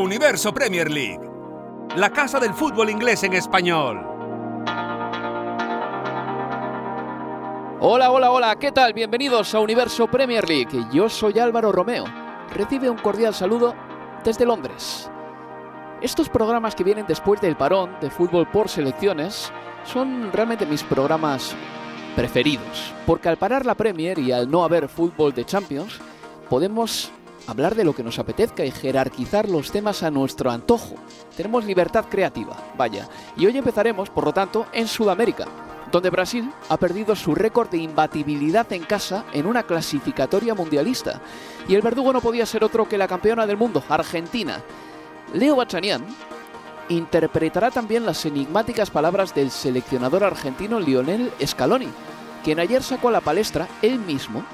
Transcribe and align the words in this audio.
Universo 0.00 0.54
Premier 0.54 0.90
League, 0.90 1.20
la 1.94 2.08
casa 2.08 2.40
del 2.40 2.54
fútbol 2.54 2.88
inglés 2.88 3.22
en 3.22 3.34
español. 3.34 3.98
Hola, 7.80 8.10
hola, 8.10 8.30
hola, 8.30 8.56
¿qué 8.56 8.72
tal? 8.72 8.94
Bienvenidos 8.94 9.54
a 9.54 9.60
Universo 9.60 10.06
Premier 10.06 10.48
League. 10.48 10.86
Yo 10.90 11.10
soy 11.10 11.38
Álvaro 11.38 11.70
Romeo. 11.70 12.04
Recibe 12.54 12.88
un 12.88 12.96
cordial 12.96 13.34
saludo 13.34 13.74
desde 14.24 14.46
Londres. 14.46 15.10
Estos 16.00 16.30
programas 16.30 16.74
que 16.74 16.84
vienen 16.84 17.04
después 17.06 17.38
del 17.42 17.56
parón 17.56 17.94
de 18.00 18.08
fútbol 18.08 18.50
por 18.50 18.70
selecciones 18.70 19.52
son 19.84 20.32
realmente 20.32 20.64
mis 20.64 20.82
programas 20.82 21.54
preferidos, 22.16 22.94
porque 23.04 23.28
al 23.28 23.36
parar 23.36 23.66
la 23.66 23.74
Premier 23.74 24.18
y 24.18 24.32
al 24.32 24.50
no 24.50 24.64
haber 24.64 24.88
fútbol 24.88 25.34
de 25.34 25.44
Champions, 25.44 26.00
podemos 26.48 27.12
hablar 27.50 27.74
de 27.74 27.84
lo 27.84 27.94
que 27.94 28.02
nos 28.02 28.18
apetezca 28.18 28.64
y 28.64 28.70
jerarquizar 28.70 29.48
los 29.48 29.72
temas 29.72 30.02
a 30.02 30.10
nuestro 30.10 30.50
antojo. 30.50 30.94
Tenemos 31.36 31.64
libertad 31.64 32.06
creativa, 32.08 32.56
vaya. 32.76 33.08
Y 33.36 33.46
hoy 33.46 33.56
empezaremos, 33.56 34.08
por 34.08 34.24
lo 34.24 34.32
tanto, 34.32 34.66
en 34.72 34.86
Sudamérica, 34.86 35.46
donde 35.90 36.10
Brasil 36.10 36.50
ha 36.68 36.76
perdido 36.76 37.16
su 37.16 37.34
récord 37.34 37.68
de 37.68 37.78
imbatibilidad 37.78 38.72
en 38.72 38.84
casa 38.84 39.24
en 39.32 39.46
una 39.46 39.64
clasificatoria 39.64 40.54
mundialista. 40.54 41.20
Y 41.68 41.74
el 41.74 41.82
verdugo 41.82 42.12
no 42.12 42.20
podía 42.20 42.46
ser 42.46 42.62
otro 42.62 42.88
que 42.88 42.98
la 42.98 43.08
campeona 43.08 43.46
del 43.46 43.56
mundo, 43.56 43.82
Argentina. 43.88 44.62
Leo 45.34 45.56
Bachanian 45.56 46.04
interpretará 46.88 47.70
también 47.70 48.06
las 48.06 48.24
enigmáticas 48.26 48.90
palabras 48.90 49.34
del 49.34 49.50
seleccionador 49.50 50.24
argentino 50.24 50.80
Lionel 50.80 51.32
Scaloni, 51.44 51.88
quien 52.44 52.60
ayer 52.60 52.82
sacó 52.82 53.08
a 53.08 53.12
la 53.12 53.20
palestra 53.20 53.68
él 53.82 53.98
mismo, 53.98 54.44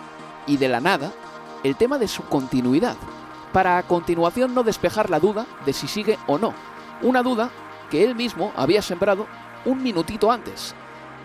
y 0.46 0.58
de 0.58 0.68
la 0.68 0.80
nada, 0.80 1.12
el 1.66 1.76
tema 1.76 1.98
de 1.98 2.08
su 2.08 2.22
continuidad, 2.24 2.96
para 3.52 3.78
a 3.78 3.82
continuación 3.82 4.54
no 4.54 4.62
despejar 4.62 5.10
la 5.10 5.18
duda 5.20 5.46
de 5.64 5.72
si 5.72 5.88
sigue 5.88 6.18
o 6.26 6.38
no, 6.38 6.54
una 7.02 7.22
duda 7.22 7.50
que 7.90 8.04
él 8.04 8.14
mismo 8.14 8.52
había 8.56 8.82
sembrado 8.82 9.26
un 9.64 9.82
minutito 9.82 10.30
antes. 10.30 10.74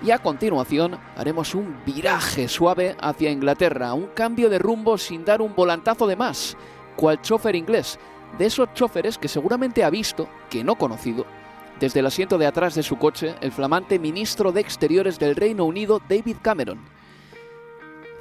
Y 0.04 0.10
a 0.10 0.18
continuación 0.18 0.98
haremos 1.16 1.54
un 1.54 1.78
viraje 1.86 2.48
suave 2.48 2.96
hacia 3.00 3.30
Inglaterra, 3.30 3.94
un 3.94 4.08
cambio 4.08 4.50
de 4.50 4.58
rumbo 4.58 4.98
sin 4.98 5.24
dar 5.24 5.42
un 5.42 5.54
volantazo 5.54 6.08
de 6.08 6.16
más, 6.16 6.58
cual 6.96 7.22
chofer 7.22 7.56
inglés, 7.56 8.00
de 8.38 8.48
esos 8.48 8.74
choferes 8.74 9.20
que 9.20 9.28
seguramente 9.28 9.84
ha 9.84 9.92
visto, 9.92 10.28
que 10.50 10.64
no 10.64 10.76
conocido, 10.76 11.26
desde 11.80 12.00
el 12.00 12.08
asiento 12.08 12.40
de 12.40 12.48
atrás 12.48 12.74
de 12.74 12.84
su 12.84 12.98
coche, 12.98 13.36
el 13.42 13.52
flamante 13.52 14.00
ministro 14.00 14.52
de 14.52 14.62
Exteriores 14.62 15.20
del 15.20 15.36
Reino 15.36 15.66
Unido, 15.66 16.02
David 16.10 16.38
Cameron. 16.42 16.80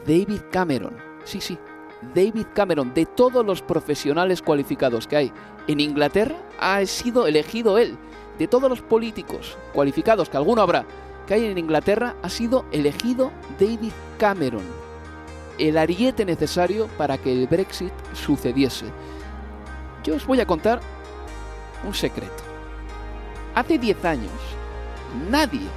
David 0.06 0.40
Cameron, 0.50 0.96
sí, 1.24 1.40
sí, 1.40 1.58
David 2.14 2.46
Cameron, 2.54 2.94
de 2.94 3.06
todos 3.06 3.44
los 3.44 3.62
profesionales 3.62 4.42
cualificados 4.42 5.06
que 5.06 5.16
hay 5.16 5.32
en 5.66 5.80
Inglaterra, 5.80 6.36
ha 6.58 6.84
sido 6.86 7.26
elegido 7.26 7.78
él. 7.78 7.96
De 8.38 8.48
todos 8.48 8.70
los 8.70 8.80
políticos 8.80 9.58
cualificados, 9.74 10.30
que 10.30 10.36
alguno 10.36 10.62
habrá, 10.62 10.86
que 11.26 11.34
hay 11.34 11.44
en 11.44 11.58
Inglaterra, 11.58 12.16
ha 12.22 12.28
sido 12.30 12.64
elegido 12.72 13.30
David 13.58 13.92
Cameron. 14.18 14.64
El 15.58 15.76
ariete 15.76 16.24
necesario 16.24 16.88
para 16.96 17.18
que 17.18 17.32
el 17.32 17.46
Brexit 17.46 17.92
sucediese. 18.14 18.86
Yo 20.02 20.16
os 20.16 20.26
voy 20.26 20.40
a 20.40 20.46
contar 20.46 20.80
un 21.86 21.92
secreto. 21.92 22.42
Hace 23.54 23.78
10 23.78 24.04
años, 24.06 24.32
nadie, 25.30 25.68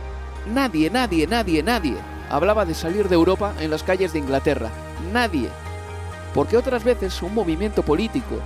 nadie, 0.54 0.90
nadie, 0.90 1.28
nadie, 1.28 1.64
nadie 1.64 1.96
hablaba 2.30 2.66
de 2.66 2.74
salir 2.74 3.10
de 3.10 3.16
Europa 3.16 3.54
en 3.60 3.70
las 3.72 3.84
calles 3.84 4.14
de 4.14 4.20
Inglaterra. 4.20 4.70
Nadie. 5.12 5.50
Porque 6.34 6.58
otras 6.58 6.84
veces 6.84 7.22
un 7.22 7.34
movimiento 7.34 7.84
político 7.84 8.40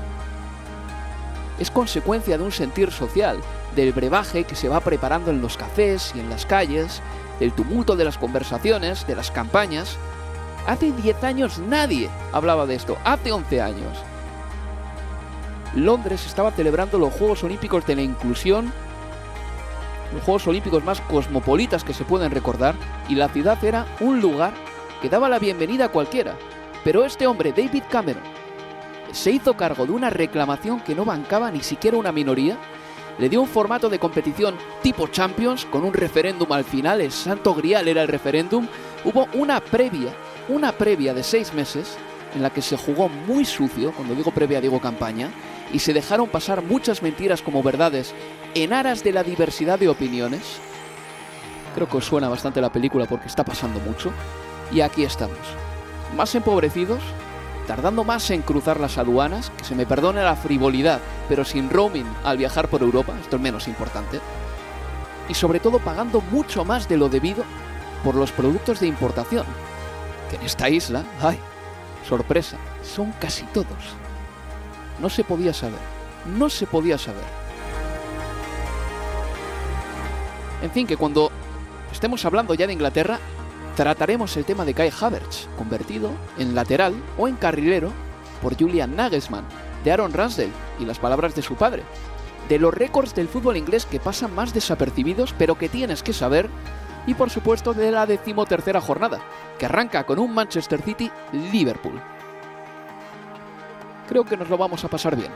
es 1.60 1.72
consecuencia 1.72 2.38
de 2.38 2.44
un 2.44 2.52
sentir 2.52 2.92
social, 2.92 3.40
del 3.76 3.94
brebaje 3.94 4.44
que 4.44 4.56
se 4.56 4.70
va 4.70 4.80
preparando 4.80 5.32
en 5.32 5.42
los 5.42 5.58
cafés 5.58 6.12
y 6.16 6.20
en 6.20 6.30
las 6.30 6.46
calles, 6.46 7.02
del 7.40 7.54
tumulto 7.54 7.96
de 7.96 8.06
las 8.06 8.18
conversaciones, 8.18 9.08
de 9.08 9.16
las 9.16 9.32
campañas. 9.32 9.98
Hace 10.68 10.92
10 10.92 11.24
años 11.24 11.60
nadie 11.60 12.10
hablaba 12.32 12.66
de 12.66 12.76
esto, 12.76 12.98
hace 13.04 13.32
11 13.32 13.62
años. 13.62 13.98
Londres 15.74 16.26
estaba 16.26 16.52
celebrando 16.52 16.98
los 16.98 17.14
Juegos 17.14 17.44
Olímpicos 17.44 17.86
de 17.86 17.96
la 17.96 18.02
Inclusión, 18.02 18.72
los 20.14 20.24
Juegos 20.24 20.48
Olímpicos 20.48 20.84
más 20.84 21.02
cosmopolitas 21.02 21.84
que 21.84 21.94
se 21.94 22.06
pueden 22.06 22.32
recordar, 22.32 22.76
y 23.10 23.16
la 23.16 23.30
ciudad 23.30 23.64
era 23.64 23.86
un 24.00 24.22
lugar 24.22 24.54
que 25.02 25.10
daba 25.10 25.30
la 25.30 25.40
bienvenida 25.40 25.86
a 25.86 25.90
cualquiera. 25.90 26.36
Pero 26.88 27.04
este 27.04 27.28
hombre, 27.28 27.52
David 27.52 27.84
Cameron, 27.90 28.24
se 29.12 29.32
hizo 29.32 29.58
cargo 29.58 29.86
de 29.86 29.92
una 29.92 30.10
reclamación 30.10 30.80
que 30.80 30.96
no 30.96 31.04
bancaba 31.04 31.52
ni 31.52 31.60
siquiera 31.60 31.98
una 31.98 32.14
minoría, 32.14 32.58
le 33.20 33.28
dio 33.28 33.42
un 33.42 33.48
formato 33.50 33.90
de 33.90 34.00
competición 34.00 34.56
tipo 34.82 35.08
Champions, 35.08 35.66
con 35.66 35.84
un 35.84 35.92
referéndum 35.94 36.50
al 36.54 36.64
final, 36.64 37.02
el 37.02 37.12
santo 37.12 37.54
grial 37.54 37.90
era 37.90 38.04
el 38.04 38.08
referéndum, 38.08 38.70
hubo 39.04 39.28
una 39.34 39.60
previa, 39.60 40.14
una 40.48 40.72
previa 40.72 41.14
de 41.14 41.24
seis 41.24 41.54
meses, 41.54 41.98
en 42.34 42.42
la 42.42 42.52
que 42.52 42.62
se 42.62 42.78
jugó 42.78 43.10
muy 43.10 43.44
sucio, 43.44 43.92
cuando 43.92 44.16
digo 44.16 44.32
previa 44.32 44.62
digo 44.62 44.80
campaña, 44.80 45.30
y 45.74 45.80
se 45.80 45.92
dejaron 45.92 46.30
pasar 46.30 46.64
muchas 46.64 47.04
mentiras 47.04 47.42
como 47.42 47.64
verdades 47.64 48.14
en 48.56 48.72
aras 48.72 49.04
de 49.04 49.12
la 49.12 49.24
diversidad 49.24 49.78
de 49.78 49.90
opiniones. 49.90 50.60
Creo 51.76 51.90
que 51.90 51.98
os 51.98 52.06
suena 52.06 52.30
bastante 52.30 52.62
la 52.62 52.72
película 52.72 53.08
porque 53.08 53.28
está 53.28 53.44
pasando 53.44 53.82
mucho. 53.82 54.14
Y 54.72 54.80
aquí 54.80 55.04
estamos. 55.04 55.67
Más 56.16 56.34
empobrecidos, 56.36 57.00
tardando 57.68 58.04
más 58.04 58.30
en 58.32 58.42
cruzar 58.42 58.80
las 58.80 58.98
aduanas, 58.98 59.52
que 59.58 59.64
se 59.64 59.76
me 59.76 59.86
perdone 59.86 60.24
la 60.24 60.36
frivolidad, 60.36 61.00
pero 61.28 61.44
sin 61.44 61.70
roaming 61.70 62.08
al 62.24 62.38
viajar 62.38 62.70
por 62.70 62.82
Europa, 62.82 63.14
esto 63.22 63.36
es 63.36 63.42
menos 63.42 63.68
importante. 63.68 64.20
Y 65.30 65.34
sobre 65.34 65.60
todo 65.60 65.80
pagando 65.80 66.22
mucho 66.22 66.64
más 66.64 66.88
de 66.88 66.98
lo 66.98 67.10
debido 67.10 67.44
por 68.04 68.16
los 68.16 68.32
productos 68.32 68.80
de 68.80 68.88
importación, 68.88 69.46
que 70.30 70.38
en 70.38 70.44
esta 70.44 70.70
isla, 70.70 71.04
ay, 71.22 71.38
sorpresa, 72.08 72.58
son 72.84 73.12
casi 73.20 73.44
todos 73.46 73.98
no 75.00 75.10
se 75.10 75.24
podía 75.24 75.54
saber. 75.54 75.80
No 76.38 76.50
se 76.50 76.66
podía 76.66 76.98
saber. 76.98 77.24
En 80.62 80.72
fin, 80.72 80.88
que 80.88 80.98
cuando 80.98 81.32
estemos 81.92 82.26
hablando 82.26 82.54
ya 82.54 82.68
de 82.68 82.74
Inglaterra, 82.74 83.20
trataremos 83.78 84.36
el 84.38 84.44
tema 84.44 84.66
de 84.66 84.74
Kai 84.74 84.92
Havertz, 85.00 85.48
convertido 85.56 86.10
en 86.40 86.56
lateral 86.56 86.96
o 87.16 87.28
en 87.28 87.36
carrilero 87.36 87.92
por 88.42 88.58
Julian 88.58 88.96
Nagelsmann, 88.96 89.46
de 89.84 89.92
Aaron 89.92 90.14
Ramsdale 90.14 90.52
y 90.80 90.86
las 90.86 90.98
palabras 90.98 91.36
de 91.36 91.44
su 91.44 91.54
padre, 91.54 91.84
de 92.50 92.58
los 92.58 92.74
récords 92.74 93.14
del 93.14 93.28
fútbol 93.28 93.56
inglés 93.56 93.86
que 93.86 94.00
pasan 94.00 94.34
más 94.34 94.52
desapercibidos 94.52 95.36
pero 95.38 95.60
que 95.60 95.70
tienes 95.70 96.02
que 96.02 96.14
saber, 96.14 96.50
y 97.06 97.14
por 97.14 97.30
supuesto 97.30 97.76
de 97.76 97.92
la 97.92 98.08
decimotercera 98.08 98.82
jornada, 98.82 99.20
que 99.60 99.68
arranca 99.68 100.06
con 100.06 100.18
un 100.18 100.34
Manchester 100.34 100.82
City-Liverpool 100.82 102.02
creo 104.08 104.24
que 104.24 104.38
nos 104.38 104.50
lo 104.50 104.58
vamos 104.58 104.84
a 104.84 104.88
pasar 104.88 105.16
bien. 105.16 105.32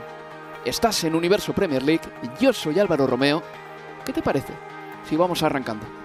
Estás 0.64 1.04
en 1.04 1.14
Universo 1.14 1.52
Premier 1.52 1.82
League, 1.82 2.08
yo 2.40 2.52
soy 2.52 2.78
Álvaro 2.78 3.06
Romeo. 3.06 3.42
¿Qué 4.04 4.12
te 4.12 4.22
parece 4.22 4.54
si 5.08 5.14
vamos 5.14 5.42
arrancando? 5.42 6.01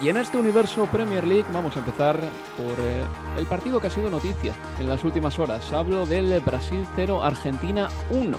Y 0.00 0.08
en 0.08 0.16
este 0.16 0.38
universo 0.38 0.86
Premier 0.86 1.26
League 1.26 1.44
vamos 1.52 1.76
a 1.76 1.80
empezar 1.80 2.18
por 2.56 2.72
eh, 2.80 3.04
el 3.36 3.44
partido 3.44 3.80
que 3.80 3.88
ha 3.88 3.90
sido 3.90 4.08
noticia 4.08 4.54
en 4.78 4.88
las 4.88 5.04
últimas 5.04 5.38
horas. 5.38 5.70
Hablo 5.74 6.06
del 6.06 6.40
Brasil 6.40 6.86
0, 6.96 7.22
Argentina 7.22 7.90
1. 8.08 8.38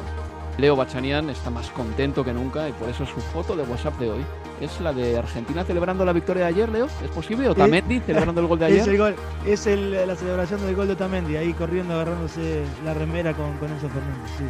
Leo 0.58 0.76
Bachanian 0.76 1.30
está 1.30 1.52
más 1.52 1.70
contento 1.70 2.24
que 2.26 2.34
nunca 2.34 2.68
y 2.68 2.72
por 2.74 2.90
eso 2.90 3.06
su 3.06 3.22
foto 3.22 3.56
de 3.56 3.64
WhatsApp 3.64 4.00
de 4.00 4.10
hoy 4.10 4.26
es 4.60 4.82
la 4.82 4.92
de 4.92 5.18
Argentina 5.18 5.64
celebrando 5.64 6.04
la 6.04 6.14
victoria 6.14 6.46
de 6.46 6.50
ayer, 6.50 6.70
Leo. 6.70 6.88
¿Es 7.04 7.12
posible? 7.12 7.48
¿O 7.48 7.54
Tamendi 7.54 8.00
celebrando 8.00 8.42
el 8.42 8.48
gol 8.48 8.58
de 8.58 8.66
ayer? 8.66 8.80
Es, 8.82 8.88
el 8.88 8.98
gol, 8.98 9.16
es 9.46 9.66
la 10.08 10.16
celebración 10.16 10.66
del 10.66 10.76
gol 10.76 10.88
de 10.88 10.96
Tamendi, 10.96 11.36
ahí 11.36 11.54
corriendo, 11.54 11.94
agarrándose 11.94 12.64
la 12.84 12.96
remera 12.96 13.36
con, 13.36 13.56
con 13.58 13.70
Enzo 13.72 13.88
Fernández. 13.88 14.32
Sí. 14.40 14.46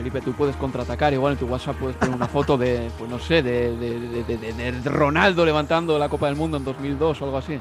Felipe, 0.00 0.22
tú 0.22 0.32
puedes 0.32 0.56
contraatacar, 0.56 1.12
igual 1.12 1.34
en 1.34 1.38
tu 1.38 1.44
WhatsApp 1.44 1.76
puedes 1.76 1.94
poner 1.94 2.14
una 2.14 2.26
foto 2.26 2.56
de, 2.56 2.90
pues 2.96 3.10
no 3.10 3.18
sé, 3.18 3.42
de, 3.42 3.76
de, 3.76 4.80
Ronaldo 4.82 5.44
levantando 5.44 5.98
la 5.98 6.08
Copa 6.08 6.24
del 6.24 6.36
Mundo 6.36 6.56
en 6.56 6.64
2002 6.64 7.20
o 7.20 7.24
algo 7.26 7.36
así. 7.36 7.58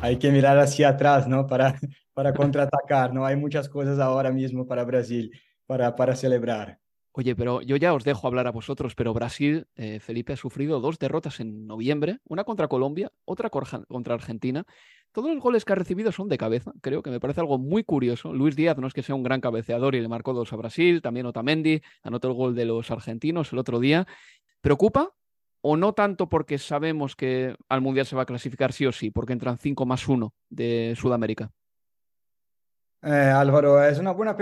Hay 0.00 0.16
que 0.16 0.30
mirar 0.30 0.60
hacia 0.60 0.90
atrás, 0.90 1.26
¿no? 1.26 1.44
Para, 1.48 1.74
para 2.14 2.32
contraatacar, 2.32 3.12
¿no? 3.12 3.26
Hay 3.26 3.34
muchas 3.34 3.68
cosas 3.68 3.98
ahora 3.98 4.30
mismo 4.30 4.64
para 4.64 4.84
Brasil, 4.84 5.32
para, 5.66 5.96
para 5.96 6.14
celebrar. 6.14 6.78
Oye, 7.10 7.34
pero 7.34 7.60
yo 7.62 7.74
ya 7.74 7.94
os 7.94 8.04
dejo 8.04 8.28
hablar 8.28 8.46
a 8.46 8.52
vosotros, 8.52 8.94
pero 8.94 9.12
Brasil, 9.12 9.66
eh, 9.74 9.98
Felipe, 9.98 10.34
ha 10.34 10.36
sufrido 10.36 10.78
dos 10.78 11.00
derrotas 11.00 11.40
en 11.40 11.66
noviembre, 11.66 12.20
una 12.28 12.44
contra 12.44 12.68
Colombia, 12.68 13.10
otra 13.24 13.50
contra 13.50 14.14
Argentina. 14.14 14.64
Todos 15.16 15.32
los 15.32 15.42
goles 15.42 15.64
que 15.64 15.72
ha 15.72 15.76
recibido 15.76 16.12
son 16.12 16.28
de 16.28 16.36
cabeza, 16.36 16.74
creo 16.82 17.02
que 17.02 17.08
me 17.08 17.20
parece 17.20 17.40
algo 17.40 17.56
muy 17.56 17.84
curioso. 17.84 18.34
Luis 18.34 18.54
Díaz 18.54 18.76
no 18.76 18.86
es 18.86 18.92
que 18.92 19.02
sea 19.02 19.14
un 19.14 19.22
gran 19.22 19.40
cabeceador 19.40 19.94
y 19.94 20.02
le 20.02 20.08
marcó 20.08 20.34
dos 20.34 20.52
a 20.52 20.56
Brasil, 20.56 21.00
también 21.00 21.24
Otamendi 21.24 21.80
anotó 22.02 22.28
el 22.28 22.34
gol 22.34 22.54
de 22.54 22.66
los 22.66 22.90
argentinos 22.90 23.50
el 23.50 23.58
otro 23.58 23.80
día. 23.80 24.06
¿Preocupa 24.60 25.14
o 25.62 25.78
no 25.78 25.94
tanto 25.94 26.28
porque 26.28 26.58
sabemos 26.58 27.16
que 27.16 27.56
al 27.70 27.80
Mundial 27.80 28.04
se 28.04 28.14
va 28.14 28.24
a 28.24 28.26
clasificar 28.26 28.74
sí 28.74 28.84
o 28.84 28.92
sí, 28.92 29.10
porque 29.10 29.32
entran 29.32 29.56
cinco 29.56 29.86
más 29.86 30.06
uno 30.06 30.34
de 30.50 30.94
Sudamérica? 31.00 31.50
Eh, 33.02 33.08
Álvaro, 33.08 33.82
es 33.82 33.98
una 33.98 34.10
buena 34.12 34.36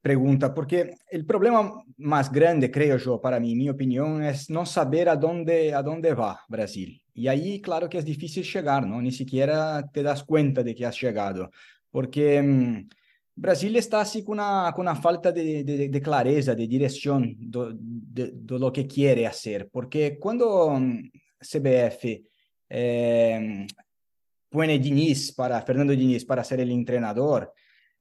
pregunta 0.00 0.54
porque 0.54 0.94
el 1.10 1.26
problema 1.26 1.74
más 1.98 2.32
grande, 2.32 2.70
creo 2.70 2.96
yo, 2.96 3.20
para 3.20 3.38
mí, 3.38 3.54
mi 3.54 3.68
opinión, 3.68 4.22
es 4.22 4.48
no 4.48 4.64
saber 4.64 5.10
a 5.10 5.16
dónde, 5.16 5.74
a 5.74 5.82
dónde 5.82 6.14
va 6.14 6.40
Brasil. 6.48 7.02
Y 7.16 7.28
ahí, 7.28 7.62
claro 7.62 7.88
que 7.88 7.96
es 7.96 8.04
difícil 8.04 8.44
llegar, 8.44 8.86
¿no? 8.86 9.00
Ni 9.00 9.10
siquiera 9.10 9.88
te 9.90 10.02
das 10.02 10.22
cuenta 10.22 10.62
de 10.62 10.74
que 10.74 10.84
has 10.84 11.00
llegado, 11.00 11.50
porque 11.90 12.42
mm, 12.42 12.88
Brasil 13.34 13.74
está 13.76 14.02
así 14.02 14.22
con 14.22 14.34
una, 14.34 14.70
con 14.74 14.82
una 14.82 14.96
falta 14.96 15.32
de, 15.32 15.64
de, 15.64 16.02
clareza, 16.02 16.54
de 16.54 16.66
dirección 16.66 17.34
de, 17.38 18.32
de, 18.34 18.58
lo 18.58 18.70
que 18.70 18.86
quiere 18.86 19.26
hacer, 19.26 19.70
porque 19.70 20.18
cuando 20.18 20.70
mm, 20.78 21.10
CBF 21.40 22.04
eh, 22.68 23.66
pone 24.50 24.78
Diniz 24.78 25.32
para, 25.32 25.62
Fernando 25.62 25.94
Diniz 25.94 26.24
para 26.26 26.44
ser 26.44 26.60
el 26.60 26.70
entrenador, 26.70 27.50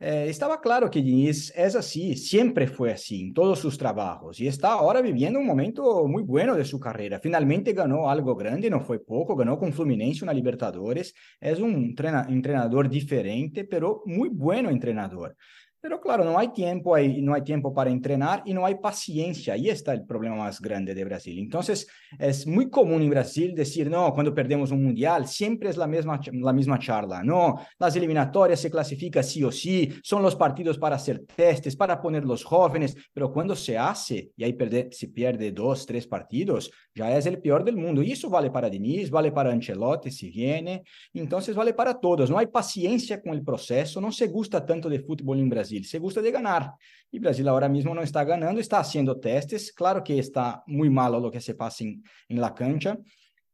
eh, 0.07 0.30
estaba 0.30 0.62
claro 0.62 0.92
que 0.92 1.02
Diniz 1.02 1.52
es 1.56 1.75
así, 1.75 2.16
siempre 2.16 2.68
fue 2.68 2.92
así 2.92 3.22
en 3.22 3.34
todos 3.34 3.57
sus 3.57 3.75
trabajos 3.75 4.40
y 4.40 4.46
está 4.46 4.74
ahora 4.74 5.02
viviendo 5.02 5.40
un 5.40 5.48
momento 5.48 6.07
muy 6.07 6.22
bueno 6.22 6.54
de 6.54 6.63
su 6.63 6.80
carrera. 6.80 7.19
Finalmente 7.19 7.74
ganó 7.74 8.07
algo 8.07 8.36
grande, 8.36 8.69
no 8.69 8.81
fue 8.81 9.00
poco, 9.04 9.36
ganó 9.36 9.57
con 9.57 9.74
Fluminense 9.74 10.24
una 10.24 10.31
Libertadores. 10.31 11.16
Es 11.42 11.60
un 11.60 11.96
entrenador 12.30 12.88
diferente, 12.88 13.63
pero 13.63 14.04
muy 14.06 14.30
bueno 14.30 14.69
entrenador. 14.69 15.36
Pero 15.85 16.01
claro, 16.01 16.23
no 16.23 16.39
hay 16.39 16.47
tiempo, 16.47 16.97
no 16.97 17.35
hay 17.35 17.43
tiempo 17.43 17.71
para 17.71 17.91
entrenar 17.91 18.41
y 18.43 18.55
no 18.55 18.65
hay 18.65 18.73
paciencia. 18.73 19.53
Ahí 19.53 19.69
está 19.69 19.93
el 19.93 20.03
problema 20.03 20.35
más 20.35 20.59
grande 20.59 20.95
de 20.95 21.03
Brasil. 21.03 21.37
Entonces, 21.37 21.87
es 22.17 22.47
muy 22.47 22.71
común 22.71 23.03
en 23.03 23.11
Brasil 23.11 23.53
decir, 23.53 23.87
no, 23.87 24.11
cuando 24.11 24.33
perdemos 24.33 24.71
un 24.71 24.83
mundial, 24.83 25.27
siempre 25.27 25.69
es 25.69 25.77
la 25.77 25.85
misma, 25.85 26.19
la 26.31 26.53
misma 26.53 26.79
charla. 26.79 27.21
No, 27.21 27.59
las 27.77 27.95
eliminatorias 27.95 28.61
se 28.61 28.71
clasifica 28.71 29.21
sí 29.21 29.43
o 29.43 29.51
sí, 29.51 29.93
son 30.01 30.23
los 30.23 30.35
partidos 30.35 30.79
para 30.79 30.95
hacer 30.95 31.23
testes, 31.23 31.75
para 31.75 32.01
poner 32.01 32.25
los 32.25 32.43
jóvenes, 32.43 32.97
pero 33.13 33.31
cuando 33.31 33.55
se 33.55 33.77
hace 33.77 34.31
y 34.35 34.43
ahí 34.43 34.53
pierde, 34.53 34.89
se 34.91 35.09
pierde 35.09 35.51
dos, 35.51 35.85
tres 35.85 36.07
partidos, 36.07 36.71
ya 36.95 37.15
es 37.15 37.27
el 37.27 37.39
peor 37.39 37.63
del 37.63 37.77
mundo. 37.77 38.01
Y 38.01 38.13
eso 38.13 38.27
vale 38.27 38.49
para 38.49 38.71
Diniz, 38.71 39.11
vale 39.11 39.31
para 39.31 39.51
Ancelotti 39.51 40.09
si 40.09 40.31
viene, 40.31 40.83
entonces 41.13 41.55
vale 41.55 41.75
para 41.75 41.99
todos. 41.99 42.27
No 42.31 42.39
hay 42.39 42.47
paciencia 42.47 43.21
con 43.21 43.33
el 43.33 43.43
proceso, 43.43 44.01
no 44.01 44.11
se 44.11 44.25
gusta 44.29 44.65
tanto 44.65 44.89
de 44.89 44.99
fútbol 45.01 45.37
en 45.37 45.49
Brasil. 45.49 45.75
Se 45.83 46.00
gusta 46.00 46.22
de 46.22 46.31
ganar. 46.31 46.74
Y 47.12 47.19
Brasil 47.19 47.48
ahora 47.48 47.69
mismo 47.69 47.94
no 47.94 48.01
está 48.01 48.24
ganando, 48.24 48.62
está 48.62 48.80
haciendo 48.80 49.19
testes. 49.19 49.74
Claro 49.74 50.04
que 50.04 50.19
está 50.19 50.63
muy 50.68 50.89
malo 50.89 51.19
lo 51.19 51.31
que 51.31 51.42
se 51.42 51.56
pasa 51.56 51.83
en, 51.83 52.04
en 52.30 52.42
la 52.42 52.54
cancha, 52.54 52.98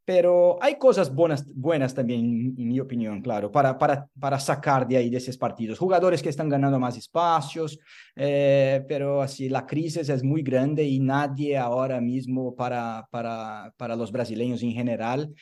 pero 0.03 0.57
hay 0.61 0.75
cosas 0.75 1.13
buenas, 1.13 1.45
buenas 1.55 1.93
también, 1.93 2.55
en 2.57 2.67
mi 2.67 2.79
opinión, 2.79 3.21
claro, 3.21 3.51
para, 3.51 3.77
para, 3.77 4.07
para 4.19 4.39
sacar 4.39 4.87
de 4.87 4.97
ahí 4.97 5.09
de 5.09 5.17
esos 5.17 5.37
partidos. 5.37 5.77
Jugadores 5.77 6.21
que 6.23 6.29
están 6.29 6.49
ganando 6.49 6.79
más 6.79 6.97
espacios, 6.97 7.79
eh, 8.15 8.83
pero 8.87 9.21
así 9.21 9.47
la 9.47 9.65
crisis 9.65 10.09
es 10.09 10.23
muy 10.23 10.41
grande 10.41 10.83
y 10.83 10.99
nadie 10.99 11.57
ahora 11.57 12.01
mismo 12.01 12.55
para, 12.55 13.07
para, 13.11 13.73
para 13.77 13.95
los 13.95 14.11
brasileños 14.11 14.63
en 14.63 14.71
general 14.71 15.33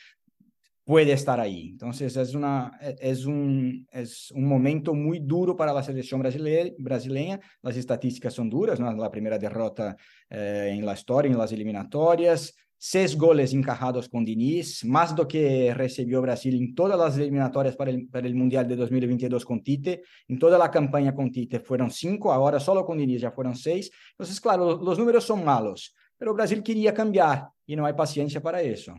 puede 0.89 1.11
estar 1.13 1.39
ahí. 1.39 1.67
Entonces 1.69 2.17
es, 2.17 2.33
una, 2.33 2.71
es, 2.81 3.23
un, 3.25 3.85
es 3.91 4.31
un 4.31 4.45
momento 4.45 4.95
muy 4.95 5.19
duro 5.19 5.55
para 5.55 5.71
la 5.71 5.83
selección 5.83 6.19
brasileña. 6.19 7.39
Las 7.61 7.77
estadísticas 7.77 8.33
son 8.33 8.49
duras, 8.49 8.79
¿no? 8.79 8.91
la 8.91 9.11
primera 9.11 9.37
derrota 9.37 9.95
eh, 10.27 10.71
en 10.73 10.83
la 10.83 10.93
historia, 10.93 11.31
en 11.31 11.37
las 11.37 11.51
eliminatorias, 11.51 12.55
seis 12.75 13.15
goles 13.15 13.53
encajados 13.53 14.09
con 14.09 14.25
Diniz, 14.25 14.83
más 14.83 15.15
do 15.15 15.27
que 15.27 15.75
recibió 15.75 16.23
Brasil 16.23 16.55
en 16.55 16.73
todas 16.73 16.97
las 16.97 17.15
eliminatorias 17.19 17.75
para 17.75 17.91
el, 17.91 18.07
para 18.07 18.25
el 18.25 18.33
Mundial 18.33 18.67
de 18.67 18.75
2022 18.75 19.45
con 19.45 19.61
Tite, 19.61 20.01
en 20.27 20.39
toda 20.39 20.57
la 20.57 20.71
campaña 20.71 21.13
con 21.13 21.31
Tite 21.31 21.59
fueron 21.59 21.91
cinco, 21.91 22.33
ahora 22.33 22.59
solo 22.59 22.83
con 22.83 22.97
Diniz 22.97 23.21
ya 23.21 23.29
fueron 23.29 23.55
seis. 23.55 23.91
Entonces, 24.13 24.41
claro, 24.41 24.81
los 24.81 24.97
números 24.97 25.23
son 25.23 25.45
malos, 25.45 25.93
pero 26.17 26.33
Brasil 26.33 26.63
quería 26.63 26.95
cambiar 26.95 27.47
y 27.67 27.75
no 27.75 27.85
hay 27.85 27.93
paciencia 27.93 28.41
para 28.41 28.59
eso. 28.59 28.95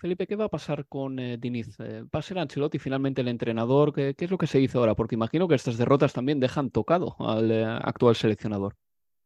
Felipe, 0.00 0.26
¿qué 0.26 0.36
va 0.36 0.46
a 0.46 0.50
pasar 0.50 0.86
con 0.86 1.18
eh, 1.18 1.36
Diniz? 1.38 1.78
Eh, 1.80 2.04
¿Va 2.14 2.18
a 2.18 2.22
ser 2.22 2.38
Ancelotti 2.38 2.78
finalmente 2.78 3.20
el 3.20 3.28
entrenador? 3.28 3.92
¿Qué, 3.92 4.14
es 4.16 4.30
lo 4.30 4.38
que 4.38 4.46
se 4.46 4.60
hizo 4.60 4.78
ahora? 4.78 4.94
Porque 4.94 5.14
imagino 5.14 5.48
que 5.48 5.54
estas 5.54 5.76
derrotas 5.76 6.12
también 6.12 6.40
dejan 6.40 6.70
tocado 6.70 7.16
al 7.18 7.50
eh, 7.50 7.64
actual 7.64 8.16
seleccionador. 8.16 8.74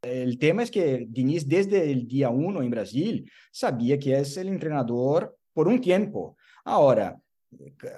El 0.02 0.38
tema 0.38 0.62
es 0.62 0.70
que 0.70 1.06
Diniz 1.08 1.46
desde 1.46 1.90
el 1.90 2.06
día 2.06 2.30
uno 2.30 2.62
en 2.62 2.70
Brasil 2.70 3.30
sabía 3.50 3.98
que 3.98 4.18
es 4.18 4.36
el 4.36 4.48
entrenador 4.48 5.36
por 5.52 5.66
un 5.66 5.80
tiempo. 5.80 6.36
Ahora, 6.64 7.18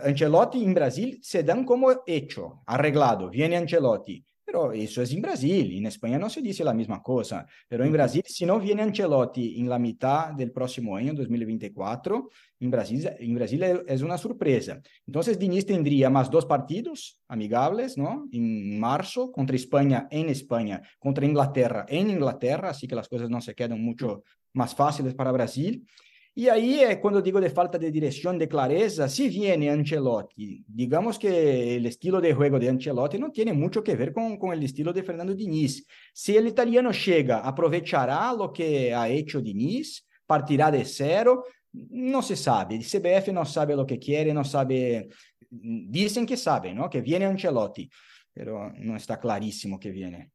Ancelotti 0.04 0.64
en 0.64 0.74
Brasil 0.74 1.18
se 1.22 1.42
dan 1.42 1.64
como 1.64 1.90
hecho, 2.06 2.62
arreglado. 2.66 3.28
Viene 3.28 3.56
Ancelotti. 3.56 4.24
Pero 4.50 4.72
eso 4.72 5.00
es 5.00 5.12
en 5.12 5.22
Brasil, 5.22 5.78
en 5.78 5.86
España 5.86 6.18
no 6.18 6.28
se 6.28 6.42
dice 6.42 6.64
la 6.64 6.74
misma 6.74 7.00
cosa, 7.00 7.46
pero 7.68 7.84
en 7.84 7.92
Brasil, 7.92 8.24
si 8.26 8.44
no 8.44 8.58
viene 8.58 8.82
Ancelotti 8.82 9.60
en 9.60 9.68
la 9.68 9.78
mitad 9.78 10.32
del 10.32 10.50
próximo 10.50 10.96
año, 10.96 11.14
2024, 11.14 12.28
en 12.58 12.68
Brasil, 12.68 13.08
en 13.16 13.34
Brasil 13.36 13.62
es 13.86 14.02
una 14.02 14.18
sorpresa. 14.18 14.80
Entonces, 15.06 15.38
Diniz 15.38 15.64
tendría 15.64 16.10
más 16.10 16.28
dos 16.28 16.46
partidos 16.46 17.20
amigables, 17.28 17.96
¿no? 17.96 18.26
En 18.32 18.80
marzo, 18.80 19.30
contra 19.30 19.54
España 19.54 20.08
en 20.10 20.28
España, 20.30 20.82
contra 20.98 21.24
Inglaterra 21.24 21.86
en 21.88 22.10
Inglaterra, 22.10 22.70
así 22.70 22.88
que 22.88 22.96
las 22.96 23.08
cosas 23.08 23.30
no 23.30 23.40
se 23.40 23.54
quedan 23.54 23.80
mucho 23.80 24.24
más 24.52 24.74
fáciles 24.74 25.14
para 25.14 25.30
Brasil. 25.30 25.86
Y 26.08 26.09
ahí 26.48 26.80
es 26.80 26.98
cuando 26.98 27.20
digo 27.20 27.40
de 27.40 27.50
falta 27.50 27.76
de 27.76 27.90
dirección, 27.90 28.38
de 28.38 28.48
clareza, 28.48 29.08
si 29.08 29.28
viene 29.28 29.68
Ancelotti, 29.68 30.64
digamos 30.66 31.18
que 31.18 31.76
el 31.76 31.86
estilo 31.86 32.20
de 32.20 32.32
juego 32.32 32.58
de 32.58 32.68
Ancelotti 32.68 33.18
no 33.18 33.30
tiene 33.30 33.52
mucho 33.52 33.82
que 33.82 33.96
ver 33.96 34.12
con, 34.12 34.38
con 34.38 34.52
el 34.52 34.62
estilo 34.62 34.92
de 34.92 35.02
Fernando 35.02 35.34
Diniz. 35.34 35.84
Si 36.12 36.36
el 36.36 36.46
italiano 36.46 36.92
llega, 36.92 37.40
aprovechará 37.40 38.32
lo 38.32 38.52
que 38.52 38.94
ha 38.94 39.08
hecho 39.08 39.40
Diniz, 39.40 40.06
partirá 40.24 40.70
de 40.70 40.84
cero, 40.84 41.44
no 41.72 42.22
se 42.22 42.36
sabe. 42.36 42.76
El 42.76 42.84
CBF 42.84 43.32
no 43.32 43.44
sabe 43.44 43.74
lo 43.74 43.84
que 43.84 43.98
quiere, 43.98 44.32
no 44.32 44.44
sabe, 44.44 45.08
dicen 45.50 46.24
que 46.26 46.36
sabe, 46.36 46.72
¿no? 46.72 46.88
Que 46.88 47.00
viene 47.00 47.26
Ancelotti, 47.26 47.90
pero 48.32 48.72
no 48.78 48.96
está 48.96 49.18
clarísimo 49.18 49.78
que 49.78 49.90
viene. 49.90 50.30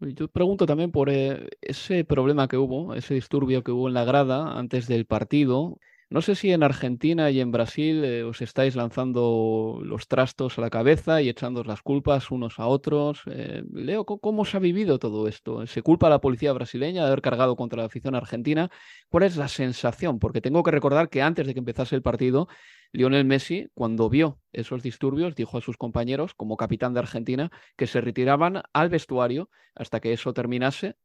Yo 0.00 0.28
pregunto 0.28 0.66
también 0.66 0.92
por 0.92 1.08
eh, 1.08 1.48
ese 1.62 2.04
problema 2.04 2.48
que 2.48 2.58
hubo, 2.58 2.94
ese 2.94 3.14
disturbio 3.14 3.62
que 3.64 3.72
hubo 3.72 3.88
en 3.88 3.94
la 3.94 4.04
grada 4.04 4.58
antes 4.58 4.86
del 4.88 5.06
partido. 5.06 5.78
No 6.10 6.20
sé 6.22 6.34
si 6.36 6.52
en 6.52 6.62
Argentina 6.62 7.30
y 7.30 7.40
en 7.40 7.50
Brasil 7.50 8.04
eh, 8.04 8.22
os 8.22 8.42
estáis 8.42 8.76
lanzando 8.76 9.80
los 9.82 10.06
trastos 10.06 10.58
a 10.58 10.60
la 10.60 10.70
cabeza 10.70 11.22
y 11.22 11.28
echando 11.30 11.64
las 11.64 11.80
culpas 11.82 12.30
unos 12.30 12.60
a 12.60 12.66
otros. 12.66 13.22
Eh, 13.26 13.64
Leo, 13.72 14.04
¿cómo 14.04 14.44
se 14.44 14.58
ha 14.58 14.60
vivido 14.60 14.98
todo 14.98 15.28
esto? 15.28 15.66
¿Se 15.66 15.82
culpa 15.82 16.08
a 16.08 16.10
la 16.10 16.20
policía 16.20 16.52
brasileña 16.52 17.02
de 17.02 17.08
haber 17.08 17.22
cargado 17.22 17.56
contra 17.56 17.80
la 17.80 17.86
afición 17.86 18.14
argentina? 18.14 18.70
¿Cuál 19.08 19.24
es 19.24 19.36
la 19.36 19.48
sensación? 19.48 20.18
Porque 20.18 20.42
tengo 20.42 20.62
que 20.62 20.70
recordar 20.70 21.08
que 21.08 21.22
antes 21.22 21.46
de 21.46 21.54
que 21.54 21.60
empezase 21.60 21.96
el 21.96 22.02
partido, 22.02 22.48
Lionel 22.92 23.24
Messi, 23.24 23.68
cuando 23.74 24.08
vio 24.08 24.40
esos 24.52 24.82
disturbios, 24.82 25.34
dijo 25.34 25.58
a 25.58 25.60
sus 25.60 25.76
compañeros, 25.76 26.34
como 26.34 26.56
capitán 26.56 26.94
de 26.94 27.00
Argentina, 27.00 27.50
que 27.76 27.86
se 27.86 28.00
retiraban 28.00 28.62
al 28.72 28.88
vestuario 28.88 29.50
hasta 29.74 30.00
que 30.00 30.12
eso 30.12 30.32
terminase 30.32 30.96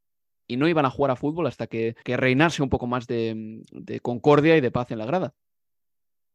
y 0.48 0.58
no 0.58 0.68
iban 0.68 0.86
a 0.86 0.90
jugar 0.90 1.12
a 1.12 1.16
fútbol 1.16 1.48
hasta 1.48 1.68
que, 1.68 1.96
reinase 2.06 2.62
un 2.62 2.70
poco 2.70 2.88
más 2.88 3.08
de, 3.08 3.64
concordia 4.02 4.58
y 4.58 4.62
de 4.62 4.72
paz 4.72 4.92
en 4.92 4.98
la 4.98 5.06
grada. 5.06 5.34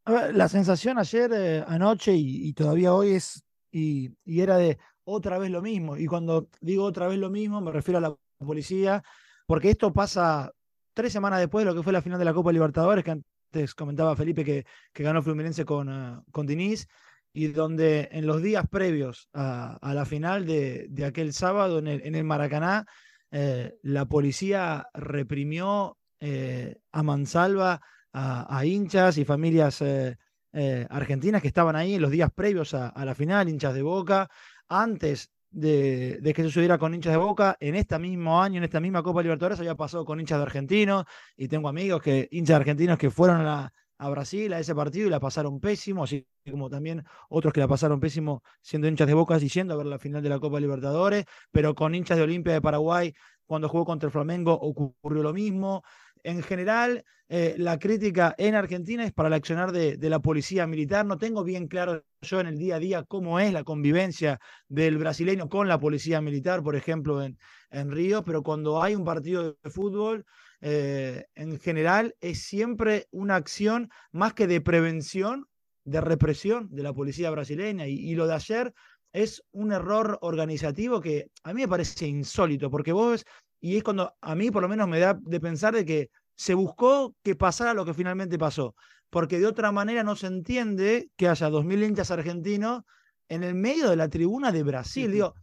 La 0.07 0.49
sensación 0.49 0.99
ayer, 0.99 1.31
eh, 1.35 1.65
anoche 1.67 2.15
y, 2.15 2.53
todavía 2.53 2.95
hoy 2.95 3.11
es, 3.11 3.45
y, 3.71 4.13
era 4.25 4.57
de 4.57 4.79
otra 5.05 5.39
vez 5.39 5.51
lo 5.51 5.63
mismo. 5.63 5.97
Y 5.97 6.07
cuando 6.07 6.49
digo 6.61 6.85
otra 6.85 7.09
vez 7.09 7.19
lo 7.19 7.31
mismo, 7.31 7.61
me 7.61 7.73
refiero 7.73 7.99
a 7.99 8.01
la 8.01 8.17
policía, 8.39 9.03
porque 9.47 9.71
esto 9.71 9.93
pasa 9.93 10.53
tres 10.95 11.13
semanas 11.13 11.41
después 11.41 11.65
de 11.65 11.71
lo 11.71 11.77
que 11.77 11.83
fue 11.83 11.93
la 11.93 12.03
final 12.03 12.19
de 12.19 12.25
la 12.25 12.33
Copa 12.33 12.53
Libertadores, 12.53 13.05
que 13.05 13.21
antes 13.53 13.75
comentaba 13.75 14.17
Felipe 14.17 14.45
que, 14.45 14.67
que 14.93 15.03
ganó 15.03 15.23
Fluminense 15.23 15.65
con, 15.65 15.89
uh, 15.89 16.23
con 16.31 16.47
Diniz, 16.47 16.87
y 17.33 17.49
donde 17.49 18.09
en 18.13 18.27
los 18.27 18.43
días 18.43 18.65
previos 18.71 19.29
a, 19.35 19.79
la 19.95 20.07
final 20.07 20.47
de, 20.47 20.89
aquel 21.07 21.35
sábado 21.35 21.79
en 21.79 21.87
el, 21.87 22.07
en 22.07 22.15
el 22.15 22.25
Maracaná, 22.25 22.87
eh, 23.31 23.75
la 23.83 24.07
policía 24.07 24.89
reprimió 24.95 25.99
eh, 26.19 26.77
a 26.93 27.03
mansalva 27.03 27.83
a, 28.19 28.65
hinchas 28.65 29.19
y 29.19 29.27
familias 29.27 29.83
eh, 29.83 30.17
eh, 30.55 30.87
argentinas 30.89 31.43
que 31.43 31.49
estaban 31.49 31.77
ahí 31.77 31.95
en 31.95 32.01
los 32.01 32.11
días 32.11 32.31
previos 32.35 32.73
a, 32.73 33.05
la 33.05 33.15
final, 33.15 33.51
hinchas 33.51 33.75
de 33.75 33.83
Boca, 33.83 34.31
antes 34.67 35.31
de, 35.57 36.33
que 36.35 36.43
se 36.43 36.49
sucediera 36.49 36.77
con 36.77 36.95
hinchas 36.95 37.13
de 37.13 37.17
Boca, 37.17 37.57
en 37.61 37.75
este 37.77 37.99
mismo 37.99 38.43
año, 38.43 38.59
en 38.59 38.65
esta 38.65 38.79
misma 38.79 39.03
Copa 39.03 39.23
Libertadores, 39.23 39.59
había 39.59 39.75
pasado 39.75 40.05
con 40.05 40.21
hinchas 40.21 40.39
de 40.39 40.43
argentinos, 40.43 41.05
y 41.37 41.49
tengo 41.49 41.69
amigos 41.69 42.03
que, 42.03 42.29
hinchas 42.31 42.57
argentinos 42.57 42.99
que 42.99 43.11
fueron 43.11 43.47
a, 43.47 43.73
Brasil 44.11 44.53
a 44.53 44.61
ese 44.61 44.75
partido 44.75 45.07
y 45.07 45.11
la 45.11 45.19
pasaron 45.19 45.59
pésimo, 45.59 46.05
así 46.05 46.27
como 46.51 46.69
también 46.69 47.03
otros 47.31 47.55
que 47.55 47.61
la 47.61 47.69
pasaron 47.69 47.99
pésimo 47.99 48.43
siendo 48.61 48.87
hinchas 48.89 49.07
de 49.07 49.15
Boca 49.15 49.39
y 49.39 49.49
yendo 49.49 49.73
a 49.73 49.79
ver 49.79 49.87
la 49.87 49.99
final 49.99 50.23
de 50.23 50.29
la 50.29 50.39
Copa 50.39 50.61
Libertadores, 50.61 51.25
pero 51.51 51.75
con 51.75 51.95
hinchas 51.95 52.19
de 52.19 52.25
Olimpia 52.25 52.53
de 52.53 52.61
Paraguay, 52.61 53.15
cuando 53.47 53.71
jugó 53.71 53.87
contra 53.87 54.09
el 54.09 54.13
Flamengo 54.13 54.53
ocurrió 54.53 55.23
lo 55.23 55.33
mismo 55.33 55.83
en 56.27 56.43
general, 56.43 57.05
eh, 57.29 57.55
la 57.57 57.79
crítica 57.79 58.35
en 58.37 58.57
Argentina 58.57 59.05
es 59.05 59.13
para 59.13 59.29
el 59.29 59.35
accionar 59.35 59.71
de, 59.71 59.97
la 60.11 60.19
policía 60.19 60.67
militar. 60.67 61.07
No 61.07 61.19
tengo 61.19 61.45
bien 61.45 61.69
claro 61.69 62.05
yo 62.21 62.41
en 62.41 62.49
el 62.49 62.59
día 62.59 62.77
a 62.77 62.79
día 62.81 63.05
cómo 63.05 63.39
es 63.39 63.53
la 63.53 63.63
convivencia 63.63 64.41
del 64.69 64.99
brasileño 64.99 65.49
con 65.49 65.69
la 65.69 65.79
policía 65.79 66.21
militar, 66.21 66.65
por 66.65 66.75
ejemplo, 66.75 67.23
en, 67.23 67.39
Río, 67.71 68.25
pero 68.25 68.43
cuando 68.43 68.83
hay 68.83 68.95
un 68.95 69.05
partido 69.05 69.57
de 69.63 69.71
fútbol, 69.71 70.25
eh, 70.63 71.27
en 71.35 71.61
general 71.61 72.17
es 72.21 72.43
siempre 72.43 73.07
una 73.11 73.37
acción 73.37 73.91
más 74.11 74.35
que 74.35 74.47
de 74.49 74.61
prevención, 74.61 75.47
de 75.85 76.01
represión 76.01 76.69
de 76.71 76.83
la 76.83 76.93
policía 76.93 77.31
brasileña. 77.31 77.87
Y, 77.87 77.95
y 77.95 78.15
lo 78.17 78.27
de 78.27 78.35
ayer 78.35 78.75
es 79.13 79.43
un 79.53 79.73
error 79.73 80.19
organizativo 80.23 81.01
que 81.01 81.31
a 81.45 81.53
mí 81.53 81.63
me 81.63 81.69
parece 81.69 82.07
insólito, 82.07 82.71
porque 82.71 82.93
vos 82.93 83.25
y 83.67 83.79
es 83.79 83.83
cuando 83.83 84.15
a 84.21 84.35
mí 84.37 84.53
por 84.53 84.63
lo 84.63 84.69
menos 84.69 84.87
me 84.87 85.01
da 85.01 85.19
de 85.21 85.41
pensar 85.41 85.75
de 85.75 85.85
que 85.85 86.11
se 86.37 86.55
buscó 86.55 87.17
que 87.25 87.35
pasara 87.35 87.75
lo 87.75 87.85
que 87.85 87.95
finalmente 87.95 88.39
pasó, 88.39 88.77
porque 89.11 89.41
de 89.41 89.47
otra 89.47 89.73
manera 89.73 90.05
no 90.05 90.15
se 90.15 90.29
entiende 90.29 91.11
que 91.17 91.29
haya 91.29 91.51
2.000 91.51 91.85
hinchas 91.85 92.13
argentinos 92.13 92.83
en 93.29 93.43
el 93.43 93.57
medio 93.57 93.91
de 93.91 93.97
la 93.97 94.09
tribuna 94.09 94.53
de 94.53 94.63
Brasil. 94.63 95.11
Digo, 95.11 95.35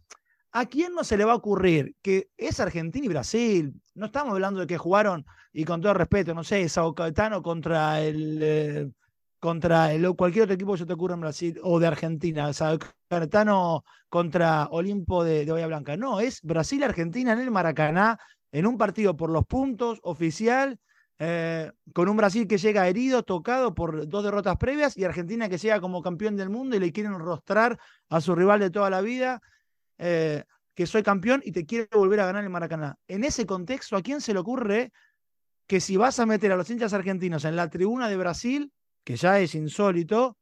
¿a 0.52 0.64
quién 0.64 0.94
no 0.94 1.04
se 1.04 1.18
le 1.18 1.26
va 1.26 1.32
a 1.32 1.36
ocurrir 1.36 1.96
que 2.00 2.30
es 2.38 2.60
Argentina 2.60 3.04
y 3.04 3.10
Brasil? 3.10 3.74
No 3.94 4.06
estamos 4.06 4.32
hablando 4.32 4.60
de 4.60 4.66
que 4.66 4.78
jugaron, 4.78 5.26
y 5.52 5.66
con 5.66 5.82
todo 5.82 5.92
respeto, 5.92 6.32
no 6.32 6.44
sé, 6.44 6.66
Sao 6.70 6.94
Caetano 6.94 7.42
contra 7.42 8.00
el... 8.00 8.38
Eh, 8.40 8.90
contra 9.44 9.92
el, 9.92 10.10
cualquier 10.16 10.44
otro 10.44 10.54
equipo 10.54 10.72
que 10.72 10.78
se 10.78 10.86
te 10.86 10.94
ocurra 10.94 11.12
en 11.12 11.20
Brasil 11.20 11.60
o 11.62 11.78
de 11.78 11.86
Argentina, 11.86 12.48
o 12.48 12.54
sea, 12.54 12.78
Cartano 13.08 13.84
contra 14.08 14.68
Olimpo 14.70 15.22
de, 15.22 15.44
Bahía 15.44 15.66
Blanca. 15.66 15.98
No, 15.98 16.18
es 16.18 16.40
Brasil-Argentina 16.40 17.34
en 17.34 17.40
el 17.40 17.50
Maracaná, 17.50 18.18
en 18.50 18.66
un 18.66 18.78
partido 18.78 19.18
por 19.18 19.28
los 19.28 19.44
puntos 19.44 20.00
oficial, 20.02 20.78
eh, 21.18 21.70
con 21.92 22.08
un 22.08 22.16
Brasil 22.16 22.48
que 22.48 22.56
llega 22.56 22.88
herido, 22.88 23.22
tocado 23.22 23.74
por 23.74 24.08
dos 24.08 24.24
derrotas 24.24 24.56
previas, 24.56 24.96
y 24.96 25.04
Argentina 25.04 25.50
que 25.50 25.58
llega 25.58 25.78
como 25.78 26.00
campeón 26.00 26.36
del 26.36 26.48
mundo 26.48 26.76
y 26.76 26.80
le 26.80 26.90
quieren 26.90 27.18
rostrar 27.18 27.78
a 28.08 28.22
su 28.22 28.34
rival 28.34 28.60
de 28.60 28.70
toda 28.70 28.88
la 28.88 29.02
vida. 29.02 29.42
Eh, 29.98 30.42
que 30.74 30.86
soy 30.86 31.02
campeón 31.02 31.42
y 31.44 31.52
te 31.52 31.66
quiere 31.66 31.86
volver 31.92 32.20
a 32.20 32.26
ganar 32.26 32.44
el 32.44 32.50
Maracaná. 32.50 32.96
En 33.08 33.24
ese 33.24 33.44
contexto, 33.44 33.94
¿a 33.94 34.02
quién 34.02 34.22
se 34.22 34.32
le 34.32 34.40
ocurre 34.40 34.90
que 35.66 35.80
si 35.80 35.98
vas 35.98 36.18
a 36.18 36.24
meter 36.24 36.50
a 36.50 36.56
los 36.56 36.70
hinchas 36.70 36.94
argentinos 36.94 37.44
en 37.44 37.56
la 37.56 37.68
tribuna 37.68 38.08
de 38.08 38.16
Brasil, 38.16 38.72
que 39.04 39.16
ya 39.16 39.38
es 39.38 39.54
insólito, 39.54 40.38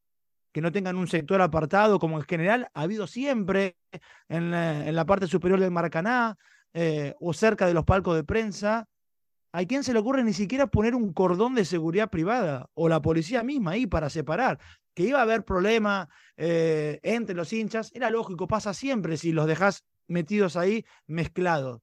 que 0.52 0.60
no 0.60 0.70
tengan 0.70 0.96
un 0.96 1.08
sector 1.08 1.40
apartado, 1.40 1.98
como 1.98 2.18
en 2.18 2.24
general 2.24 2.68
ha 2.74 2.82
habido 2.82 3.06
siempre 3.06 3.76
en 4.28 4.50
la, 4.50 5.04
parte 5.04 5.26
superior 5.26 5.58
del 5.58 5.70
Maracaná 5.70 6.36
eh, 6.74 7.14
o 7.20 7.32
cerca 7.32 7.66
de 7.66 7.74
los 7.74 7.84
palcos 7.84 8.14
de 8.14 8.24
prensa. 8.24 8.88
¿A 9.54 9.64
quién 9.64 9.84
se 9.84 9.92
le 9.92 9.98
ocurre 9.98 10.24
ni 10.24 10.32
siquiera 10.32 10.66
poner 10.66 10.94
un 10.94 11.12
cordón 11.12 11.54
de 11.54 11.64
seguridad 11.64 12.08
privada 12.08 12.70
o 12.74 12.88
la 12.88 13.02
policía 13.02 13.42
misma 13.42 13.72
ahí 13.72 13.86
para 13.86 14.08
separar? 14.08 14.58
Que 14.94 15.04
iba 15.04 15.18
a 15.18 15.22
haber 15.22 15.44
problema 15.44 16.08
eh, 16.36 17.00
entre 17.02 17.34
los 17.34 17.52
hinchas, 17.52 17.90
era 17.94 18.10
lógico, 18.10 18.46
pasa 18.46 18.72
siempre 18.72 19.16
si 19.16 19.32
los 19.32 19.46
dejas 19.46 19.84
metidos 20.06 20.56
ahí 20.56 20.86
mezclados. 21.06 21.80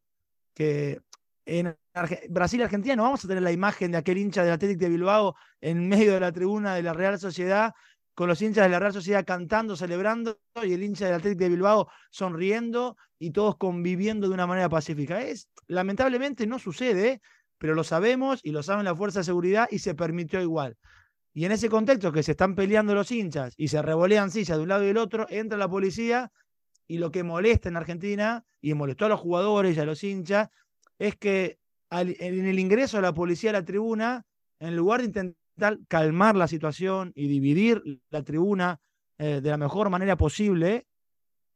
Que 0.53 1.01
en 1.45 1.77
Brasil 2.29 2.59
y 2.59 2.63
Argentina 2.63 2.95
no 2.95 3.03
vamos 3.03 3.23
a 3.23 3.27
tener 3.27 3.43
la 3.43 3.51
imagen 3.51 3.91
de 3.91 3.97
aquel 3.97 4.17
hincha 4.17 4.43
del 4.43 4.53
Atlético 4.53 4.81
de 4.81 4.89
Bilbao 4.89 5.35
en 5.61 5.87
medio 5.87 6.13
de 6.13 6.19
la 6.19 6.31
tribuna 6.31 6.75
de 6.75 6.83
la 6.83 6.93
Real 6.93 7.19
Sociedad 7.19 7.73
con 8.13 8.27
los 8.27 8.41
hinchas 8.41 8.65
de 8.65 8.69
la 8.69 8.79
Real 8.79 8.93
Sociedad 8.93 9.25
cantando, 9.25 9.75
celebrando 9.75 10.39
y 10.61 10.73
el 10.73 10.83
hincha 10.83 11.05
del 11.05 11.15
Atlético 11.15 11.43
de 11.45 11.49
Bilbao 11.49 11.87
sonriendo 12.09 12.97
y 13.17 13.31
todos 13.31 13.57
conviviendo 13.57 14.27
de 14.27 14.33
una 14.33 14.45
manera 14.45 14.69
pacífica. 14.69 15.21
Es 15.21 15.49
lamentablemente 15.67 16.45
no 16.47 16.59
sucede, 16.59 17.21
pero 17.57 17.75
lo 17.75 17.83
sabemos 17.83 18.41
y 18.43 18.51
lo 18.51 18.63
saben 18.63 18.85
la 18.85 18.95
fuerza 18.95 19.19
de 19.19 19.25
seguridad 19.25 19.67
y 19.71 19.79
se 19.79 19.95
permitió 19.95 20.41
igual. 20.41 20.77
Y 21.33 21.45
en 21.45 21.51
ese 21.51 21.69
contexto 21.69 22.11
que 22.11 22.23
se 22.23 22.31
están 22.31 22.55
peleando 22.55 22.93
los 22.93 23.11
hinchas 23.11 23.53
y 23.55 23.67
se 23.69 23.81
revolean 23.81 24.31
sillas 24.31 24.57
de 24.57 24.63
un 24.63 24.69
lado 24.69 24.83
y 24.83 24.87
del 24.87 24.97
otro, 24.97 25.27
entra 25.29 25.57
la 25.57 25.69
policía 25.69 26.31
y 26.87 26.97
lo 26.97 27.11
que 27.11 27.23
molesta 27.23 27.69
en 27.69 27.77
Argentina 27.77 28.43
y 28.61 28.73
molestó 28.73 29.05
a 29.05 29.09
los 29.09 29.19
jugadores 29.19 29.77
y 29.77 29.79
a 29.79 29.85
los 29.85 30.03
hinchas 30.03 30.49
es 30.97 31.15
que 31.15 31.59
en 31.91 32.45
el 32.45 32.59
ingreso 32.59 32.97
de 32.97 33.03
la 33.03 33.13
policía 33.13 33.49
a 33.49 33.53
la 33.53 33.65
tribuna, 33.65 34.25
en 34.59 34.75
lugar 34.75 35.01
de 35.01 35.07
intentar 35.07 35.79
calmar 35.87 36.35
la 36.35 36.47
situación 36.47 37.11
y 37.15 37.27
dividir 37.27 37.81
la 38.09 38.23
tribuna 38.23 38.79
eh, 39.17 39.41
de 39.41 39.49
la 39.49 39.57
mejor 39.57 39.89
manera 39.89 40.15
posible, 40.15 40.87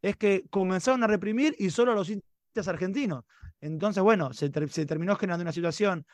es 0.02 0.18
que 0.18 0.46
comenzaron 0.50 1.04
a 1.04 1.08
reprimir 1.08 1.56
y 1.58 1.70
solo 1.70 1.94
a 1.94 1.96
los 1.96 2.10
hinchas 2.10 2.68
argentinos. 2.68 3.24
Entonces, 3.62 4.04
bueno, 4.04 4.34
se, 4.34 4.50
terminó 4.50 5.16
generando 5.16 5.44
una 5.44 5.54
situación 5.54 6.06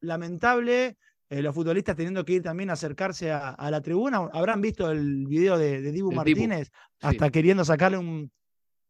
lamentable. 0.00 0.96
Eh, 1.28 1.42
los 1.42 1.54
futbolistas 1.54 1.94
teniendo 1.94 2.24
que 2.24 2.32
ir 2.32 2.42
también 2.42 2.70
a 2.70 2.72
acercarse 2.72 3.30
a, 3.30 3.70
la 3.70 3.80
tribuna. 3.80 4.28
Habrán 4.32 4.60
visto 4.60 4.90
el 4.90 5.26
video 5.26 5.58
de, 5.58 5.92
Dibu 5.92 6.10
Martínez, 6.10 6.72
hasta 7.00 7.30
queriendo 7.30 7.64
sacarle 7.64 7.98
un, 7.98 8.32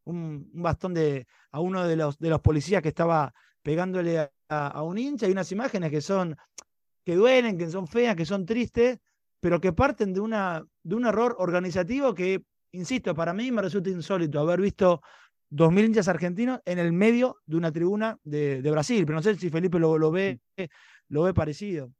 un, 0.05 0.49
bastón 0.53 0.93
de, 0.93 1.27
a 1.51 1.59
uno 1.59 1.85
de 1.87 1.95
los, 1.97 2.17
de 2.17 2.29
los 2.29 2.41
policías 2.41 2.81
que 2.81 2.87
estaba 2.87 3.33
pegándole 3.61 4.19
a, 4.19 4.31
un 4.83 4.97
hincha. 4.97 5.25
Hay 5.25 5.31
unas 5.31 5.51
imágenes 5.51 5.91
que 5.91 6.01
son, 6.01 6.35
que 7.05 7.15
duelen, 7.15 7.57
que 7.57 7.69
son 7.69 7.87
feas, 7.87 8.15
que 8.15 8.25
son 8.25 8.45
tristes, 8.45 8.99
pero 9.39 9.59
que 9.59 9.73
parten 9.73 10.13
de, 10.13 10.19
una, 10.19 10.63
de 10.83 10.95
un 10.95 11.05
error 11.05 11.35
organizativo 11.39 12.13
que, 12.13 12.43
insisto, 12.71 13.15
para 13.15 13.33
mí 13.33 13.51
me 13.51 13.61
resulta 13.61 13.89
insólito 13.89 14.39
haber 14.39 14.61
visto 14.61 15.01
2.000 15.49 15.85
hinchas 15.85 16.07
argentinos 16.07 16.59
en 16.65 16.79
el 16.79 16.93
medio 16.93 17.37
de 17.45 17.57
una 17.57 17.71
tribuna 17.71 18.17
de, 18.23 18.61
Brasil. 18.71 19.05
Pero 19.05 19.17
no 19.17 19.23
sé 19.23 19.35
si 19.35 19.49
Felipe 19.49 19.79
lo, 19.79 19.97
lo, 19.97 20.11
ve, 20.11 20.39
lo 21.09 21.23
ve 21.23 21.33
parecido. 21.33 21.91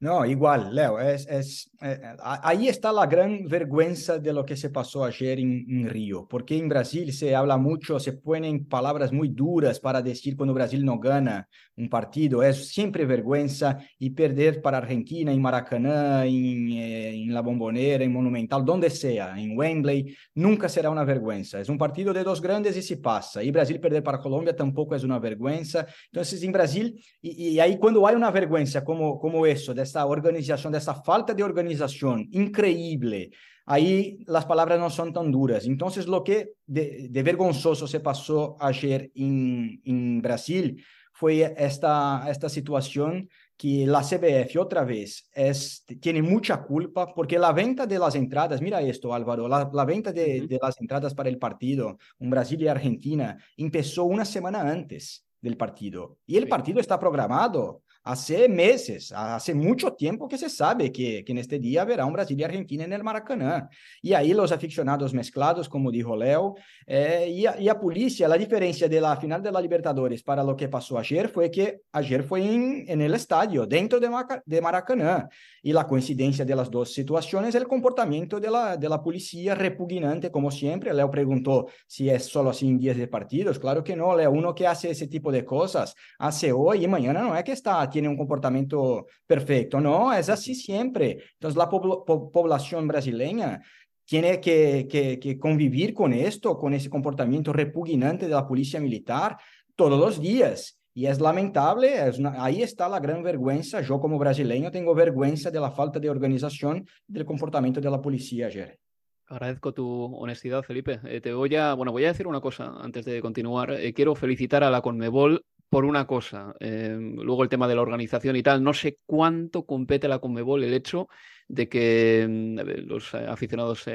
No, 0.00 0.24
igual, 0.24 0.72
Leo, 0.72 1.00
es, 1.00 1.26
es 1.26 1.72
eh, 1.80 2.00
ahí 2.22 2.68
está 2.68 2.92
la 2.92 3.06
gran 3.06 3.48
vergüenza 3.48 4.20
de 4.20 4.32
lo 4.32 4.44
que 4.44 4.56
se 4.56 4.70
pasó 4.70 5.04
ayer 5.04 5.40
en, 5.40 5.88
Río, 5.88 6.26
porque 6.28 6.56
en 6.56 6.68
Brasil 6.68 7.12
se 7.12 7.34
habla 7.34 7.56
mucho, 7.56 7.98
se 7.98 8.12
ponen 8.12 8.64
palabras 8.66 9.12
muy 9.12 9.28
duras 9.28 9.80
para 9.80 10.00
decir 10.00 10.36
cuando 10.36 10.54
Brasil 10.54 10.84
no 10.84 11.00
gana 11.00 11.48
un 11.76 11.88
partido, 11.88 12.44
es 12.44 12.68
siempre 12.68 13.06
vergüenza 13.06 13.78
y 13.98 14.10
perder 14.10 14.62
para 14.62 14.78
Argentina 14.78 15.32
en 15.32 15.42
Maracaná, 15.42 16.24
en, 16.26 16.70
eh, 16.72 17.14
en 17.14 17.34
la 17.34 17.40
Bombonera, 17.40 18.04
en 18.04 18.12
Monumental, 18.12 18.64
donde 18.64 18.90
sea, 18.90 19.36
en 19.36 19.56
Wembley, 19.56 20.16
nunca 20.34 20.68
será 20.68 20.90
una 20.90 21.04
vergüenza. 21.04 21.60
Es 21.60 21.68
un 21.68 21.78
partido 21.78 22.12
de 22.12 22.22
dos 22.22 22.40
grandes 22.40 22.76
y 22.76 22.82
se 22.82 22.98
pasa. 22.98 23.42
Y 23.42 23.50
Brasil 23.50 23.80
perder 23.80 24.02
para 24.02 24.18
Colombia 24.18 24.54
tampoco 24.54 24.94
es 24.96 25.04
una 25.04 25.18
vergüenza. 25.20 25.86
Entonces, 26.06 26.42
en 26.42 26.52
Brasil, 26.52 27.00
y, 27.20 27.50
y 27.50 27.60
ahí 27.60 27.78
cuando 27.78 28.04
hay 28.06 28.16
una 28.16 28.30
vergüenza 28.32 28.84
como, 28.84 29.18
como 29.20 29.46
eso, 29.46 29.72
de 29.72 29.87
esta 29.88 30.06
organización, 30.06 30.72
de 30.72 30.78
esa 30.78 30.94
falta 30.94 31.34
de 31.34 31.42
organización 31.42 32.28
increíble, 32.32 33.30
ahí 33.66 34.18
las 34.26 34.44
palabras 34.46 34.78
no 34.78 34.90
son 34.90 35.12
tan 35.12 35.30
duras. 35.30 35.66
Entonces, 35.66 36.06
lo 36.06 36.22
que 36.22 36.54
de, 36.66 37.22
vergonzoso 37.22 37.86
se 37.86 38.00
pasó 38.00 38.56
ayer 38.60 39.10
en, 39.14 39.80
en 39.84 40.22
Brasil 40.22 40.84
fue 41.12 41.52
esta, 41.56 42.26
esta 42.30 42.48
situación 42.48 43.28
que 43.56 43.84
la 43.86 44.02
CBF 44.02 44.56
otra 44.60 44.84
vez 44.84 45.28
es, 45.34 45.84
tiene 46.00 46.22
mucha 46.22 46.62
culpa 46.62 47.12
porque 47.12 47.38
la 47.40 47.52
venta 47.52 47.86
de 47.86 47.98
las 47.98 48.14
entradas, 48.14 48.62
mira 48.62 48.80
esto 48.80 49.12
Álvaro, 49.12 49.48
la, 49.48 49.68
la 49.72 49.84
venta 49.84 50.12
de, 50.12 50.46
de, 50.46 50.58
las 50.62 50.80
entradas 50.80 51.12
para 51.14 51.28
el 51.28 51.38
partido, 51.38 51.98
un 52.20 52.30
Brasil 52.30 52.62
y 52.62 52.68
Argentina, 52.68 53.36
empezó 53.56 54.04
una 54.04 54.24
semana 54.24 54.60
antes 54.60 55.26
del 55.40 55.56
partido 55.56 56.18
y 56.24 56.36
el 56.36 56.46
partido 56.46 56.78
está 56.78 57.00
programado 57.00 57.82
Hace 58.08 58.48
meses, 58.48 59.12
hace 59.14 59.52
mucho 59.52 59.92
tiempo 59.92 60.26
que 60.26 60.38
se 60.38 60.48
sabe 60.48 60.90
que, 60.90 61.22
que 61.22 61.32
en 61.32 61.36
este 61.36 61.58
día 61.58 61.82
habrá 61.82 62.06
un 62.06 62.14
Brasil 62.14 62.40
y 62.40 62.42
Argentina 62.42 62.84
en 62.84 62.94
el 62.94 63.04
Maracaná. 63.04 63.68
Y 64.00 64.14
ahí 64.14 64.32
los 64.32 64.50
aficionados 64.50 65.12
mezclados, 65.12 65.68
como 65.68 65.90
dijo 65.90 66.16
Leo, 66.16 66.54
eh, 66.86 67.28
y, 67.30 67.44
a, 67.44 67.60
y, 67.60 67.68
a, 67.68 67.78
policía, 67.78 68.26
la 68.26 68.38
diferencia 68.38 68.88
de 68.88 68.98
la 68.98 69.14
final 69.18 69.42
de 69.42 69.52
la 69.52 69.60
Libertadores 69.60 70.22
para 70.22 70.42
lo 70.42 70.56
que 70.56 70.70
pasó 70.70 70.96
ayer 70.98 71.28
fue 71.28 71.50
que 71.50 71.82
ayer 71.92 72.22
fue 72.22 72.42
en, 72.46 72.86
en 72.88 73.02
el 73.02 73.12
estadio, 73.12 73.66
dentro 73.66 74.00
de, 74.00 74.08
Maca, 74.08 74.42
de 74.46 74.62
Maracaná. 74.62 75.28
Y 75.62 75.74
la 75.74 75.86
coincidencia 75.86 76.46
de 76.46 76.56
las 76.56 76.70
dos 76.70 76.94
situaciones, 76.94 77.54
el 77.56 77.68
comportamiento 77.68 78.40
de 78.40 78.50
la, 78.50 78.78
de 78.78 78.88
la 78.88 79.02
policía 79.02 79.54
repugnante, 79.54 80.30
como 80.30 80.50
siempre. 80.50 80.94
Leo 80.94 81.10
preguntó 81.10 81.66
si 81.86 82.08
es 82.08 82.24
solo 82.24 82.48
así 82.48 82.68
en 82.68 82.78
días 82.78 82.96
de 82.96 83.06
partidos. 83.06 83.58
Claro 83.58 83.84
que 83.84 83.94
no, 83.94 84.16
Leo. 84.16 84.30
Uno 84.30 84.54
que 84.54 84.66
hace 84.66 84.92
ese 84.92 85.08
tipo 85.08 85.30
de 85.30 85.44
cosas, 85.44 85.94
hace 86.18 86.52
hoy 86.52 86.84
y 86.84 86.88
mañana 86.88 87.20
no 87.20 87.36
es 87.36 87.44
que 87.44 87.52
está 87.52 87.82
tiene 87.98 88.08
un 88.08 88.16
comportamiento 88.16 89.06
perfecto, 89.26 89.80
no, 89.80 90.12
es 90.12 90.28
así 90.28 90.54
siempre. 90.54 91.18
Entonces 91.32 91.56
la 91.56 91.68
po 91.68 92.04
po 92.04 92.30
población 92.30 92.86
brasileña 92.86 93.60
tiene 94.04 94.40
que, 94.40 94.86
que, 94.88 95.18
que, 95.18 95.36
convivir 95.36 95.92
con 95.92 96.12
esto, 96.12 96.56
con 96.56 96.74
ese 96.74 96.88
comportamiento 96.88 97.52
repugnante 97.52 98.28
de 98.28 98.34
la 98.34 98.46
policía 98.46 98.78
militar 98.78 99.36
todos 99.74 99.98
los 99.98 100.20
días. 100.20 100.78
Y 100.94 101.06
es 101.06 101.20
lamentable, 101.20 102.08
es 102.08 102.20
una, 102.20 102.44
ahí 102.44 102.62
está 102.62 102.88
la 102.88 103.00
gran 103.00 103.24
vergüenza. 103.24 103.80
Yo 103.80 103.98
como 103.98 104.16
brasileño 104.16 104.70
tengo 104.70 104.94
vergüenza 104.94 105.50
de 105.50 105.58
la 105.58 105.72
falta 105.72 105.98
de 105.98 106.08
organización 106.08 106.86
del 107.08 107.24
comportamiento 107.24 107.80
de 107.80 107.90
la 107.90 108.00
policía 108.00 108.46
ayer. 108.46 108.78
Agradezco 109.26 109.74
tu 109.74 110.16
honestidad, 110.16 110.62
Felipe. 110.62 111.00
Eh, 111.04 111.20
te 111.20 111.32
voy 111.32 111.54
a, 111.56 111.74
bueno, 111.74 111.90
voy 111.90 112.04
a 112.04 112.08
decir 112.08 112.28
una 112.28 112.40
cosa 112.40 112.74
antes 112.80 113.04
de 113.04 113.20
continuar. 113.20 113.72
Eh, 113.72 113.92
quiero 113.92 114.14
felicitar 114.14 114.62
a 114.62 114.70
la 114.70 114.82
Conmebol 114.82 115.44
por 115.68 115.84
una 115.84 116.06
cosa. 116.06 116.54
Eh, 116.60 116.96
luego 116.98 117.42
el 117.42 117.48
tema 117.48 117.68
de 117.68 117.74
la 117.74 117.82
organización 117.82 118.36
y 118.36 118.42
tal. 118.42 118.62
No 118.62 118.72
sé 118.74 118.98
cuánto 119.06 119.64
compete 119.64 120.06
a 120.06 120.10
la 120.10 120.18
Conmebol 120.18 120.64
el 120.64 120.74
hecho 120.74 121.08
de 121.48 121.68
que 121.68 122.26
mm, 122.28 122.88
los 122.88 123.14
aficionados 123.14 123.86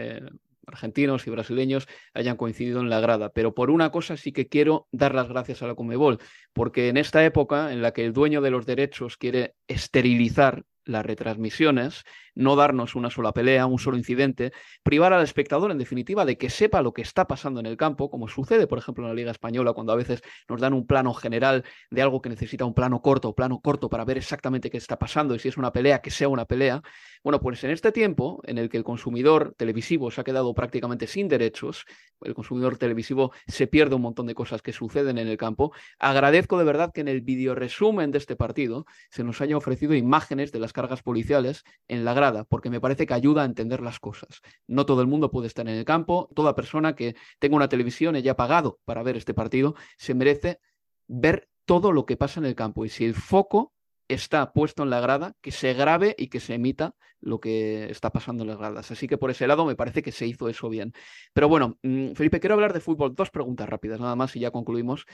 argentinos 0.66 1.28
y 1.28 1.30
brasileños 1.30 1.88
hayan 2.14 2.38
coincidido 2.38 2.82
en 2.82 2.90
la 2.90 3.00
grada. 3.00 3.30
Pero 3.30 3.54
por 3.54 3.70
una 3.70 3.92
cosa 3.92 4.18
sí 4.18 4.32
que 4.32 4.48
quiero 4.48 4.88
dar 4.92 5.16
las 5.16 5.28
gracias 5.30 5.62
a 5.62 5.68
la 5.68 5.76
Conmebol, 5.76 6.20
porque 6.54 6.90
en 6.90 6.98
esta 6.98 7.24
época 7.24 7.72
en 7.72 7.82
la 7.82 7.92
que 7.92 8.06
el 8.06 8.14
dueño 8.14 8.42
de 8.42 8.52
los 8.52 8.66
derechos 8.66 9.18
quiere 9.18 9.56
esterilizar 9.68 10.64
las 10.86 11.06
retransmisiones, 11.06 12.04
no 12.36 12.56
darnos 12.56 12.96
una 12.96 13.10
sola 13.10 13.32
pelea, 13.34 13.66
un 13.66 13.80
solo 13.80 13.98
incidente, 13.98 14.52
privar 14.84 15.14
al 15.14 15.24
espectador, 15.24 15.72
en 15.72 15.78
definitiva, 15.78 16.26
de 16.26 16.38
que 16.38 16.50
sepa 16.50 16.82
lo 16.82 16.94
que 16.94 17.02
está 17.02 17.28
pasando 17.28 17.60
en 17.60 17.66
el 17.66 17.78
campo, 17.78 18.10
como 18.10 18.28
sucede, 18.28 18.68
por 18.68 18.78
ejemplo, 18.78 19.04
en 19.04 19.10
la 19.10 19.16
Liga 19.16 19.32
Española, 19.32 19.74
cuando 19.74 19.94
a 19.94 19.96
veces 19.96 20.22
nos 20.48 20.62
dan 20.62 20.74
un 20.74 20.88
plano 20.88 21.14
general 21.14 21.64
de 21.90 22.02
algo 22.02 22.22
que 22.22 22.30
necesita 22.30 22.66
un 22.66 22.74
plano 22.74 23.02
corto 23.02 23.34
plano 23.34 23.60
corto 23.60 23.90
para 23.90 24.06
ver 24.06 24.18
exactamente 24.18 24.70
qué 24.70 24.78
está 24.78 24.98
pasando 24.98 25.36
y 25.36 25.40
si 25.40 25.48
es 25.48 25.58
una 25.58 25.72
pelea, 25.72 26.02
que 26.02 26.12
sea 26.12 26.28
una 26.30 26.46
pelea. 26.46 26.82
Bueno, 27.24 27.40
pues 27.40 27.64
en 27.64 27.72
este 27.72 27.92
tiempo 27.92 28.42
en 28.46 28.58
el 28.58 28.70
que 28.70 28.78
el 28.78 28.84
consumidor 28.84 29.56
televisivo 29.58 30.12
se 30.12 30.22
ha 30.22 30.24
quedado 30.24 30.54
prácticamente 30.54 31.08
sin 31.08 31.28
derechos, 31.28 31.86
el 32.22 32.34
consumidor 32.34 32.78
televisivo 32.78 33.32
se 33.48 33.68
pierde 33.68 33.96
un 33.96 34.02
montón 34.02 34.28
de 34.28 34.36
cosas 34.36 34.62
que 34.62 34.74
suceden 34.74 35.18
en 35.18 35.28
el 35.28 35.38
campo, 35.38 35.72
agradezco 36.00 36.58
de 36.58 36.66
verdad 36.66 36.92
que 36.94 37.02
en 37.02 37.08
el 37.08 37.22
video 37.22 37.56
resumen 37.56 38.12
de 38.12 38.18
este 38.18 38.36
partido 38.36 38.86
se 39.10 39.24
nos 39.24 39.42
haya 39.42 39.58
ofrecido 39.58 39.96
imágenes 39.96 40.52
de 40.52 40.60
las 40.60 40.73
cargas 40.74 41.02
policiales 41.02 41.64
en 41.88 42.04
la 42.04 42.14
porque 42.50 42.70
me 42.70 42.82
parece 42.82 43.06
que 43.06 43.14
ayuda 43.14 43.44
a 43.44 43.46
entender 43.46 43.82
las 43.82 44.00
cosas. 44.00 44.42
No 44.68 44.86
todo 44.86 45.02
el 45.02 45.08
mundo 45.08 45.32
puede 45.32 45.48
estar 45.48 45.68
en 45.68 45.76
el 45.76 45.86
campo, 45.86 46.30
toda 46.36 46.56
persona 46.56 46.96
que 46.96 47.16
tenga 47.40 47.56
una 47.56 47.70
televisión 47.70 48.16
y 48.16 48.20
haya 48.20 48.36
pagado 48.36 48.80
para 48.86 49.04
ver 49.04 49.18
este 49.18 49.34
partido 49.34 49.76
se 49.98 50.14
merece 50.14 50.60
ver 51.08 51.48
todo 51.66 51.92
lo 51.92 52.06
que 52.06 52.18
pasa 52.18 52.40
en 52.40 52.46
el 52.46 52.56
campo. 52.56 52.86
Y 52.86 52.90
si 52.90 53.06
el 53.06 53.16
foco 53.16 53.74
está 54.08 54.54
puesto 54.54 54.84
en 54.84 54.90
la 54.90 55.00
grada, 55.00 55.36
que 55.42 55.52
se 55.52 55.74
grabe 55.74 56.16
y 56.18 56.28
que 56.28 56.40
se 56.40 56.56
emita 56.56 56.96
lo 57.20 57.40
que 57.40 57.90
está 57.90 58.12
pasando 58.12 58.44
en 58.44 58.50
las 58.50 58.58
gradas. 58.58 58.92
Así 58.92 59.08
que 59.08 59.18
por 59.18 59.32
ese 59.32 59.48
lado 59.48 59.66
me 59.66 59.76
parece 59.76 60.04
que 60.04 60.12
se 60.12 60.28
hizo 60.28 60.50
eso 60.50 60.70
bien. 60.70 60.94
Pero 61.34 61.48
bueno, 61.48 61.78
mm, 61.84 62.14
Felipe, 62.14 62.40
quiero 62.40 62.56
hablar 62.56 62.74
de 62.74 62.82
fútbol. 62.82 63.16
Dos 63.16 63.32
preguntas 63.32 63.68
rápidas 63.70 64.00
nada 64.00 64.16
más 64.16 64.36
y 64.36 64.42
ya 64.42 64.52
concluimos. 64.52 65.06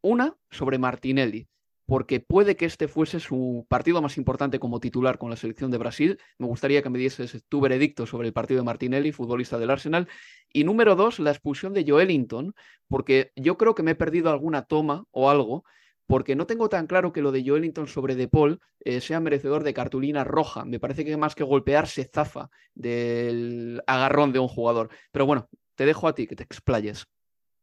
Una 0.00 0.36
sobre 0.50 0.78
Martinelli 0.78 1.48
porque 1.88 2.20
puede 2.20 2.54
que 2.54 2.66
este 2.66 2.86
fuese 2.86 3.18
su 3.18 3.64
partido 3.66 4.02
más 4.02 4.18
importante 4.18 4.58
como 4.58 4.78
titular 4.78 5.16
con 5.16 5.30
la 5.30 5.36
selección 5.36 5.70
de 5.70 5.78
Brasil. 5.78 6.18
Me 6.36 6.46
gustaría 6.46 6.82
que 6.82 6.90
me 6.90 6.98
dieses 6.98 7.42
tu 7.48 7.62
veredicto 7.62 8.04
sobre 8.04 8.28
el 8.28 8.34
partido 8.34 8.60
de 8.60 8.66
Martinelli, 8.66 9.10
futbolista 9.10 9.58
del 9.58 9.70
Arsenal. 9.70 10.06
Y 10.52 10.64
número 10.64 10.96
dos, 10.96 11.18
la 11.18 11.30
expulsión 11.30 11.72
de 11.72 11.86
Joelinton, 11.88 12.54
porque 12.88 13.32
yo 13.36 13.56
creo 13.56 13.74
que 13.74 13.82
me 13.82 13.92
he 13.92 13.94
perdido 13.94 14.28
alguna 14.30 14.66
toma 14.66 15.06
o 15.12 15.30
algo, 15.30 15.64
porque 16.06 16.36
no 16.36 16.46
tengo 16.46 16.68
tan 16.68 16.86
claro 16.86 17.10
que 17.10 17.22
lo 17.22 17.32
de 17.32 17.42
Joelinton 17.42 17.86
sobre 17.86 18.16
De 18.16 18.28
Paul 18.28 18.60
eh, 18.80 19.00
sea 19.00 19.20
merecedor 19.20 19.64
de 19.64 19.72
cartulina 19.72 20.24
roja. 20.24 20.66
Me 20.66 20.78
parece 20.78 21.06
que 21.06 21.16
más 21.16 21.34
que 21.34 21.42
golpear 21.42 21.86
se 21.88 22.04
zafa 22.04 22.50
del 22.74 23.82
agarrón 23.86 24.34
de 24.34 24.40
un 24.40 24.48
jugador. 24.48 24.90
Pero 25.10 25.24
bueno, 25.24 25.48
te 25.74 25.86
dejo 25.86 26.06
a 26.06 26.14
ti 26.14 26.26
que 26.26 26.36
te 26.36 26.42
explayes 26.42 27.08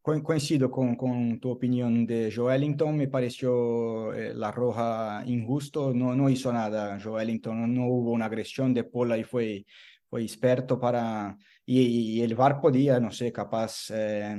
coincido 0.05 0.69
con, 0.69 0.95
con, 0.95 1.39
tu 1.39 1.49
opinión 1.49 2.05
de 2.05 2.31
Joelinton, 2.31 2.95
me 2.95 3.07
pareció 3.07 4.13
eh, 4.13 4.35
la 4.35 4.51
roja 4.51 5.23
injusto, 5.25 5.93
no, 5.95 6.29
hizo 6.29 6.53
nada 6.53 6.99
Joelinton, 6.99 7.73
no, 7.73 7.87
hubo 7.87 8.11
una 8.11 8.25
agresión 8.25 8.71
de 8.71 8.83
Paul 8.83 9.17
y 9.17 9.23
fue, 9.23 9.65
fue 10.07 10.21
experto 10.21 10.79
para... 10.79 11.35
Y, 11.65 11.81
y, 12.19 12.21
el 12.21 12.35
VAR 12.35 12.61
podía, 12.61 12.99
no 12.99 13.09
sé, 13.09 13.31
capaz 13.31 13.89
eh, 13.89 14.35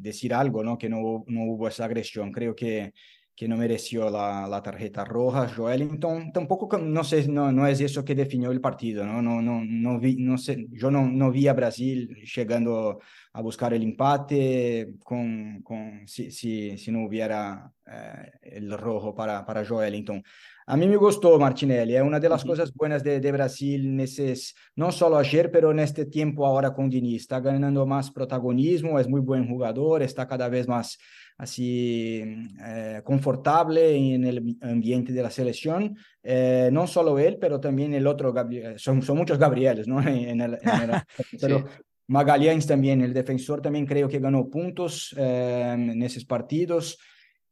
decir 0.00 0.32
algo, 0.32 0.64
¿no? 0.64 0.78
Que 0.78 0.88
no, 0.88 1.24
no 1.26 1.44
hubo 1.44 1.68
esa 1.68 1.84
agresión. 1.84 2.32
Creo 2.32 2.56
que 2.56 2.94
que 3.40 3.48
no 3.48 3.56
mereció 3.56 4.10
la, 4.10 4.46
la, 4.46 4.62
tarjeta 4.62 5.02
roja. 5.02 5.48
Joelinton 5.48 6.30
tampoco, 6.30 6.76
no 6.76 7.02
sé, 7.02 7.26
no, 7.26 7.50
no 7.50 7.66
es 7.66 7.80
eso 7.80 8.04
que 8.04 8.14
definió 8.14 8.50
el 8.50 8.60
partido, 8.60 9.06
¿no? 9.06 9.22
No, 9.22 9.40
no, 9.40 9.62
no 9.64 9.98
vi, 9.98 10.16
no 10.16 10.36
sé, 10.36 10.66
yo 10.72 10.90
no, 10.90 11.06
no 11.08 11.30
vi 11.30 11.48
a 11.48 11.54
Brasil 11.54 12.14
llegando 12.36 13.00
a 13.32 13.40
buscar 13.40 13.72
el 13.72 13.82
empate 13.82 14.96
con, 15.02 15.62
con, 15.62 16.06
si, 16.06 16.30
si, 16.30 16.76
si 16.76 16.92
no 16.92 17.06
hubiera 17.06 17.72
eh, 17.86 18.30
el 18.42 18.76
rojo 18.76 19.14
para, 19.14 19.46
para 19.46 19.64
Joelinton. 19.64 20.22
A 20.66 20.76
mí 20.76 20.86
me 20.86 20.96
gustó 20.96 21.38
Martinelli, 21.38 21.96
es 21.96 22.02
una 22.02 22.20
de 22.20 22.28
las 22.28 22.44
cosas 22.44 22.74
buenas 22.74 23.02
de, 23.02 23.20
de 23.20 23.32
Brasil, 23.32 23.96
neses, 23.96 24.54
no 24.76 24.92
solo 24.92 25.16
ayer, 25.16 25.50
pero 25.50 25.70
en 25.70 25.78
este 25.78 26.04
tiempo 26.04 26.46
ahora 26.46 26.74
con 26.74 26.90
Diniz. 26.90 27.22
Está 27.22 27.40
ganando 27.40 27.86
más 27.86 28.10
protagonismo, 28.10 29.00
es 29.00 29.08
muy 29.08 29.22
buen 29.22 29.48
jugador, 29.48 30.02
está 30.02 30.28
cada 30.28 30.50
vez 30.50 30.68
más 30.68 30.98
así 31.40 32.22
eh, 32.62 33.00
confortable 33.02 33.96
en 33.96 34.24
el 34.24 34.58
ambiente 34.60 35.10
de 35.10 35.22
la 35.22 35.30
selección. 35.30 35.96
Eh, 36.22 36.68
no 36.70 36.86
solo 36.86 37.18
él, 37.18 37.38
pero 37.40 37.58
también 37.58 37.94
el 37.94 38.06
otro, 38.06 38.30
Gabriel, 38.30 38.78
son, 38.78 39.00
son 39.00 39.16
muchos 39.16 39.38
Gabrieles, 39.38 39.88
¿no? 39.88 40.00
En 40.06 40.40
el, 40.42 40.58
en 40.60 40.90
el, 40.90 41.02
pero 41.40 41.64
Magalhães 42.08 42.66
también, 42.66 43.00
el 43.00 43.14
defensor 43.14 43.62
también 43.62 43.86
creo 43.86 44.06
que 44.06 44.18
ganó 44.18 44.50
puntos 44.50 45.14
eh, 45.16 45.72
en 45.74 46.02
esos 46.02 46.26
partidos. 46.26 46.98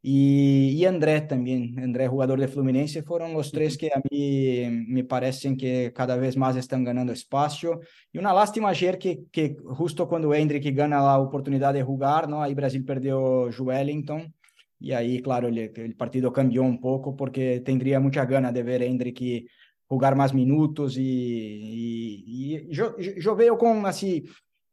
Y, 0.00 0.70
y, 0.76 0.84
André 0.84 1.22
también, 1.22 1.76
André, 1.80 2.06
jugador 2.06 2.38
de 2.38 2.46
Fluminense, 2.46 3.02
fueron 3.02 3.32
los 3.32 3.50
tres 3.50 3.76
que 3.76 3.88
a 3.88 4.00
mí 4.10 4.84
me 4.86 5.02
parecen 5.04 5.56
que 5.56 5.92
cada 5.92 6.16
vez 6.16 6.36
más 6.36 6.56
están 6.56 6.84
ganando 6.84 7.12
espacio. 7.12 7.80
Y 8.12 8.18
una 8.18 8.32
lástima 8.32 8.68
ayer 8.68 8.96
que, 8.98 9.24
que 9.32 9.56
justo 9.64 10.08
cuando 10.08 10.32
Hendrick 10.32 10.72
gana 10.74 11.00
la 11.00 11.18
oportunidad 11.18 11.74
de 11.74 11.82
jugar, 11.82 12.28
¿no? 12.28 12.42
ahí 12.42 12.54
Brasil 12.54 12.84
perdió 12.84 13.48
Wellington. 13.58 14.32
Y 14.80 14.92
ahí, 14.92 15.20
claro, 15.20 15.48
el, 15.48 15.58
el, 15.58 15.96
partido 15.96 16.32
cambió 16.32 16.62
un 16.62 16.80
poco 16.80 17.16
porque 17.16 17.60
tendría 17.60 17.98
mucha 17.98 18.24
ganas 18.26 18.54
de 18.54 18.62
ver 18.62 18.82
Hendrick 18.82 19.48
jugar 19.88 20.14
más 20.14 20.32
minutos. 20.32 20.96
Y, 20.96 21.02
y, 21.02 22.56
y 22.56 22.72
yo, 22.72 22.96
yo 22.98 23.34
veo 23.34 23.58
con 23.58 23.84
así 23.86 24.24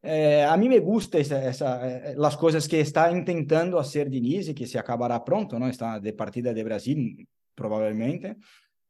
eh, 0.06 0.44
a 0.44 0.56
mí 0.56 0.70
me 0.70 0.80
gusta 0.80 1.18
esa, 1.18 1.50
esa, 1.50 2.12
eh, 2.12 2.16
las 2.16 2.38
cosas 2.38 2.68
que 2.68 2.80
está 2.80 3.12
intentando 3.12 3.80
hacer 3.80 4.10
Diniz 4.10 4.50
y 4.50 4.54
que 4.54 4.68
se 4.68 4.78
acabará 4.78 5.24
pronto. 5.24 5.58
Está 5.68 6.00
de 6.00 6.14
partida 6.14 6.54
de 6.54 6.64
Brasil, 6.64 7.28
probablemente, 7.56 8.38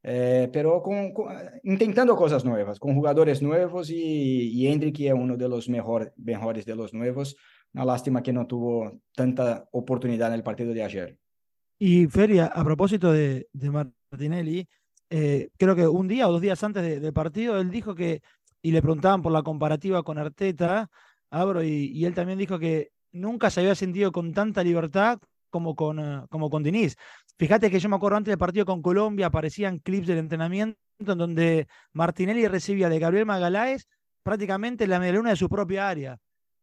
eh, 0.02 0.48
pero 0.52 0.82
con, 0.82 1.12
con, 1.12 1.34
intentando 1.64 2.14
cosas 2.14 2.44
nuevas, 2.44 2.78
con 2.78 2.94
jugadores 2.94 3.40
nuevos 3.40 3.90
y, 3.90 4.50
y 4.50 4.66
Hendrick 4.66 5.00
es 5.00 5.14
uno 5.14 5.36
de 5.36 5.48
los 5.48 5.68
mejor, 5.68 6.12
mejores 6.16 6.66
de 6.66 6.76
los 6.76 6.92
nuevos. 6.92 7.36
Una 7.72 7.84
lástima 7.84 8.22
que 8.22 8.32
no 8.32 8.46
tuvo 8.46 9.00
tanta 9.14 9.68
oportunidad 9.72 10.28
en 10.28 10.34
el 10.34 10.42
partido 10.42 10.72
de 10.72 10.82
ayer. 10.82 11.18
Y 11.78 12.06
Feria, 12.06 12.46
a 12.46 12.64
propósito 12.64 13.12
de, 13.12 13.48
de 13.52 13.70
Martinelli, 13.70 14.68
creo 15.08 15.76
que 15.76 15.86
un 15.86 16.08
día 16.08 16.28
o 16.28 16.32
dos 16.32 16.40
días 16.40 16.62
antes 16.62 16.82
del 16.82 17.02
de 17.02 17.12
partido, 17.12 17.60
él 17.60 17.70
dijo 17.70 17.94
que 17.94 18.22
y 18.66 18.72
le 18.72 18.82
preguntaban 18.82 19.22
por 19.22 19.30
la 19.30 19.44
comparativa 19.44 20.02
con 20.02 20.18
Arteta, 20.18 20.90
Abro, 21.30 21.62
y, 21.62 22.04
él 22.04 22.14
también 22.14 22.38
dijo 22.38 22.58
que 22.58 22.90
nunca 23.12 23.50
se 23.50 23.60
había 23.60 23.74
sentido 23.74 24.12
con 24.12 24.32
tanta 24.32 24.62
libertad 24.62 25.18
como 25.50 25.74
con, 25.74 25.98
uh, 25.98 26.28
como 26.28 26.50
con 26.50 26.62
Diniz. 26.62 26.96
Fíjate 27.38 27.70
que 27.70 27.80
yo 27.80 27.88
me 27.88 27.96
acuerdo 27.96 28.16
antes 28.16 28.32
del 28.32 28.38
partido 28.38 28.66
con 28.66 28.82
Colombia, 28.82 29.26
aparecían 29.26 29.78
clips 29.78 30.06
del 30.06 30.18
entrenamiento 30.18 30.78
en 30.98 31.18
donde 31.18 31.68
Martinelli 31.92 32.46
recibía 32.48 32.88
de 32.88 32.98
Gabriel 32.98 33.26
Magaláes 33.26 33.86
prácticamente 34.22 34.86
la 34.86 34.98
media 34.98 35.14
luna 35.14 35.30
de 35.30 35.36
su 35.36 35.48
propia 35.48 35.88
área. 35.88 36.18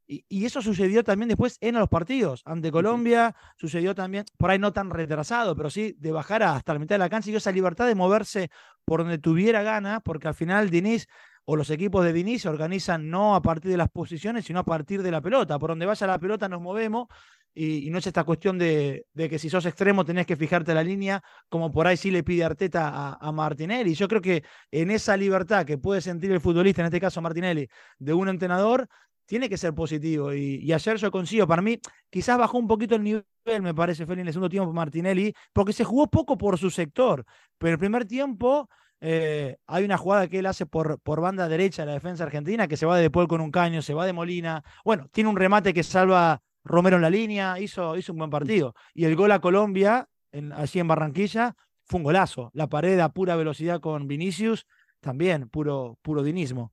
Y, 0.06 0.46
eso 0.46 0.62
sucedió 0.62 1.04
también 1.04 1.30
después 1.30 1.58
en 1.62 1.76
los 1.76 1.88
partidos. 1.88 2.42
Ante 2.46 2.72
Colombia 2.72 3.36
sucedió 3.58 3.96
también, 3.96 4.26
por 4.38 4.52
ahí 4.52 4.60
no 4.60 4.74
tan 4.74 4.90
retrasado, 4.90 5.56
pero 5.56 5.70
sí 5.70 5.96
de 5.98 6.12
bajar 6.12 6.44
hasta 6.44 6.74
la 6.74 6.80
mitad 6.80 6.96
de 6.96 7.00
la 7.00 7.10
cancha 7.10 7.32
y 7.32 7.36
esa 7.36 7.52
libertad 7.52 7.88
de 7.88 7.96
moverse 7.96 8.50
por 8.84 9.00
donde 9.00 9.18
tuviera 9.18 9.64
ganas, 9.64 10.02
porque 10.04 10.28
al 10.28 10.34
final 10.34 10.70
Diniz 10.70 11.08
o 11.46 11.56
los 11.56 11.70
equipos 11.70 12.06
de 12.06 12.14
Diniz 12.14 12.44
se 12.44 12.50
organizan 12.50 13.10
no 13.10 13.36
a 13.36 13.42
partir 13.42 13.72
de 13.72 13.78
las 13.78 13.90
posiciones, 13.90 14.46
sino 14.46 14.60
a 14.60 14.64
partir 14.64 15.04
de 15.04 15.12
la 15.12 15.22
pelota. 15.22 15.60
Por 15.60 15.72
donde 15.72 15.86
vaya 15.86 16.08
la 16.08 16.20
pelota 16.20 16.48
nos 16.48 16.62
movemos 16.62 17.08
y, 17.54 17.90
no 17.92 18.00
es 18.00 18.08
esta 18.08 18.24
cuestión 18.24 18.58
de, 18.58 19.06
que 19.16 19.38
si 19.38 19.50
sos 19.50 19.66
extremo 19.66 20.06
tenés 20.06 20.26
que 20.26 20.36
fijarte 20.36 20.74
la 20.74 20.84
línea, 20.84 21.22
como 21.50 21.72
por 21.72 21.86
ahí 21.86 21.98
sí 21.98 22.12
le 22.12 22.24
pide 22.24 22.44
Arteta 22.44 22.90
a, 22.90 23.18
a, 23.20 23.32
Martinelli. 23.32 23.94
Yo 23.94 24.08
creo 24.08 24.22
que 24.22 24.44
en 24.72 24.90
esa 24.92 25.16
libertad 25.18 25.66
que 25.66 25.78
puede 25.78 26.02
sentir 26.02 26.32
el 26.32 26.42
futbolista, 26.42 26.82
en 26.82 26.88
este 26.88 27.00
caso 27.00 27.22
Martinelli, 27.22 27.68
de 28.00 28.14
un 28.14 28.30
entrenador, 28.30 28.88
tiene 29.26 29.50
que 29.50 29.58
ser 29.58 29.74
positivo. 29.74 30.34
Y, 30.34 30.72
ayer 30.72 30.98
yo 30.98 31.12
consigo, 31.12 31.48
para 31.48 31.62
mí, 31.62 31.80
quizás 32.10 32.38
bajó 32.38 32.58
un 32.58 32.68
poquito 32.68 32.96
el 32.96 33.04
nivel, 33.04 33.24
me 33.62 33.74
parece, 33.74 34.06
Feli, 34.06 34.22
en 34.22 34.28
el 34.28 34.34
segundo 34.34 34.50
tiempo 34.50 34.72
Martinelli, 34.74 35.34
porque 35.52 35.74
se 35.74 35.84
jugó 35.84 36.08
poco 36.08 36.38
por 36.38 36.58
su 36.58 36.70
sector. 36.70 37.26
Pero 37.58 37.74
el 37.74 37.80
primer 37.80 38.06
tiempo 38.06 38.70
eh, 39.06 39.58
hay 39.68 39.84
una 39.84 39.98
jugada 39.98 40.30
que 40.30 40.40
él 40.40 40.46
hace 40.46 40.66
por, 40.66 40.98
por 41.02 41.20
banda 41.20 41.50
derecha 41.50 41.82
de 41.82 41.88
la 41.88 41.94
defensa 41.94 42.24
argentina, 42.24 42.70
que 42.70 42.78
se 42.78 42.86
va 42.86 42.98
de 42.98 43.12
Paul 43.12 43.28
con 43.28 43.42
un 43.42 43.52
caño, 43.52 43.82
se 43.82 43.94
va 43.94 44.06
de 44.06 44.14
Molina. 44.14 44.64
Bueno, 44.86 45.10
tiene 45.12 45.30
un 45.30 45.36
remate 45.36 45.74
que 45.74 45.84
salva 45.84 46.42
Romero 46.64 46.96
en 46.96 47.02
la 47.02 47.10
línea, 47.10 47.60
hizo, 47.60 47.98
hizo 47.98 48.14
un 48.14 48.20
buen 48.20 48.30
partido. 48.30 48.76
Y 48.94 49.04
el 49.04 49.18
gol 49.18 49.34
a 49.34 49.40
Colombia, 49.40 50.08
en, 50.32 50.54
allí 50.54 50.80
en 50.80 50.88
Barranquilla, 50.88 51.54
fue 51.84 51.98
un 51.98 52.06
golazo. 52.06 52.50
La 52.54 52.68
pared 52.68 52.98
a 53.02 53.10
pura 53.10 53.36
velocidad 53.36 53.82
con 53.82 54.08
Vinicius, 54.08 54.68
también 55.02 55.50
puro, 55.50 56.00
puro 56.02 56.24
dinismo. 56.24 56.72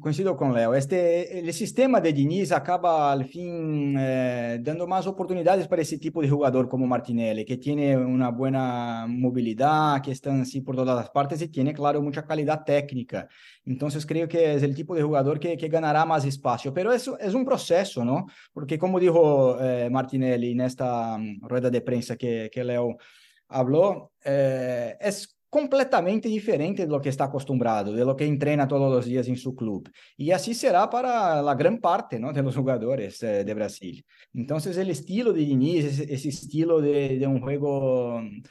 Coincido 0.00 0.34
con 0.34 0.54
Leo. 0.54 0.74
Este, 0.74 1.38
el 1.38 1.52
sistema 1.52 2.00
de 2.00 2.12
Diniz 2.12 2.52
acaba 2.52 3.12
al 3.12 3.26
fin 3.26 3.94
eh, 3.98 4.58
dando 4.62 4.86
más 4.86 5.06
oportunidades 5.06 5.68
para 5.68 5.82
ese 5.82 5.98
tipo 5.98 6.22
de 6.22 6.28
jugador 6.28 6.68
como 6.68 6.86
Martinelli, 6.86 7.44
que 7.44 7.58
tiene 7.58 7.96
una 7.96 8.30
buena 8.30 9.04
movilidad, 9.06 10.00
que 10.02 10.12
está 10.12 10.32
así 10.40 10.62
por 10.62 10.74
todas 10.74 10.96
las 10.96 11.10
partes 11.10 11.42
y 11.42 11.48
tiene, 11.48 11.74
claro, 11.74 12.00
mucha 12.00 12.24
calidad 12.24 12.64
técnica. 12.64 13.28
Entonces 13.66 14.06
creo 14.06 14.26
que 14.26 14.54
es 14.54 14.62
el 14.62 14.74
tipo 14.74 14.94
de 14.94 15.02
jugador 15.02 15.38
que, 15.38 15.56
que 15.56 15.68
ganará 15.68 16.04
más 16.06 16.24
espacio. 16.24 16.72
Pero 16.72 16.92
eso 16.92 17.18
es 17.18 17.34
un 17.34 17.44
proceso, 17.44 18.04
¿no? 18.04 18.26
Porque 18.54 18.78
como 18.78 18.98
dijo 18.98 19.58
eh, 19.60 19.90
Martinelli 19.90 20.52
en 20.52 20.62
esta 20.62 21.16
um, 21.16 21.40
rueda 21.42 21.68
de 21.68 21.80
prensa 21.82 22.16
que, 22.16 22.48
que 22.50 22.64
Leo 22.64 22.96
habló, 23.48 24.12
eh, 24.24 24.96
es 25.00 25.39
completamente 25.50 26.28
diferente 26.28 26.86
de 26.86 26.92
lo 26.92 27.00
que 27.00 27.08
está 27.08 27.24
acostumbrado, 27.24 27.92
de 27.92 28.04
lo 28.04 28.16
que 28.16 28.24
entrena 28.24 28.68
todos 28.68 28.90
los 28.90 29.04
días 29.04 29.26
en 29.26 29.36
su 29.36 29.54
club. 29.56 29.90
Y 30.16 30.30
así 30.30 30.54
será 30.54 30.88
para 30.88 31.42
la 31.42 31.54
gran 31.56 31.78
parte 31.78 32.20
¿no? 32.20 32.32
de 32.32 32.42
los 32.42 32.56
jugadores 32.56 33.20
eh, 33.24 33.44
de 33.44 33.54
Brasil. 33.54 34.04
Entonces, 34.32 34.76
el 34.78 34.90
estilo 34.90 35.32
de 35.32 35.40
Diniz, 35.40 35.84
ese, 35.84 36.14
ese 36.14 36.28
estilo 36.28 36.80
de, 36.80 37.18
de, 37.18 37.26
un 37.26 37.40
juego 37.40 38.20
mm, 38.20 38.42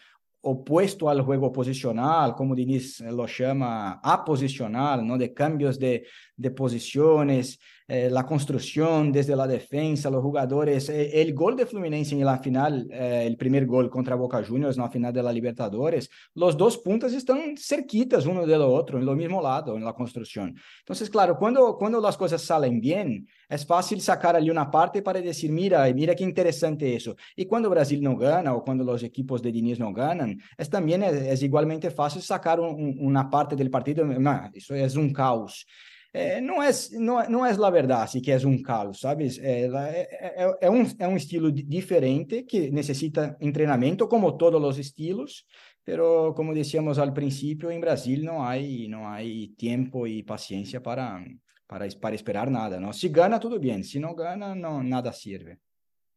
opuesto 0.42 1.10
al 1.10 1.22
juego 1.22 1.54
posicional, 1.54 2.36
como 2.36 2.54
Diniz 2.54 3.00
lo 3.00 3.26
llama, 3.28 4.02
aposicional, 4.04 5.08
¿no? 5.08 5.18
de 5.18 5.34
cambios 5.34 5.80
de, 5.80 6.06
de 6.36 6.52
posiciones, 6.52 7.60
eh, 7.92 8.08
la 8.08 8.24
construcción 8.24 9.12
desde 9.12 9.36
la 9.36 9.48
defensa, 9.48 10.12
los 10.12 10.22
jugadores. 10.22 10.90
Eh, 10.90 11.20
el 11.24 11.34
gol 11.34 11.56
de 11.56 11.66
Fluminense 11.66 12.14
en 12.14 12.24
la 12.24 12.38
final, 12.38 12.88
eh, 12.92 13.24
el 13.26 13.36
primer 13.36 13.66
gol 13.66 13.90
contra 13.90 14.14
Boca 14.14 14.44
Juniors 14.48 14.78
en 14.78 14.84
la 14.84 14.92
final 14.92 15.12
de 15.12 15.24
la 15.24 15.34
Libertadores, 15.34 16.08
los 16.36 16.56
dos 16.56 16.78
puntas 16.78 17.14
están 17.14 17.58
cerquitas 17.58 18.28
uno 18.28 18.46
del 18.46 18.62
otro, 18.62 19.00
en 19.00 19.06
lo 19.08 19.16
mismo 19.16 19.42
lado, 19.42 19.76
en 19.76 19.84
la 19.84 19.94
construcción. 19.94 20.56
Entonces, 20.82 21.10
claro, 21.10 21.36
cuando, 21.36 21.76
cuando 21.80 22.00
las 22.00 22.16
cosas 22.16 22.44
salen 22.44 22.80
bien, 22.80 23.28
es 23.50 23.66
fácil 23.66 24.00
sacar 24.02 24.36
ali 24.36 24.52
una 24.52 24.70
parte 24.70 25.02
para 25.02 25.20
decir, 25.20 25.52
mira, 25.52 25.92
mira 25.92 26.14
qué 26.14 26.24
interesante 26.24 26.96
eso. 26.96 27.16
Y 27.36 27.48
cuando 27.48 27.72
Brasil 27.72 28.04
no 28.04 28.16
gana 28.16 28.54
o 28.54 28.64
cuando 28.64 28.84
los 28.84 29.02
equipos 29.02 29.42
de 29.42 29.52
Diniz 29.52 29.80
no 29.80 29.92
ganan, 29.92 30.40
es 30.56 30.70
también 30.70 31.02
es, 31.02 31.42
igualmente 31.42 31.90
fácil 31.90 32.22
sacar 32.22 32.60
un, 32.60 32.98
una 33.00 33.28
parte 33.28 33.56
del 33.56 33.72
partido, 33.72 34.06
no, 34.06 34.52
eso 34.54 34.76
es 34.76 34.96
un 34.96 35.12
caos. 35.12 35.66
É, 36.12 36.42
não, 36.42 36.62
é, 36.62 36.72
não, 36.94 37.30
não 37.30 37.46
é 37.46 37.52
a 37.52 37.70
verdade 37.70 38.20
que 38.20 38.32
é 38.32 38.38
um 38.38 38.62
caos, 38.62 39.00
sabe? 39.00 39.28
É, 39.42 39.66
é, 39.66 40.44
é, 40.44 40.58
é, 40.62 40.70
um, 40.70 40.84
é 40.98 41.08
um 41.08 41.16
estilo 41.16 41.52
diferente 41.52 42.44
que 42.44 42.72
necessita 42.72 43.38
treinamento, 43.54 44.08
como 44.08 44.36
todos 44.36 44.64
os 44.64 44.80
estilos, 44.80 45.46
pero 45.84 46.34
como 46.36 46.54
decíamos 46.54 46.98
al 46.98 47.14
principio, 47.14 47.70
en 47.70 47.82
Brasil 47.82 48.26
no 48.26 48.46
hay, 48.46 48.88
no 48.88 49.08
hay 49.10 49.50
tiempo 49.50 50.08
y 50.08 50.24
paciencia 50.24 50.82
para, 50.82 51.24
para, 51.68 51.88
para 52.02 52.16
esperar 52.16 52.50
nada, 52.50 52.80
¿no? 52.80 52.92
Si 52.92 53.10
gana, 53.10 53.40
todo 53.40 53.60
bien, 53.60 53.84
si 53.84 54.00
no 54.00 54.16
gana, 54.16 54.56
no, 54.56 54.82
nada 54.82 55.14
sirve. 55.14 55.60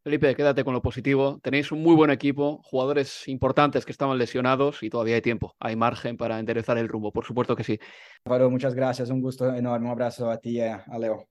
Felipe, 0.05 0.35
quédate 0.35 0.65
con 0.65 0.75
lo 0.75 0.83
positivo. 0.83 1.39
Tenéis 1.43 1.71
un 1.71 1.81
muy 1.81 1.95
buen 1.95 2.11
equipo, 2.11 2.61
jugadores 2.65 3.29
importantes 3.29 3.85
que 3.85 3.93
estaban 3.93 4.19
lesionados 4.19 4.83
y 4.83 4.91
todavía 4.91 5.15
hay 5.15 5.23
tiempo, 5.23 5.55
hay 5.61 5.77
margen 5.77 6.17
para 6.17 6.41
enderezar 6.41 6.77
el 6.77 6.89
rumbo, 6.89 7.13
por 7.13 7.25
supuesto 7.25 7.55
que 7.55 7.63
sí. 7.63 7.79
Álvaro, 8.25 8.51
muchas 8.51 8.75
gracias, 8.75 9.11
un 9.11 9.21
gusto 9.21 9.55
enorme, 9.55 9.87
un 9.87 9.93
abrazo 9.93 10.29
a 10.29 10.39
ti 10.39 10.59
y 10.59 10.61
a 10.61 10.85
Leo. 10.99 11.29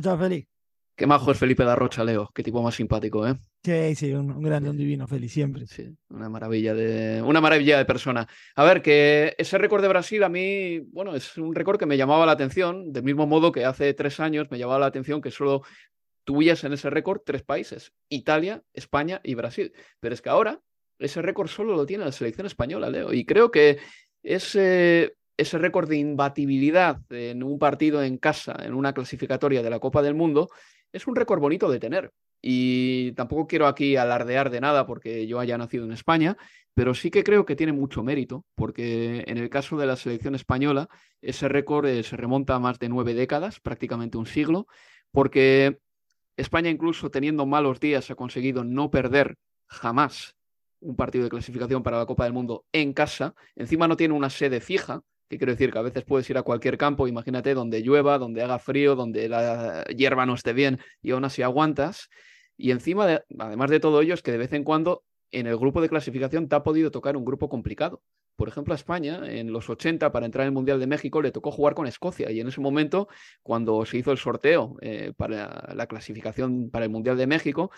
Chao, 0.00 0.18
Felipe. 0.18 0.48
Qué 0.94 1.06
majo 1.06 1.30
es 1.30 1.38
Felipe 1.38 1.64
da 1.64 1.74
Rocha, 1.74 2.04
Leo, 2.04 2.30
qué 2.34 2.42
tipo 2.42 2.62
más 2.62 2.74
simpático, 2.74 3.26
¿eh? 3.26 3.34
Sí, 3.64 3.94
sí, 3.94 4.12
un, 4.12 4.42
grande, 4.42 4.68
un 4.68 4.76
divino, 4.76 5.06
Felipe, 5.06 5.32
siempre. 5.32 5.66
Sí, 5.66 5.96
una 6.10 6.28
maravilla 6.28 6.74
de 6.74 7.22
una 7.22 7.40
maravilla 7.40 7.78
de 7.78 7.84
persona. 7.86 8.26
A 8.56 8.64
ver, 8.64 8.82
que 8.82 9.34
ese 9.38 9.56
récord 9.56 9.80
de 9.80 9.88
Brasil 9.88 10.22
a 10.22 10.28
mí, 10.28 10.80
bueno, 10.92 11.14
es 11.14 11.38
un 11.38 11.54
récord 11.54 11.78
que 11.78 11.86
me 11.86 11.96
llamaba 11.96 12.26
la 12.26 12.32
atención, 12.32 12.92
del 12.92 13.04
mismo 13.04 13.26
modo 13.26 13.52
que 13.52 13.64
hace 13.64 13.94
tres 13.94 14.20
años 14.20 14.50
me 14.50 14.58
llamaba 14.58 14.80
la 14.80 14.86
atención 14.86 15.22
que 15.22 15.30
solo 15.30 15.62
tuyas 16.24 16.64
en 16.64 16.72
ese 16.72 16.90
récord 16.90 17.20
tres 17.24 17.42
países, 17.42 17.92
Italia, 18.08 18.62
España 18.72 19.20
y 19.24 19.34
Brasil. 19.34 19.72
Pero 20.00 20.14
es 20.14 20.22
que 20.22 20.30
ahora 20.30 20.60
ese 20.98 21.22
récord 21.22 21.48
solo 21.48 21.74
lo 21.74 21.86
tiene 21.86 22.04
la 22.04 22.12
selección 22.12 22.46
española, 22.46 22.90
Leo. 22.90 23.12
Y 23.12 23.24
creo 23.24 23.50
que 23.50 23.78
ese, 24.22 25.16
ese 25.36 25.58
récord 25.58 25.88
de 25.88 25.98
imbatibilidad 25.98 27.00
en 27.10 27.42
un 27.42 27.58
partido 27.58 28.02
en 28.02 28.18
casa, 28.18 28.56
en 28.62 28.74
una 28.74 28.92
clasificatoria 28.92 29.62
de 29.62 29.70
la 29.70 29.80
Copa 29.80 30.02
del 30.02 30.14
Mundo, 30.14 30.48
es 30.92 31.06
un 31.06 31.16
récord 31.16 31.40
bonito 31.40 31.70
de 31.70 31.80
tener. 31.80 32.12
Y 32.40 33.12
tampoco 33.12 33.46
quiero 33.46 33.66
aquí 33.66 33.96
alardear 33.96 34.50
de 34.50 34.60
nada 34.60 34.84
porque 34.86 35.26
yo 35.26 35.38
haya 35.38 35.56
nacido 35.56 35.84
en 35.84 35.92
España, 35.92 36.36
pero 36.74 36.94
sí 36.94 37.10
que 37.10 37.22
creo 37.22 37.44
que 37.46 37.54
tiene 37.54 37.72
mucho 37.72 38.02
mérito, 38.02 38.44
porque 38.56 39.24
en 39.26 39.38
el 39.38 39.48
caso 39.48 39.76
de 39.76 39.86
la 39.86 39.96
selección 39.96 40.34
española, 40.34 40.88
ese 41.20 41.48
récord 41.48 41.86
eh, 41.86 42.02
se 42.02 42.16
remonta 42.16 42.56
a 42.56 42.58
más 42.58 42.78
de 42.78 42.88
nueve 42.88 43.14
décadas, 43.14 43.60
prácticamente 43.60 44.18
un 44.18 44.26
siglo, 44.26 44.66
porque 45.12 45.78
España 46.42 46.70
incluso 46.70 47.10
teniendo 47.10 47.46
malos 47.46 47.80
días 47.80 48.10
ha 48.10 48.14
conseguido 48.14 48.64
no 48.64 48.90
perder 48.90 49.36
jamás 49.66 50.36
un 50.80 50.96
partido 50.96 51.24
de 51.24 51.30
clasificación 51.30 51.82
para 51.82 51.98
la 51.98 52.06
Copa 52.06 52.24
del 52.24 52.32
Mundo 52.32 52.64
en 52.72 52.92
casa. 52.92 53.34
Encima 53.56 53.88
no 53.88 53.96
tiene 53.96 54.14
una 54.14 54.30
sede 54.30 54.60
fija, 54.60 55.02
que 55.28 55.38
quiero 55.38 55.52
decir 55.52 55.72
que 55.72 55.78
a 55.78 55.82
veces 55.82 56.04
puedes 56.04 56.28
ir 56.28 56.36
a 56.36 56.42
cualquier 56.42 56.76
campo, 56.76 57.08
imagínate, 57.08 57.54
donde 57.54 57.80
llueva, 57.80 58.18
donde 58.18 58.42
haga 58.42 58.58
frío, 58.58 58.94
donde 58.94 59.28
la 59.28 59.84
hierba 59.84 60.26
no 60.26 60.34
esté 60.34 60.52
bien 60.52 60.80
y 61.00 61.12
aún 61.12 61.24
así 61.24 61.42
aguantas. 61.42 62.10
Y 62.56 62.70
encima, 62.70 63.22
además 63.38 63.70
de 63.70 63.80
todo 63.80 64.02
ello, 64.02 64.14
es 64.14 64.22
que 64.22 64.32
de 64.32 64.38
vez 64.38 64.52
en 64.52 64.64
cuando 64.64 65.04
en 65.30 65.46
el 65.46 65.56
grupo 65.56 65.80
de 65.80 65.88
clasificación 65.88 66.48
te 66.48 66.56
ha 66.56 66.62
podido 66.62 66.90
tocar 66.90 67.16
un 67.16 67.24
grupo 67.24 67.48
complicado. 67.48 68.02
Por 68.36 68.48
ejemplo, 68.48 68.74
a 68.74 68.76
España, 68.76 69.20
en 69.24 69.52
los 69.52 69.68
80, 69.68 70.10
para 70.10 70.26
entrar 70.26 70.44
en 70.44 70.48
el 70.48 70.54
Mundial 70.54 70.80
de 70.80 70.86
México, 70.86 71.22
le 71.22 71.32
tocó 71.32 71.50
jugar 71.50 71.74
con 71.74 71.86
Escocia. 71.86 72.30
Y 72.30 72.40
en 72.40 72.48
ese 72.48 72.60
momento, 72.60 73.08
cuando 73.42 73.84
se 73.84 73.98
hizo 73.98 74.10
el 74.10 74.18
sorteo 74.18 74.76
eh, 74.80 75.12
para 75.16 75.72
la 75.74 75.86
clasificación 75.86 76.70
para 76.70 76.84
el 76.84 76.90
Mundial 76.90 77.16
de 77.16 77.26
México, 77.26 77.70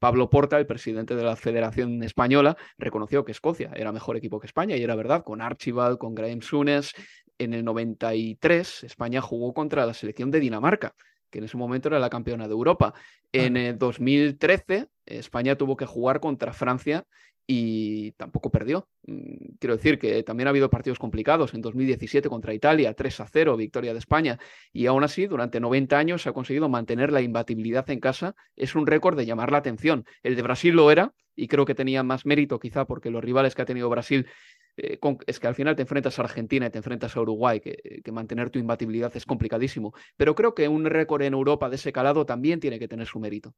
Pablo 0.00 0.30
Porta, 0.30 0.58
el 0.58 0.66
presidente 0.66 1.14
de 1.14 1.22
la 1.22 1.36
Federación 1.36 2.02
Española, 2.02 2.56
reconoció 2.78 3.24
que 3.24 3.32
Escocia 3.32 3.70
era 3.76 3.92
mejor 3.92 4.16
equipo 4.16 4.40
que 4.40 4.46
España, 4.46 4.76
y 4.76 4.82
era 4.82 4.96
verdad, 4.96 5.22
con 5.22 5.42
Archibald, 5.42 5.98
con 5.98 6.14
Graham 6.14 6.40
Sunes. 6.40 6.92
En 7.38 7.52
el 7.52 7.64
93, 7.64 8.84
España 8.84 9.20
jugó 9.20 9.52
contra 9.52 9.84
la 9.84 9.92
selección 9.92 10.30
de 10.30 10.40
Dinamarca, 10.40 10.94
que 11.30 11.38
en 11.38 11.44
ese 11.44 11.58
momento 11.58 11.88
era 11.88 11.98
la 11.98 12.10
campeona 12.10 12.48
de 12.48 12.52
Europa. 12.52 12.94
En 13.30 13.58
el 13.58 13.78
2013, 13.78 14.88
España 15.04 15.56
tuvo 15.56 15.76
que 15.76 15.86
jugar 15.86 16.20
contra 16.20 16.54
Francia 16.54 17.04
y 17.52 18.12
tampoco 18.12 18.48
perdió. 18.48 18.88
Mm, 19.08 19.56
quiero 19.58 19.76
decir 19.76 19.98
que 19.98 20.22
también 20.22 20.46
ha 20.46 20.50
habido 20.50 20.70
partidos 20.70 21.00
complicados. 21.00 21.52
En 21.52 21.62
2017 21.62 22.28
contra 22.28 22.54
Italia, 22.54 22.94
3 22.94 23.20
a 23.20 23.26
0, 23.26 23.56
victoria 23.56 23.92
de 23.92 23.98
España. 23.98 24.38
Y 24.72 24.86
aún 24.86 25.02
así, 25.02 25.26
durante 25.26 25.58
90 25.58 25.98
años 25.98 26.28
ha 26.28 26.32
conseguido 26.32 26.68
mantener 26.68 27.10
la 27.10 27.22
imbatibilidad 27.22 27.90
en 27.90 27.98
casa. 27.98 28.36
Es 28.54 28.76
un 28.76 28.86
récord 28.86 29.16
de 29.16 29.26
llamar 29.26 29.50
la 29.50 29.58
atención. 29.58 30.04
El 30.22 30.36
de 30.36 30.42
Brasil 30.42 30.76
lo 30.76 30.92
era 30.92 31.12
y 31.34 31.48
creo 31.48 31.64
que 31.64 31.74
tenía 31.74 32.04
más 32.04 32.24
mérito 32.24 32.60
quizá 32.60 32.84
porque 32.84 33.10
los 33.10 33.24
rivales 33.24 33.56
que 33.56 33.62
ha 33.62 33.66
tenido 33.66 33.88
Brasil 33.88 34.28
eh, 34.76 35.00
es 35.26 35.40
que 35.40 35.48
al 35.48 35.56
final 35.56 35.74
te 35.74 35.82
enfrentas 35.82 36.20
a 36.20 36.22
Argentina 36.22 36.66
y 36.66 36.70
te 36.70 36.78
enfrentas 36.78 37.16
a 37.16 37.20
Uruguay, 37.20 37.58
que, 37.58 38.00
que, 38.04 38.12
mantener 38.12 38.50
tu 38.50 38.60
imbatibilidad 38.60 39.10
es 39.16 39.26
complicadísimo. 39.26 39.92
Pero 40.16 40.36
creo 40.36 40.54
que 40.54 40.68
un 40.68 40.84
récord 40.84 41.22
en 41.22 41.32
Europa 41.32 41.68
de 41.68 41.74
ese 41.74 41.92
calado 41.92 42.24
también 42.24 42.60
tiene 42.60 42.78
que 42.78 42.86
tener 42.86 43.08
su 43.08 43.18
mérito. 43.18 43.56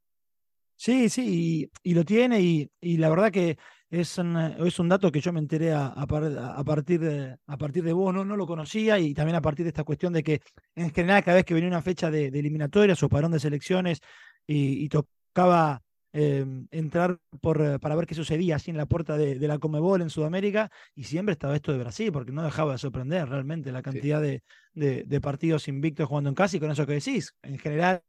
Sí, 0.84 1.08
sí, 1.08 1.70
y, 1.84 1.94
lo 1.94 2.04
tiene, 2.04 2.40
y, 2.40 2.96
la 2.96 3.08
verdad 3.08 3.30
que 3.30 3.56
es 3.92 4.16
un, 4.16 4.36
es 4.38 4.78
un 4.78 4.88
dato 4.88 5.12
que 5.12 5.20
yo 5.20 5.34
me 5.34 5.38
enteré 5.38 5.74
a, 5.74 5.92
partir, 6.64 7.00
de, 7.00 7.36
a 7.46 7.56
partir 7.58 7.84
de 7.84 7.92
vos, 7.92 8.12
no, 8.12 8.24
no 8.24 8.36
lo 8.36 8.46
conocía 8.46 8.98
y 8.98 9.12
también 9.12 9.36
a 9.36 9.42
partir 9.42 9.66
de 9.66 9.68
esta 9.68 9.84
cuestión 9.84 10.14
de 10.14 10.22
que 10.22 10.40
en 10.74 10.90
general 10.92 11.22
cada 11.22 11.36
vez 11.36 11.44
que 11.44 11.52
venía 11.52 11.68
una 11.68 11.82
fecha 11.82 12.10
de, 12.10 12.28
eliminatorias 12.28 13.02
o 13.02 13.10
parón 13.10 13.32
de 13.32 13.38
selecciones 13.38 14.00
y, 14.46 14.88
tocaba 14.88 15.82
em, 16.14 16.66
entrar 16.70 17.18
por, 17.42 17.78
para 17.80 17.94
ver 17.94 18.06
qué 18.06 18.14
sucedía 18.14 18.56
así 18.56 18.70
en 18.70 18.78
la 18.78 18.86
puerta 18.86 19.18
de, 19.18 19.36
la 19.46 19.58
Comebol 19.58 20.00
en 20.00 20.08
Sudamérica 20.08 20.70
y 20.94 21.04
siempre 21.04 21.34
estaba 21.34 21.54
esto 21.54 21.72
de 21.72 21.78
Brasil 21.78 22.10
porque 22.12 22.32
no 22.32 22.42
dejaba 22.42 22.72
de 22.72 22.78
sorprender 22.78 23.28
realmente 23.28 23.72
la 23.72 23.82
cantidad 23.82 24.22
de, 24.22 24.42
de, 24.72 25.20
partidos 25.20 25.68
invictos 25.68 26.08
jugando 26.08 26.30
en 26.30 26.34
casa 26.34 26.56
y 26.56 26.60
con 26.60 26.70
eso 26.70 26.86
que 26.86 26.94
decís, 26.94 27.34
en 27.42 27.58
general, 27.58 28.02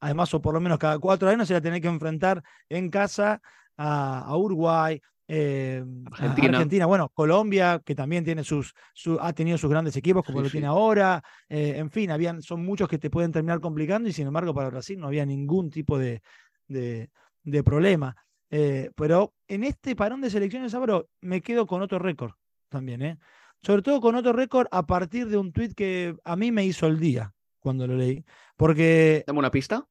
además 0.00 0.34
o 0.34 0.42
por 0.42 0.54
lo 0.54 0.60
menos 0.60 0.78
cada 0.78 0.98
cuatro 0.98 1.28
años 1.28 1.46
se 1.46 1.54
la 1.54 1.60
tenía 1.60 1.80
que 1.80 1.86
enfrentar 1.86 2.42
en 2.68 2.90
casa 2.90 3.40
a 3.82 4.36
Uruguay, 4.36 5.00
eh, 5.32 5.84
Argentina. 6.10 6.86
bueno, 6.86 7.08
Colombia, 7.10 7.80
que 7.84 7.94
también 7.94 8.24
tiene 8.24 8.42
sus, 8.42 8.74
ha 9.20 9.32
tenido 9.32 9.56
sus 9.58 9.70
grandes 9.70 9.96
equipos, 9.96 10.24
como 10.24 10.42
lo 10.42 10.50
tiene 10.50 10.66
ahora. 10.66 11.22
Eh, 11.48 11.74
en 11.76 11.88
fin, 11.88 12.10
habían, 12.10 12.42
son 12.42 12.64
muchos 12.64 12.88
que 12.88 12.98
te 12.98 13.10
pueden 13.10 13.30
terminar 13.30 13.60
complicando 13.60 14.08
y 14.08 14.12
sin 14.12 14.26
embargo 14.26 14.52
para 14.52 14.70
Brasil 14.70 14.98
no 14.98 15.06
había 15.06 15.24
ningún 15.24 15.70
tipo 15.70 15.98
de, 15.98 16.20
de, 16.66 17.62
problema. 17.64 18.16
Eh, 18.50 18.90
pero 18.96 19.32
en 19.46 19.62
este 19.62 19.94
parón 19.94 20.20
de 20.20 20.30
selecciones, 20.30 20.74
Álvaro, 20.74 21.08
me 21.20 21.40
quedo 21.40 21.64
con 21.64 21.80
otro 21.80 22.00
récord 22.00 22.32
también, 22.68 23.00
¿eh? 23.02 23.18
Sobre 23.62 23.82
todo 23.82 24.00
con 24.00 24.16
otro 24.16 24.32
récord 24.32 24.66
a 24.72 24.84
partir 24.84 25.28
de 25.28 25.36
un 25.36 25.52
tuit 25.52 25.74
que 25.74 26.16
a 26.24 26.34
mí 26.34 26.50
me 26.50 26.64
hizo 26.64 26.88
el 26.88 26.98
día 26.98 27.32
cuando 27.60 27.86
lo 27.86 27.94
leí. 27.94 28.24
Porque. 28.56 29.22
¿Dame 29.28 29.38
una 29.38 29.52
pista? 29.52 29.86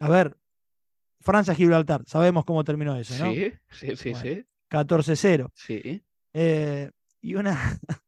A 0.00 0.08
ver, 0.08 0.36
Francia-Gibraltar, 1.20 2.02
sabemos 2.06 2.44
cómo 2.44 2.64
terminó 2.64 2.96
eso, 2.96 3.24
¿no? 3.24 3.32
Sí, 3.32 3.52
sí, 3.68 3.94
sí, 3.94 4.14
sí. 4.14 4.44
14-0. 4.70 5.50
Sí. 5.54 6.02
Eh, 6.32 6.90
y 7.20 7.34
una, 7.34 7.58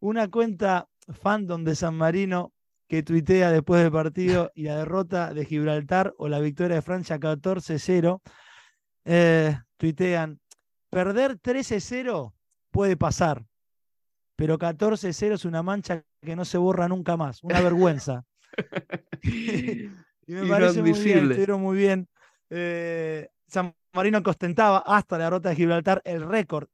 una 0.00 0.28
cuenta 0.28 0.88
fandom 1.08 1.64
de 1.64 1.74
San 1.74 1.94
Marino 1.96 2.52
que 2.88 3.02
tuitea 3.02 3.50
después 3.50 3.82
del 3.82 3.92
partido 3.92 4.50
y 4.54 4.64
la 4.64 4.76
derrota 4.76 5.32
de 5.32 5.44
Gibraltar 5.44 6.14
o 6.18 6.28
la 6.28 6.40
victoria 6.40 6.76
de 6.76 6.82
Francia 6.82 7.18
14-0. 7.18 8.20
Eh, 9.04 9.58
tuitean, 9.76 10.40
perder 10.88 11.40
13-0 11.40 12.32
puede 12.70 12.96
pasar, 12.96 13.44
pero 14.36 14.58
14-0 14.58 15.32
es 15.32 15.44
una 15.44 15.62
mancha 15.62 16.04
que 16.20 16.36
no 16.36 16.44
se 16.44 16.58
borra 16.58 16.88
nunca 16.88 17.16
más, 17.16 17.42
una 17.42 17.60
vergüenza. 17.60 18.24
y 19.22 19.88
me 20.26 20.46
parece 20.46 20.82
muy 20.82 20.92
bien, 20.92 21.24
estuvieron 21.24 21.60
muy 21.60 21.76
bien. 21.76 22.08
Eh, 22.48 23.28
San 23.46 23.74
Marino 23.94 24.22
que 24.22 24.30
ostentaba 24.30 24.78
hasta 24.78 25.18
la 25.18 25.24
derrota 25.24 25.50
de 25.50 25.56
Gibraltar 25.56 26.00
el 26.04 26.22
récord 26.22 26.68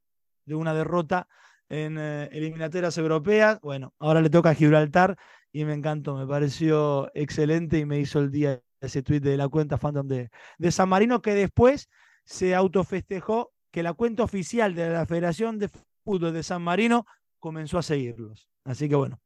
de 0.45 0.55
una 0.55 0.73
derrota 0.73 1.27
en 1.67 1.97
eh, 1.97 2.29
eliminatorias 2.31 2.97
europeas. 2.97 3.59
Bueno, 3.61 3.93
ahora 3.99 4.21
le 4.21 4.29
toca 4.29 4.51
a 4.51 4.55
Gibraltar 4.55 5.17
y 5.51 5.65
me 5.65 5.73
encantó, 5.73 6.15
me 6.15 6.25
pareció 6.25 7.11
excelente 7.13 7.77
y 7.77 7.85
me 7.85 7.99
hizo 7.99 8.19
el 8.19 8.31
día 8.31 8.61
ese 8.79 9.03
tweet 9.03 9.19
de 9.19 9.35
la 9.35 9.49
cuenta 9.49 9.77
fandom 9.77 10.07
de, 10.07 10.29
de 10.57 10.71
San 10.71 10.87
Marino 10.87 11.21
que 11.21 11.33
después 11.33 11.89
se 12.23 12.55
autofestejó 12.55 13.51
que 13.71 13.83
la 13.83 13.93
cuenta 13.93 14.23
oficial 14.23 14.73
de 14.73 14.89
la 14.89 15.05
Federación 15.05 15.59
de 15.59 15.69
Fútbol 16.03 16.33
de 16.33 16.43
San 16.43 16.61
Marino 16.61 17.05
comenzó 17.39 17.77
a 17.77 17.83
seguirlos. 17.83 18.47
Así 18.63 18.87
que 18.87 18.95
bueno, 18.95 19.19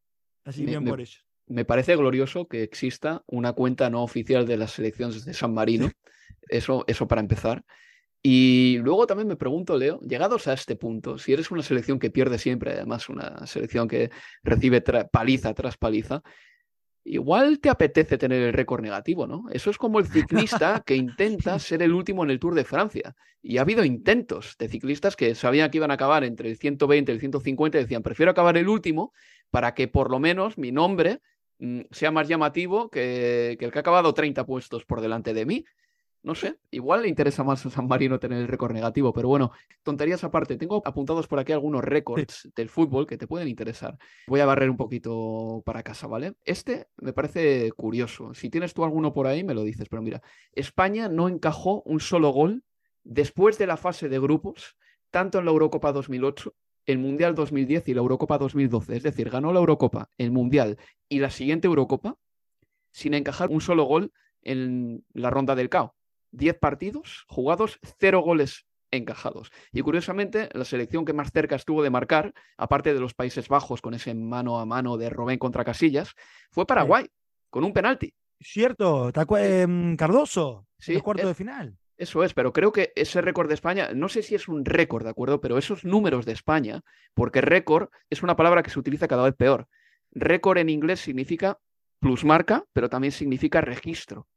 así 0.45 0.65
bien 0.65 0.84
por 0.86 0.99
ellos. 0.99 1.25
Me 1.45 1.65
parece 1.65 1.95
glorioso 1.95 2.47
que 2.47 2.63
exista 2.63 3.23
una 3.27 3.53
cuenta 3.53 3.89
no 3.89 4.01
oficial 4.01 4.47
de 4.47 4.58
las 4.58 4.71
selecciones 4.71 5.25
de 5.25 5.34
San 5.34 5.53
Marino. 5.53 5.91
Eso, 6.47 6.84
eso 6.88 7.08
para 7.08 7.21
empezar. 7.21 7.63
Y 8.25 8.77
luego 8.77 9.06
también 9.06 9.27
me 9.27 9.36
pregunto, 9.36 9.77
Leo, 9.77 9.99
llegados 9.99 10.47
a 10.47 10.53
este 10.53 10.77
punto, 10.77 11.17
si 11.17 11.34
eres 11.34 11.51
una 11.51 11.62
selección 11.62 11.99
que 11.99 12.10
pierde 12.10 12.38
siempre, 12.38 12.71
además 12.71 13.10
una 13.10 13.45
selección 13.45 13.88
que 13.89 14.12
recibe 14.43 14.82
paliza 14.82 15.53
tras 15.53 15.75
paliza, 15.75 16.23
igual 17.03 17.60
te 17.60 17.69
apetece 17.69 18.17
tener 18.17 18.41
el 18.41 18.53
récord 18.53 18.82
negativo, 18.82 19.27
¿no? 19.27 19.45
Eso 19.51 19.69
es 19.69 19.77
como 19.77 19.99
el 19.99 20.08
ciclista 20.08 20.82
que 20.86 20.95
intenta 20.95 21.60
ser 21.60 21.82
el 21.84 21.91
último 21.91 22.23
en 22.23 22.29
el 22.29 22.39
Tour 22.39 22.56
de 22.56 22.63
Francia. 22.63 23.13
Y 23.41 23.58
ha 23.58 23.62
habido 23.62 23.84
intentos 23.84 24.56
de 24.58 24.69
ciclistas 24.69 25.17
que 25.17 25.36
sabían 25.36 25.69
que 25.69 25.79
iban 25.79 25.91
a 25.91 25.95
acabar 25.95 26.23
entre 26.23 26.49
el 26.49 26.58
120 26.58 27.12
y 27.12 27.15
el 27.15 27.19
150 27.19 27.77
y 27.77 27.82
decían, 27.82 28.03
prefiero 28.03 28.32
acabar 28.32 28.56
el 28.58 28.69
último 28.69 29.12
para 29.51 29.73
que 29.73 29.89
por 29.89 30.10
lo 30.10 30.19
menos 30.19 30.58
mi 30.58 30.71
nombre 30.71 31.19
mm, 31.60 31.82
sea 31.91 32.12
más 32.12 32.29
llamativo 32.29 32.89
que, 32.89 33.58
que 33.60 33.65
el 33.65 33.71
que 33.71 33.79
ha 33.79 33.82
acabado 33.82 34.13
30 34.13 34.45
puestos 34.45 34.86
por 34.86 35.01
delante 35.01 35.34
de 35.34 35.45
mí. 35.45 35.65
No 36.24 36.36
sé, 36.36 36.58
igual 36.72 37.02
le 37.02 37.10
interesa 37.10 37.44
más 37.44 37.66
a 37.66 37.70
San 37.70 37.86
Marino 37.86 38.18
tener 38.18 38.40
el 38.40 38.48
récord 38.48 38.72
negativo, 38.72 39.12
pero 39.12 39.28
bueno, 39.28 39.52
tonterías 39.84 40.24
aparte, 40.24 40.56
tengo 40.56 40.82
apuntados 40.86 41.28
por 41.28 41.38
aquí 41.38 41.52
algunos 41.52 41.84
récords 41.84 42.50
del 42.56 42.70
fútbol 42.70 43.06
que 43.06 43.18
te 43.18 43.28
pueden 43.28 43.50
interesar. 43.50 43.98
Voy 44.28 44.40
a 44.40 44.46
barrer 44.46 44.70
un 44.70 44.78
poquito 44.78 45.62
para 45.66 45.84
casa, 45.84 46.08
¿vale? 46.08 46.36
Este 46.46 46.88
me 46.96 47.12
parece 47.12 47.74
curioso. 47.74 48.34
Si 48.34 48.50
tienes 48.50 48.74
tú 48.74 48.86
alguno 48.86 49.14
por 49.14 49.28
ahí, 49.28 49.44
me 49.44 49.54
lo 49.54 49.64
dices, 49.64 49.90
pero 49.90 50.02
mira, 50.02 50.22
España 50.54 51.10
no 51.10 51.28
encajó 51.28 51.82
un 51.82 52.00
solo 52.00 52.30
gol 52.30 52.64
después 53.04 53.58
de 53.58 53.68
la 53.68 53.76
fase 53.76 54.08
de 54.08 54.18
grupos, 54.18 54.78
tanto 55.12 55.40
en 55.40 55.46
la 55.46 55.52
Eurocopa 55.52 55.92
2008 55.92 56.56
el 56.86 57.00
Mundial 57.00 57.36
2010 57.36 57.88
y 57.90 57.94
la 57.94 58.02
Eurocopa 58.02 58.38
2012. 58.38 58.96
Es 58.96 59.04
decir, 59.04 59.30
ganó 59.30 59.52
la 59.52 59.60
Eurocopa, 59.60 60.10
el 60.18 60.32
Mundial 60.32 60.78
y 61.10 61.20
la 61.20 61.30
siguiente 61.30 61.68
Eurocopa 61.68 62.18
sin 62.92 63.14
encajar 63.14 63.50
un 63.50 63.60
solo 63.60 63.84
gol 63.84 64.14
en 64.42 65.04
la 65.14 65.30
ronda 65.30 65.56
del 65.56 65.70
CAO. 65.70 65.96
10 66.34 66.60
partidos 66.60 67.26
jugados, 67.28 67.80
0 68.00 68.22
goles 68.22 68.65
encajados. 68.91 69.52
Y 69.72 69.82
curiosamente, 69.82 70.50
la 70.54 70.65
selección 70.65 71.06
que 71.06 71.13
más 71.13 71.32
cerca 71.32 71.56
estuvo 71.56 71.82
de 71.82 71.89
marcar, 71.89 72.34
aparte 72.58 72.93
de 72.93 73.00
los 73.00 73.13
Países 73.13 73.48
Bajos 73.48 73.82
con 73.82 73.93
ese 73.93 74.13
mano 74.13 74.60
a 74.60 74.65
mano 74.65 74.98
de 74.98 75.10
Robén 75.10 75.39
contra 75.39 75.65
Casillas, 75.65 76.13
fue 76.52 76.65
Paraguay, 76.65 77.08
con 77.50 77.63
un 77.63 77.74
penalti. 77.74 78.13
Cierto, 78.39 79.12
em, 79.38 79.96
Cardoso, 79.96 80.67
sí, 80.78 80.93
el 80.93 81.04
cuarto 81.04 81.28
de 81.28 81.34
final. 81.34 81.78
Eso 81.96 82.24
es, 82.24 82.34
pero 82.34 82.52
creo 82.52 82.72
que 82.72 82.91
ese 82.96 83.22
récord 83.22 83.48
de 83.48 83.54
España, 83.54 83.89
no 83.93 84.10
sé 84.10 84.24
si 84.24 84.36
es 84.36 84.48
un 84.48 84.65
récord, 84.65 85.04
¿de 85.04 85.12
acuerdo? 85.12 85.39
Pero 85.39 85.58
esos 85.58 85.86
números 85.86 86.26
de 86.26 86.34
España, 86.34 86.82
porque 87.13 87.39
récord 87.39 87.89
es 88.10 88.24
una 88.24 88.36
palabra 88.36 88.63
que 88.63 88.72
se 88.72 88.80
utiliza 88.80 89.08
cada 89.08 89.24
vez 89.24 89.36
peor. 89.36 89.67
Récord 90.12 90.58
en 90.58 90.69
inglés 90.69 91.00
significa 91.00 91.60
plusmarca, 92.00 92.65
pero 92.74 92.89
también 92.89 93.12
significa 93.12 93.62
registro. 93.62 94.28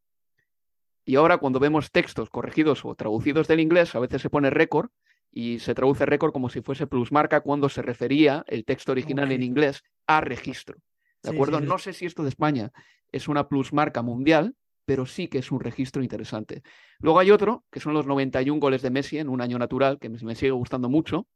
Y 1.09 1.15
ahora 1.15 1.39
cuando 1.39 1.61
vemos 1.61 1.93
textos 1.93 2.31
corregidos 2.31 2.85
o 2.85 2.95
traducidos 2.97 3.47
del 3.47 3.61
inglés, 3.61 3.95
a 3.95 4.01
veces 4.01 4.21
se 4.21 4.29
pone 4.29 4.51
récord 4.51 4.91
y 5.31 5.61
se 5.61 5.73
traduce 5.73 6.05
récord 6.05 6.33
como 6.33 6.49
si 6.49 6.63
fuese 6.63 6.89
plusmarca 6.89 7.43
cuando 7.43 7.69
se 7.69 7.81
refería 7.81 8.45
el 8.49 8.65
texto 8.65 8.91
original 8.91 9.31
en 9.31 9.45
inglés 9.45 9.85
a 10.09 10.21
registro. 10.21 10.77
¿De 11.23 11.31
acuerdo? 11.31 11.61
no 11.61 11.79
sé 11.79 11.93
si 11.93 12.07
esto 12.07 12.25
de 12.25 12.31
España 12.31 12.73
es 13.13 13.29
una 13.29 13.49
plusmarca 13.49 14.03
mundial, 14.03 14.57
pero 14.85 15.07
sí 15.07 15.29
que 15.29 15.39
es 15.39 15.53
un 15.53 15.61
registro 15.61 16.03
interesante. 16.03 16.63
Luego 16.99 17.21
hay 17.21 17.31
otro, 17.31 17.65
que 17.71 17.79
son 17.79 17.95
los 17.95 18.07
91 18.07 18.61
goles 18.61 18.83
de 18.83 18.91
Messi 18.91 19.19
en 19.19 19.29
un 19.29 19.41
año 19.41 19.59
natural, 19.61 20.01
que 20.01 20.09
me 20.09 20.35
sigue 20.35 20.51
gustando 20.51 20.89
mucho, 20.89 21.29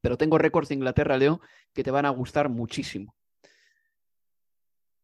pero 0.00 0.18
tengo 0.18 0.38
récords 0.38 0.70
de 0.70 0.74
Inglaterra, 0.74 1.16
Leo, 1.16 1.40
que 1.72 1.84
te 1.84 1.92
van 1.92 2.04
a 2.04 2.10
gustar 2.10 2.48
muchísimo. 2.48 3.14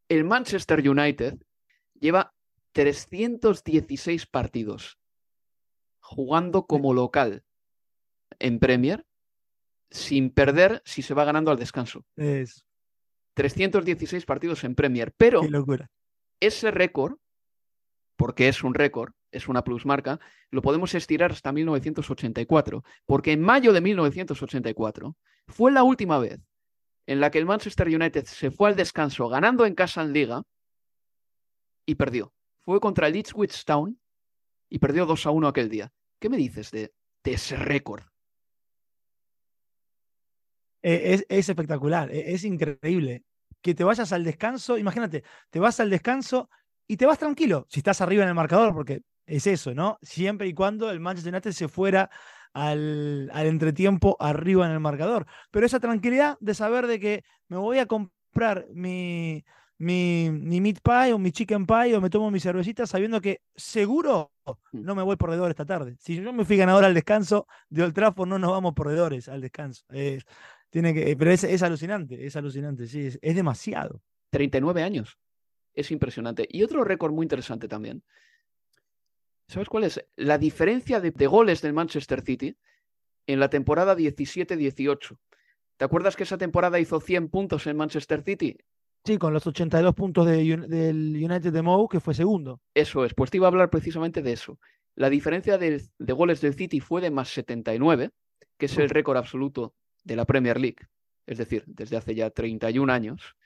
El 0.08 0.24
Manchester 0.24 0.88
United 0.88 1.38
lleva 2.00 2.34
316 2.74 4.26
partidos 4.26 4.98
jugando 6.00 6.66
como 6.66 6.92
local 6.92 7.44
en 8.38 8.58
Premier 8.58 9.06
sin 9.90 10.30
perder 10.30 10.82
si 10.84 11.02
se 11.02 11.14
va 11.14 11.24
ganando 11.24 11.50
al 11.50 11.58
descanso. 11.58 12.04
Es... 12.16 12.66
316 13.34 14.26
partidos 14.26 14.64
en 14.64 14.74
Premier, 14.74 15.12
pero 15.16 15.40
ese 16.40 16.70
récord, 16.70 17.16
porque 18.16 18.48
es 18.48 18.62
un 18.62 18.74
récord, 18.74 19.12
es 19.30 19.48
una 19.48 19.64
plusmarca, 19.64 20.20
lo 20.50 20.60
podemos 20.60 20.94
estirar 20.94 21.32
hasta 21.32 21.52
1984, 21.52 22.84
porque 23.06 23.32
en 23.32 23.40
mayo 23.40 23.72
de 23.72 23.80
1984 23.80 25.16
fue 25.46 25.72
la 25.72 25.84
última 25.84 26.18
vez 26.18 26.40
en 27.06 27.20
la 27.20 27.30
que 27.30 27.38
el 27.38 27.46
Manchester 27.46 27.88
United 27.88 28.24
se 28.24 28.50
fue 28.50 28.68
al 28.68 28.76
descanso 28.76 29.28
ganando 29.28 29.64
en 29.64 29.74
casa 29.74 30.02
en 30.02 30.12
liga 30.12 30.42
y 31.86 31.94
perdió 31.94 32.33
fue 32.64 32.80
contra 32.80 33.08
el 33.08 33.16
Ipswich 33.16 33.64
Town 33.64 33.98
y 34.68 34.78
perdió 34.78 35.06
2 35.06 35.26
a 35.26 35.30
1 35.30 35.48
aquel 35.48 35.68
día. 35.68 35.92
¿Qué 36.18 36.28
me 36.28 36.36
dices 36.36 36.70
de, 36.70 36.92
ese 37.24 37.56
récord? 37.56 38.02
E, 40.82 41.24
es, 41.28 41.48
espectacular, 41.48 42.10
e, 42.10 42.32
es, 42.32 42.44
increíble. 42.44 43.24
Que 43.60 43.74
te 43.74 43.84
vayas 43.84 44.12
al 44.12 44.24
descanso, 44.24 44.76
imagínate, 44.76 45.24
te 45.50 45.58
vas 45.58 45.80
al 45.80 45.90
descanso 45.90 46.50
y 46.86 46.96
te 46.96 47.06
vas 47.06 47.18
tranquilo, 47.18 47.66
si 47.70 47.80
estás 47.80 48.00
arriba 48.00 48.22
en 48.22 48.28
el 48.28 48.34
marcador, 48.34 48.74
porque 48.74 49.02
es 49.26 49.46
eso, 49.46 49.74
¿no? 49.74 49.98
Siempre 50.02 50.48
y 50.48 50.54
cuando 50.54 50.90
el 50.90 51.00
Manchester 51.00 51.32
United 51.32 51.52
se 51.52 51.68
fuera 51.68 52.10
al, 52.52 53.30
al, 53.32 53.46
entretiempo 53.46 54.16
arriba 54.20 54.66
en 54.66 54.72
el 54.72 54.80
marcador. 54.80 55.26
Pero 55.50 55.64
esa 55.64 55.80
tranquilidad 55.80 56.36
de 56.40 56.54
saber 56.54 56.86
de 56.86 57.00
que 57.00 57.24
me 57.48 57.56
voy 57.56 57.78
a 57.78 57.86
comprar 57.86 58.66
mi, 58.72 59.44
mi, 59.78 60.30
meat 60.30 60.78
pie 60.82 61.12
o 61.12 61.18
mi 61.18 61.32
chicken 61.32 61.66
pie 61.66 61.96
o 61.96 62.00
me 62.00 62.10
tomo 62.10 62.30
mi 62.30 62.40
cervecita 62.40 62.86
sabiendo 62.86 63.20
que 63.20 63.42
seguro 63.56 64.32
mm. 64.46 64.84
no 64.84 64.94
me 64.94 65.02
voy 65.02 65.16
perdedor 65.16 65.50
esta 65.50 65.64
tarde. 65.64 65.96
Si 65.98 66.16
yo 66.16 66.32
me 66.32 66.44
fui 66.44 66.56
ganador 66.56 66.84
al 66.84 66.94
descanso 66.94 67.46
de 67.68 67.82
Old 67.82 67.94
Trafford, 67.94 68.28
no 68.28 68.38
nos 68.38 68.50
vamos 68.50 68.74
perdedores 68.74 69.28
al 69.28 69.40
descanso. 69.40 69.84
tiene 70.70 70.94
que, 70.94 71.16
pero 71.16 71.30
es, 71.30 71.62
alucinante, 71.62 72.26
es 72.26 72.36
alucinante, 72.36 72.86
sí, 72.86 73.08
es, 73.20 73.34
demasiado. 73.34 74.02
39 74.30 74.82
años. 74.82 75.18
Es 75.74 75.90
impresionante. 75.90 76.46
Y 76.48 76.62
otro 76.62 76.84
récord 76.84 77.12
muy 77.12 77.24
interesante 77.24 77.66
también. 77.66 78.02
¿Sabes 79.48 79.68
cuál 79.68 79.84
es? 79.84 80.04
La 80.16 80.38
diferencia 80.38 81.00
de, 81.00 81.10
de 81.10 81.26
goles 81.26 81.60
del 81.62 81.72
Manchester 81.72 82.22
City 82.22 82.56
en 83.26 83.40
la 83.40 83.48
temporada 83.48 83.96
17-18. 83.96 85.18
¿Te 85.76 85.84
acuerdas 85.84 86.16
que 86.16 86.22
esa 86.22 86.38
temporada 86.38 86.78
hizo 86.78 87.00
100 87.00 87.28
puntos 87.28 87.66
en 87.66 87.76
Manchester 87.76 88.22
City? 88.22 88.56
Sí, 89.06 89.18
con 89.18 89.34
los 89.34 89.46
82 89.46 89.94
puntos 89.94 90.26
del 90.26 91.14
United 91.14 91.52
de 91.52 91.62
Mou, 91.62 91.88
que 91.88 92.00
fue 92.00 92.14
segundo. 92.14 92.62
Eso 92.72 93.04
es, 93.04 93.12
pues 93.12 93.30
te 93.30 93.36
iba 93.36 93.46
a 93.46 93.50
hablar 93.50 93.68
precisamente 93.68 94.22
de 94.22 94.32
eso. 94.32 94.58
La 94.94 95.10
diferencia 95.10 95.58
de, 95.58 95.82
goles 95.98 96.40
del 96.40 96.54
City 96.54 96.80
fue 96.80 97.02
de 97.02 97.10
más 97.10 97.28
79, 97.28 98.12
que 98.56 98.66
es 98.66 98.78
el 98.78 98.88
récord 98.88 99.18
absoluto 99.18 99.74
de 100.04 100.16
la 100.16 100.24
Premier 100.24 100.58
League, 100.58 100.88
es 101.26 101.36
decir, 101.36 101.64
desde 101.66 101.98
hace 101.98 102.14
ya 102.14 102.30
31 102.30 102.90
años. 102.90 103.36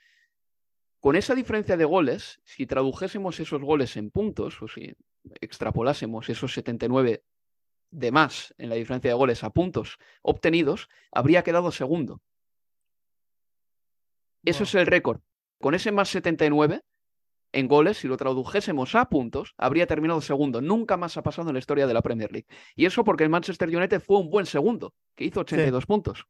Con 1.01 1.17
esa 1.17 1.35
diferencia 1.35 1.75
de 1.75 1.85
goles, 1.85 2.39
si 2.45 2.65
tradujésemos 2.65 3.37
esos 3.41 3.61
goles 3.61 3.97
en 3.97 4.11
puntos, 4.11 4.61
o 4.61 4.67
si 4.69 4.95
extrapolásemos 5.41 6.29
esos 6.29 6.53
79 6.53 7.23
de 7.91 8.11
más 8.11 8.53
en 8.57 8.69
la 8.69 8.75
diferencia 8.75 9.09
de 9.09 9.15
goles 9.15 9.43
a 9.43 9.49
puntos 9.49 9.97
obtenidos, 10.21 10.87
habría 11.11 11.43
quedado 11.43 11.71
segundo. 11.71 12.21
Eso 14.45 14.63
es 14.63 14.75
el 14.75 14.85
récord. 14.85 15.19
Con 15.59 15.75
ese 15.75 15.91
más 15.91 16.09
79 16.09 16.81
en 17.51 17.67
goles, 17.67 17.97
si 17.97 18.07
lo 18.07 18.17
tradujésemos 18.17 18.95
a 18.95 19.09
puntos, 19.09 19.53
habría 19.57 19.87
terminado 19.87 20.21
segundo. 20.21 20.61
Nunca 20.61 20.97
más 20.97 21.17
ha 21.17 21.23
pasado 21.23 21.49
en 21.49 21.53
la 21.55 21.59
historia 21.59 21.87
de 21.87 21.93
la 21.93 22.01
Premier 22.01 22.31
League. 22.31 22.47
Y 22.75 22.85
eso 22.85 23.03
porque 23.03 23.23
el 23.23 23.29
Manchester 23.29 23.75
United 23.75 24.01
fue 24.01 24.19
un 24.19 24.29
buen 24.29 24.45
segundo, 24.45 24.93
que 25.15 25.25
hizo 25.25 25.41
82 25.41 25.85
puntos. 25.85 26.25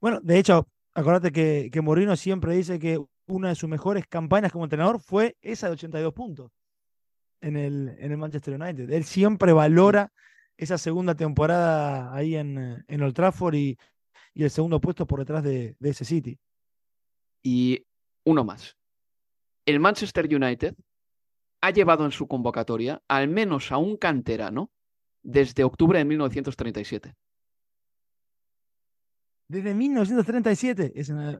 Bueno, 0.00 0.20
de 0.22 0.38
hecho, 0.38 0.68
acuérdate 0.94 1.32
que, 1.32 1.70
que 1.72 1.80
Morino 1.80 2.14
siempre 2.16 2.54
dice 2.54 2.78
que 2.78 3.00
una 3.26 3.48
de 3.48 3.54
sus 3.54 3.68
mejores 3.68 4.06
campañas 4.06 4.52
como 4.52 4.64
entrenador 4.64 5.00
fue 5.00 5.36
esa 5.42 5.68
de 5.68 5.74
82 5.74 6.12
puntos 6.12 6.50
en 7.40 7.56
el, 7.56 7.96
en 7.98 8.12
el 8.12 8.18
Manchester 8.18 8.60
United. 8.60 8.90
Él 8.90 9.04
siempre 9.04 9.52
valora 9.52 10.12
esa 10.56 10.76
segunda 10.78 11.14
temporada 11.14 12.14
ahí 12.14 12.36
en, 12.36 12.84
en 12.86 13.02
Old 13.02 13.14
Trafford 13.14 13.54
y, 13.54 13.78
y, 14.34 14.44
el 14.44 14.50
segundo 14.50 14.80
puesto 14.80 15.06
por 15.06 15.20
detrás 15.20 15.42
de, 15.44 15.76
de 15.78 15.90
ese 15.90 16.04
City. 16.04 16.38
Y 17.42 17.86
uno 18.28 18.44
más. 18.44 18.76
El 19.64 19.80
Manchester 19.80 20.26
United 20.26 20.74
ha 21.60 21.70
llevado 21.70 22.04
en 22.04 22.12
su 22.12 22.28
convocatoria 22.28 23.02
al 23.08 23.28
menos 23.28 23.72
a 23.72 23.78
un 23.78 23.96
canterano 23.96 24.70
desde 25.22 25.64
octubre 25.64 25.98
de 25.98 26.04
1937. 26.04 27.14
Desde 29.48 29.74
1937 29.74 30.92
es 30.94 31.08
una, 31.08 31.38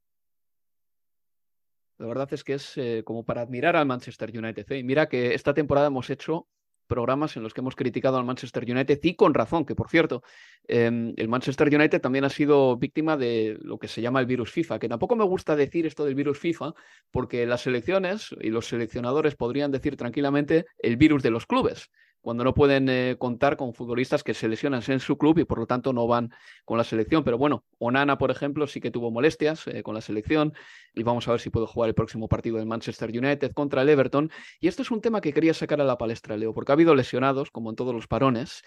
La 2.02 2.08
verdad 2.08 2.34
es 2.34 2.44
que 2.44 2.56
es 2.56 2.78
eh, 2.78 3.04
como 3.06 3.24
para 3.24 3.42
admirar 3.42 3.76
al 3.76 3.86
Manchester 3.86 4.36
United. 4.36 4.72
¿eh? 4.72 4.80
Y 4.80 4.84
mira 4.84 5.08
que 5.08 5.36
esta 5.36 5.54
temporada 5.54 5.86
hemos 5.86 6.10
hecho 6.10 6.48
programas 6.88 7.38
en 7.38 7.44
los 7.44 7.54
que 7.54 7.62
hemos 7.62 7.76
criticado 7.76 8.18
al 8.18 8.26
Manchester 8.26 8.66
United 8.68 9.00
y 9.04 9.14
con 9.14 9.36
razón, 9.36 9.66
que 9.66 9.76
por 9.76 9.88
cierto, 9.88 10.24
em, 10.68 11.14
el 11.16 11.28
Manchester 11.30 11.68
United 11.74 12.02
también 12.02 12.26
ha 12.26 12.30
sido 12.30 12.76
víctima 12.76 13.18
de 13.18 13.56
lo 13.62 13.78
que 13.78 13.88
se 13.88 14.02
llama 14.02 14.20
el 14.20 14.26
virus 14.26 14.52
FIFA, 14.52 14.80
que 14.80 14.90
tampoco 14.90 15.16
me 15.16 15.24
gusta 15.24 15.56
decir 15.56 15.86
esto 15.86 16.04
del 16.04 16.16
virus 16.16 16.40
FIFA, 16.40 16.74
porque 17.12 17.46
las 17.46 17.62
selecciones 17.62 18.36
y 18.42 18.50
los 18.50 18.66
seleccionadores 18.68 19.36
podrían 19.36 19.70
decir 19.70 19.96
tranquilamente 19.96 20.66
el 20.80 20.98
virus 20.98 21.22
de 21.22 21.30
los 21.30 21.46
clubes 21.46 21.92
cuando 22.22 22.44
no 22.44 22.54
pueden 22.54 22.88
eh, 22.90 23.16
contar 23.18 23.58
con 23.58 23.74
futbolistas 23.74 24.24
que 24.24 24.34
se 24.34 24.48
lesionan 24.48 24.82
en 24.88 25.00
su 25.00 25.18
club 25.18 25.40
y 25.40 25.44
por 25.44 25.60
lo 25.60 25.66
tanto 25.66 25.92
no 25.92 26.08
van 26.08 26.32
con 26.66 26.78
la 26.78 26.84
selección. 26.84 27.24
Pero 27.24 27.38
bueno, 27.38 27.66
Onana, 27.80 28.18
por 28.18 28.32
ejemplo, 28.32 28.68
sí 28.68 28.80
que 28.80 28.92
tuvo 28.92 29.12
molestias 29.12 29.68
eh, 29.68 29.84
con 29.84 29.96
la 29.96 30.02
selección 30.02 30.54
y 30.94 31.04
vamos 31.04 31.28
a 31.28 31.32
ver 31.32 31.40
si 31.40 31.50
puede 31.50 31.68
jugar 31.68 31.90
el 31.90 31.96
próximo 31.96 32.28
partido 32.28 32.58
del 32.58 32.68
Manchester 32.68 33.10
United 33.10 33.54
contra 33.54 33.82
el 33.82 33.90
Everton. 33.90 34.32
Y 34.60 34.68
esto 34.68 34.84
es 34.84 34.92
un 34.92 35.02
tema 35.02 35.22
que 35.22 35.34
quería 35.34 35.54
sacar 35.54 35.82
a 35.82 35.84
la 35.84 35.98
palestra, 35.98 36.38
Leo, 36.38 36.54
porque 36.54 36.72
ha 36.72 36.76
habido 36.76 36.96
lesionados, 36.96 37.52
como 37.52 37.70
en 37.72 37.76
todos 37.76 37.94
los 37.94 38.08
parones, 38.08 38.64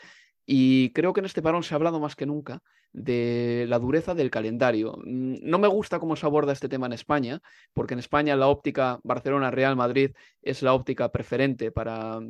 y 0.47 0.93
creo 0.93 1.13
que 1.13 1.21
en 1.21 1.27
este 1.27 1.43
parón 1.43 1.63
se 1.63 1.75
ha 1.75 1.77
hablado 1.77 2.01
más 2.01 2.17
que 2.17 2.27
nunca 2.27 2.63
de 2.93 3.67
la 3.69 3.79
dureza 3.79 4.15
del 4.15 4.31
calendario. 4.31 4.99
Mm, 5.05 5.37
no 5.43 5.59
me 5.59 5.69
gusta 5.69 5.99
cómo 5.99 6.17
se 6.17 6.27
aborda 6.27 6.53
este 6.53 6.69
tema 6.69 6.87
en 6.87 6.93
España, 6.93 7.41
porque 7.73 7.95
en 7.95 8.01
España 8.01 8.37
la 8.37 8.49
óptica 8.49 9.01
Barcelona-Real 9.03 9.77
Madrid 9.77 10.13
es 10.43 10.63
la 10.63 10.75
óptica 10.75 11.11
preferente 11.11 11.73
para 11.73 12.21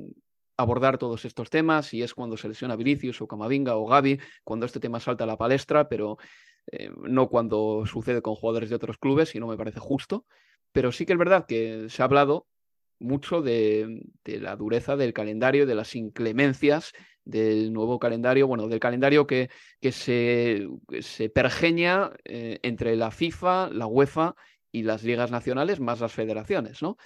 abordar 0.57 0.99
todos 0.99 1.25
estos 1.25 1.51
temas 1.51 1.93
y 1.95 2.03
es 2.03 2.15
cuando 2.15 2.37
se 2.37 2.49
lesiona 2.49 2.77
Vinicius 2.77 3.21
o 3.21 3.27
Camavinga 3.27 3.77
o 3.77 3.87
Gaby, 3.87 4.21
cuando 4.45 4.67
este 4.67 4.81
tema 4.81 5.01
salta 5.01 5.25
a 5.25 5.27
la 5.27 5.37
palestra, 5.37 5.89
pero 5.89 6.19
eh, 6.71 6.91
no 6.97 7.29
cuando 7.29 7.85
sucede 7.87 8.23
con 8.23 8.35
jugadores 8.35 8.71
de 8.71 8.77
otros 8.77 8.99
clubes 8.99 9.35
y 9.35 9.41
no 9.41 9.47
me 9.47 9.57
parece 9.57 9.81
justo. 9.81 10.27
Pero 10.73 10.93
sí 10.93 11.07
que 11.07 11.13
es 11.13 11.19
verdad 11.19 11.47
que 11.47 11.87
se 11.89 12.03
ha 12.03 12.07
hablado 12.07 12.47
mucho 12.99 13.43
de, 13.43 14.03
la 14.25 14.57
dureza 14.57 14.97
del 14.97 15.13
calendario, 15.13 15.67
de 15.67 15.75
las 15.75 15.95
inclemencias 15.95 16.93
del 17.25 17.73
nuevo 17.73 17.99
calendario, 17.99 18.47
bueno, 18.47 18.69
del 18.69 18.81
calendario 18.81 19.27
que, 19.27 19.51
que 19.81 19.93
se, 19.93 20.69
se 21.01 21.29
pergeña 21.31 22.13
eh, 22.25 22.59
entre 22.63 22.97
la 22.97 23.11
FIFA, 23.11 23.71
la 23.71 23.87
UEFA 23.87 24.35
y 24.71 24.83
las 24.83 25.03
ligas 25.03 25.31
nacionales, 25.31 25.81
más 25.81 26.01
las 26.01 26.13
federaciones, 26.13 26.83
¿no? 26.83 26.97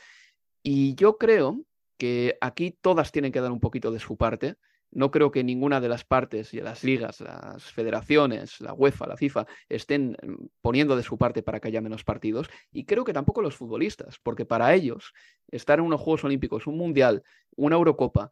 Y 0.63 0.95
yo 0.97 1.19
creo 1.19 1.65
que 1.99 2.39
aquí 2.41 2.71
todas 2.81 3.13
tienen 3.13 3.33
que 3.33 3.41
dar 3.41 3.53
un 3.53 3.61
poquito 3.61 3.91
de 3.91 3.99
su 3.99 4.17
parte. 4.17 4.57
No 4.91 5.11
creo 5.11 5.31
que 5.31 5.45
ninguna 5.45 5.83
de 5.83 5.89
las 5.91 6.05
partes, 6.05 6.55
y 6.55 6.61
las 6.63 6.83
ligas, 6.83 7.21
las 7.21 7.65
federaciones, 7.65 8.59
la 8.61 8.73
UEFA, 8.73 9.07
la 9.07 9.19
FIFA, 9.19 9.47
estén 9.69 10.17
mm, 10.23 10.47
poniendo 10.63 10.97
de 10.97 11.03
su 11.03 11.19
parte 11.19 11.43
para 11.43 11.61
que 11.61 11.69
haya 11.69 11.83
menos 11.83 12.05
partidos. 12.05 12.49
Y 12.73 12.85
creo 12.85 13.05
que 13.05 13.13
tampoco 13.13 13.43
los 13.43 13.57
futbolistas, 13.57 14.19
porque 14.23 14.47
para 14.47 14.73
ellos 14.73 15.13
estar 15.49 15.79
en 15.79 15.85
unos 15.85 16.01
Juegos 16.01 16.25
Olímpicos, 16.25 16.67
un 16.67 16.79
Mundial, 16.79 17.23
una 17.57 17.77
Eurocopa 17.77 18.31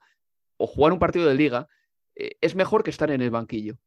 o 0.56 0.66
jugar 0.66 0.94
un 0.94 0.98
partido 0.98 1.28
de 1.28 1.34
liga 1.34 1.68
eh, 2.14 2.38
es 2.40 2.54
mejor 2.54 2.82
que 2.82 2.90
estar 2.90 3.10
en 3.10 3.20
el 3.20 3.30
banquillo. 3.30 3.78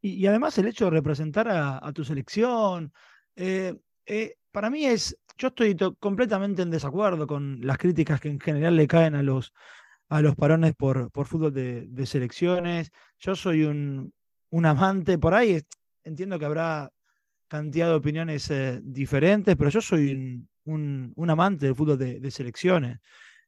Y, 0.00 0.26
además 0.26 0.58
el 0.58 0.66
hecho 0.66 0.86
de 0.86 0.90
representar 0.90 1.48
a, 1.48 1.92
tu 1.92 2.04
selección, 2.04 2.92
eh, 3.36 3.74
eh, 4.04 4.36
para 4.52 4.70
mí 4.70 4.84
es, 4.86 5.16
yo 5.38 5.48
estoy 5.48 5.76
completamente 5.98 6.62
en 6.62 6.70
desacuerdo 6.70 7.26
con 7.26 7.58
las 7.62 7.78
críticas 7.78 8.20
que 8.20 8.28
en 8.28 8.38
general 8.38 8.76
le 8.76 8.86
caen 8.86 9.14
a 9.14 9.22
los, 9.22 9.52
a 10.08 10.20
los 10.20 10.36
parones 10.36 10.74
por, 10.74 11.10
por 11.10 11.26
fútbol 11.26 11.52
de, 11.52 12.06
selecciones. 12.06 12.92
Yo 13.18 13.34
soy 13.34 13.64
un, 13.64 14.12
un, 14.50 14.66
amante, 14.66 15.18
por 15.18 15.34
ahí 15.34 15.60
entiendo 16.04 16.38
que 16.38 16.44
habrá 16.44 16.90
cantidad 17.48 17.88
de 17.88 17.94
opiniones 17.94 18.50
eh, 18.50 18.80
diferentes, 18.82 19.56
pero 19.56 19.70
yo 19.70 19.80
soy 19.80 20.48
un, 20.64 21.12
un, 21.16 21.30
amante 21.30 21.66
del 21.66 21.74
fútbol 21.74 21.98
de, 21.98 22.30
selecciones. 22.30 22.98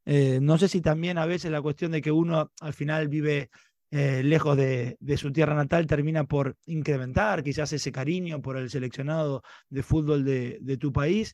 Eh, 0.07 0.39
no 0.43 0.59
sé 0.59 0.69
si 0.69 0.81
también 0.81 1.19
a 1.19 1.27
veces 1.27 1.51
la 1.51 1.63
cuestión 1.63 1.93
de 1.93 2.03
que 2.03 2.13
uno 2.13 2.51
al 2.61 2.75
final 2.75 3.09
vive 3.09 3.51
eh, 3.97 4.25
lejos 4.25 4.57
de, 4.57 4.97
su 5.17 5.31
tierra 5.31 5.55
natal, 5.55 5.87
termina 5.87 6.25
por 6.25 6.57
incrementar 6.67 7.45
quizás 7.45 7.73
ese 7.73 7.93
cariño 7.93 8.43
por 8.43 8.57
el 8.57 8.69
seleccionado 8.69 9.45
de 9.69 9.85
fútbol 9.85 10.25
de, 10.25 10.77
tu 10.81 10.93
país. 10.93 11.33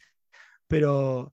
Pero 0.68 1.32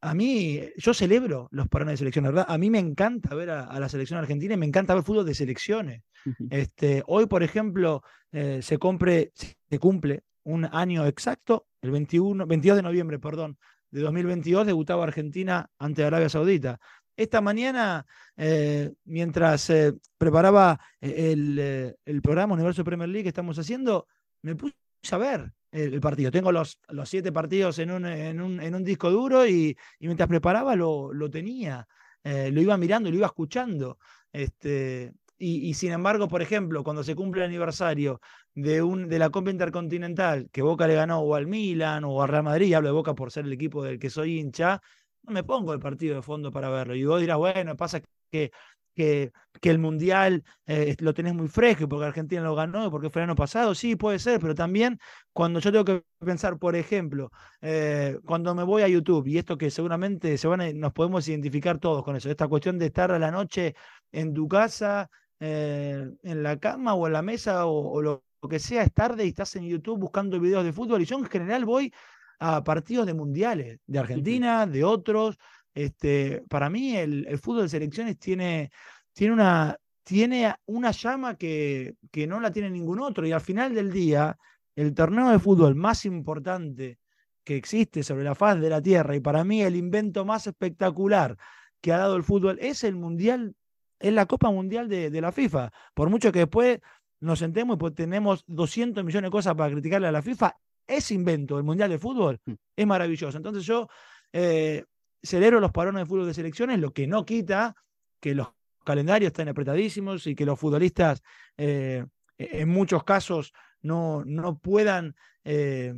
a 0.00 0.14
mí, 0.14 0.60
yo 0.76 0.92
celebro 0.92 1.46
los 1.52 1.68
parones 1.68 1.92
de 1.92 1.98
selección, 1.98 2.24
¿verdad? 2.24 2.46
A 2.48 2.58
mí 2.58 2.70
me 2.70 2.80
encanta 2.80 3.36
ver 3.36 3.50
a, 3.50 3.78
la 3.78 3.88
selección 3.88 4.18
argentina 4.18 4.54
y 4.54 4.56
me 4.56 4.66
encanta 4.66 4.96
ver 4.96 5.04
fútbol 5.04 5.24
de 5.24 5.36
selecciones. 5.36 6.02
este, 6.50 7.04
hoy, 7.06 7.26
por 7.26 7.44
ejemplo, 7.44 8.02
eh, 8.32 8.58
se, 8.60 8.76
compre, 8.76 9.30
se 9.32 9.78
cumple 9.78 10.24
un 10.42 10.64
año 10.64 11.06
exacto, 11.06 11.68
el 11.82 11.92
21, 11.92 12.48
22 12.48 12.78
de 12.78 12.82
noviembre, 12.82 13.20
perdón, 13.20 13.58
de 13.92 14.00
2022 14.00 14.66
debutaba 14.66 15.04
Argentina 15.04 15.70
ante 15.78 16.02
Arabia 16.02 16.28
Saudita. 16.28 16.80
Esta 17.16 17.40
mañana, 17.40 18.06
eh, 18.36 18.92
mientras 19.04 19.70
eh, 19.70 19.94
preparaba 20.18 20.80
eh, 21.00 21.94
el, 22.04 22.22
programa 22.22 22.54
Universo 22.54 22.82
Premier 22.82 23.08
League 23.08 23.22
que 23.22 23.28
estamos 23.28 23.56
haciendo, 23.58 24.08
me 24.42 24.56
puse 24.56 24.74
a 25.12 25.18
ver 25.18 25.52
el, 25.70 26.00
partido. 26.00 26.32
Tengo 26.32 26.50
los, 26.50 26.78
siete 27.04 27.30
partidos 27.30 27.78
en 27.78 27.90
un, 27.92 28.84
disco 28.84 29.10
duro 29.10 29.46
y, 29.46 29.76
mientras 30.00 30.28
preparaba 30.28 30.74
lo, 30.74 31.12
tenía. 31.30 31.86
lo 32.24 32.60
iba 32.60 32.76
mirando, 32.76 33.10
lo 33.10 33.16
iba 33.16 33.26
escuchando. 33.26 33.98
Este, 34.32 35.12
y, 35.38 35.68
y, 35.68 35.74
sin 35.74 35.92
embargo, 35.92 36.26
por 36.26 36.42
ejemplo, 36.42 36.82
cuando 36.82 37.04
se 37.04 37.14
cumple 37.14 37.42
el 37.42 37.48
aniversario 37.48 38.20
de, 38.54 38.82
un, 38.82 39.08
de 39.08 39.18
la 39.20 39.30
Copa 39.30 39.50
Intercontinental 39.50 40.48
que 40.50 40.62
Boca 40.62 40.88
le 40.88 40.94
ganó 40.94 41.20
o 41.20 41.34
al 41.36 41.46
Milan 41.46 42.04
o 42.04 42.22
al 42.22 42.28
Real 42.28 42.42
Madrid, 42.42 42.74
hablo 42.74 42.88
de 42.88 42.94
Boca 42.94 43.14
por 43.14 43.30
ser 43.30 43.44
el 43.44 43.52
equipo 43.52 43.84
del 43.84 43.98
que 44.00 44.10
soy 44.10 44.38
hincha, 44.38 44.80
no 45.26 45.32
me 45.32 45.44
pongo 45.44 45.72
el 45.72 45.80
partido 45.80 46.16
de 46.16 46.22
fondo 46.22 46.50
para 46.50 46.70
verlo. 46.70 46.94
Y 46.94 47.04
vos 47.04 47.20
dirás, 47.20 47.38
bueno, 47.38 47.76
pasa 47.76 48.00
que, 48.30 48.50
que, 48.94 49.32
que 49.60 49.70
el 49.70 49.78
Mundial 49.78 50.44
eh, 50.66 50.96
lo 51.00 51.14
tenés 51.14 51.34
muy 51.34 51.48
fresco 51.48 51.88
porque 51.88 52.06
Argentina 52.06 52.42
lo 52.42 52.54
ganó, 52.54 52.90
porque 52.90 53.10
fue 53.10 53.22
el 53.22 53.28
año 53.30 53.36
pasado, 53.36 53.74
sí, 53.74 53.96
puede 53.96 54.18
ser, 54.18 54.40
pero 54.40 54.54
también 54.54 54.98
cuando 55.32 55.60
yo 55.60 55.72
tengo 55.72 55.84
que 55.84 56.04
pensar, 56.24 56.58
por 56.58 56.76
ejemplo, 56.76 57.30
eh, 57.60 58.18
cuando 58.24 58.54
me 58.54 58.62
voy 58.62 58.82
a 58.82 58.88
YouTube, 58.88 59.26
y 59.26 59.38
esto 59.38 59.58
que 59.58 59.70
seguramente 59.70 60.38
se 60.38 60.46
van 60.48 60.78
nos 60.78 60.92
podemos 60.92 61.26
identificar 61.28 61.78
todos 61.78 62.04
con 62.04 62.16
eso, 62.16 62.30
esta 62.30 62.48
cuestión 62.48 62.78
de 62.78 62.86
estar 62.86 63.10
a 63.12 63.18
la 63.18 63.30
noche 63.30 63.74
en 64.12 64.32
tu 64.34 64.48
casa, 64.48 65.10
eh, 65.40 66.08
en 66.22 66.42
la 66.42 66.58
cama 66.58 66.94
o 66.94 67.06
en 67.06 67.12
la 67.12 67.22
mesa 67.22 67.66
o, 67.66 67.90
o 67.92 68.02
lo 68.02 68.24
que 68.48 68.58
sea, 68.58 68.82
es 68.82 68.92
tarde 68.92 69.24
y 69.24 69.28
estás 69.28 69.56
en 69.56 69.64
YouTube 69.64 69.98
buscando 69.98 70.38
videos 70.38 70.64
de 70.64 70.72
fútbol. 70.72 71.02
Y 71.02 71.06
yo 71.06 71.18
en 71.18 71.24
general 71.24 71.64
voy 71.64 71.92
a 72.38 72.62
partidos 72.64 73.06
de 73.06 73.14
mundiales, 73.14 73.80
de 73.86 73.98
Argentina, 73.98 74.66
de 74.66 74.84
otros. 74.84 75.36
Este, 75.74 76.42
para 76.48 76.70
mí 76.70 76.96
el, 76.96 77.38
fútbol 77.38 77.62
de 77.62 77.68
selecciones 77.68 78.18
tiene, 78.18 78.70
tiene, 79.12 79.34
una, 79.34 79.76
tiene 80.02 80.54
una 80.66 80.90
llama 80.92 81.36
que, 81.36 81.96
que 82.10 82.26
no 82.26 82.40
la 82.40 82.50
tiene 82.50 82.70
ningún 82.70 83.00
otro. 83.00 83.26
Y 83.26 83.32
al 83.32 83.40
final 83.40 83.74
del 83.74 83.90
día, 83.92 84.36
el 84.76 84.94
torneo 84.94 85.30
de 85.30 85.38
fútbol 85.38 85.74
más 85.74 86.04
importante 86.04 86.98
que 87.44 87.56
existe 87.56 88.02
sobre 88.02 88.24
la 88.24 88.34
faz 88.34 88.60
de 88.60 88.70
la 88.70 88.80
Tierra 88.80 89.14
y 89.14 89.20
para 89.20 89.44
mí 89.44 89.62
el 89.62 89.76
invento 89.76 90.24
más 90.24 90.46
espectacular 90.46 91.36
que 91.80 91.92
ha 91.92 91.98
dado 91.98 92.16
el 92.16 92.22
fútbol 92.22 92.58
es 92.60 92.82
el 92.84 92.96
Mundial, 92.96 93.54
es 93.98 94.12
la 94.12 94.26
Copa 94.26 94.50
Mundial 94.50 94.88
de, 94.88 95.10
de 95.10 95.20
la 95.20 95.32
FIFA. 95.32 95.70
Por 95.92 96.08
mucho 96.08 96.32
que 96.32 96.40
después 96.40 96.80
nos 97.20 97.38
sentemos 97.38 97.76
y 97.76 97.78
pues 97.78 97.94
tenemos 97.94 98.44
200 98.46 99.04
millones 99.04 99.28
de 99.28 99.32
cosas 99.32 99.54
para 99.54 99.72
criticarle 99.72 100.08
a 100.08 100.12
la 100.12 100.22
FIFA, 100.22 100.56
ese 100.86 101.14
invento, 101.14 101.58
el 101.58 101.64
Mundial 101.64 101.90
de 101.90 101.98
Fútbol, 101.98 102.40
mm. 102.44 102.52
es 102.76 102.86
maravilloso. 102.86 103.36
Entonces 103.36 103.64
yo 103.64 103.88
eh, 104.32 104.84
celebro 105.22 105.60
los 105.60 105.72
parones 105.72 106.02
de 106.02 106.06
fútbol 106.06 106.26
de 106.26 106.34
selecciones, 106.34 106.78
lo 106.78 106.92
que 106.92 107.06
no 107.06 107.24
quita 107.24 107.74
que 108.20 108.34
los 108.34 108.48
calendarios 108.84 109.28
estén 109.28 109.48
apretadísimos 109.48 110.26
y 110.26 110.34
que 110.34 110.46
los 110.46 110.58
futbolistas 110.58 111.22
eh, 111.56 112.04
en 112.38 112.68
muchos 112.68 113.04
casos 113.04 113.52
no, 113.80 114.22
no 114.24 114.58
puedan 114.58 115.14
eh, 115.44 115.94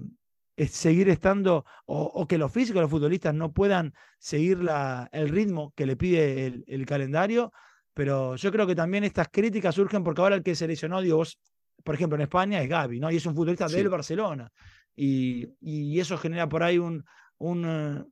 seguir 0.69 1.09
estando, 1.09 1.65
o, 1.87 2.27
que 2.27 2.39
los 2.39 2.53
físicos, 2.53 2.83
los 2.83 2.91
futbolistas 2.91 3.35
no 3.35 3.53
puedan 3.53 3.95
seguir 4.19 4.59
la, 4.63 5.09
el 5.13 5.29
ritmo 5.29 5.73
que 5.77 5.87
le 5.87 5.97
pide 5.97 6.47
el, 6.47 6.65
el 6.67 6.87
calendario. 6.87 7.53
Pero 7.95 8.37
yo 8.37 8.53
creo 8.53 8.67
que 8.67 8.75
también 8.75 9.05
estas 9.05 9.29
críticas 9.29 9.75
surgen 9.75 10.05
porque 10.05 10.21
ahora 10.21 10.37
el 10.37 10.43
que 10.43 10.55
se 10.55 10.67
lesionó, 10.67 11.01
digo, 11.01 11.19
vos, 11.19 11.39
por 11.87 11.95
ejemplo, 11.95 12.17
en 12.17 12.23
España 12.23 12.61
es 12.61 12.69
Gaby, 12.69 12.99
¿no? 12.99 13.13
Y 13.13 13.17
es 13.17 13.27
un 13.27 13.35
futbolista 13.37 13.69
del 13.69 13.89
Barcelona. 13.89 14.51
Y, 14.97 15.47
y, 15.61 16.01
eso 16.01 16.19
genera 16.19 16.49
por 16.49 16.65
ahí 16.65 16.79
un, 16.79 17.05
un, 17.39 17.65
eh, 17.65 18.05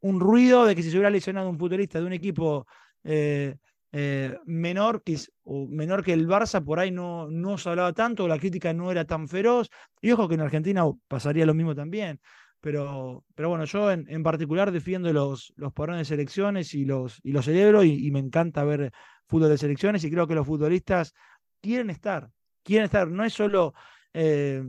un, 0.00 0.20
ruido 0.20 0.64
de 0.64 0.74
que 0.74 0.82
si 0.82 0.90
se 0.90 0.96
hubiera 0.96 1.10
lesionado 1.10 1.50
un 1.50 1.58
futbolista 1.58 2.00
de 2.00 2.06
un 2.06 2.14
equipo 2.14 2.66
eh, 3.04 3.56
eh, 3.92 4.38
menor, 4.46 5.02
que, 5.02 5.18
o 5.44 5.66
menor 5.68 6.02
que 6.02 6.14
el 6.14 6.26
Barça, 6.26 6.64
por 6.64 6.78
ahí 6.78 6.90
no, 6.90 7.28
no 7.30 7.58
se 7.58 7.68
hablaba 7.68 7.92
tanto, 7.92 8.26
la 8.26 8.38
crítica 8.38 8.72
no 8.72 8.90
era 8.90 9.04
tan 9.04 9.28
feroz. 9.28 9.68
Y 10.00 10.12
ojo 10.12 10.26
que 10.26 10.36
en 10.36 10.40
Argentina 10.40 10.84
pasaría 11.06 11.44
lo 11.44 11.52
mismo 11.52 11.74
también. 11.74 12.20
Pero, 12.62 13.24
pero 13.34 13.50
bueno, 13.50 13.64
yo 13.64 13.90
en, 13.90 14.06
en 14.08 14.22
particular 14.22 14.72
defiendo 14.72 15.12
los, 15.12 15.52
los 15.56 15.74
parones 15.74 16.08
de 16.08 16.16
selecciones 16.16 16.72
y 16.72 16.86
los, 16.86 17.20
y 17.22 17.32
los 17.32 17.44
celebro 17.44 17.84
y, 17.84 18.10
me 18.10 18.18
encanta 18.18 18.64
ver 18.64 18.92
fútbol 19.26 19.50
de 19.50 19.58
selecciones 19.58 20.04
y 20.04 20.10
creo 20.10 20.26
que 20.26 20.34
los 20.34 20.46
futbolistas 20.46 21.14
quieren 21.60 21.90
estar, 21.90 22.30
quieren 22.70 22.84
estar, 22.84 23.08
no 23.08 23.24
es 23.24 23.32
solo 23.32 23.74
eh, 24.14 24.62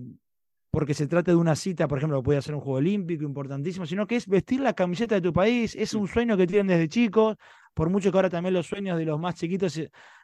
porque 0.72 0.93
se 0.93 1.08
trate 1.08 1.32
de 1.32 1.38
una 1.38 1.56
cita, 1.56 1.88
por 1.88 1.97
ejemplo, 1.97 2.24
puede 2.24 2.41
ser 2.41 2.56
un 2.56 2.62
juego 2.62 2.78
olímpico 2.78 3.24
importantísimo, 3.24 3.86
sino 3.86 4.08
que 4.08 4.16
es 4.16 4.28
vestir 4.28 4.62
la 4.62 4.74
camiseta 4.74 5.16
de 5.16 5.22
tu 5.22 5.34
país, 5.34 5.76
es 5.76 5.93
un 5.93 6.08
sueño 6.08 6.38
que 6.38 6.47
tienen 6.47 6.68
desde 6.68 6.88
chicos, 6.88 7.38
por 7.74 7.89
mucho 7.89 8.12
que 8.12 8.18
ahora 8.18 8.30
también 8.30 8.54
los 8.54 8.68
sueños 8.68 8.97
de 8.97 9.06
los 9.06 9.20
más 9.20 9.36
chiquitos 9.36 9.80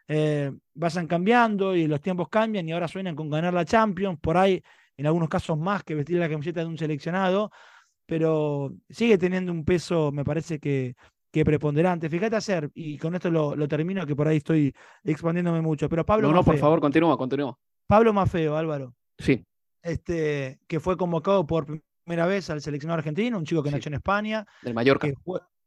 eh, 0.07 0.51
vayan 0.73 1.07
cambiando 1.07 1.75
y 1.75 1.85
los 1.87 2.01
tiempos 2.01 2.29
cambian 2.29 2.67
y 2.67 2.71
ahora 2.71 2.87
sueñan 2.87 3.15
con 3.15 3.29
ganar 3.29 3.53
la 3.53 3.65
Champions, 3.65 4.19
por 4.19 4.37
ahí 4.37 4.63
en 4.95 5.05
algunos 5.05 5.29
casos 5.29 5.57
más 5.57 5.83
que 5.83 5.95
vestir 5.95 6.17
la 6.17 6.29
camiseta 6.29 6.61
de 6.61 6.65
un 6.65 6.77
seleccionado, 6.77 7.51
pero 8.05 8.73
sigue 8.89 9.17
teniendo 9.17 9.51
un 9.51 9.65
peso, 9.65 10.11
me 10.11 10.23
parece 10.23 10.59
que, 10.59 10.95
que 11.31 11.45
preponderante. 11.45 12.09
Fíjate 12.09 12.35
hacer, 12.35 12.71
y 12.73 12.97
con 12.97 13.15
esto 13.15 13.29
lo, 13.29 13.67
termino, 13.67 14.05
que 14.05 14.15
por 14.15 14.27
ahí 14.27 14.37
estoy 14.37 14.73
expandiéndome 15.03 15.61
mucho, 15.61 15.89
pero 15.89 16.05
Pablo. 16.05 16.27
No, 16.27 16.33
no, 16.33 16.43
por 16.43 16.57
favor, 16.57 16.79
continúa, 16.79 17.17
continúa. 17.17 17.57
Pablo 17.85 18.13
Mafeo, 18.13 18.55
Álvaro. 18.55 18.93
Sí. 19.17 19.45
Este, 19.81 20.59
que 20.67 20.79
fue 20.79 20.97
convocado 20.97 21.45
por 21.45 21.65
primera 22.05 22.25
vez 22.25 22.49
al 22.49 22.61
seleccionado 22.61 22.99
argentino, 22.99 23.37
un 23.37 23.45
chico 23.45 23.63
que 23.63 23.71
nació 23.71 23.89
en 23.89 23.95
España. 23.95 24.45
Del 24.61 24.73
Mallorca. 24.73 25.07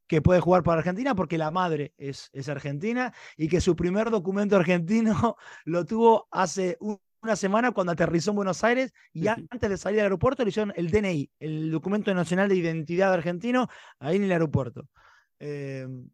Que, 0.06 0.20
puede 0.20 0.40
jugar 0.40 0.64
para 0.64 0.78
Argentina 0.78 1.14
porque 1.14 1.38
la 1.38 1.52
madre 1.52 1.94
es, 1.96 2.30
es 2.32 2.48
argentina 2.48 3.14
y 3.36 3.46
que 3.46 3.60
su 3.60 3.76
primer 3.76 4.10
documento 4.10 4.56
argentino 4.56 5.36
lo 5.64 5.84
tuvo 5.84 6.26
hace 6.32 6.76
un, 6.80 6.98
una 7.22 7.36
semana 7.36 7.72
cuando 7.72 7.92
aterrizó 7.92 8.30
en 8.30 8.36
Buenos 8.36 8.64
Aires 8.64 8.92
y 9.12 9.26
antes 9.28 9.68
de 9.68 9.76
salir 9.76 10.00
al 10.00 10.04
aeropuerto 10.04 10.42
le 10.42 10.50
hicieron 10.50 10.72
el 10.76 10.90
DNI, 10.90 11.30
el 11.38 11.70
documento 11.70 12.12
nacional 12.14 12.48
de 12.48 12.56
identidad 12.56 13.12
argentino, 13.12 13.68
ahí 13.98 14.16
en 14.16 14.24
el 14.24 14.32
aeropuerto. 14.32 14.88
Em, 15.40 16.08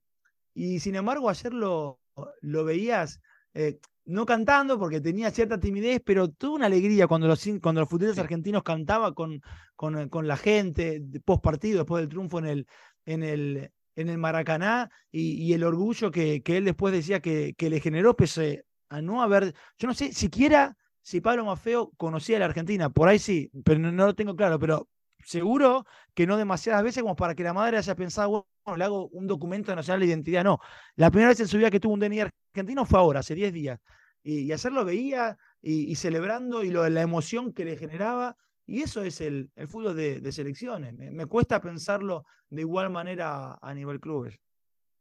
y 0.54 0.80
sin 0.80 0.94
embargo, 0.94 1.28
ayer 1.28 1.52
lo, 1.52 2.00
lo 2.40 2.64
veías, 2.64 3.20
eh, 3.52 3.78
no 4.06 4.24
cantando 4.24 4.78
porque 4.78 5.00
tenía 5.00 5.30
cierta 5.30 5.60
timidez, 5.60 6.00
pero 6.04 6.30
tuvo 6.30 6.54
una 6.54 6.66
alegría 6.66 7.06
cuando 7.06 7.26
los, 7.26 7.44
cuando 7.60 7.82
los 7.82 7.90
futbolistas 7.90 8.22
argentinos 8.22 8.62
cantaban 8.62 9.12
con, 9.12 9.42
con, 9.74 10.08
con, 10.08 10.26
la 10.26 10.36
gente 10.36 11.02
post 11.24 11.42
partido, 11.42 11.78
después 11.78 12.02
del 12.02 12.08
triunfo 12.08 12.38
en 12.38 12.46
el, 12.46 12.66
en 13.04 13.22
el, 13.22 13.70
en 13.96 14.08
el 14.08 14.18
Maracaná 14.18 14.90
y, 15.10 15.52
el 15.52 15.64
orgullo 15.64 16.10
que, 16.10 16.42
que, 16.42 16.56
él 16.58 16.64
después 16.64 16.94
decía 16.94 17.20
que, 17.20 17.54
que 17.54 17.68
le 17.68 17.80
generó, 17.80 18.16
pese 18.16 18.64
a 18.88 19.02
no 19.02 19.22
haber, 19.22 19.54
yo 19.78 19.88
no 19.88 19.94
sé, 19.94 20.12
siquiera 20.12 20.76
si 21.02 21.20
Pablo 21.20 21.44
Mafeo 21.44 21.92
conocía 21.96 22.36
a 22.36 22.40
la 22.40 22.46
Argentina, 22.46 22.90
por 22.90 23.08
ahí 23.08 23.18
sí, 23.18 23.50
pero 23.64 23.78
no, 23.78 23.92
lo 23.92 24.14
tengo 24.14 24.34
claro, 24.34 24.58
pero 24.58 24.88
seguro 25.26 25.84
que 26.14 26.26
no 26.26 26.36
demasiadas 26.36 26.84
veces 26.84 27.02
como 27.02 27.16
para 27.16 27.34
que 27.34 27.42
la 27.42 27.52
madre 27.52 27.76
haya 27.76 27.94
pensado, 27.96 28.46
bueno, 28.64 28.76
le 28.78 28.84
hago 28.84 29.08
un 29.08 29.26
documento 29.26 29.74
nacional 29.74 30.00
de 30.00 30.06
identidad. 30.06 30.44
No, 30.44 30.60
la 30.94 31.10
primera 31.10 31.30
vez 31.30 31.40
en 31.40 31.48
su 31.48 31.58
vida 31.58 31.70
que 31.70 31.80
tuvo 31.80 31.94
un 31.94 32.00
DNI 32.00 32.20
argentino 32.20 32.86
fue 32.86 33.00
ahora, 33.00 33.20
hace 33.20 33.34
10 33.34 33.52
días. 33.52 33.80
Y, 34.22 34.50
hacerlo 34.52 34.84
veía 34.84 35.36
y, 35.60 35.94
celebrando 35.96 36.64
y 36.64 36.70
lo, 36.70 36.88
la 36.88 37.02
emoción 37.02 37.52
que 37.52 37.64
le 37.64 37.76
generaba. 37.76 38.36
Y 38.66 38.82
eso 38.82 39.02
es 39.02 39.20
el, 39.20 39.50
el 39.56 39.68
fútbol 39.68 39.96
de, 39.96 40.32
selecciones. 40.32 40.94
Me, 40.94 41.26
cuesta 41.26 41.60
pensarlo 41.60 42.24
de 42.48 42.62
igual 42.62 42.90
manera 42.90 43.58
a 43.60 43.74
nivel 43.74 44.00
clubes. 44.00 44.38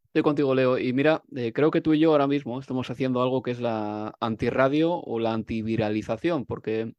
Estoy 0.08 0.22
contigo, 0.22 0.56
Leo. 0.56 0.78
Y 0.78 0.94
mira, 0.94 1.24
eh, 1.36 1.52
creo 1.54 1.72
que 1.72 1.82
tú 1.82 1.94
y 1.94 2.00
yo 2.00 2.12
ahora 2.12 2.28
mismo 2.28 2.60
estamos 2.60 2.90
haciendo 2.90 3.22
algo 3.22 3.42
que 3.42 3.52
es 3.52 3.60
la 3.60 4.16
antirradio 4.20 4.94
o 4.94 5.20
la 5.20 5.34
antiviralización, 5.34 6.46
porque 6.46 6.94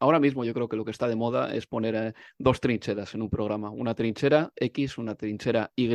ahora 0.00 0.18
mismo 0.18 0.44
yo 0.44 0.52
creo 0.52 0.68
que 0.68 0.76
lo 0.76 0.84
que 0.84 0.90
está 0.90 1.06
de 1.06 1.14
moda 1.14 1.54
es 1.54 1.66
poner 1.66 1.94
eh, 1.94 2.14
dos 2.38 2.60
trincheras 2.60 3.14
en 3.14 3.22
un 3.22 3.30
programa, 3.30 3.70
una 3.70 3.94
trinchera 3.94 4.50
X, 4.56 4.98
una 4.98 5.14
trinchera 5.14 5.70
Y, 5.76 5.90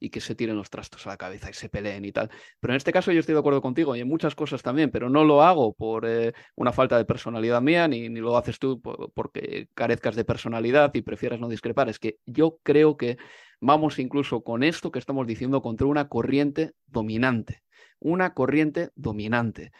y 0.00 0.10
que 0.10 0.20
se 0.20 0.34
tiren 0.34 0.56
los 0.56 0.68
trastos 0.68 1.06
a 1.06 1.10
la 1.10 1.16
cabeza 1.16 1.48
y 1.48 1.54
se 1.54 1.68
peleen 1.68 2.04
y 2.04 2.12
tal. 2.12 2.28
Pero 2.60 2.74
en 2.74 2.76
este 2.76 2.92
caso 2.92 3.12
yo 3.12 3.20
estoy 3.20 3.34
de 3.34 3.38
acuerdo 3.38 3.62
contigo 3.62 3.96
y 3.96 4.00
en 4.00 4.08
muchas 4.08 4.34
cosas 4.34 4.62
también, 4.62 4.90
pero 4.90 5.08
no 5.08 5.24
lo 5.24 5.42
hago 5.42 5.72
por 5.72 6.04
eh, 6.06 6.32
una 6.56 6.72
falta 6.72 6.98
de 6.98 7.04
personalidad 7.04 7.62
mía, 7.62 7.88
ni, 7.88 8.08
ni 8.08 8.20
lo 8.20 8.36
haces 8.36 8.58
tú 8.58 8.80
porque 9.14 9.68
carezcas 9.74 10.16
de 10.16 10.24
personalidad 10.24 10.90
y 10.94 11.02
prefieras 11.02 11.40
no 11.40 11.48
discrepar. 11.48 11.88
Es 11.88 11.98
que 11.98 12.18
yo 12.26 12.58
creo 12.62 12.96
que 12.96 13.16
vamos 13.60 13.98
incluso 13.98 14.42
con 14.42 14.62
esto 14.62 14.90
que 14.90 14.98
estamos 14.98 15.26
diciendo 15.26 15.62
contra 15.62 15.86
una 15.86 16.08
corriente 16.08 16.72
dominante. 16.86 17.62
una 17.98 18.34
corriente 18.34 18.90
dominante. 18.94 19.72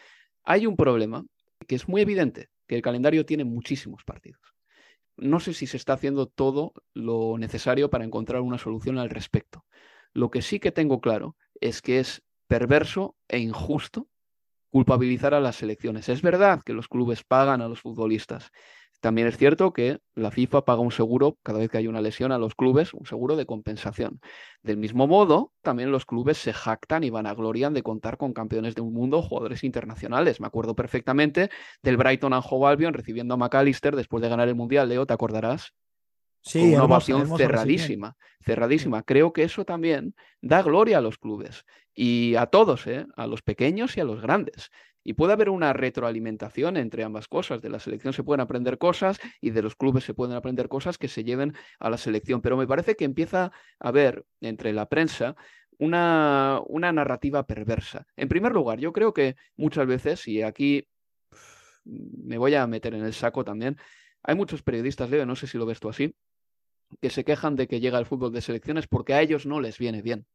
Hay 0.43 0.65
un 0.65 0.75
problema 0.75 1.25
que 1.67 1.75
es 1.75 1.87
muy 1.87 2.01
evidente, 2.01 2.49
que 2.67 2.75
el 2.75 2.81
calendario 2.81 3.25
tiene 3.25 3.43
muchísimos 3.43 4.03
partidos. 4.03 4.41
No 5.15 5.39
sé 5.39 5.53
si 5.53 5.65
se 5.65 5.77
está 5.77 5.93
haciendo 5.93 6.27
todo 6.27 6.73
lo 6.93 7.37
necesario 7.37 7.89
para 7.89 8.05
encontrar 8.05 8.41
una 8.41 8.59
solución 8.59 8.99
al 8.99 9.09
respecto. 9.09 9.65
Lo 10.13 10.29
que 10.29 10.41
sí 10.41 10.59
que 10.59 10.71
tengo 10.71 11.01
claro 11.01 11.35
es 11.59 11.81
que 11.81 11.99
es 11.99 12.21
perverso 12.47 13.15
e 13.27 13.39
injusto 13.39 14.07
culpabilizar 14.69 15.33
a 15.33 15.39
las 15.39 15.55
selecciones. 15.55 16.09
Es 16.09 16.21
verdad 16.21 16.61
que 16.63 16.73
los 16.73 16.87
clubes 16.87 17.23
pagan 17.23 17.61
a 17.61 17.67
los 17.67 17.81
futbolistas. 17.81 18.51
También 18.99 19.27
es 19.27 19.37
cierto 19.37 19.73
que 19.73 19.99
la 20.15 20.31
FIFA 20.31 20.65
paga 20.65 20.81
un 20.81 20.91
seguro 20.91 21.37
cada 21.43 21.59
vez 21.59 21.69
que 21.69 21.77
hay 21.77 21.87
una 21.87 22.01
lesión 22.01 22.31
a 22.31 22.39
los 22.39 22.55
clubes, 22.55 22.93
un 22.93 23.05
seguro 23.05 23.35
de 23.35 23.45
compensación. 23.45 24.19
Del 24.63 24.77
mismo 24.77 25.07
modo, 25.07 25.53
también 25.61 25.91
los 25.91 26.05
clubes 26.05 26.37
se 26.39 26.51
jactan 26.51 27.03
y 27.03 27.11
vanaglorian 27.11 27.73
de 27.73 27.83
contar 27.83 28.17
con 28.17 28.33
campeones 28.33 28.73
de 28.73 28.81
un 28.81 28.93
mundo, 28.93 29.21
jugadores 29.21 29.63
internacionales. 29.63 30.41
Me 30.41 30.47
acuerdo 30.47 30.75
perfectamente 30.75 31.49
del 31.83 31.97
Brighton 31.97 32.33
and 32.33 32.43
Hove 32.49 32.67
Albion 32.67 32.93
recibiendo 32.93 33.35
a 33.35 33.37
McAllister 33.37 33.95
después 33.95 34.21
de 34.23 34.29
ganar 34.29 34.47
el 34.47 34.55
Mundial. 34.55 34.89
Leo, 34.89 35.05
¿te 35.05 35.13
acordarás? 35.13 35.73
Sí, 36.41 36.73
una 36.73 36.85
ovación 36.85 37.37
cerradísima, 37.37 38.15
cerradísima. 38.41 39.03
Creo 39.03 39.33
que 39.33 39.43
eso 39.43 39.65
también 39.65 40.15
da 40.41 40.63
gloria 40.63 40.99
a 40.99 41.01
los 41.01 41.17
clubes 41.17 41.65
y 41.93 42.35
a 42.35 42.45
todos, 42.45 42.87
¿eh? 42.87 43.05
a 43.15 43.27
los 43.27 43.41
pequeños 43.41 43.97
y 43.97 43.99
a 43.99 44.05
los 44.05 44.21
grandes. 44.21 44.71
Y 45.07 45.13
puede 45.13 45.31
haber 45.31 45.49
una 45.49 45.71
retroalimentación 45.71 46.75
entre 46.75 47.05
ambas 47.05 47.29
cosas. 47.29 47.61
De 47.61 47.69
la 47.69 47.79
selección 47.79 48.11
se 48.11 48.25
pueden 48.25 48.41
aprender 48.41 48.77
cosas 48.77 49.17
y 49.39 49.51
de 49.51 49.61
los 49.61 49.73
clubes 49.73 50.03
se 50.03 50.13
pueden 50.13 50.35
aprender 50.35 50.67
cosas 50.67 50.97
que 50.97 51.07
se 51.07 51.23
lleven 51.23 51.53
a 51.79 51.89
la 51.89 51.97
selección. 51.97 52.41
Pero 52.41 52.57
me 52.57 52.67
parece 52.67 52.95
que 52.95 53.05
empieza 53.05 53.45
a 53.45 53.87
haber 53.87 54.25
entre 54.41 54.73
la 54.73 54.85
prensa 54.87 55.37
una, 55.77 56.59
una 56.67 56.91
narrativa 56.91 57.47
perversa. 57.47 58.05
En 58.17 58.27
primer 58.27 58.51
lugar, 58.51 58.79
yo 58.79 58.91
creo 58.91 59.13
que 59.13 59.37
muchas 59.55 59.87
veces, 59.87 60.27
y 60.27 60.41
aquí 60.41 60.85
me 61.85 62.37
voy 62.37 62.55
a 62.55 62.67
meter 62.67 62.93
en 62.93 63.05
el 63.05 63.13
saco 63.13 63.45
también, 63.45 63.77
hay 64.23 64.35
muchos 64.35 64.61
periodistas, 64.61 65.09
Leo, 65.09 65.25
no 65.25 65.37
sé 65.37 65.47
si 65.47 65.57
lo 65.57 65.65
ves 65.65 65.79
tú 65.79 65.87
así, 65.87 66.17
que 67.01 67.09
se 67.09 67.23
quejan 67.23 67.55
de 67.55 67.69
que 67.69 67.79
llega 67.79 67.97
el 67.97 68.07
fútbol 68.07 68.33
de 68.33 68.41
selecciones 68.41 68.87
porque 68.87 69.13
a 69.13 69.21
ellos 69.21 69.45
no 69.45 69.61
les 69.61 69.77
viene 69.77 70.01
bien. 70.01 70.25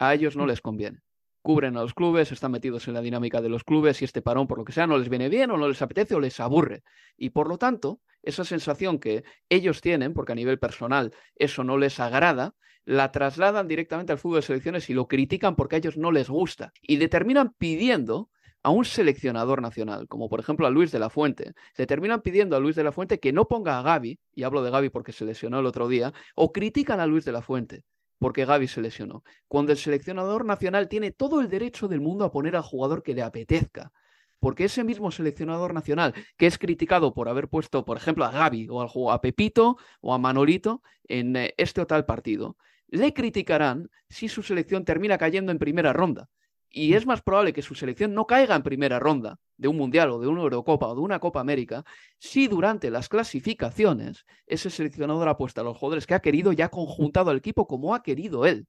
A 0.00 0.12
ellos 0.12 0.34
no 0.34 0.42
mm. 0.42 0.48
les 0.48 0.60
conviene. 0.60 1.02
Cubren 1.42 1.76
a 1.76 1.82
los 1.82 1.92
clubes, 1.92 2.30
están 2.30 2.52
metidos 2.52 2.86
en 2.86 2.94
la 2.94 3.00
dinámica 3.00 3.42
de 3.42 3.48
los 3.48 3.64
clubes 3.64 4.00
y 4.00 4.04
este 4.04 4.22
parón, 4.22 4.46
por 4.46 4.58
lo 4.58 4.64
que 4.64 4.72
sea, 4.72 4.86
no 4.86 4.96
les 4.96 5.08
viene 5.08 5.28
bien 5.28 5.50
o 5.50 5.56
no 5.56 5.66
les 5.68 5.82
apetece 5.82 6.14
o 6.14 6.20
les 6.20 6.38
aburre. 6.38 6.84
Y 7.16 7.30
por 7.30 7.48
lo 7.48 7.58
tanto, 7.58 8.00
esa 8.22 8.44
sensación 8.44 9.00
que 9.00 9.24
ellos 9.48 9.80
tienen, 9.80 10.14
porque 10.14 10.32
a 10.32 10.36
nivel 10.36 10.60
personal 10.60 11.12
eso 11.34 11.64
no 11.64 11.78
les 11.78 11.98
agrada, 11.98 12.54
la 12.84 13.10
trasladan 13.10 13.66
directamente 13.66 14.12
al 14.12 14.18
fútbol 14.18 14.36
de 14.36 14.42
selecciones 14.42 14.88
y 14.88 14.94
lo 14.94 15.08
critican 15.08 15.56
porque 15.56 15.76
a 15.76 15.78
ellos 15.78 15.96
no 15.96 16.12
les 16.12 16.28
gusta. 16.28 16.72
Y 16.80 16.96
determinan 16.96 17.54
pidiendo 17.58 18.30
a 18.62 18.70
un 18.70 18.84
seleccionador 18.84 19.60
nacional, 19.60 20.06
como 20.06 20.28
por 20.28 20.38
ejemplo 20.38 20.68
a 20.68 20.70
Luis 20.70 20.92
de 20.92 21.00
la 21.00 21.10
Fuente, 21.10 21.54
se 21.74 21.86
terminan 21.86 22.22
pidiendo 22.22 22.54
a 22.54 22.60
Luis 22.60 22.76
de 22.76 22.84
la 22.84 22.92
Fuente 22.92 23.18
que 23.18 23.32
no 23.32 23.48
ponga 23.48 23.80
a 23.80 23.82
Gaby, 23.82 24.20
y 24.32 24.42
hablo 24.44 24.62
de 24.62 24.70
Gaby 24.70 24.90
porque 24.90 25.10
se 25.10 25.24
lesionó 25.24 25.58
el 25.58 25.66
otro 25.66 25.88
día, 25.88 26.12
o 26.36 26.52
critican 26.52 27.00
a 27.00 27.06
Luis 27.06 27.24
de 27.24 27.32
la 27.32 27.42
Fuente 27.42 27.82
porque 28.22 28.44
Gaby 28.44 28.68
se 28.68 28.80
lesionó, 28.80 29.24
cuando 29.48 29.72
el 29.72 29.78
seleccionador 29.78 30.44
nacional 30.44 30.88
tiene 30.88 31.10
todo 31.10 31.40
el 31.40 31.48
derecho 31.48 31.88
del 31.88 32.00
mundo 32.00 32.24
a 32.24 32.30
poner 32.30 32.54
al 32.54 32.62
jugador 32.62 33.02
que 33.02 33.14
le 33.14 33.22
apetezca. 33.22 33.92
Porque 34.38 34.66
ese 34.66 34.84
mismo 34.84 35.10
seleccionador 35.10 35.74
nacional 35.74 36.14
que 36.36 36.46
es 36.46 36.56
criticado 36.56 37.14
por 37.14 37.28
haber 37.28 37.48
puesto, 37.48 37.84
por 37.84 37.96
ejemplo, 37.96 38.24
a 38.24 38.30
Gaby 38.30 38.68
o 38.70 39.10
a 39.10 39.20
Pepito 39.20 39.76
o 40.00 40.14
a 40.14 40.18
Manolito 40.18 40.82
en 41.08 41.34
eh, 41.34 41.52
este 41.56 41.80
o 41.80 41.86
tal 41.88 42.06
partido, 42.06 42.56
le 42.86 43.12
criticarán 43.12 43.90
si 44.08 44.28
su 44.28 44.44
selección 44.44 44.84
termina 44.84 45.18
cayendo 45.18 45.50
en 45.50 45.58
primera 45.58 45.92
ronda 45.92 46.28
y 46.72 46.94
es 46.94 47.06
más 47.06 47.20
probable 47.20 47.52
que 47.52 47.60
su 47.60 47.74
selección 47.74 48.14
no 48.14 48.26
caiga 48.26 48.56
en 48.56 48.62
primera 48.62 48.98
ronda 48.98 49.38
de 49.58 49.68
un 49.68 49.76
Mundial 49.76 50.10
o 50.10 50.18
de 50.18 50.26
una 50.26 50.40
Eurocopa 50.40 50.88
o 50.88 50.94
de 50.94 51.02
una 51.02 51.20
Copa 51.20 51.40
América 51.40 51.84
si 52.18 52.48
durante 52.48 52.90
las 52.90 53.10
clasificaciones 53.10 54.24
ese 54.46 54.70
seleccionador 54.70 55.28
apuesta 55.28 55.60
a 55.60 55.64
los 55.64 55.76
jugadores 55.76 56.06
que 56.06 56.14
ha 56.14 56.20
querido 56.20 56.52
y 56.52 56.62
ha 56.62 56.70
conjuntado 56.70 57.30
al 57.30 57.36
equipo 57.36 57.66
como 57.66 57.94
ha 57.94 58.02
querido 58.02 58.46
él. 58.46 58.66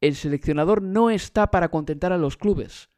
El 0.00 0.14
seleccionador 0.14 0.80
no 0.82 1.10
está 1.10 1.50
para 1.50 1.68
contentar 1.70 2.12
a 2.12 2.18
los 2.18 2.36
clubes, 2.36 2.88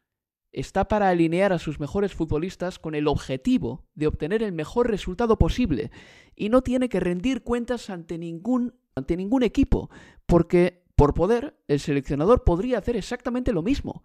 está 0.52 0.86
para 0.86 1.08
alinear 1.08 1.52
a 1.52 1.58
sus 1.58 1.80
mejores 1.80 2.14
futbolistas 2.14 2.78
con 2.78 2.94
el 2.94 3.08
objetivo 3.08 3.86
de 3.94 4.06
obtener 4.06 4.42
el 4.42 4.52
mejor 4.52 4.90
resultado 4.90 5.38
posible 5.38 5.90
y 6.36 6.48
no 6.50 6.62
tiene 6.62 6.88
que 6.88 7.00
rendir 7.00 7.42
cuentas 7.42 7.90
ante 7.90 8.18
ningún, 8.18 8.74
ante 8.94 9.16
ningún 9.16 9.42
equipo, 9.42 9.90
porque 10.26 10.79
por 11.00 11.14
poder, 11.14 11.56
el 11.66 11.80
seleccionador 11.80 12.44
podría 12.44 12.76
hacer 12.76 12.94
exactamente 12.94 13.54
lo 13.54 13.62
mismo. 13.62 14.04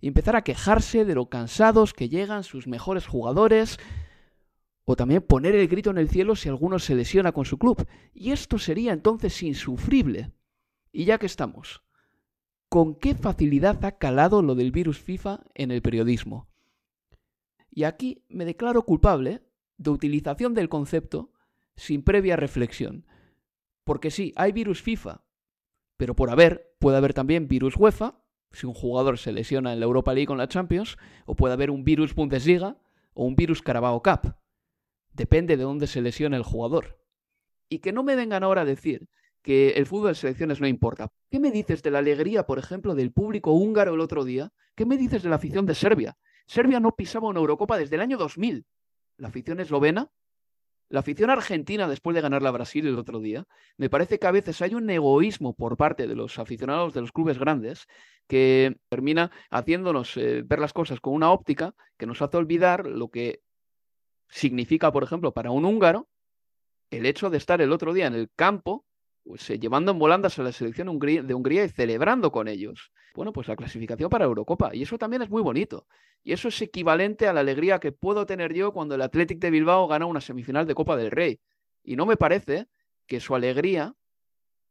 Y 0.00 0.08
empezar 0.08 0.36
a 0.36 0.42
quejarse 0.42 1.04
de 1.04 1.14
lo 1.14 1.28
cansados 1.28 1.92
que 1.92 2.08
llegan 2.08 2.44
sus 2.44 2.66
mejores 2.66 3.06
jugadores, 3.06 3.78
o 4.86 4.96
también 4.96 5.20
poner 5.20 5.54
el 5.54 5.68
grito 5.68 5.90
en 5.90 5.98
el 5.98 6.08
cielo 6.08 6.34
si 6.34 6.48
alguno 6.48 6.78
se 6.78 6.94
lesiona 6.94 7.32
con 7.32 7.44
su 7.44 7.58
club. 7.58 7.86
Y 8.14 8.30
esto 8.30 8.58
sería 8.58 8.94
entonces 8.94 9.42
insufrible. 9.42 10.32
Y 10.92 11.04
ya 11.04 11.18
que 11.18 11.26
estamos, 11.26 11.82
¿con 12.70 12.94
qué 12.94 13.14
facilidad 13.14 13.84
ha 13.84 13.98
calado 13.98 14.40
lo 14.40 14.54
del 14.54 14.72
virus 14.72 14.98
FIFA 14.98 15.40
en 15.52 15.70
el 15.72 15.82
periodismo? 15.82 16.48
Y 17.70 17.84
aquí 17.84 18.24
me 18.30 18.46
declaro 18.46 18.80
culpable 18.86 19.42
de 19.76 19.90
utilización 19.90 20.54
del 20.54 20.70
concepto 20.70 21.34
sin 21.76 22.02
previa 22.02 22.36
reflexión. 22.36 23.04
Porque 23.84 24.10
sí, 24.10 24.32
hay 24.36 24.52
virus 24.52 24.80
FIFA, 24.80 25.27
pero 25.98 26.16
por 26.16 26.30
haber, 26.30 26.74
puede 26.78 26.96
haber 26.96 27.12
también 27.12 27.48
virus 27.48 27.76
UEFA, 27.76 28.22
si 28.52 28.66
un 28.66 28.72
jugador 28.72 29.18
se 29.18 29.32
lesiona 29.32 29.74
en 29.74 29.80
la 29.80 29.84
Europa 29.84 30.14
League 30.14 30.32
en 30.32 30.38
la 30.38 30.48
Champions, 30.48 30.96
o 31.26 31.34
puede 31.34 31.52
haber 31.52 31.70
un 31.70 31.84
virus 31.84 32.14
Bundesliga 32.14 32.78
o 33.12 33.24
un 33.24 33.36
virus 33.36 33.60
Carabao 33.60 34.02
Cup. 34.02 34.36
Depende 35.12 35.56
de 35.56 35.64
dónde 35.64 35.88
se 35.88 36.00
lesione 36.00 36.36
el 36.36 36.44
jugador. 36.44 36.98
Y 37.68 37.80
que 37.80 37.92
no 37.92 38.04
me 38.04 38.16
vengan 38.16 38.44
ahora 38.44 38.62
a 38.62 38.64
decir 38.64 39.08
que 39.42 39.70
el 39.70 39.86
fútbol 39.86 40.10
de 40.10 40.14
selecciones 40.14 40.60
no 40.60 40.68
importa. 40.68 41.12
¿Qué 41.30 41.40
me 41.40 41.50
dices 41.50 41.82
de 41.82 41.90
la 41.90 41.98
alegría, 41.98 42.46
por 42.46 42.58
ejemplo, 42.58 42.94
del 42.94 43.12
público 43.12 43.52
húngaro 43.52 43.94
el 43.94 44.00
otro 44.00 44.24
día? 44.24 44.52
¿Qué 44.76 44.86
me 44.86 44.96
dices 44.96 45.22
de 45.22 45.30
la 45.30 45.36
afición 45.36 45.66
de 45.66 45.74
Serbia? 45.74 46.16
Serbia 46.46 46.80
no 46.80 46.94
pisaba 46.94 47.28
una 47.28 47.40
Eurocopa 47.40 47.76
desde 47.76 47.96
el 47.96 48.02
año 48.02 48.16
2000. 48.18 48.66
La 49.16 49.28
afición 49.28 49.58
eslovena 49.58 50.10
la 50.90 51.00
afición 51.00 51.30
argentina, 51.30 51.86
después 51.86 52.14
de 52.14 52.22
ganar 52.22 52.42
la 52.42 52.50
Brasil 52.50 52.86
el 52.86 52.98
otro 52.98 53.20
día, 53.20 53.46
me 53.76 53.90
parece 53.90 54.18
que 54.18 54.26
a 54.26 54.30
veces 54.30 54.62
hay 54.62 54.74
un 54.74 54.88
egoísmo 54.88 55.54
por 55.54 55.76
parte 55.76 56.06
de 56.06 56.14
los 56.14 56.38
aficionados 56.38 56.94
de 56.94 57.02
los 57.02 57.12
clubes 57.12 57.38
grandes 57.38 57.86
que 58.26 58.78
termina 58.88 59.30
haciéndonos 59.50 60.16
eh, 60.16 60.42
ver 60.44 60.58
las 60.58 60.72
cosas 60.72 61.00
con 61.00 61.12
una 61.12 61.30
óptica 61.30 61.74
que 61.96 62.06
nos 62.06 62.22
hace 62.22 62.36
olvidar 62.36 62.86
lo 62.86 63.08
que 63.08 63.42
significa, 64.28 64.92
por 64.92 65.04
ejemplo, 65.04 65.32
para 65.32 65.50
un 65.50 65.64
húngaro 65.64 66.08
el 66.90 67.04
hecho 67.04 67.28
de 67.28 67.36
estar 67.36 67.60
el 67.60 67.72
otro 67.72 67.92
día 67.92 68.06
en 68.06 68.14
el 68.14 68.30
campo 68.34 68.86
llevando 69.36 69.92
en 69.92 69.98
volandas 69.98 70.38
a 70.38 70.42
la 70.42 70.52
selección 70.52 70.98
de 70.98 71.34
Hungría 71.34 71.64
y 71.64 71.68
celebrando 71.68 72.32
con 72.32 72.48
ellos. 72.48 72.92
Bueno, 73.14 73.32
pues 73.32 73.48
la 73.48 73.56
clasificación 73.56 74.08
para 74.08 74.24
Eurocopa. 74.24 74.74
Y 74.74 74.82
eso 74.82 74.98
también 74.98 75.22
es 75.22 75.30
muy 75.30 75.42
bonito. 75.42 75.86
Y 76.22 76.32
eso 76.32 76.48
es 76.48 76.60
equivalente 76.62 77.26
a 77.26 77.32
la 77.32 77.40
alegría 77.40 77.78
que 77.78 77.92
puedo 77.92 78.26
tener 78.26 78.54
yo 78.54 78.72
cuando 78.72 78.94
el 78.94 79.02
Athletic 79.02 79.38
de 79.38 79.50
Bilbao 79.50 79.88
gana 79.88 80.06
una 80.06 80.20
semifinal 80.20 80.66
de 80.66 80.74
Copa 80.74 80.96
del 80.96 81.10
Rey. 81.10 81.40
Y 81.82 81.96
no 81.96 82.06
me 82.06 82.16
parece 82.16 82.68
que 83.06 83.20
su 83.20 83.34
alegría 83.34 83.94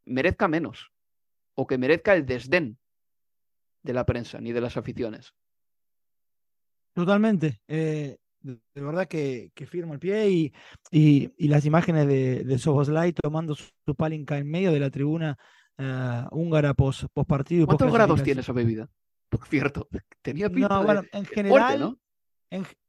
merezca 0.05 0.47
menos 0.47 0.91
o 1.55 1.68
que 1.68 1.78
merezca 1.78 2.14
el 2.14 2.26
desdén 2.26 2.78
de 3.84 3.93
la 3.93 4.05
prensa 4.05 4.39
ni 4.39 4.51
de 4.51 4.62
las 4.62 4.78
aficiones. 4.78 5.34
Totalmente. 6.93 7.62
Eh, 7.68 8.18
de 8.47 8.81
verdad 8.81 9.07
que, 9.07 9.51
firmo 9.69 9.93
el 9.93 9.99
pie 9.99 10.29
y, 10.29 10.53
y, 10.91 11.47
las 11.47 11.65
imágenes 11.65 12.07
de, 12.07 12.43
de 12.43 12.57
Soboslai 12.57 13.13
tomando 13.13 13.55
su, 13.55 13.95
palinca 13.95 14.37
en 14.37 14.49
medio 14.49 14.71
de 14.71 14.79
la 14.79 14.89
tribuna 14.89 15.37
eh, 15.77 16.25
húngara 16.31 16.73
post, 16.73 17.05
partido. 17.27 17.65
¿Cuántos 17.65 17.91
grados 17.91 18.23
tiene 18.23 18.41
esa 18.41 18.53
bebida? 18.53 18.89
Por 19.29 19.45
cierto, 19.47 19.87
tenía 20.21 20.49
pinta 20.49 20.69
no, 20.69 20.83
bueno, 20.83 21.03
en 21.11 21.25
general, 21.25 21.79
¿no? 21.79 21.99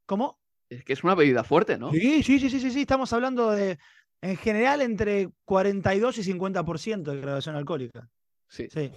¿Cómo? 0.05 0.39
Es 0.69 0.83
que 0.83 0.93
es 0.93 1.03
una 1.03 1.15
bebida 1.15 1.43
fuerte, 1.43 1.77
¿no? 1.77 1.91
Sí, 1.91 2.23
sí, 2.23 2.39
sí, 2.39 2.49
sí, 2.49 2.71
sí, 2.71 2.81
estamos 2.81 3.11
hablando 3.11 3.51
de, 3.51 3.77
en 4.21 4.37
general, 4.37 4.81
entre 4.81 5.29
42 5.45 6.17
y 6.19 6.33
50% 6.33 7.03
de 7.03 7.21
graduación 7.21 7.55
alcohólica. 7.55 8.09
Sí. 8.47 8.67
sí. 8.71 8.91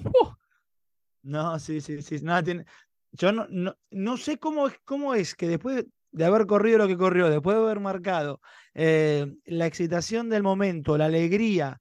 No, 1.22 1.58
sí, 1.58 1.80
sí, 1.80 2.02
sí. 2.02 2.16
Nada, 2.22 2.42
tiene... 2.42 2.66
Yo 3.12 3.30
no, 3.30 3.46
no, 3.50 3.76
no 3.90 4.16
sé 4.16 4.38
cómo 4.38 4.68
es, 4.68 4.78
cómo 4.84 5.14
es 5.14 5.34
que 5.34 5.46
después 5.46 5.84
de 6.12 6.24
haber 6.24 6.46
corrido 6.46 6.78
lo 6.78 6.86
que 6.86 6.96
corrió, 6.96 7.28
después 7.28 7.56
de 7.56 7.62
haber 7.62 7.80
marcado, 7.80 8.40
eh, 8.74 9.26
la 9.46 9.66
excitación 9.66 10.28
del 10.28 10.42
momento, 10.42 10.96
la 10.96 11.06
alegría, 11.06 11.80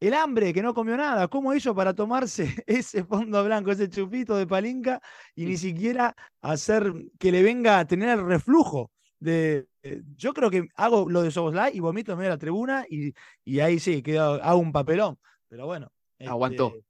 el 0.00 0.14
hambre 0.14 0.52
que 0.52 0.62
no 0.62 0.74
comió 0.74 0.96
nada, 0.96 1.28
¿cómo 1.28 1.54
hizo 1.54 1.74
para 1.74 1.94
tomarse 1.94 2.54
ese 2.66 3.04
fondo 3.04 3.44
blanco, 3.44 3.72
ese 3.72 3.88
chupito 3.88 4.36
de 4.36 4.46
palinca 4.46 5.00
y 5.34 5.44
ni 5.44 5.56
siquiera 5.56 6.14
hacer 6.40 6.92
que 7.18 7.32
le 7.32 7.42
venga 7.42 7.80
a 7.80 7.86
tener 7.86 8.18
el 8.18 8.26
reflujo? 8.26 8.90
De, 9.20 9.66
eh, 9.82 10.02
yo 10.16 10.32
creo 10.32 10.48
que 10.48 10.68
hago 10.76 11.10
lo 11.10 11.22
de 11.22 11.32
Soboslai 11.32 11.76
y 11.76 11.80
vomito 11.80 12.12
en 12.12 12.18
medio 12.18 12.30
de 12.30 12.36
la 12.36 12.38
tribuna 12.38 12.86
y, 12.88 13.12
y 13.44 13.58
ahí 13.58 13.80
sí, 13.80 14.02
quedo, 14.02 14.42
hago 14.42 14.58
un 14.58 14.70
papelón. 14.70 15.18
Pero 15.48 15.66
bueno. 15.66 15.90
Aguantó. 16.24 16.72
Este, 16.76 16.84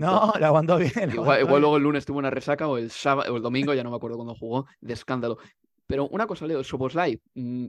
No, 0.00 0.32
la 0.38 0.46
aguantó 0.48 0.76
bien. 0.76 1.10
Igual, 1.12 1.46
luego 1.48 1.76
el 1.78 1.82
lunes 1.82 2.04
tuvo 2.04 2.18
una 2.18 2.30
resaca 2.30 2.68
o 2.68 2.76
el 2.76 2.90
sábado 2.90 3.32
o 3.32 3.36
el 3.36 3.42
domingo, 3.42 3.72
ya 3.72 3.82
no 3.82 3.90
me 3.90 3.96
acuerdo 3.96 4.16
cuándo 4.16 4.34
jugó, 4.34 4.66
de 4.80 4.92
escándalo. 4.92 5.38
Pero 5.86 6.08
una 6.08 6.26
cosa, 6.26 6.46
Leo, 6.46 6.64
Soboslai, 6.64 7.20
mm, 7.34 7.66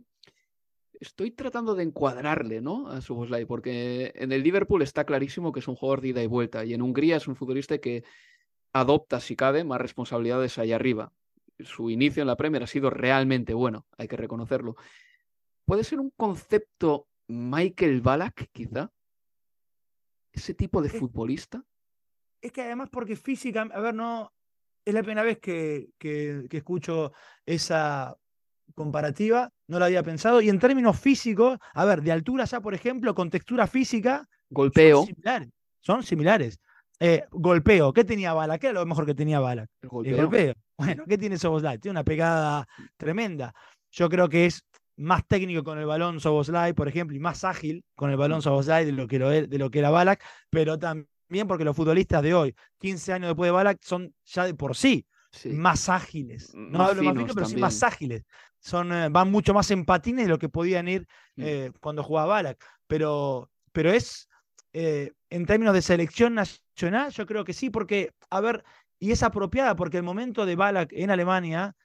estoy 0.99 1.31
tratando 1.31 1.75
de 1.75 1.83
encuadrarle, 1.83 2.61
¿no? 2.61 2.87
A 2.87 3.01
Soboslai, 3.01 3.45
porque 3.45 4.11
en 4.15 4.31
el 4.31 4.43
Liverpool 4.43 4.81
está 4.81 5.05
clarísimo 5.05 5.51
que 5.51 5.59
es 5.59 5.67
un 5.67 5.75
jugador 5.75 6.01
de 6.01 6.09
ida 6.09 6.23
y 6.23 6.27
vuelta, 6.27 6.63
y 6.65 6.73
en 6.73 6.81
Hungría 6.81 7.17
es 7.17 7.27
un 7.27 7.35
futbolista 7.35 7.77
que 7.77 8.03
adopta, 8.71 9.19
si 9.19 9.35
cabe, 9.35 9.63
más 9.63 9.81
responsabilidades 9.81 10.57
allá 10.57 10.75
arriba. 10.75 11.11
Su 11.59 11.89
inicio 11.89 12.21
en 12.21 12.27
la 12.27 12.35
Premier 12.35 12.63
ha 12.63 12.67
sido 12.67 12.89
realmente 12.89 13.53
bueno, 13.53 13.85
hay 13.97 14.07
que 14.07 14.17
reconocerlo. 14.17 14.75
¿Puede 15.65 15.83
ser 15.83 15.99
un 15.99 16.09
concepto 16.11 17.07
Michael 17.27 18.01
Ballack, 18.01 18.49
quizá? 18.51 18.91
¿Ese 20.31 20.53
tipo 20.53 20.81
de 20.81 20.89
futbolista? 20.89 21.63
Es 22.41 22.51
que 22.51 22.61
además 22.63 22.89
porque 22.91 23.15
física, 23.15 23.61
a 23.61 23.79
ver, 23.79 23.93
no, 23.93 24.33
es 24.85 24.93
la 24.93 25.01
primera 25.01 25.23
vez 25.23 25.39
que, 25.39 25.89
que, 25.97 26.47
escucho 26.51 27.13
esa 27.45 28.15
comparativa, 28.75 29.49
no 29.67 29.79
lo 29.79 29.85
había 29.85 30.03
pensado. 30.03 30.41
Y 30.41 30.49
en 30.49 30.59
términos 30.59 30.99
físicos, 30.99 31.57
a 31.73 31.85
ver, 31.85 32.01
de 32.01 32.11
altura 32.11 32.45
ya, 32.45 32.59
por 32.59 32.73
ejemplo, 32.73 33.13
con 33.13 33.29
textura 33.29 33.67
física, 33.67 34.27
golpeo. 34.49 34.97
Son 34.97 35.07
similares. 35.07 35.49
Son 35.79 36.03
similares. 36.03 36.59
Eh, 36.99 37.23
golpeo, 37.31 37.91
¿qué 37.91 38.03
tenía 38.03 38.33
Bala? 38.33 38.57
¿Qué 38.57 38.67
es 38.67 38.73
lo 38.73 38.85
mejor 38.85 39.05
que 39.05 39.15
tenía 39.15 39.39
Bala? 39.39 39.67
El 39.81 39.89
golpeo. 39.89 40.53
Bueno, 40.75 41.03
¿qué 41.07 41.19
tiene 41.19 41.37
Soboslai? 41.37 41.77
Tiene 41.77 41.91
una 41.91 42.03
pegada 42.03 42.67
tremenda. 42.97 43.53
Yo 43.91 44.09
creo 44.09 44.27
que 44.27 44.47
es 44.47 44.65
más 44.97 45.25
técnico 45.27 45.63
con 45.63 45.77
el 45.77 45.85
balón 45.85 46.19
Soboslai, 46.19 46.73
por 46.73 46.87
ejemplo, 46.87 47.15
y 47.15 47.19
más 47.19 47.43
ágil 47.43 47.85
con 47.95 48.09
el 48.09 48.17
balón 48.17 48.39
mm. 48.39 48.41
Soboslai 48.41 48.83
de 48.83 48.91
lo 48.91 49.07
que, 49.07 49.19
de 49.19 49.57
lo 49.59 49.69
que 49.69 49.79
era 49.79 49.91
Balak, 49.91 50.23
pero 50.49 50.79
también 50.79 51.07
bien 51.33 51.47
porque 51.47 51.65
los 51.65 51.75
futbolistas 51.75 52.23
de 52.23 52.33
hoy, 52.33 52.55
15 52.77 53.13
años 53.13 53.27
después 53.29 53.49
de 53.49 53.51
Balak, 53.51 53.79
son 53.81 54.13
ya 54.23 54.45
de 54.45 54.53
por 54.53 54.77
sí, 54.77 55.05
más 55.51 55.89
ágiles. 55.89 56.53
No 56.53 56.83
hablo 56.83 57.03
más 57.03 57.17
fino, 57.17 57.33
pero 57.33 57.45
sí 57.45 57.57
más 57.57 57.83
ágiles. 57.83 58.23
Son, 58.59 58.93
eh, 58.93 59.09
van 59.09 59.29
mucho 59.29 59.53
más 59.53 59.69
en 59.71 59.83
patines 59.83 60.25
de 60.25 60.29
lo 60.29 60.39
que 60.39 60.47
podían 60.47 60.87
ir 60.87 61.05
mm. 61.35 61.43
eh, 61.43 61.71
cuando 61.81 62.03
jugaba 62.03 62.35
Balak. 62.35 62.63
Pero, 62.87 63.51
pero 63.73 63.91
es, 63.91 64.29
eh, 64.71 65.11
en 65.29 65.45
términos 65.45 65.73
de 65.73 65.81
selección 65.81 66.35
nacional, 66.35 67.11
yo 67.11 67.25
creo 67.25 67.43
que 67.43 67.53
sí, 67.53 67.69
porque, 67.69 68.11
a 68.29 68.39
ver, 68.39 68.63
y 68.99 69.11
es 69.11 69.21
apropiada, 69.23 69.75
porque 69.75 69.97
el 69.97 70.03
momento 70.03 70.45
de 70.45 70.55
Balak 70.55 70.93
en 70.93 71.11
Alemania, 71.11 71.75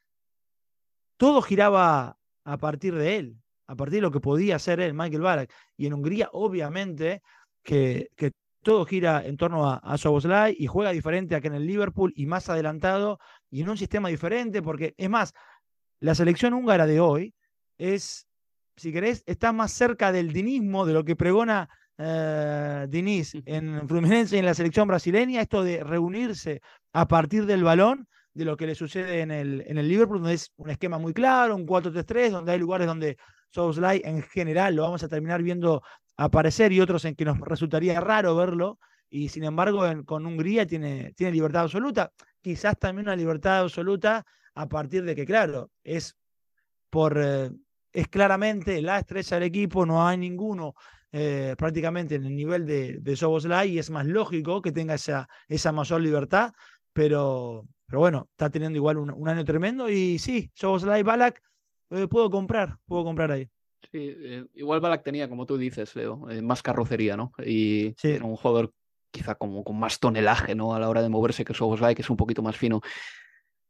todo 1.16 1.42
giraba 1.42 2.16
a 2.44 2.59
partir 2.59 2.94
de 2.94 3.16
él, 3.16 3.36
a 3.66 3.74
partir 3.74 3.96
de 3.96 4.03
lo 4.03 4.12
que 4.12 4.20
podía 4.20 4.57
hacer 4.57 4.78
él, 4.78 4.94
Michael 4.94 5.22
Balak. 5.22 5.53
Y 5.76 5.86
en 5.86 5.94
Hungría, 5.94 6.28
obviamente, 6.32 7.22
que, 7.62 8.11
que 8.14 8.32
todo 8.62 8.84
gira 8.84 9.24
en 9.24 9.36
torno 9.36 9.68
a, 9.68 9.76
a 9.76 9.98
Soboslai 9.98 10.56
y 10.59 10.66
juega 10.66 10.90
diferente 10.90 11.34
acá 11.34 11.48
en 11.48 11.54
el 11.54 11.66
Liverpool 11.66 12.12
y 12.16 12.26
más 12.26 12.48
adelantado 12.48 13.18
y 13.50 13.62
en 13.62 13.68
un 13.68 13.78
sistema 13.78 14.09
diferente, 14.09 14.62
porque 14.62 14.94
es 14.96 15.09
más, 15.09 15.34
la 16.00 16.14
selección 16.14 16.54
húngara 16.54 16.86
de 16.86 17.00
hoy 17.00 17.34
es, 17.78 18.26
si 18.76 18.92
querés, 18.92 19.22
está 19.26 19.52
más 19.52 19.72
cerca 19.72 20.12
del 20.12 20.32
dinismo, 20.32 20.86
de 20.86 20.92
lo 20.92 21.04
que 21.04 21.16
pregona 21.16 21.68
uh, 21.98 22.86
Diniz 22.88 23.34
en 23.46 23.88
Fluminense 23.88 24.36
y 24.36 24.38
en 24.38 24.44
la 24.44 24.54
selección 24.54 24.86
brasileña, 24.88 25.40
esto 25.40 25.62
de 25.62 25.82
reunirse 25.82 26.61
a 26.92 27.09
partir 27.09 27.46
del 27.46 27.64
balón, 27.64 28.09
de 28.34 28.44
lo 28.44 28.56
que 28.56 28.66
le 28.66 28.74
sucede 28.74 29.20
en 29.20 29.30
el, 29.30 29.64
en 29.66 29.78
el 29.78 29.88
Liverpool, 29.88 30.20
donde 30.20 30.34
es 30.34 30.52
un 30.56 30.70
esquema 30.70 30.98
muy 30.98 31.12
claro, 31.12 31.56
un 31.56 31.66
4-3-3, 31.66 32.30
donde 32.30 32.52
hay 32.52 32.59
lugares 32.59 32.86
donde 32.86 33.16
Soboslai 33.51 34.03
en 34.05 34.22
general 34.22 34.76
lo 34.76 34.82
vamos 34.82 35.03
a 35.03 35.09
terminar 35.09 35.42
viendo 35.42 35.82
aparecer 36.16 36.72
y 36.72 36.80
otros 36.80 37.05
en 37.05 37.14
que 37.14 37.24
nos 37.24 37.38
resultaría 37.40 38.01
raro 38.01 38.36
verlo. 38.36 38.78
Y 39.11 39.30
sin 39.30 39.44
embargo, 39.44 39.82
con 40.05 40.26
Hungría 40.26 40.66
tiene, 40.66 41.12
tiene 41.14 41.32
libertad 41.32 41.62
absoluta. 41.62 42.12
Quizás 42.42 42.78
también 42.78 43.07
una 43.07 43.16
libertad 43.16 43.61
absoluta 43.61 44.26
a 44.55 44.68
partir 44.68 45.05
de 45.05 45.14
que, 45.14 45.24
claro, 45.24 45.70
es 45.82 46.16
por 46.90 47.18
eh, 47.18 47.51
es 47.92 48.09
claramente 48.09 48.80
la 48.82 48.99
estrella 48.99 49.38
del 49.38 49.49
equipo, 49.49 49.86
no 49.86 50.07
hay 50.07 50.18
ninguno 50.18 50.74
eh, 51.11 51.55
prácticamente 51.57 52.16
en 52.16 52.26
el 52.26 52.36
nivel 52.36 52.66
de, 52.66 52.99
de 53.01 53.16
Soboslai 53.16 53.70
y 53.70 53.78
es 53.78 53.90
más 53.90 54.07
lógico 54.07 54.61
que 54.61 54.72
tenga 54.72 54.94
esa, 54.94 55.28
esa 55.49 55.72
mayor 55.72 56.01
libertad, 56.01 56.53
pero, 56.92 57.66
pero 57.86 58.01
bueno, 58.01 58.28
está 58.30 58.51
teniendo 58.51 58.76
igual 58.76 58.99
un, 58.99 59.28
año 59.28 59.44
tremendo 59.44 59.88
y 59.88 60.18
sí, 60.18 60.51
Soboslai 60.55 61.03
Balak 61.03 61.42
eh, 61.91 62.07
puedo 62.09 62.30
comprar, 62.30 62.78
puedo 62.86 63.05
comprar 63.05 63.30
ahí. 63.32 63.49
Sí, 63.93 64.14
eh, 64.16 64.45
igual 64.55 64.80
Balak 64.80 65.03
tenía, 65.03 65.28
como 65.28 65.47
tú 65.47 65.57
dices, 65.57 65.95
Leo, 65.97 66.28
eh, 66.30 66.43
más 66.43 66.62
carrocería, 66.62 67.16
¿no? 67.16 67.32
Y 67.45 67.95
era 68.03 68.24
un 68.24 68.36
jugador 68.36 68.72
quizá 69.11 69.34
como 69.34 69.64
con 69.64 69.78
más 69.78 69.99
tonelaje, 69.99 70.55
¿no? 70.55 70.74
A 70.74 70.80
la 70.80 70.89
hora 70.89 71.03
de 71.03 71.09
moverse 71.09 71.45
que 71.45 71.55
Soboslai, 71.55 71.95
que 71.95 72.03
es 72.03 72.11
un 72.11 72.16
poquito 72.16 72.43
más 72.43 72.57
fino. 72.57 72.80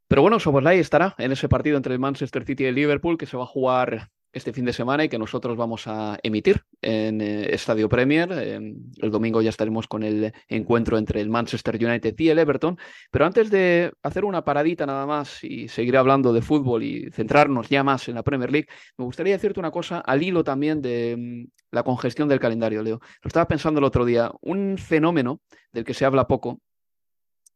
Pero 0.08 0.22
bueno, 0.22 0.40
Soboslai 0.40 0.78
estará 0.78 1.14
en 1.18 1.32
ese 1.32 1.48
partido 1.48 1.76
entre 1.76 1.92
el 1.92 2.00
Manchester 2.00 2.44
City 2.44 2.64
y 2.64 2.66
el 2.66 2.74
Liverpool 2.74 3.18
que 3.18 3.26
se 3.26 3.36
va 3.36 3.44
a 3.44 3.46
jugar 3.46 4.08
este 4.38 4.52
fin 4.52 4.64
de 4.64 4.72
semana 4.72 5.04
y 5.04 5.08
que 5.08 5.18
nosotros 5.18 5.56
vamos 5.56 5.86
a 5.86 6.18
emitir 6.22 6.64
en 6.80 7.20
eh, 7.20 7.54
Estadio 7.54 7.88
Premier. 7.88 8.32
el 8.32 9.10
domingo 9.10 9.42
ya 9.42 9.50
estaremos 9.50 9.86
con 9.86 10.02
el 10.02 10.32
encuentro 10.48 10.96
entre 10.96 11.20
el 11.20 11.28
Manchester 11.28 11.76
United 11.76 12.14
y 12.18 12.28
el 12.30 12.38
Everton. 12.38 12.78
Pero 13.10 13.26
antes 13.26 13.50
de 13.50 13.92
hacer 14.02 14.24
una 14.24 14.44
paradita 14.44 14.86
nada 14.86 15.04
más 15.06 15.44
y 15.44 15.68
seguir 15.68 15.96
hablando 15.96 16.32
de 16.32 16.40
fútbol 16.40 16.82
y 16.82 17.10
centrarnos 17.10 17.68
ya 17.68 17.84
más 17.84 18.08
en 18.08 18.14
la 18.14 18.22
Premier 18.22 18.50
League, 18.50 18.68
me 18.96 19.04
gustaría 19.04 19.34
decirte 19.34 19.60
una 19.60 19.70
cosa 19.70 19.98
al 19.98 20.22
hilo 20.22 20.42
también 20.42 20.80
de 20.80 21.16
mm, 21.18 21.50
la 21.72 21.82
congestión 21.82 22.28
del 22.28 22.40
calendario, 22.40 22.82
Leo. 22.82 23.00
Lo 23.22 23.28
estaba 23.28 23.46
pensando 23.46 23.78
el 23.78 23.84
otro 23.84 24.04
día. 24.04 24.30
Un 24.40 24.78
fenómeno 24.78 25.40
del 25.72 25.84
que 25.84 25.94
se 25.94 26.04
habla 26.04 26.26
poco 26.26 26.60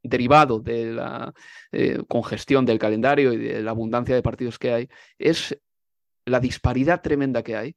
derivado 0.03 0.59
de 0.59 0.93
la 0.93 1.33
eh, 1.71 2.03
congestión 2.09 2.67
del 2.67 2.79
calendario 2.79 3.33
y 3.33 3.37
de 3.39 3.63
la 3.63 3.71
abundancia 3.71 4.15
de 4.15 4.23
partidos 4.23 4.59
que 4.59 4.73
hay, 4.73 4.89
es 5.19 5.57
la 6.25 6.41
disparidad 6.41 7.03
tremenda 7.03 7.43
que 7.43 7.57
hay 7.57 7.77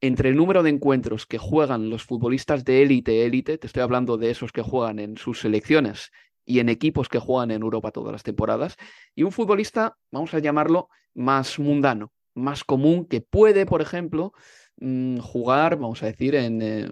entre 0.00 0.30
el 0.30 0.36
número 0.36 0.62
de 0.62 0.70
encuentros 0.70 1.26
que 1.26 1.38
juegan 1.38 1.90
los 1.90 2.04
futbolistas 2.04 2.64
de 2.64 2.82
élite, 2.82 3.26
élite, 3.26 3.58
te 3.58 3.66
estoy 3.66 3.82
hablando 3.82 4.16
de 4.16 4.30
esos 4.30 4.52
que 4.52 4.62
juegan 4.62 4.98
en 4.98 5.16
sus 5.18 5.40
selecciones 5.40 6.10
y 6.44 6.60
en 6.60 6.68
equipos 6.68 7.08
que 7.08 7.18
juegan 7.18 7.50
en 7.50 7.62
Europa 7.62 7.90
todas 7.90 8.12
las 8.12 8.22
temporadas, 8.22 8.76
y 9.14 9.22
un 9.22 9.30
futbolista, 9.30 9.96
vamos 10.10 10.32
a 10.34 10.38
llamarlo, 10.38 10.88
más 11.14 11.58
mundano, 11.58 12.12
más 12.34 12.64
común, 12.64 13.04
que 13.04 13.20
puede, 13.20 13.66
por 13.66 13.82
ejemplo, 13.82 14.32
mm, 14.78 15.18
jugar, 15.18 15.76
vamos 15.76 16.02
a 16.02 16.06
decir, 16.06 16.34
en, 16.34 16.62
eh, 16.62 16.90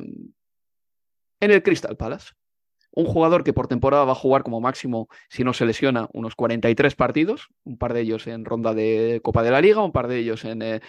en 1.40 1.50
el 1.50 1.62
Crystal 1.62 1.96
Palace 1.96 2.34
un 2.92 3.06
jugador 3.06 3.44
que 3.44 3.52
por 3.52 3.68
temporada 3.68 4.04
va 4.04 4.12
a 4.12 4.16
jugar 4.16 4.42
como 4.42 4.60
máximo, 4.60 5.08
si 5.28 5.44
no 5.44 5.52
se 5.52 5.66
lesiona, 5.66 6.08
unos 6.12 6.34
43 6.34 6.94
partidos, 6.94 7.48
un 7.64 7.78
par 7.78 7.92
de 7.94 8.00
ellos 8.00 8.26
en 8.26 8.44
ronda 8.44 8.74
de 8.74 9.20
Copa 9.22 9.42
de 9.42 9.50
la 9.50 9.60
Liga, 9.60 9.82
un 9.82 9.92
par 9.92 10.08
de 10.08 10.18
ellos 10.18 10.44
en 10.44 10.62
eh, 10.62 10.80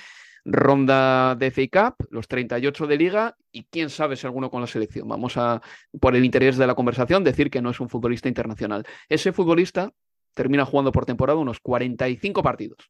ronda 0.45 1.36
de 1.36 1.52
FA 1.52 1.95
Cup, 1.95 2.08
los 2.10 2.28
38 2.28 2.88
de 2.88 2.97
Liga 2.97 3.36
y 3.52 3.64
quién 3.66 3.89
sabe 3.89 4.16
si 4.16 4.26
alguno 4.26 4.50
con 4.50 4.62
la 4.62 4.68
selección. 4.68 5.08
Vamos 5.08 5.38
a, 5.38 5.62
por 6.00 6.16
el 6.16 6.26
interés 6.26 6.58
de 6.58 6.68
la 6.68 6.76
conversación, 6.76 7.24
decir 7.24 7.50
que 7.50 7.62
no 7.62 7.70
es 7.70 7.80
un 7.80 7.89
futbolista 7.89 8.28
internacional. 8.28 8.86
Ese 9.08 9.32
futbolista 9.32 9.91
termina 10.34 10.66
jugando 10.66 10.91
por 10.91 11.06
temporada 11.06 11.39
unos 11.39 11.60
45 11.60 12.41
partidos, 12.41 12.89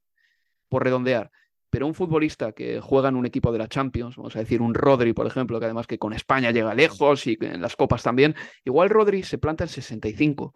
por 0.69 0.83
redondear 0.83 1.31
pero 1.69 1.85
un 1.85 1.93
futbolista 1.93 2.51
que 2.51 2.81
juega 2.81 3.09
en 3.09 3.15
un 3.15 3.25
equipo 3.25 3.51
de 3.51 3.59
la 3.59 3.67
Champions, 3.67 4.15
vamos 4.15 4.35
a 4.35 4.39
decir 4.39 4.61
un 4.61 4.73
Rodri, 4.73 5.13
por 5.13 5.27
ejemplo, 5.27 5.59
que 5.59 5.65
además 5.65 5.87
que 5.87 5.99
con 5.99 6.13
España 6.13 6.51
llega 6.51 6.73
lejos 6.73 7.27
y 7.27 7.37
en 7.41 7.61
las 7.61 7.75
copas 7.75 8.01
también, 8.01 8.35
igual 8.65 8.89
Rodri 8.89 9.23
se 9.23 9.37
planta 9.37 9.65
en 9.65 9.69
65. 9.69 10.53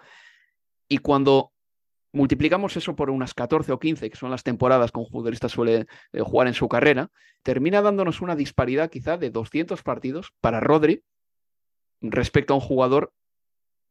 Y 0.90 0.98
cuando 1.00 1.52
multiplicamos 2.14 2.78
eso 2.78 2.96
por 2.96 3.10
unas 3.10 3.34
14 3.34 3.72
o 3.72 3.80
15, 3.80 4.10
que 4.10 4.18
son 4.18 4.32
las 4.32 4.44
temporadas 4.44 4.92
que 4.92 5.00
un 5.00 5.08
futbolista 5.08 5.50
suele 5.50 5.86
eh, 6.12 6.22
jugar 6.22 6.48
en 6.48 6.54
su 6.54 6.68
carrera, 6.68 7.10
termina 7.44 7.82
dándonos 7.82 8.22
una 8.22 8.36
disparidad 8.36 8.90
quizá 8.90 9.18
de 9.18 9.30
200 9.30 9.84
partidos 9.84 10.34
para 10.42 10.60
Rodri 10.60 11.04
respecto 12.02 12.54
a 12.54 12.58
un 12.58 12.62
jugador 12.62 13.14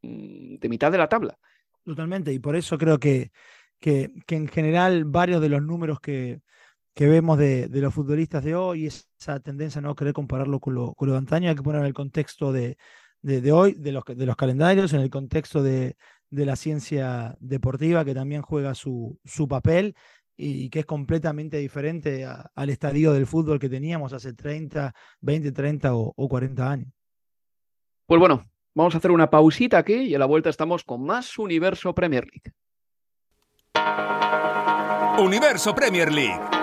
mm, 0.01 0.55
de 0.55 0.69
mitad 0.69 0.91
de 0.91 0.97
la 0.97 1.09
tabla. 1.09 1.37
Totalmente, 1.83 2.31
y 2.33 2.39
por 2.39 2.55
eso 2.55 2.77
creo 2.77 2.97
que, 2.97 3.31
que, 3.79 4.13
que 4.25 4.35
en 4.35 4.47
general 4.47 5.03
varios 5.05 5.41
de 5.41 5.49
los 5.49 5.61
números 5.61 5.99
que, 5.99 6.41
que 6.93 7.07
vemos 7.07 7.37
de, 7.37 7.67
los 7.71 7.93
futbolistas 7.93 8.43
de 8.43 8.55
hoy, 8.55 8.87
esa 8.87 9.39
tendencia 9.39 9.79
a 9.79 9.81
no 9.81 9.95
querer 9.95 10.13
compararlo 10.13 10.59
con 10.59 10.75
lo, 10.75 10.93
con 10.93 11.07
lo 11.07 11.13
de 11.13 11.19
antaño, 11.19 11.49
hay 11.49 11.55
que 11.55 11.63
poner 11.63 11.81
en 11.81 11.87
el 11.87 11.93
contexto 11.93 12.51
de, 12.51 12.77
de, 13.21 13.51
hoy, 13.51 13.73
de 13.73 13.91
los, 13.91 14.03
de 14.05 14.25
los 14.25 14.35
calendarios, 14.35 14.93
en 14.93 15.01
el 15.01 15.09
contexto 15.09 15.63
de, 15.63 15.95
la 16.29 16.55
ciencia 16.55 17.35
deportiva, 17.39 18.03
que 18.03 18.13
también 18.13 18.41
juega 18.41 18.73
su, 18.73 19.19
su 19.23 19.47
papel 19.47 19.95
y, 20.35 20.69
que 20.69 20.79
es 20.79 20.85
completamente 20.85 21.57
diferente 21.57 22.25
al 22.25 22.69
estadio 22.69 23.13
del 23.13 23.27
fútbol 23.27 23.59
que 23.59 23.69
teníamos 23.69 24.13
hace 24.13 24.33
30, 24.33 24.93
20, 25.21 25.51
30 25.51 25.95
o, 25.95 26.11
o 26.15 26.27
40 26.27 26.71
años. 26.71 26.87
Pues 28.07 28.19
bueno, 28.19 28.43
vamos 28.73 28.95
a 28.95 28.97
hacer 28.97 29.11
una 29.11 29.29
pausita 29.29 29.77
aquí 29.77 29.93
y 29.93 30.15
a 30.15 30.19
la 30.19 30.25
vuelta 30.25 30.49
estamos 30.49 30.83
con 30.83 31.03
más 31.03 31.37
Universo 31.37 31.93
Premier 31.93 32.25
League. 32.25 32.51
Universo 35.19 35.75
Premier 35.75 36.11
League 36.11 36.62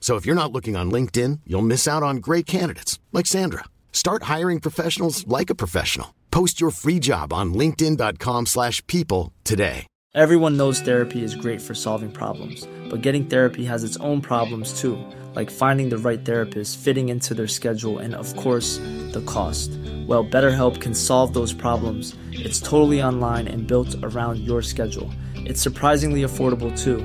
So 0.00 0.16
if 0.16 0.24
you're 0.24 0.42
not 0.42 0.52
looking 0.52 0.74
on 0.76 0.90
LinkedIn, 0.90 1.40
you'll 1.46 1.60
miss 1.60 1.86
out 1.86 2.02
on 2.02 2.16
great 2.16 2.46
candidates 2.46 2.98
like 3.12 3.26
Sandra. 3.26 3.64
Start 3.92 4.22
hiring 4.22 4.60
professionals 4.60 5.26
like 5.28 5.50
a 5.50 5.54
professional. 5.54 6.14
Post 6.30 6.62
your 6.62 6.70
free 6.70 6.98
job 6.98 7.32
on 7.32 7.52
linkedin.com/people 7.52 9.32
today. 9.44 9.86
Everyone 10.14 10.56
knows 10.56 10.80
therapy 10.80 11.22
is 11.22 11.34
great 11.34 11.60
for 11.60 11.74
solving 11.74 12.10
problems, 12.10 12.66
but 12.88 13.02
getting 13.02 13.26
therapy 13.26 13.64
has 13.66 13.84
its 13.84 13.98
own 13.98 14.22
problems 14.22 14.80
too, 14.80 14.96
like 15.36 15.50
finding 15.50 15.90
the 15.90 15.98
right 15.98 16.24
therapist, 16.24 16.78
fitting 16.78 17.10
into 17.10 17.34
their 17.34 17.46
schedule, 17.46 17.98
and 17.98 18.14
of 18.14 18.34
course, 18.34 18.78
the 19.12 19.22
cost. 19.26 19.70
Well, 20.06 20.24
BetterHelp 20.24 20.80
can 20.80 20.94
solve 20.94 21.34
those 21.34 21.52
problems. 21.52 22.16
It's 22.32 22.58
totally 22.58 23.02
online 23.02 23.46
and 23.48 23.66
built 23.66 23.94
around 24.02 24.38
your 24.38 24.62
schedule. 24.62 25.10
It's 25.34 25.60
surprisingly 25.60 26.22
affordable 26.22 26.72
too. 26.76 27.04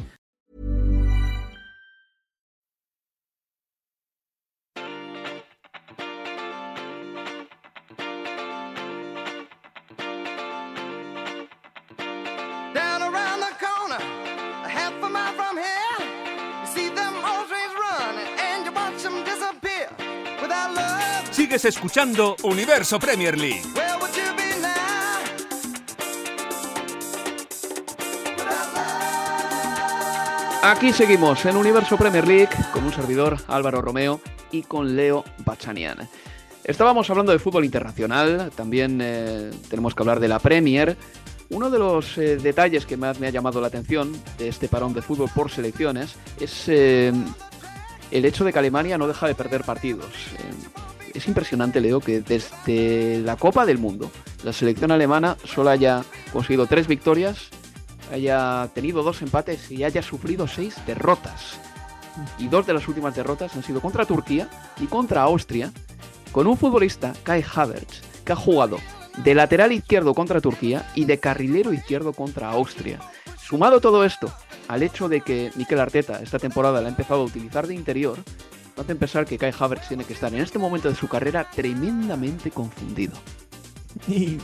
Sigues 21.51 21.65
escuchando 21.65 22.37
Universo 22.43 22.97
Premier 22.97 23.37
League. 23.37 23.61
Aquí 30.63 30.93
seguimos 30.93 31.45
en 31.45 31.57
Universo 31.57 31.97
Premier 31.97 32.25
League 32.25 32.47
con 32.71 32.85
un 32.85 32.93
servidor 32.93 33.37
Álvaro 33.49 33.81
Romeo 33.81 34.21
y 34.49 34.61
con 34.61 34.95
Leo 34.95 35.25
Bachanian. 35.39 36.07
Estábamos 36.63 37.09
hablando 37.09 37.33
de 37.33 37.39
fútbol 37.39 37.65
internacional, 37.65 38.49
también 38.55 38.99
eh, 39.01 39.51
tenemos 39.69 39.93
que 39.93 40.03
hablar 40.03 40.21
de 40.21 40.29
la 40.29 40.39
Premier. 40.39 40.95
Uno 41.49 41.69
de 41.69 41.79
los 41.79 42.17
eh, 42.17 42.37
detalles 42.37 42.85
que 42.85 42.95
más 42.95 43.19
me 43.19 43.27
ha 43.27 43.31
llamado 43.31 43.59
la 43.59 43.67
atención 43.67 44.13
de 44.37 44.47
este 44.47 44.69
parón 44.69 44.93
de 44.93 45.01
fútbol 45.01 45.29
por 45.35 45.51
selecciones 45.51 46.15
es 46.39 46.69
eh, 46.69 47.11
el 48.09 48.23
hecho 48.23 48.45
de 48.45 48.53
que 48.53 48.59
Alemania 48.59 48.97
no 48.97 49.05
deja 49.05 49.27
de 49.27 49.35
perder 49.35 49.65
partidos. 49.65 50.13
Es 51.13 51.27
impresionante, 51.27 51.81
Leo, 51.81 51.99
que 51.99 52.21
desde 52.21 53.19
la 53.19 53.35
Copa 53.35 53.65
del 53.65 53.77
Mundo 53.77 54.11
la 54.43 54.53
selección 54.53 54.91
alemana 54.91 55.37
solo 55.43 55.69
haya 55.69 56.03
conseguido 56.31 56.65
tres 56.65 56.87
victorias, 56.87 57.49
haya 58.11 58.69
tenido 58.73 59.03
dos 59.03 59.21
empates 59.21 59.71
y 59.71 59.83
haya 59.83 60.01
sufrido 60.01 60.47
seis 60.47 60.75
derrotas. 60.85 61.59
Y 62.37 62.47
dos 62.47 62.65
de 62.65 62.73
las 62.73 62.87
últimas 62.87 63.15
derrotas 63.15 63.55
han 63.55 63.63
sido 63.63 63.81
contra 63.81 64.05
Turquía 64.05 64.49
y 64.79 64.87
contra 64.87 65.23
Austria, 65.23 65.71
con 66.31 66.47
un 66.47 66.57
futbolista, 66.57 67.13
Kai 67.23 67.43
Havertz, 67.53 68.01
que 68.25 68.33
ha 68.33 68.35
jugado 68.35 68.77
de 69.17 69.35
lateral 69.35 69.71
izquierdo 69.71 70.13
contra 70.13 70.41
Turquía 70.41 70.89
y 70.95 71.05
de 71.05 71.19
carrilero 71.19 71.73
izquierdo 71.73 72.13
contra 72.13 72.49
Austria. 72.49 72.99
Sumado 73.41 73.81
todo 73.81 74.05
esto 74.05 74.31
al 74.67 74.83
hecho 74.83 75.09
de 75.09 75.21
que 75.21 75.51
Mikel 75.55 75.79
Arteta 75.79 76.21
esta 76.21 76.39
temporada 76.39 76.79
la 76.79 76.87
ha 76.87 76.91
empezado 76.91 77.21
a 77.21 77.25
utilizar 77.25 77.67
de 77.67 77.75
interior, 77.75 78.17
hacen 78.81 78.97
pensar 78.97 79.25
que 79.25 79.37
Kai 79.37 79.53
Havertz 79.57 79.87
tiene 79.87 80.03
que 80.03 80.13
estar 80.13 80.33
en 80.33 80.41
este 80.41 80.59
momento 80.59 80.89
de 80.89 80.95
su 80.95 81.07
carrera 81.07 81.47
tremendamente 81.49 82.51
confundido. 82.51 83.13
Y 84.07 84.37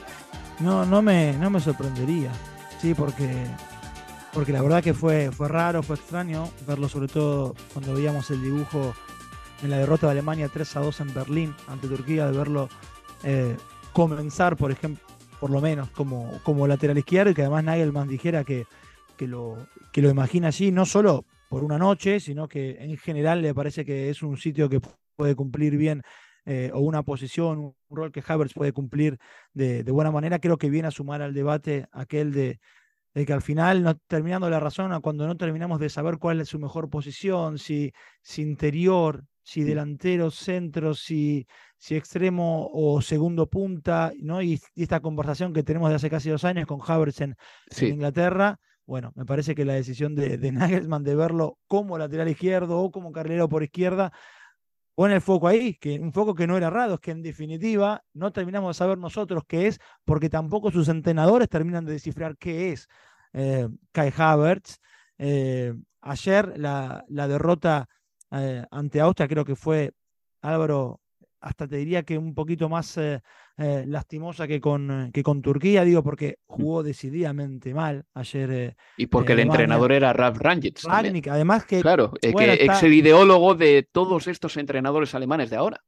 no, 0.60 0.86
no 0.86 1.02
me, 1.02 1.34
no 1.34 1.50
me 1.50 1.60
sorprendería, 1.60 2.32
sí, 2.82 2.94
porque, 2.94 3.46
porque 4.34 4.52
la 4.52 4.62
verdad 4.62 4.84
que 4.84 4.94
fue, 4.94 5.32
fue 5.32 5.48
raro, 5.48 5.84
fue 5.84 5.96
extraño 5.96 6.50
verlo, 6.68 6.90
sobre 6.90 7.08
todo 7.08 7.56
cuando 7.74 7.94
veíamos 7.94 8.30
el 8.32 8.42
dibujo 8.42 8.94
en 9.64 9.70
la 9.70 9.78
derrota 9.78 10.08
de 10.08 10.12
Alemania 10.12 10.50
3 10.52 10.76
a 10.76 10.80
2 10.82 11.00
en 11.02 11.14
Berlín 11.14 11.56
ante 11.68 11.88
Turquía, 11.88 12.26
de 12.30 12.38
verlo 12.38 12.70
eh, 13.24 13.56
comenzar, 13.94 14.58
por 14.58 14.72
ejemplo, 14.72 15.04
por 15.40 15.50
lo 15.50 15.62
menos 15.62 15.90
como, 15.92 16.40
como 16.44 16.68
lateral 16.68 16.98
izquierdo, 16.98 17.32
y 17.32 17.34
que 17.34 17.42
además 17.42 17.64
Nagelman 17.64 18.08
dijera 18.08 18.44
que, 18.44 18.66
que, 19.16 19.28
lo, 19.28 19.58
que 19.92 20.02
lo 20.02 20.10
imagina 20.10 20.48
allí, 20.50 20.72
no 20.72 20.86
solo 20.86 21.26
por 21.50 21.64
una 21.64 21.78
noche, 21.78 22.20
sino 22.20 22.48
que 22.48 22.78
en 22.80 22.98
general 22.98 23.42
le 23.42 23.54
parece 23.54 23.86
que 23.86 24.10
es 24.10 24.22
un 24.22 24.38
sitio 24.38 24.70
que 24.70 24.82
puede 25.16 25.36
cumplir 25.36 25.78
bien 25.78 26.02
eh, 26.46 26.72
o 26.74 26.80
una 26.80 27.04
posición, 27.04 27.60
un 27.60 27.76
rol 27.90 28.12
que 28.12 28.24
Havertz 28.26 28.54
puede 28.54 28.72
cumplir 28.72 29.18
de, 29.54 29.84
de, 29.84 29.92
buena 29.92 30.12
manera, 30.12 30.40
creo 30.40 30.58
que 30.58 30.70
viene 30.70 30.88
a 30.88 30.92
sumar 30.92 31.22
al 31.22 31.34
debate 31.34 31.88
aquel 31.92 32.32
de, 32.32 32.60
de, 33.14 33.26
que 33.26 33.34
al 33.34 33.42
final, 33.42 33.84
no 33.84 33.98
terminando 34.08 34.50
la 34.50 34.60
razón, 34.60 35.02
cuando 35.02 35.28
no 35.28 35.36
terminamos 35.36 35.80
de 35.80 35.90
saber 35.90 36.18
cuál 36.20 36.40
es 36.40 36.48
su 36.48 36.58
mejor 36.58 36.90
posición, 36.90 37.58
si, 37.58 37.92
si 38.22 38.44
interior, 38.44 39.26
si 39.44 39.64
delantero, 39.64 40.32
centro, 40.32 40.94
si, 40.94 41.48
si 41.78 41.96
extremo 41.96 42.70
o 42.72 43.02
segundo 43.02 43.50
punta, 43.50 44.14
¿no? 44.20 44.42
Y, 44.42 44.62
y, 44.74 44.84
esta 44.84 45.02
conversación 45.02 45.52
que 45.52 45.64
tenemos 45.64 45.90
de 45.90 45.96
hace 45.96 46.10
casi 46.10 46.30
dos 46.30 46.46
años 46.46 46.66
con 46.66 46.80
Havertz 46.86 47.22
en, 47.22 47.36
sí. 47.70 47.88
en 47.88 47.96
Inglaterra, 47.96 48.58
bueno, 48.88 49.12
me 49.16 49.26
parece 49.26 49.54
que 49.54 49.66
la 49.66 49.74
decisión 49.74 50.16
de, 50.16 50.38
de, 50.38 50.52
Nagelsmann 50.54 51.04
de 51.04 51.16
verlo 51.16 51.60
como 51.68 51.98
lateral 51.98 52.30
izquierdo 52.30 52.80
o 52.80 52.92
como 52.92 53.12
carrilero 53.12 53.50
por 53.50 53.62
izquierda 53.62 54.12
pone 54.96 55.14
el 55.14 55.22
foco 55.22 55.48
ahí, 55.48 55.76
que 55.76 56.00
un 56.00 56.12
foco 56.12 56.34
que 56.34 56.48
no 56.48 56.58
era 56.58 56.68
errado, 56.68 56.96
es 56.96 57.00
que 57.02 57.12
en 57.12 57.22
definitiva 57.22 58.04
no 58.14 58.32
terminamos 58.32 58.76
de 58.76 58.80
saber 58.80 58.98
nosotros 58.98 59.44
qué 59.48 59.68
es, 59.68 59.80
porque 60.06 60.28
tampoco 60.28 60.72
sus 60.72 60.90
entrenadores 60.90 61.50
terminan 61.50 61.86
de 61.86 61.92
descifrar 61.92 62.36
qué 62.38 62.72
es 62.72 62.88
eh, 63.34 63.68
Kai 63.92 64.12
Havertz. 64.18 64.80
Eh, 65.20 65.76
ayer 66.02 66.58
la, 66.58 67.06
derrota 67.08 67.88
eh, 68.32 68.66
ante 68.72 69.00
Austria 69.00 69.28
creo 69.28 69.46
que 69.46 69.56
fue, 69.56 69.94
Álvaro, 70.42 71.00
hasta 71.42 71.68
te 71.68 71.76
diría 71.76 72.02
que 72.02 72.18
un 72.18 72.34
poquito 72.34 72.68
más 72.68 72.98
eh, 73.58 73.68
eh, 73.68 73.86
lastimosa 73.88 74.48
que 74.48 74.62
con, 74.62 75.10
que 75.12 75.24
con 75.24 75.42
Turquía, 75.42 75.84
digo, 75.84 76.04
porque 76.04 76.38
jugó 76.46 76.84
decididamente 76.84 77.74
mal 77.74 78.06
ayer. 78.14 78.52
Eh, 78.52 78.76
y 78.98 79.08
porque 79.08 79.34
el 79.34 79.40
entrenador 79.40 79.92
era 79.92 80.14
Ralf 80.14 80.38
Rangnick. 80.38 80.80
Rangnick 80.84 81.28
además 81.28 81.66
que. 81.66 81.82
Claro, 81.82 82.14
que 82.22 82.54
ex 82.54 82.84
ideólogo 82.84 83.56
de 83.56 83.88
todos 83.92 84.28
estos 84.28 84.58
entrenadores 84.58 85.16
alemanes 85.16 85.50
de 85.50 85.56
ahora. 85.56 85.84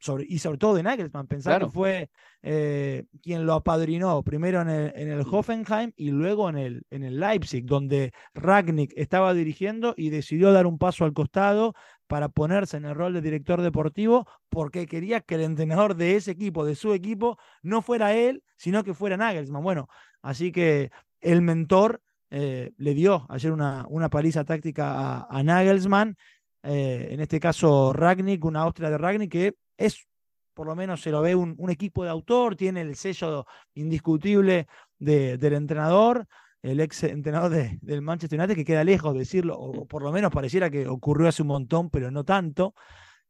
Sobre, 0.00 0.24
y 0.28 0.38
sobre 0.38 0.58
todo 0.58 0.74
de 0.74 0.84
Nagelsmann, 0.84 1.26
pensar 1.26 1.54
claro. 1.54 1.66
que 1.66 1.72
fue 1.72 2.10
eh, 2.42 3.06
quien 3.20 3.46
lo 3.46 3.54
apadrinó 3.54 4.22
primero 4.22 4.60
en 4.60 4.68
el, 4.68 4.92
en 4.94 5.10
el, 5.10 5.26
Hoffenheim 5.28 5.92
y 5.96 6.10
luego 6.10 6.48
en 6.48 6.56
el, 6.56 6.82
en 6.90 7.02
el 7.02 7.18
Leipzig, 7.18 7.64
donde 7.64 8.12
Ragnick 8.32 8.92
estaba 8.96 9.34
dirigiendo 9.34 9.94
y 9.96 10.10
decidió 10.10 10.52
dar 10.52 10.66
un 10.66 10.78
paso 10.78 11.04
al 11.04 11.12
costado 11.12 11.74
para 12.06 12.28
ponerse 12.28 12.76
en 12.76 12.84
el 12.84 12.94
rol 12.94 13.12
de 13.12 13.20
director 13.20 13.60
deportivo 13.60 14.26
porque 14.48 14.86
quería 14.86 15.20
que 15.20 15.34
el 15.34 15.42
entrenador 15.42 15.96
de 15.96 16.16
ese 16.16 16.30
equipo, 16.30 16.64
de 16.64 16.76
su 16.76 16.92
equipo, 16.92 17.38
no 17.62 17.82
fuera 17.82 18.14
él, 18.14 18.44
sino 18.56 18.84
que 18.84 18.94
fuera 18.94 19.16
Nagelsmann. 19.16 19.62
Bueno, 19.62 19.88
así 20.22 20.52
que 20.52 20.90
el 21.20 21.42
mentor 21.42 22.00
eh, 22.30 22.72
le 22.76 22.94
dio 22.94 23.26
ayer 23.28 23.52
una, 23.52 23.84
una 23.88 24.08
paliza 24.08 24.44
táctica 24.44 24.92
a, 24.92 25.26
a 25.28 25.42
Nagelsmann, 25.42 26.16
eh, 26.62 27.08
en 27.10 27.20
este 27.20 27.40
caso 27.40 27.92
Ragnick, 27.92 28.44
una 28.44 28.62
Austria 28.62 28.90
de 28.90 28.98
Ragnick 28.98 29.30
que 29.30 29.54
es, 29.78 30.06
por 30.52 30.66
lo 30.66 30.76
menos 30.76 31.00
se 31.00 31.10
lo 31.10 31.22
ve 31.22 31.34
un, 31.34 31.54
un 31.56 31.70
equipo 31.70 32.04
de 32.04 32.10
autor, 32.10 32.56
tiene 32.56 32.82
el 32.82 32.94
sello 32.96 33.46
indiscutible 33.74 34.66
de, 34.98 35.38
del 35.38 35.54
entrenador. 35.54 36.26
el 36.62 36.80
ex 36.80 37.04
entrenador 37.04 37.50
de, 37.50 37.78
del 37.80 38.02
Manchester 38.02 38.38
United, 38.38 38.56
que 38.56 38.64
queda 38.64 38.84
lejos 38.84 39.12
de 39.14 39.20
decirlo, 39.20 39.56
o 39.56 39.86
por 39.86 40.02
lo 40.02 40.10
menos 40.12 40.30
pareciera 40.32 40.68
que 40.70 40.88
ocurrió 40.88 41.28
hace 41.28 41.42
un 41.42 41.48
montón, 41.48 41.88
pero 41.90 42.10
no 42.10 42.24
tanto. 42.24 42.74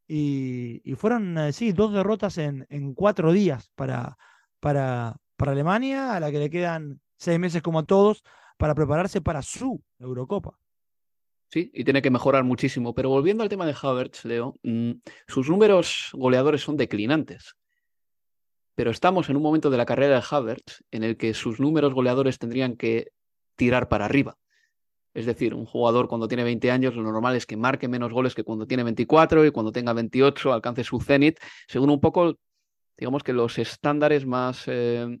Y, 0.07 0.81
y 0.83 0.95
fueron, 0.95 1.37
eh, 1.37 1.53
sí, 1.53 1.71
dos 1.71 1.93
derrotas 1.93 2.39
en, 2.39 2.65
en 2.69 2.95
cuatro 2.95 3.31
días 3.31 3.69
para, 3.75 4.17
para, 4.59 5.15
para 5.37 5.51
Alemania, 5.51 6.15
a 6.15 6.19
la 6.19 6.31
que 6.31 6.39
le 6.39 6.49
quedan 6.49 6.99
seis 7.17 7.37
meses 7.39 7.61
como 7.61 7.79
a 7.79 7.83
todos 7.83 8.23
para 8.57 8.73
prepararse 8.73 9.21
para 9.21 9.41
su 9.43 9.81
Eurocopa. 9.99 10.57
Sí, 11.51 11.71
y 11.73 11.83
tiene 11.83 12.01
que 12.01 12.11
mejorar 12.11 12.43
muchísimo. 12.43 12.93
Pero 12.93 13.09
volviendo 13.09 13.43
al 13.43 13.49
tema 13.49 13.65
de 13.65 13.75
Havertz, 13.79 14.23
Leo, 14.25 14.57
mm, 14.63 14.91
sus 15.27 15.49
números 15.49 16.11
goleadores 16.13 16.61
son 16.61 16.77
declinantes. 16.77 17.55
Pero 18.75 18.91
estamos 18.91 19.29
en 19.29 19.35
un 19.35 19.43
momento 19.43 19.69
de 19.69 19.77
la 19.77 19.85
carrera 19.85 20.15
de 20.15 20.25
Havertz 20.29 20.83
en 20.91 21.03
el 21.03 21.17
que 21.17 21.33
sus 21.33 21.59
números 21.59 21.93
goleadores 21.93 22.37
tendrían 22.37 22.77
que 22.77 23.11
tirar 23.55 23.89
para 23.89 24.05
arriba. 24.05 24.37
Es 25.13 25.25
decir, 25.25 25.55
un 25.55 25.65
jugador 25.65 26.07
cuando 26.07 26.27
tiene 26.27 26.43
20 26.43 26.71
años 26.71 26.95
lo 26.95 27.01
normal 27.03 27.35
es 27.35 27.45
que 27.45 27.57
marque 27.57 27.87
menos 27.87 28.13
goles 28.13 28.35
que 28.35 28.43
cuando 28.43 28.67
tiene 28.67 28.83
24 28.83 29.45
y 29.45 29.51
cuando 29.51 29.71
tenga 29.71 29.93
28 29.93 30.53
alcance 30.53 30.83
su 30.83 31.01
cenit, 31.01 31.39
según 31.67 31.89
un 31.89 31.99
poco, 31.99 32.37
digamos 32.95 33.23
que 33.23 33.33
los 33.33 33.57
estándares 33.57 34.25
más 34.25 34.63
eh, 34.67 35.17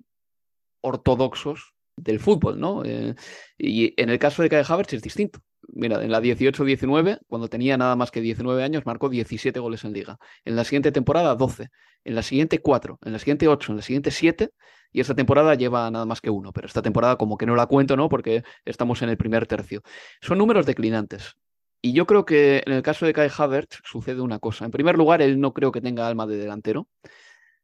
ortodoxos 0.81 1.73
del 1.97 2.19
fútbol, 2.19 2.59
¿no? 2.59 2.83
Eh, 2.85 3.15
y 3.57 3.99
en 4.01 4.09
el 4.09 4.19
caso 4.19 4.43
de 4.43 4.49
Kai 4.49 4.63
Havertz 4.65 4.93
es 4.93 5.01
distinto. 5.01 5.39
Mira, 5.67 6.03
en 6.03 6.11
la 6.11 6.21
18-19, 6.21 7.19
cuando 7.27 7.47
tenía 7.47 7.77
nada 7.77 7.95
más 7.95 8.11
que 8.11 8.21
19 8.21 8.63
años, 8.63 8.85
marcó 8.85 9.09
17 9.09 9.59
goles 9.59 9.83
en 9.83 9.93
liga. 9.93 10.17
En 10.45 10.55
la 10.55 10.63
siguiente 10.63 10.91
temporada, 10.91 11.35
12. 11.35 11.69
En 12.03 12.15
la 12.15 12.23
siguiente, 12.23 12.59
4. 12.59 12.99
En 13.03 13.11
la 13.11 13.19
siguiente, 13.19 13.47
8. 13.47 13.71
En 13.71 13.75
la 13.77 13.81
siguiente, 13.81 14.11
7. 14.11 14.51
Y 14.91 15.01
esta 15.01 15.15
temporada 15.15 15.53
lleva 15.55 15.89
nada 15.91 16.05
más 16.05 16.21
que 16.21 16.29
uno. 16.29 16.51
Pero 16.53 16.67
esta 16.67 16.81
temporada 16.81 17.17
como 17.17 17.37
que 17.37 17.45
no 17.45 17.55
la 17.55 17.67
cuento, 17.67 17.95
¿no? 17.95 18.09
Porque 18.09 18.43
estamos 18.65 19.01
en 19.01 19.09
el 19.09 19.17
primer 19.17 19.45
tercio. 19.47 19.81
Son 20.21 20.37
números 20.37 20.65
declinantes. 20.65 21.35
Y 21.81 21.93
yo 21.93 22.05
creo 22.05 22.25
que 22.25 22.63
en 22.65 22.73
el 22.73 22.81
caso 22.81 23.05
de 23.05 23.13
Kai 23.13 23.29
Havertz 23.35 23.79
sucede 23.83 24.21
una 24.21 24.39
cosa. 24.39 24.65
En 24.65 24.71
primer 24.71 24.97
lugar, 24.97 25.21
él 25.21 25.39
no 25.39 25.53
creo 25.53 25.71
que 25.71 25.81
tenga 25.81 26.07
alma 26.07 26.25
de 26.25 26.37
delantero. 26.37 26.87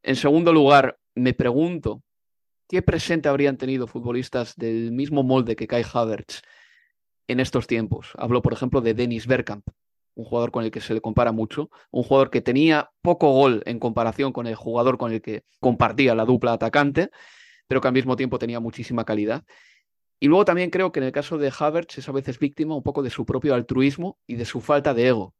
En 0.03 0.15
segundo 0.15 0.53
lugar, 0.53 0.97
me 1.15 1.33
pregunto 1.33 2.03
¿Qué 2.67 2.81
presente 2.81 3.29
habrían 3.29 3.57
tenido 3.57 3.85
futbolistas 3.85 4.55
del 4.55 4.91
mismo 4.91 5.21
molde 5.21 5.55
que 5.55 5.67
Kai 5.67 5.85
Havertz 5.93 6.41
en 7.27 7.39
estos 7.39 7.67
tiempos? 7.67 8.13
Hablo, 8.17 8.41
por 8.41 8.53
ejemplo, 8.53 8.81
de 8.81 8.93
Dennis 8.93 9.27
Bergkamp, 9.27 9.67
un 10.15 10.25
jugador 10.25 10.51
con 10.51 10.63
el 10.63 10.71
que 10.71 10.81
se 10.81 10.93
le 10.93 11.01
compara 11.01 11.31
mucho, 11.31 11.69
un 11.91 12.03
jugador 12.03 12.29
que 12.29 12.41
tenía 12.41 12.91
poco 13.01 13.31
gol 13.31 13.61
en 13.65 13.79
comparación 13.79 14.31
con 14.31 14.47
el 14.47 14.55
jugador 14.55 14.97
con 14.97 15.11
el 15.11 15.21
que 15.21 15.43
compartía 15.59 16.15
la 16.15 16.25
dupla 16.25 16.53
atacante, 16.53 17.09
pero 17.67 17.81
que 17.81 17.87
al 17.87 17.93
mismo 17.93 18.15
tiempo 18.15 18.39
tenía 18.39 18.59
muchísima 18.59 19.05
calidad. 19.05 19.43
Y 20.19 20.27
luego 20.27 20.45
también 20.45 20.69
creo 20.69 20.91
que 20.91 20.99
en 20.99 21.05
el 21.05 21.11
caso 21.11 21.37
de 21.37 21.51
Havertz 21.57 21.97
es 21.97 22.07
a 22.07 22.13
veces 22.13 22.39
víctima 22.39 22.75
un 22.75 22.83
poco 22.83 23.03
de 23.03 23.09
su 23.09 23.25
propio 23.25 23.53
altruismo 23.53 24.17
y 24.25 24.35
de 24.35 24.45
su 24.45 24.61
falta 24.61 24.93
de 24.93 25.07
ego. 25.07 25.35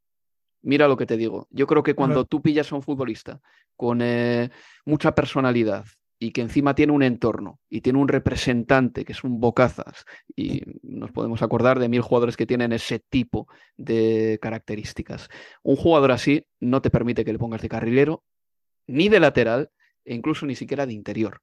Mira 0.62 0.88
lo 0.88 0.98
que 0.98 1.06
te 1.06 1.16
digo. 1.16 1.48
Yo 1.52 1.68
creo 1.68 1.84
que 1.84 1.94
cuando 1.94 2.26
tú 2.26 2.42
pillas 2.42 2.72
a 2.72 2.76
un 2.76 2.82
futbolista 2.82 3.40
con 3.76 4.02
eh, 4.02 4.50
mucha 4.84 5.14
personalidad, 5.14 5.86
y 6.20 6.32
que 6.32 6.42
encima 6.42 6.76
tiene 6.76 6.94
un 6.94 7.04
entorno 7.04 7.60
y 7.70 7.82
tiene 7.82 8.00
un 8.00 8.08
representante 8.08 9.04
que 9.04 9.12
es 9.12 9.24
un 9.24 9.40
bocazas 9.40 10.06
y 10.36 10.62
nos 10.82 11.12
podemos 11.12 11.42
acordar 11.42 11.80
de 11.80 11.90
mil 11.90 12.02
jugadores 12.02 12.38
que 12.38 12.46
tienen 12.46 12.72
ese 12.72 13.00
tipo 13.00 13.48
de 13.78 14.40
características. 14.42 15.30
Un 15.64 15.76
jugador 15.76 16.12
así 16.12 16.48
no 16.60 16.82
te 16.82 16.90
permite 16.90 17.26
que 17.26 17.34
le 17.34 17.40
pongas 17.40 17.62
de 17.62 17.70
carrilero 17.70 18.24
ni 18.88 19.10
de 19.10 19.20
lateral 19.20 19.72
e 20.06 20.16
incluso 20.16 20.46
ni 20.46 20.56
siquiera 20.56 20.86
de 20.86 20.94
interior. 20.94 21.42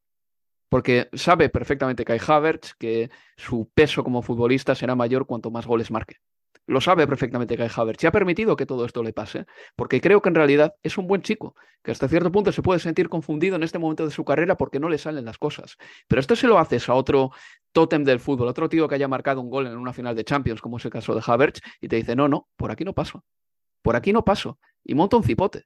Porque 0.69 1.11
sabe 1.13 1.51
perfectamente 1.51 2.05
Kai 2.05 2.19
Havertz 2.27 2.75
que 2.79 3.11
su 3.37 3.71
peso 3.75 4.03
como 4.03 4.23
futbolista 4.23 4.75
será 4.75 4.95
mayor 4.95 5.27
cuanto 5.27 5.51
más 5.51 5.67
goles 5.67 5.91
marque. 5.91 6.17
Lo 6.67 6.81
sabe 6.81 7.07
perfectamente 7.07 7.57
Kai 7.57 7.69
Havertz 7.75 8.05
y 8.05 8.07
ha 8.07 8.13
permitido 8.13 8.55
que 8.57 8.67
todo 8.67 8.85
esto 8.85 9.03
le 9.03 9.13
pase, 9.13 9.47
porque 9.75 10.01
creo 10.01 10.23
que 10.23 10.29
en 10.29 10.37
realidad 10.37 10.75
es 10.83 10.97
un 10.97 11.09
buen 11.09 11.23
chico, 11.23 11.57
que 11.83 11.91
hasta 11.91 12.09
cierto 12.09 12.31
punto 12.31 12.53
se 12.53 12.63
puede 12.63 12.79
sentir 12.79 13.09
confundido 13.09 13.57
en 13.57 13.65
este 13.65 13.79
momento 13.79 14.05
de 14.05 14.13
su 14.13 14.25
carrera 14.25 14.57
porque 14.57 14.79
no 14.79 14.89
le 14.89 14.99
salen 14.99 15.25
las 15.25 15.39
cosas. 15.39 15.77
Pero 16.07 16.21
esto 16.21 16.37
se 16.37 16.47
lo 16.47 16.59
haces 16.59 16.89
a 16.89 16.95
otro 16.95 17.31
tótem 17.73 18.05
del 18.05 18.21
fútbol, 18.21 18.49
otro 18.49 18.69
tío 18.69 18.87
que 18.87 18.95
haya 18.95 19.09
marcado 19.09 19.41
un 19.41 19.51
gol 19.51 19.67
en 19.67 19.77
una 19.77 19.93
final 19.93 20.15
de 20.15 20.25
Champions, 20.25 20.61
como 20.61 20.77
es 20.77 20.85
el 20.85 20.93
caso 20.93 21.15
de 21.15 21.23
Havertz, 21.27 21.61
y 21.81 21.89
te 21.89 21.97
dice, 21.97 22.15
no, 22.15 22.29
no, 22.29 22.49
por 22.57 22.71
aquí 22.71 22.85
no 22.85 22.93
paso, 22.93 23.25
por 23.83 23.97
aquí 23.97 24.13
no 24.13 24.25
paso, 24.25 24.59
y 24.85 24.95
monta 24.95 25.17
un 25.17 25.25
cipote. 25.25 25.65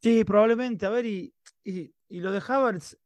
Sí, 0.00 0.24
probablemente. 0.24 0.86
A 0.86 0.90
ver, 0.90 1.06
y, 1.06 1.32
y, 1.64 1.92
lo 2.08 2.32
de 2.32 2.42
Havertz, 2.46 2.96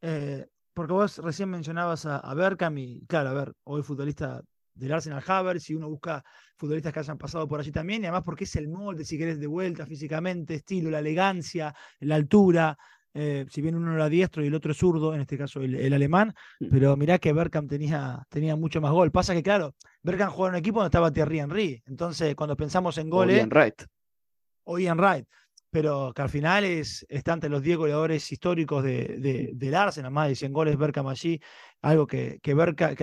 eh, 0.00 0.46
porque 0.74 0.92
vos 0.92 1.18
recién 1.18 1.48
mencionabas 1.48 2.06
a, 2.06 2.18
a 2.18 2.34
Berkham 2.34 2.78
y, 2.78 3.04
claro, 3.06 3.30
a 3.30 3.34
ver, 3.34 3.52
hoy 3.64 3.82
futbolista 3.82 4.42
del 4.80 4.92
Arsenal 4.92 5.22
Havertz, 5.24 5.64
si 5.64 5.74
uno 5.74 5.88
busca 5.88 6.24
futbolistas 6.56 6.92
que 6.92 7.00
hayan 7.00 7.18
pasado 7.18 7.46
por 7.46 7.60
allí 7.60 7.70
también, 7.70 8.02
y 8.02 8.06
además 8.06 8.22
porque 8.24 8.44
es 8.44 8.56
el 8.56 8.68
molde, 8.68 9.04
si 9.04 9.18
querés, 9.18 9.38
de 9.38 9.46
vuelta 9.46 9.86
físicamente, 9.86 10.54
estilo, 10.54 10.90
la 10.90 10.98
elegancia, 10.98 11.74
la 12.00 12.14
altura, 12.14 12.76
eh, 13.12 13.44
si 13.50 13.60
bien 13.60 13.74
uno 13.74 13.94
era 13.94 14.08
diestro 14.08 14.42
y 14.42 14.46
el 14.46 14.54
otro 14.54 14.72
es 14.72 14.78
zurdo, 14.78 15.14
en 15.14 15.20
este 15.20 15.36
caso 15.36 15.60
el, 15.62 15.92
alemán, 15.92 16.34
mm. 16.60 16.66
pero 16.70 16.96
mirá 16.96 17.18
que 17.18 17.32
Berkham 17.32 17.66
tenía, 17.66 18.26
tenía 18.28 18.56
mucho 18.56 18.80
más 18.80 18.92
gol. 18.92 19.10
Pasa 19.10 19.34
que, 19.34 19.42
claro, 19.42 19.74
Berkham 20.02 20.30
jugaba 20.30 20.48
en 20.48 20.54
un 20.54 20.58
equipo 20.60 20.78
donde 20.78 20.88
estaba 20.88 21.12
Thierry 21.12 21.40
Henry, 21.40 21.82
entonces 21.86 22.34
cuando 22.34 22.56
pensamos 22.56 22.96
en 22.98 23.10
goles... 23.10 23.36
O 23.36 23.38
Ian 23.38 23.50
Wright. 23.50 23.82
O 24.64 24.78
Ian 24.78 24.98
Wright 24.98 25.26
pero 25.70 26.12
que 26.14 26.22
al 26.22 26.28
final 26.28 26.64
es, 26.64 27.06
está 27.08 27.32
entre 27.32 27.48
los 27.48 27.62
10 27.62 27.78
goleadores 27.78 28.30
históricos 28.32 28.82
de, 28.82 29.16
de, 29.18 29.50
del 29.54 29.74
Arsenal, 29.74 30.10
más 30.10 30.28
de 30.28 30.34
100 30.34 30.52
goles 30.52 30.76
Berkham 30.76 31.06
allí, 31.06 31.40
algo 31.80 32.06
que, 32.06 32.40
que, 32.42 32.52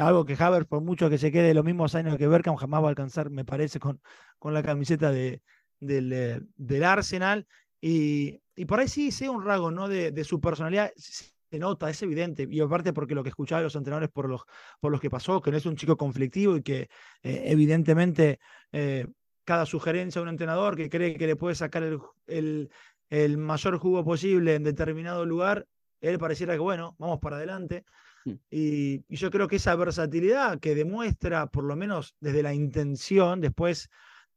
algo 0.01 0.25
que 0.25 0.35
Havertz, 0.37 0.67
por 0.67 0.81
mucho 0.81 1.09
que 1.09 1.17
se 1.17 1.31
quede 1.31 1.53
los 1.53 1.63
mismos 1.63 1.95
años 1.95 2.17
que 2.17 2.27
Berkham, 2.27 2.55
jamás 2.55 2.81
va 2.81 2.87
a 2.87 2.89
alcanzar, 2.89 3.29
me 3.29 3.45
parece, 3.45 3.79
con, 3.79 4.01
con 4.37 4.53
la 4.53 4.63
camiseta 4.63 5.11
de, 5.11 5.41
del, 5.79 6.11
eh, 6.13 6.41
del 6.55 6.83
Arsenal. 6.83 7.47
Y, 7.79 8.41
y, 8.55 8.65
por 8.65 8.79
ahí 8.79 8.87
sí 8.87 9.11
sé 9.11 9.29
un 9.29 9.43
rasgo 9.45 9.71
¿no? 9.71 9.87
de, 9.87 10.11
de, 10.11 10.23
su 10.23 10.41
personalidad, 10.41 10.91
se 10.97 11.59
nota, 11.59 11.89
es 11.89 12.01
evidente, 12.01 12.47
y 12.49 12.59
aparte 12.59 12.91
porque 12.91 13.15
lo 13.15 13.23
que 13.23 13.29
escuchaba 13.29 13.61
de 13.61 13.65
los 13.65 13.75
entrenadores 13.75 14.09
por 14.09 14.27
los, 14.29 14.41
por 14.81 14.91
los 14.91 14.99
que 14.99 15.09
pasó, 15.09 15.41
que 15.41 15.51
no 15.51 15.57
es 15.57 15.65
un 15.65 15.77
chico 15.77 15.95
conflictivo 15.95 16.57
y 16.57 16.63
que 16.63 16.89
eh, 17.23 17.43
evidentemente... 17.45 18.39
Eh, 18.71 19.07
cada 19.47 19.65
sugerencia 19.65 20.19
a 20.19 20.23
un 20.23 20.27
entrenador 20.27 20.75
que 20.75 20.89
cree 20.89 21.15
que 21.15 21.25
le 21.25 21.37
puede 21.37 21.55
sacar 21.55 21.81
el, 22.27 22.69
el, 23.09 23.37
mayor 23.37 23.77
jugo 23.77 24.03
posible 24.03 24.55
en 24.55 24.63
determinado 24.65 25.25
lugar, 25.25 25.65
él 26.01 26.19
pareciera 26.19 26.53
que, 26.53 26.59
bueno, 26.59 26.97
vamos 26.99 27.19
para 27.21 27.37
adelante. 27.37 27.85
Mm. 28.25 28.33
Y, 28.51 29.15
yo 29.15 29.31
creo 29.31 29.47
que 29.47 29.55
esa 29.55 29.73
versatilidad 29.77 30.59
que 30.59 30.75
demuestra, 30.75 31.47
por 31.47 31.63
lo 31.63 31.77
menos 31.77 32.13
desde 32.19 32.43
la 32.43 32.53
intención, 32.53 33.39
después 33.39 33.89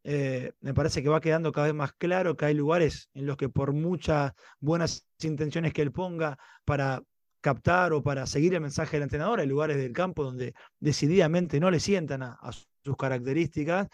eh, 0.04 0.52
me 0.60 0.74
parece 0.74 1.02
que 1.02 1.08
va 1.08 1.20
quedando 1.20 1.50
cada 1.50 1.66
vez 1.66 1.74
más 1.74 1.92
claro 1.94 2.36
que 2.36 2.44
hay 2.44 2.54
lugares 2.54 3.10
en 3.12 3.26
los 3.26 3.36
que 3.36 3.48
por 3.48 3.72
muchas 3.72 4.32
buenas 4.60 5.08
intenciones 5.20 5.72
que 5.72 5.82
él 5.82 5.90
ponga 5.90 6.38
para 6.64 7.02
captar 7.40 7.92
o 7.94 8.00
para 8.00 8.26
seguir 8.26 8.54
el 8.54 8.60
mensaje 8.60 8.92
del 8.92 9.02
entrenador, 9.02 9.40
hay 9.40 9.48
lugares 9.48 9.76
del 9.76 9.92
campo 9.92 10.22
donde 10.22 10.54
decididamente 10.78 11.58
no 11.58 11.68
le 11.68 11.80
sientan 11.80 12.22
a 12.22 12.52
sus 12.84 12.96
características 12.96 13.88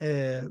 eh, 0.00 0.42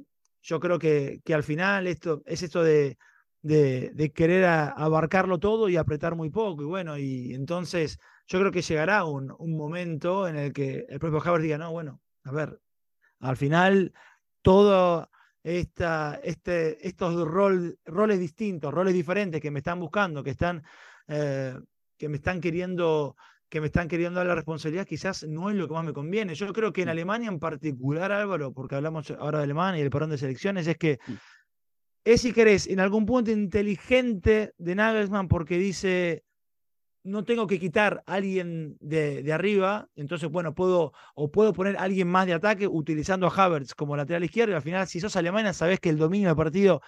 yo 0.42 0.60
creo 0.60 0.80
que, 0.80 1.22
que, 1.26 1.34
al 1.34 1.44
final 1.44 1.88
esto 1.88 2.22
es 2.26 2.44
esto 2.44 2.64
de, 2.64 2.98
de, 3.42 4.12
querer 4.14 4.46
abarcarlo 4.46 5.38
todo 5.40 5.70
y 5.70 5.78
apretar 5.78 6.16
muy 6.16 6.30
poco. 6.30 6.64
Y 6.64 6.66
bueno, 6.66 6.98
y 6.98 7.34
entonces 7.34 8.00
yo 8.28 8.40
creo 8.40 8.52
que 8.52 8.62
llegará 8.62 9.04
un, 9.06 9.34
un 9.38 9.58
momento 9.58 10.28
en 10.28 10.38
el 10.38 10.54
que 10.54 10.86
el 10.88 11.00
propio 11.00 11.22
Havertz 11.22 11.44
diga, 11.44 11.58
no, 11.58 11.72
bueno, 11.72 12.02
a 12.24 12.32
ver, 12.32 12.60
al 13.20 13.38
final 13.38 13.94
todo 14.42 15.10
esta, 15.44 16.20
este, 16.24 16.88
estos 16.88 17.28
rol, 17.28 17.78
roles 17.86 18.20
distintos, 18.20 18.74
roles 18.74 18.94
diferentes 18.94 19.42
que 19.42 19.52
me 19.52 19.60
están 19.60 19.80
buscando, 19.80 20.24
que 20.24 20.32
están, 20.32 20.64
eh, 21.08 21.58
que 21.98 22.10
me 22.10 22.18
están 22.18 22.40
queriendo 22.40 23.16
que 23.50 23.60
me 23.60 23.68
están 23.68 23.88
queriendo 23.88 24.20
dar 24.20 24.28
la 24.28 24.36
responsabilidad, 24.36 24.86
quizás 24.86 25.24
no 25.28 25.50
es 25.50 25.56
lo 25.56 25.68
que 25.68 25.74
más 25.74 25.84
me 25.84 25.94
conviene. 25.94 26.36
Yo 26.36 26.54
creo 26.54 26.72
que 26.72 26.82
en 26.82 26.88
mm. 26.88 26.92
Alemania 26.92 27.30
en 27.30 27.40
particular, 27.40 28.12
Álvaro, 28.12 28.54
porque 28.54 28.76
hablamos 28.76 29.12
ahora 29.12 29.40
de 29.40 29.46
Alemania 29.46 29.80
y 29.80 29.84
el 29.84 29.90
parón 29.90 30.12
de 30.12 30.18
selecciones, 30.18 30.68
es 30.68 30.78
que 30.78 31.00
mm. 31.06 31.14
es, 32.06 32.22
si 32.22 32.32
querés, 32.32 32.68
en 32.68 32.80
algún 32.80 33.06
punto 33.06 33.32
inteligente 33.32 34.54
de 34.58 34.76
Nagelsmann 34.76 35.28
porque 35.28 35.58
dice, 35.58 36.24
no 37.04 37.24
tengo 37.24 37.48
que 37.48 37.60
quitar 37.60 38.04
a 38.06 38.14
alguien 38.14 38.78
de, 38.80 39.24
de, 39.24 39.34
arriba, 39.34 39.90
entonces, 39.96 40.30
bueno, 40.30 40.54
puedo, 40.54 40.94
o 41.16 41.32
puedo 41.32 41.52
poner 41.54 41.78
a 41.78 41.82
alguien 41.82 42.08
más 42.08 42.28
de 42.28 42.34
ataque 42.34 42.68
utilizando 42.68 43.26
a 43.26 43.32
Havertz 43.32 43.74
como 43.74 43.98
lateral 43.98 44.24
izquierdo, 44.24 44.54
y 44.54 44.56
al 44.56 44.62
final, 44.62 44.88
si 44.88 45.00
sos 45.00 45.16
alemana, 45.16 45.54
sabés 45.54 45.80
que 45.80 45.90
el 45.90 45.98
dominio 45.98 46.28
del 46.28 46.38
partido 46.38 46.82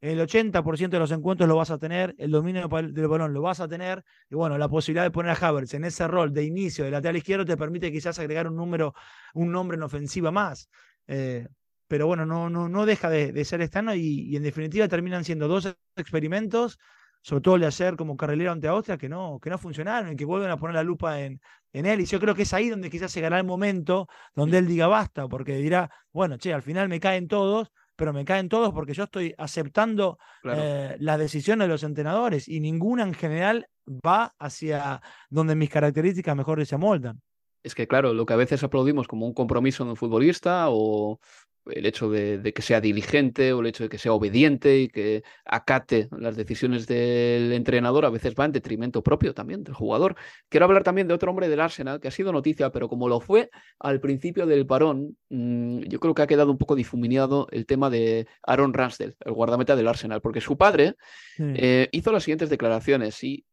el 0.00 0.18
80% 0.20 0.88
de 0.88 0.98
los 0.98 1.10
encuentros 1.12 1.48
lo 1.48 1.56
vas 1.56 1.70
a 1.70 1.78
tener, 1.78 2.14
el 2.18 2.30
dominio 2.30 2.68
del 2.68 3.08
balón 3.08 3.34
lo 3.34 3.42
vas 3.42 3.60
a 3.60 3.68
tener, 3.68 4.04
y 4.30 4.34
bueno, 4.34 4.56
la 4.58 4.68
posibilidad 4.68 5.04
de 5.04 5.10
poner 5.10 5.32
a 5.32 5.48
Havertz 5.48 5.74
en 5.74 5.84
ese 5.84 6.08
rol 6.08 6.32
de 6.32 6.44
inicio 6.44 6.84
de 6.84 6.90
lateral 6.90 7.16
izquierdo 7.16 7.44
te 7.44 7.56
permite 7.56 7.92
quizás 7.92 8.18
agregar 8.18 8.48
un 8.48 8.56
número, 8.56 8.94
un 9.34 9.52
nombre 9.52 9.76
en 9.76 9.82
ofensiva 9.82 10.30
más. 10.30 10.68
Eh, 11.06 11.46
pero 11.88 12.06
bueno, 12.06 12.24
no, 12.24 12.48
no, 12.48 12.68
no 12.68 12.86
deja 12.86 13.10
de, 13.10 13.44
ser 13.44 13.60
estano 13.62 13.94
y, 13.94 14.30
y, 14.30 14.36
en 14.36 14.42
definitiva 14.44 14.86
terminan 14.88 15.24
siendo 15.24 15.48
dos 15.48 15.76
experimentos 15.96 16.78
sobre 17.22 17.42
todo 17.42 17.54
el 17.56 17.60
de 17.62 17.66
ayer 17.66 17.96
como 17.96 18.16
carrilero 18.16 18.52
ante 18.52 18.68
Austria, 18.68 18.96
que 18.98 19.08
no, 19.08 19.38
que 19.42 19.50
no 19.50 19.58
funcionaron 19.58 20.12
y 20.12 20.16
que 20.16 20.24
vuelven 20.24 20.50
a 20.50 20.56
poner 20.56 20.74
la 20.74 20.82
lupa 20.82 21.20
en, 21.20 21.40
en 21.72 21.86
él. 21.86 22.00
Y 22.00 22.06
yo 22.06 22.18
creo 22.20 22.34
que 22.34 22.42
es 22.42 22.54
ahí 22.54 22.68
donde 22.68 22.90
quizás 22.90 23.14
llegará 23.14 23.38
el 23.38 23.44
momento 23.44 24.08
donde 24.34 24.58
él 24.58 24.66
diga 24.66 24.86
basta, 24.86 25.28
porque 25.28 25.56
dirá, 25.56 25.90
bueno, 26.12 26.38
che, 26.38 26.52
al 26.54 26.62
final 26.62 26.88
me 26.88 27.00
caen 27.00 27.28
todos, 27.28 27.72
pero 28.00 28.14
me 28.14 28.24
caen 28.24 28.48
todos 28.48 28.72
porque 28.72 28.94
yo 28.94 29.04
estoy 29.04 29.34
aceptando 29.36 30.18
Claro. 30.40 30.62
eh, 30.62 30.96
las 31.00 31.18
decisiones 31.18 31.66
de 31.66 31.72
los 31.72 31.82
entrenadores 31.82 32.48
y 32.48 32.58
ninguna 32.58 33.02
en 33.02 33.12
general 33.12 33.66
va 33.86 34.34
hacia 34.38 35.02
donde 35.28 35.54
mis 35.54 35.68
características 35.68 36.34
mejor 36.34 36.64
se 36.64 36.76
amoldan. 36.76 37.20
Es 37.62 37.74
que, 37.74 37.86
claro, 37.86 38.14
lo 38.14 38.26
que 38.26 38.32
a 38.32 38.36
veces 38.36 38.62
aplaudimos 38.62 39.06
como 39.06 39.26
un 39.26 39.34
compromiso 39.34 39.84
de 39.84 39.90
un 39.90 39.96
futbolista 39.96 40.66
o 40.70 41.18
el 41.66 41.84
hecho 41.84 42.10
de, 42.10 42.38
de 42.38 42.52
que 42.54 42.62
sea 42.62 42.80
diligente 42.80 43.52
o 43.52 43.60
el 43.60 43.66
hecho 43.66 43.84
de 43.84 43.90
que 43.90 43.98
sea 43.98 44.14
obediente 44.14 44.78
y 44.80 44.88
que 44.88 45.22
acate 45.44 46.08
las 46.18 46.34
decisiones 46.34 46.86
del 46.86 47.52
entrenador, 47.52 48.06
a 48.06 48.10
veces 48.10 48.34
va 48.34 48.46
en 48.46 48.52
detrimento 48.52 49.02
propio 49.02 49.34
también 49.34 49.62
del 49.62 49.74
jugador. 49.74 50.16
Quiero 50.48 50.64
hablar 50.64 50.82
también 50.84 51.06
de 51.06 51.12
otro 51.14 51.30
hombre 51.30 51.50
del 51.50 51.60
Arsenal 51.60 52.00
que 52.00 52.08
ha 52.08 52.12
sido 52.12 52.32
noticia, 52.32 52.70
pero 52.70 52.88
como 52.88 53.08
lo 53.08 53.20
fue 53.20 53.50
al 53.78 54.00
principio 54.00 54.46
del 54.46 54.66
parón, 54.66 55.18
mm, 55.28 55.80
yo 55.82 56.00
creo 56.00 56.14
que 56.14 56.22
ha 56.22 56.26
quedado 56.26 56.50
un 56.50 56.58
poco 56.58 56.74
difuminado 56.74 57.46
el 57.50 57.66
tema 57.66 57.90
de 57.90 58.26
Aaron 58.42 58.72
Ramsdale, 58.72 59.14
el 59.20 59.32
guardameta 59.32 59.76
del 59.76 59.86
Arsenal, 59.88 60.22
porque 60.22 60.40
su 60.40 60.56
padre 60.56 60.94
Sí. 61.36 61.44
eh, 61.56 61.88
hizo 61.92 62.10
las 62.10 62.22
siguientes 62.24 62.48
declaraciones 62.48 63.22
y 63.22 63.44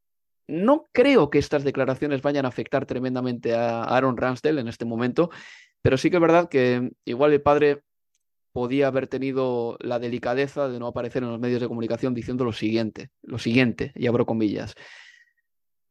no 0.48 0.88
creo 0.94 1.30
que 1.30 1.40
estas 1.40 1.64
declaraciones 1.64 2.22
vayan 2.22 2.46
a 2.46 2.50
afectar 2.50 2.86
tremendamente 2.86 3.54
a 3.54 3.84
Aaron 3.84 4.18
Ramsdale 4.18 4.62
en 4.62 4.68
este 4.68 4.86
momento, 4.86 5.30
pero 5.82 5.98
sí 5.98 6.10
que 6.10 6.18
es 6.18 6.22
verdad 6.22 6.50
que 6.50 6.92
igual 7.06 7.34
el 7.34 7.42
padre 7.42 7.84
podía 8.54 8.88
haber 8.88 9.08
tenido 9.08 9.78
la 9.82 10.00
delicadeza 10.00 10.68
de 10.68 10.80
no 10.80 10.88
aparecer 10.88 11.22
en 11.22 11.30
los 11.30 11.40
medios 11.40 11.62
de 11.62 11.68
comunicación 11.68 12.14
diciendo 12.14 12.44
lo 12.44 12.54
siguiente, 12.54 13.12
lo 13.22 13.38
siguiente, 13.38 13.92
y 13.94 14.08
abro 14.08 14.26
comillas. 14.26 14.74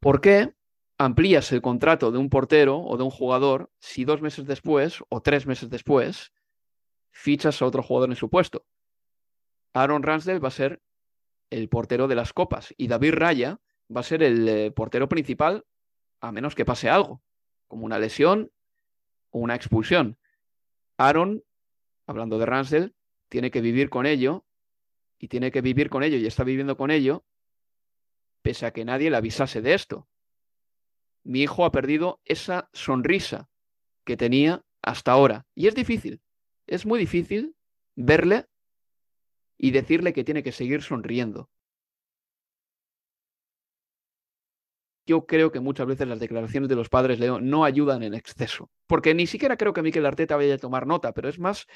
¿Por 0.01 0.21
qué 0.21 0.53
amplías 0.99 1.53
el 1.53 1.63
contrato 1.63 2.11
de 2.11 2.19
un 2.19 2.31
portero 2.31 2.79
o 2.81 2.97
de 2.97 3.05
un 3.05 3.11
jugador 3.11 3.71
si 3.79 4.05
dos 4.05 4.23
meses 4.23 4.47
después 4.47 4.99
o 5.11 5.21
tres 5.21 5.47
meses 5.47 5.69
después 5.69 6.33
fichas 7.11 7.61
a 7.63 7.67
otro 7.67 7.83
jugador 7.83 8.11
en 8.11 8.17
su 8.17 8.31
puesto? 8.31 8.65
Aaron 9.75 10.03
Ramsdale 10.03 10.41
va 10.41 10.49
a 10.49 10.51
ser 10.51 10.81
el 11.51 11.69
portero 11.69 12.09
de 12.09 12.15
las 12.15 12.33
copas 12.33 12.75
y 12.77 12.89
David 12.89 13.15
Raya 13.15 13.61
va 13.95 14.01
a 14.01 14.05
ser 14.05 14.22
el 14.22 14.49
eh, 14.49 14.70
portero 14.70 15.09
principal 15.09 15.64
a 16.20 16.32
menos 16.32 16.55
que 16.55 16.64
pase 16.64 16.89
algo, 16.89 17.22
como 17.66 17.84
una 17.84 17.99
lesión 17.99 18.51
o 19.30 19.39
una 19.39 19.55
expulsión. 19.55 20.18
Aaron, 20.97 21.45
hablando 22.07 22.39
de 22.39 22.47
Ramsdale, 22.47 22.95
tiene 23.28 23.51
que 23.51 23.61
vivir 23.61 23.91
con 23.91 24.07
ello 24.07 24.45
y 25.18 25.28
tiene 25.28 25.51
que 25.51 25.61
vivir 25.61 25.91
con 25.91 26.03
ello 26.03 26.16
y 26.16 26.26
está 26.26 26.45
viviendo 26.45 26.76
con 26.76 26.91
ello 26.91 27.24
pese 28.43 28.66
a 28.66 28.72
que 28.72 28.84
nadie 28.84 29.11
le 29.11 29.16
avisase 29.16 29.61
de 29.61 29.74
esto. 29.74 30.09
Mi 31.24 31.43
hijo 31.43 31.64
ha 31.64 31.72
perdido 31.72 32.20
esa 32.24 32.70
sonrisa 32.72 33.49
que 34.05 34.16
tenía 34.16 34.64
hasta 34.82 35.12
ahora 35.12 35.47
y 35.55 35.66
es 35.66 35.74
difícil, 35.74 36.20
es 36.66 36.87
muy 36.87 37.01
difícil 37.01 37.57
verle 37.97 38.47
y 39.59 39.72
decirle 39.72 40.12
que 40.12 40.22
tiene 40.22 40.45
que 40.45 40.53
seguir 40.53 40.82
sonriendo. 40.82 41.51
Yo 45.07 45.25
creo 45.27 45.53
que 45.53 45.61
muchas 45.61 45.87
veces 45.87 46.09
las 46.09 46.19
declaraciones 46.19 46.69
de 46.69 46.77
los 46.77 46.89
padres, 46.89 47.21
Leo, 47.21 47.41
no 47.41 47.65
ayudan 47.65 48.03
en 48.03 48.15
exceso. 48.15 48.71
Porque 48.87 49.15
ni 49.15 49.27
siquiera 49.27 49.57
creo 49.57 49.73
que 49.73 49.83
Mikel 49.83 50.07
Arteta 50.07 50.37
vaya 50.37 50.55
a 50.55 50.59
tomar 50.59 50.87
nota, 50.87 51.13
pero 51.13 51.29
es 51.29 51.39
más 51.39 51.67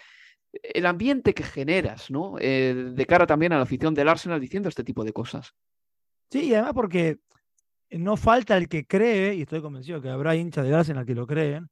el 0.52 0.86
ambiente 0.86 1.32
que 1.32 1.44
generas, 1.44 2.10
¿no? 2.10 2.36
Eh, 2.40 2.92
de 2.92 3.06
cara 3.06 3.26
también 3.26 3.52
a 3.52 3.56
la 3.56 3.62
afición 3.62 3.94
del 3.94 4.08
Arsenal 4.08 4.40
diciendo 4.40 4.68
este 4.68 4.84
tipo 4.84 5.04
de 5.04 5.12
cosas. 5.12 5.54
Sí, 6.30 6.46
y 6.46 6.54
además 6.54 6.74
porque 6.74 7.18
no 7.90 8.16
falta 8.16 8.56
el 8.56 8.68
que 8.68 8.86
cree, 8.86 9.34
y 9.34 9.42
estoy 9.42 9.62
convencido 9.62 10.00
que 10.00 10.08
habrá 10.08 10.36
hinchas 10.36 10.66
de 10.66 10.74
Arsenal 10.74 11.06
que 11.06 11.14
lo 11.14 11.26
creen, 11.26 11.68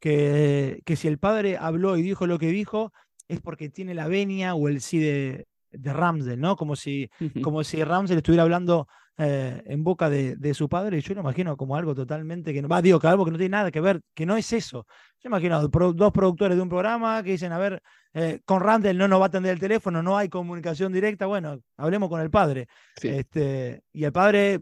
que, 0.00 0.82
que 0.84 0.96
si 0.96 1.08
el 1.08 1.18
padre 1.18 1.56
habló 1.58 1.96
y 1.96 2.02
dijo 2.02 2.26
lo 2.26 2.38
que 2.38 2.48
dijo, 2.48 2.92
es 3.28 3.40
porque 3.40 3.68
tiene 3.68 3.94
la 3.94 4.08
venia 4.08 4.54
o 4.54 4.68
el 4.68 4.80
sí 4.80 4.98
de, 4.98 5.46
de 5.70 5.92
Ramsdale, 5.92 6.36
¿no? 6.36 6.56
Como 6.56 6.76
si, 6.76 7.10
como 7.42 7.64
si 7.64 7.82
Ramsdale 7.82 8.18
estuviera 8.18 8.42
hablando 8.42 8.88
eh, 9.18 9.62
en 9.66 9.82
boca 9.82 10.08
de, 10.08 10.36
de 10.36 10.54
su 10.54 10.68
padre, 10.68 10.98
y 10.98 11.00
yo 11.00 11.12
lo 11.12 11.20
imagino 11.22 11.56
como 11.56 11.74
algo 11.74 11.92
totalmente 11.94 12.54
que 12.54 12.62
no 12.62 12.68
va, 12.68 12.80
digo, 12.80 13.00
que 13.00 13.08
algo 13.08 13.24
que 13.24 13.32
no 13.32 13.36
tiene 13.36 13.56
nada 13.56 13.70
que 13.72 13.80
ver, 13.80 14.00
que 14.14 14.24
no 14.24 14.36
es 14.36 14.52
eso. 14.52 14.86
Yo 15.20 15.28
imagino 15.28 15.60
dos 15.66 16.12
productores 16.12 16.56
de 16.56 16.62
un 16.62 16.68
programa 16.68 17.20
que 17.24 17.32
dicen, 17.32 17.50
a 17.50 17.58
ver, 17.58 17.82
eh, 18.14 18.40
con 18.44 18.60
Ramsdale 18.60 18.96
no 18.96 19.08
nos 19.08 19.18
va 19.20 19.24
a 19.24 19.26
atender 19.26 19.52
el 19.52 19.58
teléfono, 19.58 20.02
no 20.02 20.16
hay 20.16 20.28
comunicación 20.28 20.92
directa, 20.92 21.26
bueno, 21.26 21.60
hablemos 21.76 22.08
con 22.08 22.20
el 22.20 22.30
padre. 22.30 22.68
Sí. 22.96 23.08
Este, 23.08 23.82
y 23.92 24.04
el 24.04 24.12
padre 24.12 24.60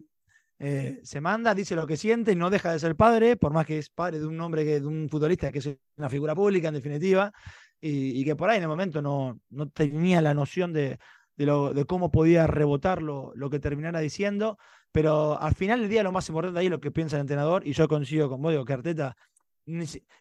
eh, 0.58 1.00
se 1.02 1.20
manda, 1.20 1.54
dice 1.54 1.76
lo 1.76 1.86
que 1.86 1.98
siente 1.98 2.32
y 2.32 2.36
no 2.36 2.48
deja 2.48 2.72
de 2.72 2.78
ser 2.78 2.96
padre, 2.96 3.36
por 3.36 3.52
más 3.52 3.66
que 3.66 3.78
es 3.78 3.90
padre 3.90 4.20
de 4.20 4.26
un 4.26 4.40
hombre, 4.40 4.64
que, 4.64 4.80
de 4.80 4.86
un 4.86 5.08
futbolista 5.10 5.52
que 5.52 5.58
es 5.58 5.68
una 5.98 6.08
figura 6.08 6.34
pública 6.34 6.68
en 6.68 6.74
definitiva, 6.74 7.30
y, 7.78 8.18
y 8.18 8.24
que 8.24 8.34
por 8.34 8.48
ahí 8.48 8.56
en 8.56 8.62
el 8.62 8.68
momento 8.70 9.02
no, 9.02 9.38
no 9.50 9.68
tenía 9.68 10.22
la 10.22 10.32
noción 10.32 10.72
de, 10.72 10.98
de, 11.36 11.46
lo, 11.46 11.72
de 11.72 11.84
cómo 11.84 12.10
podía 12.10 12.46
rebotar 12.46 13.02
lo, 13.02 13.32
lo 13.34 13.50
que 13.50 13.58
terminara 13.58 14.00
diciendo, 14.00 14.58
pero 14.92 15.40
al 15.40 15.54
final 15.54 15.80
del 15.80 15.90
día 15.90 16.02
lo 16.02 16.12
más 16.12 16.28
importante 16.28 16.58
ahí 16.58 16.66
es 16.66 16.70
lo 16.70 16.80
que 16.80 16.90
piensa 16.90 17.16
el 17.16 17.22
entrenador, 17.22 17.66
y 17.66 17.72
yo 17.72 17.88
coincido 17.88 18.28
con 18.28 18.40
vos, 18.42 18.52
digo 18.52 18.64
que 18.64 18.72
Arteta, 18.72 19.16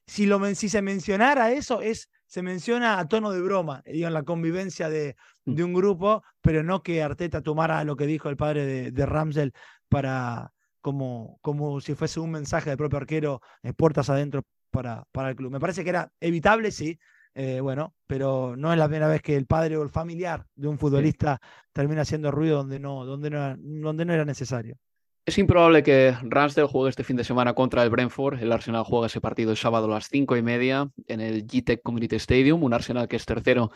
si, 0.08 0.26
lo, 0.26 0.44
si 0.56 0.70
se 0.70 0.82
mencionara 0.82 1.52
eso, 1.52 1.82
es, 1.82 2.10
se 2.26 2.42
menciona 2.42 3.00
a 3.00 3.08
tono 3.08 3.32
de 3.32 3.42
broma, 3.42 3.84
digo, 3.86 4.08
en 4.08 4.14
la 4.14 4.24
convivencia 4.24 4.90
de, 4.90 5.16
de 5.46 5.64
un 5.64 5.74
grupo, 5.74 6.24
pero 6.42 6.64
no 6.64 6.82
que 6.82 7.04
Arteta 7.04 7.42
tomara 7.42 7.84
lo 7.84 7.96
que 7.96 8.08
dijo 8.08 8.30
el 8.30 8.38
padre 8.38 8.66
de, 8.66 8.92
de 8.92 9.06
Ramsdale 9.06 9.52
para 9.88 10.52
como, 10.82 11.40
como 11.42 11.80
si 11.80 11.96
fuese 11.96 12.20
un 12.20 12.32
mensaje 12.32 12.70
del 12.70 12.78
propio 12.78 12.98
arquero, 12.98 13.42
eh, 13.64 13.74
puertas 13.74 14.10
adentro 14.10 14.44
para, 14.70 15.04
para 15.12 15.30
el 15.30 15.36
club. 15.36 15.52
Me 15.52 15.60
parece 15.60 15.84
que 15.84 15.90
era 15.90 16.12
evitable, 16.20 16.72
sí, 16.72 17.00
eh, 17.36 17.60
bueno, 17.60 17.94
pero 18.08 18.56
no 18.58 18.72
es 18.72 18.80
la 18.80 18.88
primera 18.88 19.10
vez 19.10 19.22
que 19.22 19.36
el 19.36 19.46
padre 19.46 19.76
o 19.76 19.84
el 19.84 19.90
familiar 19.90 20.46
de 20.56 20.70
un 20.70 20.80
futbolista 20.80 21.42
termina 21.74 22.04
haciendo 22.04 22.32
ruido 22.32 22.58
donde 22.60 22.80
no, 22.80 23.06
donde 23.06 23.30
no, 23.30 23.38
era, 23.38 23.58
donde 23.60 24.06
no 24.06 24.14
era 24.14 24.24
necesario. 24.24 24.78
Es 25.26 25.38
improbable 25.38 25.84
que 25.84 26.16
Ramsdale 26.22 26.68
juegue 26.68 26.92
este 26.92 27.04
fin 27.04 27.18
de 27.18 27.24
semana 27.24 27.54
contra 27.54 27.84
el 27.84 27.90
Brentford. 27.90 28.42
El 28.42 28.52
Arsenal 28.52 28.84
juega 28.86 29.08
ese 29.08 29.20
partido 29.20 29.52
el 29.52 29.58
sábado 29.58 29.88
a 29.88 29.96
las 29.96 30.08
cinco 30.08 30.38
y 30.38 30.44
media 30.44 30.90
en 31.08 31.20
el 31.20 31.46
GTEC 31.46 31.82
Community 31.82 32.16
Stadium. 32.16 32.64
Un 32.64 32.74
Arsenal 32.74 33.08
que 33.08 33.18
es 33.18 33.26
tercero 33.26 33.72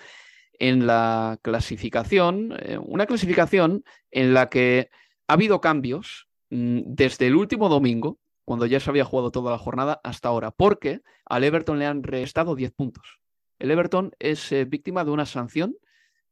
en 0.53 0.87
la 0.87 1.39
clasificación. 1.41 2.55
eh, 2.59 2.77
una 2.77 3.07
clasificación 3.07 3.83
en 4.11 4.33
la 4.33 4.47
que 4.47 4.89
ha 5.27 5.33
habido 5.33 5.59
cambios 5.59 6.29
mm, 6.49 6.81
desde 6.85 7.27
el 7.27 7.35
último 7.35 7.67
domingo, 7.67 8.19
cuando 8.45 8.65
ya 8.65 8.79
se 8.79 8.89
había 8.89 9.03
jugado 9.03 9.31
toda 9.31 9.51
la 9.51 9.57
jornada, 9.57 9.99
hasta 10.03 10.29
ahora, 10.29 10.51
porque 10.51 11.01
al 11.25 11.43
Everton 11.43 11.79
le 11.79 11.87
han 11.87 12.03
restado 12.03 12.55
10 12.55 12.71
puntos. 12.71 13.18
El 13.59 13.71
Everton 13.71 14.13
es 14.19 14.51
eh, 14.51 14.65
víctima 14.65 15.03
de 15.03 15.11
una 15.11 15.25
sanción 15.25 15.75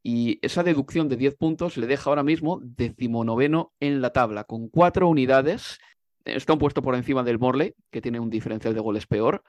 y 0.01 0.39
esa 0.41 0.63
deducción 0.63 1.09
de 1.09 1.17
10 1.17 1.35
puntos 1.35 1.75
le 1.75 1.85
deja 1.85 2.09
ahora 2.09 2.23
mismo 2.23 2.61
decimonoveno 2.63 3.73
en 3.81 4.01
la 4.01 4.11
tabla, 4.11 4.45
con 4.45 4.69
cuatro 4.69 5.09
unidades. 5.09 5.79
Está 6.23 6.53
un 6.53 6.59
puesto 6.59 6.81
por 6.81 6.95
encima 6.95 7.23
del 7.23 7.39
Morley, 7.39 7.73
que 7.91 8.01
tiene 8.01 8.19
un 8.19 8.29
diferencial 8.29 8.73
de 8.73 8.79
goles 8.79 9.05
peor. 9.05 9.43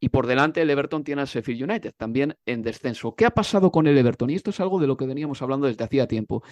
Y 0.00 0.08
por 0.08 0.26
delante 0.26 0.60
el 0.60 0.70
Everton 0.70 1.04
tiene 1.04 1.20
al 1.20 1.28
Sheffield 1.28 1.62
United, 1.70 1.94
también 1.96 2.36
en 2.44 2.62
descenso. 2.62 3.14
¿Qué 3.14 3.24
ha 3.24 3.30
pasado 3.30 3.70
con 3.70 3.86
el 3.86 3.96
Everton? 3.96 4.30
Y 4.30 4.34
esto 4.34 4.50
es 4.50 4.58
algo 4.58 4.80
de 4.80 4.88
lo 4.88 4.96
que 4.96 5.06
veníamos 5.06 5.40
hablando 5.42 5.68
desde 5.68 5.84
hacía 5.84 6.08
tiempo. 6.08 6.42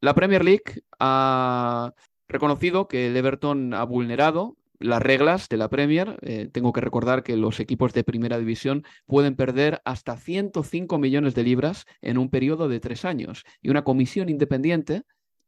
La 0.00 0.14
Premier 0.14 0.44
League 0.44 0.84
ha 1.00 1.92
reconocido 2.28 2.86
que 2.86 3.08
el 3.08 3.16
Everton 3.16 3.74
ha 3.74 3.82
vulnerado 3.82 4.56
las 4.80 5.02
reglas 5.02 5.48
de 5.48 5.56
la 5.56 5.68
Premier. 5.68 6.18
Eh, 6.22 6.48
tengo 6.52 6.72
que 6.72 6.80
recordar 6.80 7.22
que 7.22 7.36
los 7.36 7.60
equipos 7.60 7.92
de 7.92 8.02
primera 8.02 8.38
división 8.38 8.84
pueden 9.06 9.36
perder 9.36 9.80
hasta 9.84 10.16
105 10.16 10.98
millones 10.98 11.34
de 11.34 11.44
libras 11.44 11.86
en 12.02 12.18
un 12.18 12.30
periodo 12.30 12.68
de 12.68 12.80
tres 12.80 13.04
años. 13.04 13.44
Y 13.62 13.70
una 13.70 13.84
comisión 13.84 14.28
independiente 14.28 15.02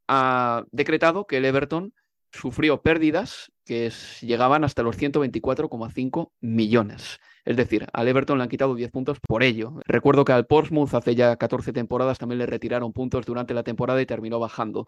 ha 0.07 0.65
decretado 0.71 1.27
que 1.27 1.39
el 1.39 1.47
Everton 1.47 1.95
sufrió 2.31 2.83
pérdidas 2.83 3.53
que 3.65 3.91
llegaban 4.21 4.65
hasta 4.65 4.83
los 4.83 4.97
124,5 4.97 6.33
millones. 6.41 7.21
Es 7.45 7.57
decir, 7.57 7.87
al 7.93 8.09
Everton 8.09 8.39
le 8.39 8.45
han 8.45 8.51
quitado 8.51 8.75
10 8.75 8.91
puntos 8.91 9.19
por 9.21 9.43
ello. 9.43 9.81
Recuerdo 9.87 10.25
que 10.25 10.33
al 10.33 10.47
Portsmouth 10.47 10.95
hace 10.95 11.15
ya 11.15 11.37
14 11.37 11.73
temporadas 11.73 12.19
también 12.19 12.39
le 12.39 12.47
retiraron 12.47 12.93
puntos 12.93 13.27
durante 13.27 13.55
la 13.55 13.63
temporada 13.63 14.01
y 14.01 14.07
terminó 14.07 14.39
bajando. 14.39 14.87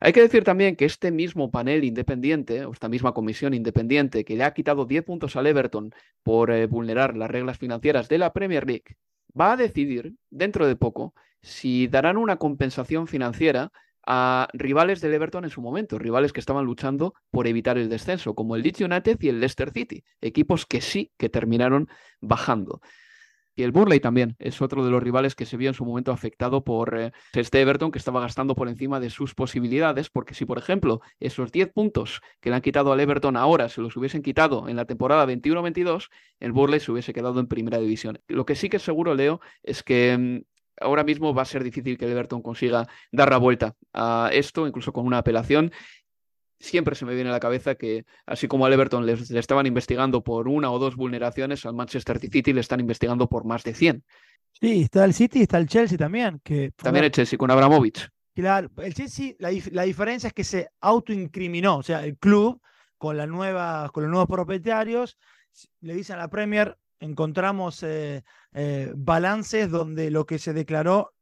Hay 0.00 0.12
que 0.12 0.20
decir 0.20 0.44
también 0.44 0.76
que 0.76 0.84
este 0.84 1.10
mismo 1.10 1.50
panel 1.50 1.84
independiente, 1.84 2.64
o 2.64 2.72
esta 2.72 2.88
misma 2.88 3.12
comisión 3.12 3.52
independiente, 3.52 4.24
que 4.24 4.36
le 4.36 4.44
ha 4.44 4.54
quitado 4.54 4.84
10 4.84 5.04
puntos 5.04 5.34
al 5.36 5.46
Everton 5.46 5.92
por 6.22 6.50
eh, 6.50 6.66
vulnerar 6.66 7.16
las 7.16 7.30
reglas 7.30 7.58
financieras 7.58 8.08
de 8.08 8.18
la 8.18 8.32
Premier 8.32 8.66
League, 8.66 8.96
va 9.38 9.52
a 9.52 9.56
decidir 9.56 10.14
dentro 10.30 10.66
de 10.66 10.76
poco 10.76 11.14
si 11.42 11.88
darán 11.88 12.16
una 12.16 12.36
compensación 12.36 13.06
financiera 13.06 13.72
a 14.06 14.48
rivales 14.54 15.00
del 15.00 15.14
Everton 15.14 15.44
en 15.44 15.50
su 15.50 15.60
momento, 15.60 15.98
rivales 15.98 16.32
que 16.32 16.40
estaban 16.40 16.64
luchando 16.64 17.14
por 17.30 17.46
evitar 17.46 17.76
el 17.76 17.88
descenso, 17.88 18.34
como 18.34 18.56
el 18.56 18.62
Leeds 18.62 18.80
United 18.80 19.18
y 19.20 19.28
el 19.28 19.40
Leicester 19.40 19.70
City, 19.70 20.02
equipos 20.20 20.64
que 20.64 20.80
sí 20.80 21.12
que 21.18 21.28
terminaron 21.28 21.88
bajando. 22.20 22.80
Y 23.58 23.64
el 23.64 23.72
Burley 23.72 23.98
también 23.98 24.36
es 24.38 24.62
otro 24.62 24.84
de 24.84 24.90
los 24.92 25.02
rivales 25.02 25.34
que 25.34 25.44
se 25.44 25.56
vio 25.56 25.68
en 25.68 25.74
su 25.74 25.84
momento 25.84 26.12
afectado 26.12 26.62
por 26.62 27.10
este 27.32 27.60
Everton 27.60 27.90
que 27.90 27.98
estaba 27.98 28.20
gastando 28.20 28.54
por 28.54 28.68
encima 28.68 29.00
de 29.00 29.10
sus 29.10 29.34
posibilidades, 29.34 30.10
porque 30.10 30.32
si, 30.32 30.44
por 30.44 30.58
ejemplo, 30.58 31.00
esos 31.18 31.50
10 31.50 31.72
puntos 31.72 32.20
que 32.40 32.50
le 32.50 32.54
han 32.54 32.62
quitado 32.62 32.92
al 32.92 33.00
Everton 33.00 33.36
ahora 33.36 33.68
se 33.68 33.80
los 33.80 33.96
hubiesen 33.96 34.22
quitado 34.22 34.68
en 34.68 34.76
la 34.76 34.84
temporada 34.84 35.26
21-22, 35.26 36.08
el 36.38 36.52
Burley 36.52 36.78
se 36.78 36.92
hubiese 36.92 37.12
quedado 37.12 37.40
en 37.40 37.48
primera 37.48 37.78
división. 37.78 38.20
Lo 38.28 38.46
que 38.46 38.54
sí 38.54 38.68
que 38.68 38.76
es 38.76 38.84
seguro, 38.84 39.16
Leo, 39.16 39.40
es 39.64 39.82
que 39.82 40.16
mm, 40.16 40.42
ahora 40.80 41.02
mismo 41.02 41.34
va 41.34 41.42
a 41.42 41.44
ser 41.44 41.64
difícil 41.64 41.98
que 41.98 42.04
el 42.04 42.12
Everton 42.12 42.42
consiga 42.42 42.86
dar 43.10 43.30
la 43.30 43.38
vuelta 43.38 43.74
a 43.92 44.30
esto, 44.32 44.68
incluso 44.68 44.92
con 44.92 45.04
una 45.04 45.18
apelación 45.18 45.72
siempre 46.58 46.94
se 46.94 47.04
me 47.04 47.14
viene 47.14 47.30
a 47.30 47.32
la 47.32 47.40
cabeza 47.40 47.74
que, 47.74 48.04
así 48.26 48.48
como 48.48 48.66
al 48.66 48.72
Everton 48.72 49.06
le, 49.06 49.12
estaban 49.38 49.66
investigando 49.66 50.22
por 50.22 50.48
una 50.48 50.70
o 50.70 50.78
dos 50.78 50.96
vulneraciones, 50.96 51.64
al 51.66 51.74
Manchester 51.74 52.18
City 52.18 52.52
le 52.52 52.60
están 52.60 52.80
investigando 52.80 53.28
por 53.28 53.44
más 53.44 53.64
de 53.64 53.74
100. 53.74 54.04
Sí, 54.60 54.82
está 54.82 55.04
el 55.04 55.14
City 55.14 55.40
y 55.40 55.42
está 55.42 55.58
el 55.58 55.68
Chelsea 55.68 55.96
también. 55.96 56.40
Que, 56.42 56.72
también 56.72 57.04
el 57.04 57.12
Chelsea 57.12 57.38
con 57.38 57.50
Abramovich. 57.50 58.08
Claro, 58.34 58.70
el 58.78 58.94
Chelsea, 58.94 59.32
la, 59.38 59.50
la, 59.72 59.82
diferencia 59.82 60.28
es 60.28 60.32
que 60.32 60.44
se 60.44 60.68
autoincriminó, 60.80 61.78
o 61.78 61.82
sea, 61.82 62.04
el 62.04 62.16
club 62.16 62.60
con, 62.96 63.16
la 63.16 63.26
nueva, 63.26 63.90
con 63.92 64.04
los 64.04 64.10
nuevos 64.10 64.28
propietarios 64.28 65.18
le 65.80 65.94
dicen 65.94 66.16
a 66.16 66.20
la 66.20 66.28
Premier, 66.28 66.76
encontramos 67.00 67.82
eh, 67.82 68.24
eh, 68.52 68.92
balances 68.94 69.70
donde 69.70 70.10
lo 70.10 70.26
que 70.26 70.38
se 70.38 70.52
declaró 70.52 71.14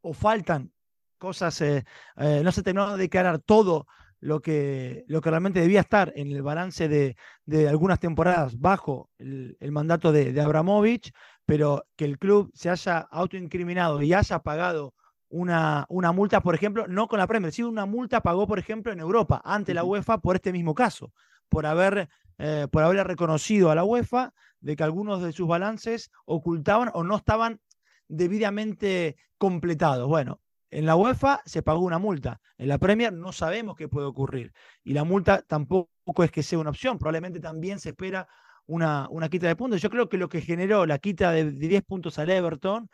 o 0.00 0.12
faltan 0.12 0.72
cosas, 1.18 1.60
eh, 1.60 1.84
no 2.16 2.52
se 2.52 2.62
terminó 2.62 2.92
de 2.92 3.02
declarar 3.02 3.38
todo 3.38 3.86
lo 4.20 4.40
que, 4.40 5.04
lo 5.08 5.20
que 5.20 5.30
realmente 5.30 5.60
debía 5.60 5.80
estar 5.80 6.12
en 6.16 6.30
el 6.30 6.42
balance 6.42 6.88
de, 6.88 7.16
de 7.44 7.68
algunas 7.68 8.00
temporadas 8.00 8.58
bajo 8.58 9.10
el, 9.18 9.56
mandato 9.70 10.12
de, 10.12 10.32
de, 10.32 10.40
Abramovich, 10.40 11.12
pero 11.44 11.84
que 11.96 12.04
el 12.04 12.18
club 12.18 12.50
se 12.54 12.70
haya 12.70 12.98
autoincriminado 12.98 14.02
y 14.02 14.14
haya 14.14 14.40
pagado 14.40 14.94
una, 15.28 15.86
una 15.88 16.12
multa, 16.12 16.40
por 16.40 16.54
ejemplo, 16.54 16.86
no 16.88 17.08
con 17.08 17.18
la 17.18 17.26
Premier, 17.26 17.52
sino 17.52 17.68
una 17.68 17.86
multa 17.86 18.22
pagó, 18.22 18.46
por 18.46 18.58
ejemplo, 18.58 18.92
en 18.92 19.00
Europa, 19.00 19.42
ante 19.44 19.74
la 19.74 19.84
UEFA 19.84 20.18
por 20.18 20.36
este 20.36 20.52
mismo 20.52 20.74
caso, 20.74 21.12
por 21.48 21.66
haber, 21.66 22.08
eh, 22.38 22.66
por 22.70 22.82
haberle 22.82 23.04
reconocido 23.04 23.70
a 23.70 23.74
la 23.74 23.84
UEFA 23.84 24.32
de 24.60 24.76
que 24.76 24.82
algunos 24.82 25.22
de 25.22 25.32
sus 25.32 25.46
balances 25.46 26.10
ocultaban 26.24 26.90
o 26.94 27.04
no 27.04 27.16
estaban 27.16 27.60
debidamente 28.08 29.16
completados. 29.38 30.08
Bueno, 30.08 30.40
en 30.70 30.86
la 30.86 30.96
UEFA 30.96 31.42
se 31.44 31.62
pagó 31.62 31.80
una 31.80 31.98
multa, 31.98 32.40
en 32.58 32.68
la 32.68 32.78
Premier 32.78 33.12
no 33.12 33.32
sabemos 33.32 33.76
qué 33.76 33.88
puede 33.88 34.06
ocurrir 34.06 34.52
y 34.84 34.92
la 34.92 35.04
multa 35.04 35.42
tampoco 35.42 36.24
es 36.24 36.30
que 36.30 36.42
sea 36.42 36.58
una 36.58 36.70
opción, 36.70 36.98
probablemente 36.98 37.40
también 37.40 37.78
se 37.78 37.90
espera 37.90 38.28
una, 38.66 39.08
una 39.10 39.28
quita 39.28 39.46
de 39.46 39.56
puntos. 39.56 39.80
Yo 39.80 39.90
creo 39.90 40.08
que 40.08 40.18
lo 40.18 40.28
que 40.28 40.40
generó 40.40 40.86
la 40.86 40.98
quita 40.98 41.32
de, 41.32 41.50
10 41.50 41.82
puntos 41.84 42.18
al 42.18 42.30
Everton 42.30 42.88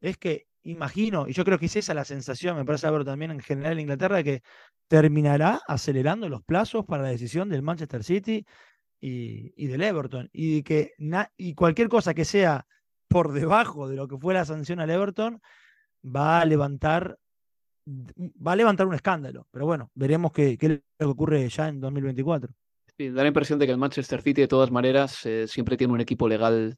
es 0.00 0.18
que, 0.18 0.46
imagino, 0.62 1.26
y 1.28 1.32
yo 1.32 1.44
creo 1.44 1.58
que 1.58 1.66
es 1.66 1.76
esa 1.76 1.94
la 1.94 2.04
sensación, 2.04 2.56
me 2.56 2.64
parece 2.64 2.86
Everton 2.86 3.06
también 3.06 3.30
en 3.30 3.40
general 3.40 3.72
en 3.74 3.80
Inglaterra, 3.80 4.16
de 4.16 4.24
que 4.24 4.42
terminará 4.88 5.60
acelerando 5.66 6.28
los 6.28 6.42
plazos 6.42 6.84
para 6.84 7.02
la 7.02 7.08
decisión 7.08 7.48
del 7.48 7.62
Manchester 7.62 8.04
City 8.04 8.46
y, 9.00 9.66
del 9.66 9.82
Everton. 9.82 10.28
Y, 10.32 10.62
que 10.62 10.92
y 11.36 11.54
cualquier 11.54 11.88
cosa 11.88 12.14
que 12.14 12.24
sea 12.24 12.66
por 13.08 13.32
debajo 13.32 13.88
de 13.88 13.96
lo 13.96 14.08
que 14.08 14.18
fue 14.18 14.34
la 14.34 14.44
sanción 14.44 14.80
al 14.80 14.90
Everton, 14.90 15.40
va 16.06 16.40
a 16.40 16.44
levantar 16.44 17.18
va 17.88 18.52
a 18.52 18.56
levantar 18.56 18.86
un 18.86 18.94
escándalo, 18.94 19.46
pero 19.50 19.64
bueno, 19.64 19.90
veremos 19.94 20.32
qué, 20.32 20.58
qué 20.58 20.82
ocurre 21.00 21.48
ya 21.48 21.68
en 21.68 21.80
2024. 21.80 22.52
Sí, 22.98 23.10
da 23.10 23.22
la 23.22 23.28
impresión 23.28 23.58
de 23.58 23.66
que 23.66 23.72
el 23.72 23.78
Manchester 23.78 24.22
City, 24.22 24.40
de 24.40 24.48
todas 24.48 24.70
maneras, 24.70 25.24
eh, 25.24 25.46
siempre 25.46 25.76
tiene 25.76 25.92
un 25.92 26.00
equipo 26.00 26.26
legal 26.26 26.76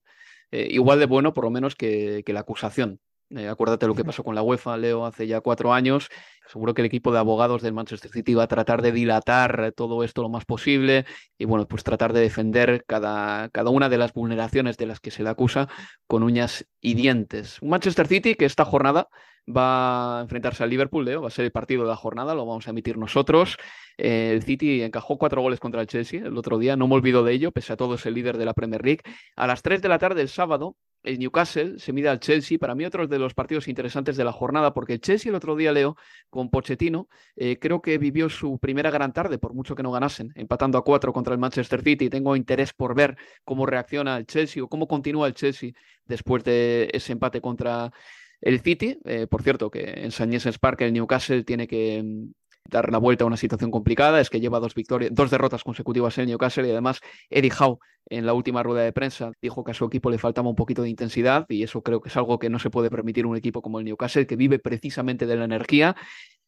eh, 0.51 0.69
igual 0.71 0.99
de 0.99 1.07
bueno, 1.07 1.33
por 1.33 1.45
lo 1.45 1.51
menos, 1.51 1.75
que, 1.77 2.23
que 2.27 2.33
la 2.33 2.41
acusación. 2.41 3.01
Eh, 3.31 3.47
acuérdate 3.47 3.87
lo 3.87 3.95
que 3.95 4.05
pasó 4.05 4.25
con 4.25 4.35
la 4.35 4.43
UEFA, 4.43 4.77
Leo, 4.79 5.05
hace 5.05 5.27
ya 5.27 5.41
cuatro 5.41 5.75
años. 5.75 6.09
Seguro 6.47 6.73
que 6.73 6.81
el 6.81 6.87
equipo 6.87 7.13
de 7.13 7.19
abogados 7.19 7.61
del 7.61 7.75
Manchester 7.75 8.11
City 8.11 8.33
va 8.33 8.45
a 8.45 8.49
tratar 8.49 8.81
de 8.81 8.91
dilatar 8.91 9.73
todo 9.77 10.03
esto 10.03 10.23
lo 10.23 10.31
más 10.31 10.47
posible 10.47 11.05
y, 11.37 11.45
bueno, 11.45 11.69
pues 11.69 11.85
tratar 11.85 12.15
de 12.15 12.21
defender 12.21 12.85
cada, 12.87 13.51
cada 13.51 13.69
una 13.69 13.91
de 13.91 13.99
las 13.99 14.15
vulneraciones 14.15 14.79
de 14.79 14.87
las 14.87 15.01
que 15.01 15.11
se 15.11 15.23
le 15.23 15.29
acusa 15.29 15.69
con 16.07 16.23
uñas 16.23 16.67
y 16.81 16.95
dientes. 16.95 17.61
Un 17.61 17.69
Manchester 17.69 18.07
City 18.07 18.35
que 18.35 18.47
esta 18.47 18.65
jornada 18.65 19.09
va 19.49 20.19
a 20.19 20.23
enfrentarse 20.23 20.63
al 20.63 20.71
Liverpool, 20.71 21.05
Leo, 21.05 21.23
va 21.23 21.29
a 21.29 21.31
ser 21.31 21.45
el 21.45 21.53
partido 21.53 21.83
de 21.83 21.89
la 21.89 21.97
jornada, 21.97 22.35
lo 22.35 22.47
vamos 22.47 22.67
a 22.67 22.71
emitir 22.71 22.99
nosotros. 22.99 23.57
Eh, 23.97 24.33
el 24.33 24.43
City 24.43 24.83
encajó 24.83 25.19
cuatro 25.19 25.43
goles 25.43 25.59
contra 25.61 25.81
el 25.81 25.87
Chelsea 25.87 26.21
el 26.25 26.37
otro 26.37 26.59
día, 26.59 26.77
no 26.77 26.87
me 26.87 26.95
olvido 26.95 27.25
de 27.25 27.33
ello, 27.33 27.51
pese 27.51 27.73
a 27.73 27.77
todo 27.77 27.95
es 27.95 28.07
el 28.07 28.15
líder 28.15 28.39
de 28.39 28.45
la 28.45 28.55
Premier 28.55 28.85
League. 28.85 29.03
A 29.37 29.47
las 29.47 29.63
3 29.63 29.83
de 29.83 29.89
la 29.89 29.99
tarde 29.99 30.17
del 30.17 30.29
sábado, 30.29 30.77
el 31.03 31.19
Newcastle 31.19 31.79
se 31.79 31.93
mide 31.93 32.09
al 32.09 32.21
Chelsea, 32.21 32.59
para 32.59 32.75
mí 32.75 32.85
otro 32.85 33.07
de 33.07 33.19
los 33.19 33.33
partidos 33.35 33.69
interesantes 33.69 34.17
de 34.17 34.25
la 34.25 34.33
jornada, 34.33 34.75
porque 34.75 34.95
el 34.95 35.01
Chelsea 35.01 35.31
el 35.31 35.37
otro 35.37 35.57
día, 35.57 35.73
Leo, 35.73 35.97
con 36.29 36.51
Pochettino, 36.51 37.09
eh, 37.37 37.59
creo 37.59 37.81
que 37.81 37.99
vivió 37.99 38.29
su 38.29 38.59
primera 38.59 38.91
gran 38.91 39.13
tarde, 39.13 39.39
por 39.39 39.55
mucho 39.55 39.75
que 39.75 39.83
no 39.83 39.93
ganasen, 39.93 40.33
empatando 40.35 40.77
a 40.77 40.85
cuatro 40.85 41.13
contra 41.13 41.33
el 41.33 41.41
Manchester 41.41 41.83
City. 41.83 42.11
Tengo 42.11 42.37
interés 42.37 42.73
por 42.73 42.95
ver 42.95 43.17
cómo 43.45 43.65
reacciona 43.65 44.17
el 44.17 44.27
Chelsea 44.27 44.63
o 44.63 44.69
cómo 44.69 44.89
continúa 44.89 45.29
el 45.29 45.35
Chelsea 45.35 45.73
después 46.05 46.43
de 46.45 46.91
ese 46.93 47.13
empate 47.13 47.41
contra 47.41 47.93
el 48.41 48.61
City, 48.61 48.99
eh, 49.05 49.27
por 49.27 49.43
cierto, 49.43 49.71
que 49.71 49.81
en 49.81 50.07
St. 50.07 50.27
James's 50.27 50.59
Park 50.59 50.83
el 50.83 50.93
Newcastle 50.93 51.45
tiene 51.45 51.67
que 51.67 52.03
mm, 52.03 52.33
dar 52.71 52.93
la 52.93 52.99
vuelta 52.99 53.25
a 53.25 53.27
una 53.27 53.37
situación 53.37 53.71
complicada, 53.71 54.21
es 54.21 54.31
que 54.31 54.41
lleva 54.41 54.61
dos 54.61 54.75
victorias, 54.75 55.11
dos 55.15 55.31
derrotas 55.31 55.65
consecutivas 55.65 56.17
en 56.19 56.27
Newcastle 56.27 56.67
y 56.67 56.71
además 56.71 57.01
Eddie 57.31 57.53
Howe 57.59 57.79
en 58.11 58.27
la 58.27 58.35
última 58.35 58.63
rueda 58.63 58.83
de 58.83 58.93
prensa 58.93 59.33
dijo 59.41 59.65
que 59.65 59.73
a 59.73 59.75
su 59.75 59.85
equipo 59.85 60.11
le 60.11 60.19
faltaba 60.19 60.49
un 60.49 60.57
poquito 60.57 60.83
de 60.83 60.89
intensidad 60.91 61.47
y 61.49 61.63
eso 61.63 61.83
creo 61.83 62.01
que 62.01 62.09
es 62.09 62.17
algo 62.17 62.39
que 62.39 62.51
no 62.51 62.59
se 62.59 62.71
puede 62.71 62.91
permitir 62.91 63.27
un 63.27 63.37
equipo 63.37 63.63
como 63.63 63.79
el 63.79 63.85
Newcastle 63.85 64.27
que 64.27 64.37
vive 64.37 64.59
precisamente 64.59 65.27
de 65.27 65.37
la 65.37 65.45
energía 65.45 65.97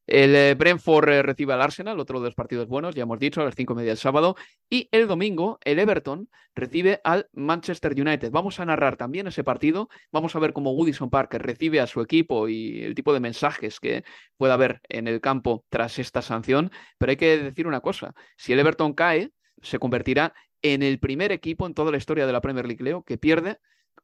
el 0.06 0.34
eh, 0.34 0.54
Brentford 0.54 1.08
eh, 1.08 1.22
recibe 1.22 1.52
al 1.52 1.62
Arsenal, 1.62 2.00
otro 2.00 2.20
de 2.20 2.26
los 2.26 2.34
partidos 2.34 2.66
buenos, 2.68 2.94
ya 2.94 3.02
hemos 3.02 3.18
dicho, 3.18 3.40
a 3.40 3.44
las 3.44 3.54
cinco 3.54 3.74
y 3.74 3.76
media 3.76 3.90
del 3.90 3.96
sábado. 3.96 4.36
Y 4.68 4.88
el 4.92 5.06
domingo, 5.06 5.58
el 5.64 5.78
Everton 5.78 6.28
recibe 6.54 7.00
al 7.04 7.28
Manchester 7.32 7.92
United. 7.92 8.30
Vamos 8.30 8.58
a 8.60 8.64
narrar 8.64 8.96
también 8.96 9.26
ese 9.26 9.44
partido. 9.44 9.88
Vamos 10.10 10.34
a 10.34 10.40
ver 10.40 10.52
cómo 10.52 10.72
Woodison 10.72 11.10
Park 11.10 11.34
recibe 11.34 11.80
a 11.80 11.86
su 11.86 12.00
equipo 12.00 12.48
y 12.48 12.82
el 12.82 12.94
tipo 12.94 13.12
de 13.12 13.20
mensajes 13.20 13.78
que 13.78 14.04
pueda 14.36 14.54
haber 14.54 14.80
en 14.88 15.06
el 15.06 15.20
campo 15.20 15.64
tras 15.68 15.98
esta 15.98 16.22
sanción. 16.22 16.72
Pero 16.98 17.10
hay 17.10 17.16
que 17.16 17.38
decir 17.38 17.66
una 17.66 17.80
cosa: 17.80 18.14
si 18.36 18.52
el 18.52 18.58
Everton 18.58 18.94
cae, 18.94 19.30
se 19.62 19.78
convertirá 19.78 20.34
en 20.62 20.82
el 20.82 20.98
primer 20.98 21.32
equipo 21.32 21.66
en 21.66 21.74
toda 21.74 21.90
la 21.90 21.98
historia 21.98 22.26
de 22.26 22.32
la 22.32 22.40
Premier 22.40 22.66
League, 22.66 22.82
Leo, 22.82 23.02
que 23.04 23.16
pierde 23.16 23.58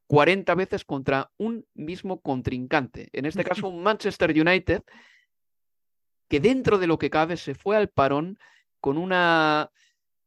40 0.07 0.55
veces 0.55 0.85
contra 0.85 1.31
un 1.37 1.67
mismo 1.75 2.21
contrincante. 2.21 3.09
En 3.13 3.27
este 3.27 3.45
caso, 3.45 3.71
Manchester 3.73 4.31
United 4.31 4.83
que 6.29 6.41
dentro 6.41 6.79
de 6.79 6.87
lo 6.87 6.99
que 6.99 7.11
cabe 7.11 7.37
se 7.37 7.55
fue 7.55 7.77
al 7.77 7.89
parón 7.89 8.39
con 8.81 8.99
una 8.99 9.71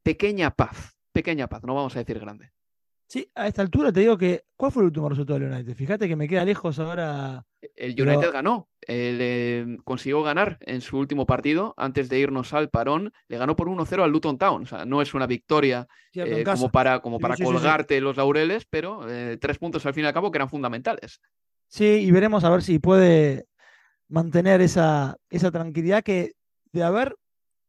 pequeña 0.03 0.51
paz, 0.51 0.97
pequeña 1.11 1.47
paz, 1.47 1.63
no 1.63 1.75
vamos 1.75 1.95
a 1.95 1.99
decir 1.99 2.19
grande. 2.19 2.51
Sí, 3.09 3.27
a 3.33 3.47
esta 3.47 3.63
altura 3.63 3.91
te 3.91 4.01
digo 4.01 4.19
que, 4.19 4.43
¿cuál 4.55 4.71
fue 4.71 4.83
el 4.83 4.87
último 4.87 5.09
resultado 5.09 5.39
del 5.39 5.51
United? 5.51 5.73
Fíjate 5.73 6.07
que 6.07 6.15
me 6.15 6.27
queda 6.27 6.45
lejos 6.45 6.77
ahora. 6.77 7.43
El 7.75 7.99
United 7.99 8.31
ganó, 8.31 8.69
eh, 8.87 9.77
consiguió 9.83 10.21
ganar 10.21 10.59
en 10.61 10.81
su 10.81 10.95
último 10.99 11.25
partido 11.25 11.73
antes 11.75 12.07
de 12.07 12.19
irnos 12.19 12.53
al 12.53 12.69
parón, 12.69 13.11
le 13.27 13.39
ganó 13.39 13.55
por 13.55 13.67
1-0 13.67 14.03
al 14.03 14.11
Luton 14.11 14.37
Town, 14.37 14.61
o 14.61 14.65
sea, 14.67 14.85
no 14.85 15.01
es 15.01 15.15
una 15.15 15.25
victoria 15.25 15.87
eh, 16.13 16.43
como 16.43 16.69
para, 16.69 16.99
como 16.99 17.19
para 17.19 17.35
colgarte 17.35 17.99
los 17.99 18.15
laureles, 18.15 18.67
pero 18.69 19.09
eh, 19.09 19.37
tres 19.41 19.57
puntos 19.57 19.83
al 19.87 19.95
fin 19.95 20.03
y 20.03 20.07
al 20.07 20.13
cabo 20.13 20.29
que 20.29 20.37
eran 20.37 20.49
fundamentales. 20.49 21.19
Sí, 21.67 21.85
y 21.85 22.11
veremos 22.11 22.43
a 22.43 22.51
ver 22.51 22.61
si 22.61 22.77
puede 22.77 23.48
mantener 24.09 24.61
esa, 24.61 25.17
esa 25.29 25.51
tranquilidad 25.51 26.03
que 26.03 26.33
de 26.71 26.83
haber 26.83 27.15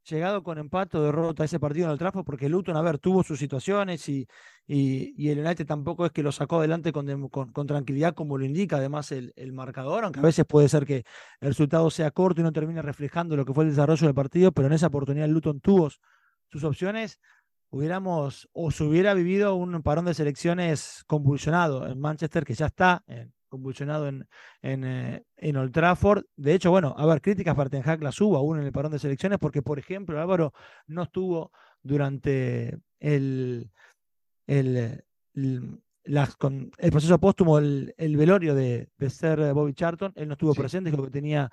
llegado 0.08 0.42
con 0.42 0.58
empate 0.58 0.96
o 0.96 1.02
derrota 1.02 1.44
ese 1.44 1.60
partido 1.60 1.86
en 1.86 1.92
el 1.92 1.98
Trafford, 1.98 2.24
porque 2.24 2.48
Luton, 2.48 2.76
a 2.76 2.82
ver, 2.82 2.98
tuvo 2.98 3.22
sus 3.22 3.38
situaciones 3.38 4.08
y, 4.08 4.26
y, 4.66 5.28
el 5.28 5.40
United 5.40 5.66
tampoco 5.66 6.06
es 6.06 6.12
que 6.12 6.22
lo 6.22 6.32
sacó 6.32 6.58
adelante 6.58 6.92
con, 6.92 7.28
con, 7.28 7.66
tranquilidad 7.66 8.14
como 8.14 8.38
lo 8.38 8.44
indica 8.44 8.76
además 8.76 9.12
el, 9.12 9.32
el, 9.36 9.52
marcador, 9.52 10.04
aunque 10.04 10.20
a 10.20 10.22
veces 10.22 10.44
puede 10.46 10.68
ser 10.68 10.86
que 10.86 11.04
el 11.40 11.48
resultado 11.48 11.90
sea 11.90 12.10
corto 12.10 12.40
y 12.40 12.44
no 12.44 12.52
termine 12.52 12.82
reflejando 12.82 13.36
lo 13.36 13.44
que 13.44 13.52
fue 13.52 13.64
el 13.64 13.70
desarrollo 13.70 14.06
del 14.06 14.14
partido, 14.14 14.52
pero 14.52 14.68
en 14.68 14.72
esa 14.74 14.88
oportunidad 14.88 15.28
Luton 15.28 15.60
tuvo 15.60 15.90
sus 16.50 16.64
opciones, 16.64 17.20
hubiéramos 17.68 18.48
o 18.52 18.70
se 18.70 18.84
hubiera 18.84 19.14
vivido 19.14 19.54
un 19.54 19.82
parón 19.82 20.06
de 20.06 20.14
selecciones 20.14 21.04
convulsionado 21.06 21.86
en 21.86 22.00
Manchester, 22.00 22.44
que 22.44 22.54
ya 22.54 22.66
está 22.66 23.04
en, 23.06 23.32
convulsionado 23.51 24.09
en, 24.09 24.27
en, 24.62 24.85
eh, 24.85 25.24
en, 25.36 25.56
Old 25.56 25.72
Trafford. 25.72 26.24
De 26.36 26.55
hecho, 26.55 26.70
bueno, 26.70 26.94
a 26.97 27.05
ver, 27.05 27.20
críticas 27.20 27.55
para 27.55 27.68
Ten 27.68 27.82
Hag 27.85 28.02
las 28.02 28.18
hubo 28.20 28.39
aún 28.39 28.59
en 28.59 28.64
el 28.64 28.72
parón 28.72 28.93
de 28.93 28.98
selecciones, 28.98 29.39
porque, 29.39 29.60
por 29.60 29.78
ejemplo, 29.78 30.18
Álvaro 30.18 30.55
no 30.86 31.02
estuvo 31.02 31.52
durante 31.82 32.78
el, 32.98 33.70
el, 34.47 35.05
las, 36.05 36.36
con 36.36 36.70
el 36.78 36.90
proceso 36.90 37.18
póstumo, 37.18 37.59
el, 37.59 37.94
el 37.98 38.16
velorio 38.16 38.55
de, 38.55 38.89
de, 38.97 39.10
ser 39.10 39.52
Bobby 39.52 39.74
Charlton. 39.74 40.12
Él 40.16 40.28
no 40.28 40.35
estuvo 40.35 40.55
presente, 40.55 40.90
creo 40.90 41.05
que 41.05 41.10
tenía 41.10 41.51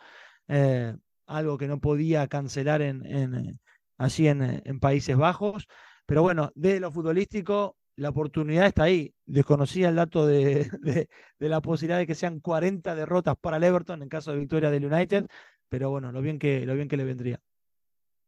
eh, 0.47 0.95
algo 1.25 1.57
que 1.57 1.67
no 1.67 1.79
podía 1.79 2.27
cancelar 2.27 2.81
en, 2.81 3.05
en, 3.05 3.59
allí 3.97 4.27
en, 4.27 4.61
en 4.63 4.79
Países 4.79 5.17
Bajos. 5.17 5.67
Pero 6.05 6.21
bueno, 6.21 6.51
de 6.55 6.79
lo 6.79 6.91
futbolístico, 6.91 7.75
la 7.97 8.09
oportunidad 8.09 8.67
está 8.67 8.83
ahí. 8.83 9.13
Desconocía 9.25 9.89
el 9.89 9.95
dato 9.95 10.25
de, 10.25 10.69
de, 10.81 11.09
de, 11.39 11.49
la 11.49 11.61
posibilidad 11.61 11.97
de 11.97 12.07
que 12.07 12.15
sean 12.15 12.39
40 12.39 12.95
derrotas 12.95 13.35
para 13.35 13.57
el 13.57 13.63
Everton 13.63 14.01
en 14.01 14.09
caso 14.09 14.31
de 14.31 14.39
victoria 14.39 14.71
del 14.71 14.85
United, 14.85 15.27
pero 15.67 15.89
bueno, 15.89 16.11
lo 16.11 16.21
bien 16.21 16.39
que, 16.39 16.65
lo 16.65 16.75
bien 16.75 16.87
que 16.87 16.97
le 16.97 17.03
vendría. 17.03 17.39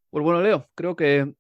Pues 0.10 0.24
bueno, 0.24 0.41
Leo, 0.41 0.68
creo 0.76 0.96
que 0.96 1.34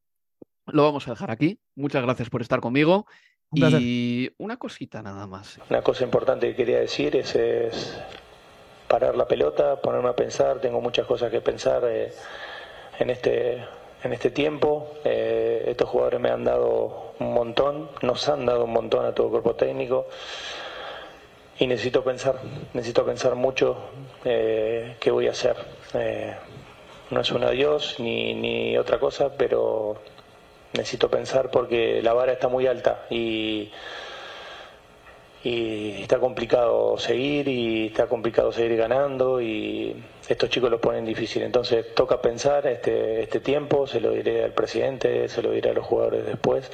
lo 0.67 0.83
vamos 0.83 1.07
a 1.07 1.11
dejar 1.11 1.31
aquí. 1.31 1.59
Muchas 1.75 2.03
gracias 2.03 2.29
por 2.29 2.41
estar 2.41 2.59
conmigo. 2.59 3.05
Un. 3.51 3.77
Y 3.81 4.29
una 4.37 4.57
cosita 4.57 5.01
nada 5.01 5.25
más. 5.25 5.59
Una 5.69 5.81
cosa 5.81 6.03
importante 6.03 6.49
que 6.49 6.55
quería 6.55 6.79
decir 6.79 7.15
es, 7.15 7.35
es 7.35 7.99
parar 8.87 9.15
la 9.15 9.27
pelota, 9.27 9.81
ponerme 9.81 10.09
a 10.09 10.15
pensar. 10.15 10.61
Tengo 10.61 10.81
muchas 10.81 11.07
cosas 11.07 11.31
que 11.31 11.41
pensar 11.41 11.83
eh, 11.87 12.13
en, 12.99 13.09
este, 13.09 13.65
en 14.03 14.13
este 14.13 14.31
tiempo. 14.31 14.93
Eh, 15.03 15.65
estos 15.67 15.89
jugadores 15.89 16.19
me 16.19 16.29
han 16.29 16.43
dado 16.43 17.13
un 17.19 17.33
montón, 17.33 17.89
nos 18.01 18.27
han 18.29 18.45
dado 18.45 18.65
un 18.65 18.73
montón 18.73 19.05
a 19.05 19.13
todo 19.13 19.27
el 19.27 19.31
cuerpo 19.31 19.55
técnico. 19.55 20.07
Y 21.59 21.67
necesito 21.67 22.03
pensar, 22.03 22.39
necesito 22.73 23.05
pensar 23.05 23.35
mucho 23.35 23.77
eh, 24.23 24.95
qué 24.99 25.11
voy 25.11 25.27
a 25.27 25.31
hacer. 25.31 25.57
Eh, 25.93 26.33
no 27.09 27.21
es 27.21 27.31
un 27.31 27.43
adiós 27.43 27.95
ni, 27.99 28.33
ni 28.33 28.77
otra 28.77 28.99
cosa, 28.99 29.35
pero 29.35 29.97
necesito 30.73 31.09
pensar 31.09 31.49
porque 31.51 32.01
la 32.01 32.13
vara 32.13 32.31
está 32.33 32.47
muy 32.47 32.67
alta 32.67 33.05
y, 33.09 33.71
y 35.43 36.01
está 36.01 36.19
complicado 36.19 36.97
seguir 36.97 37.47
y 37.47 37.87
está 37.87 38.07
complicado 38.07 38.51
seguir 38.51 38.77
ganando 38.77 39.41
y 39.41 39.95
estos 40.29 40.49
chicos 40.49 40.69
lo 40.69 40.79
ponen 40.79 41.05
difícil. 41.05 41.41
Entonces 41.41 41.93
toca 41.95 42.21
pensar 42.21 42.67
este, 42.67 43.23
este 43.23 43.39
tiempo, 43.39 43.87
se 43.87 43.99
lo 43.99 44.11
diré 44.11 44.43
al 44.43 44.53
presidente, 44.53 45.27
se 45.27 45.41
lo 45.41 45.51
diré 45.51 45.71
a 45.71 45.73
los 45.73 45.85
jugadores 45.85 46.25
después, 46.25 46.69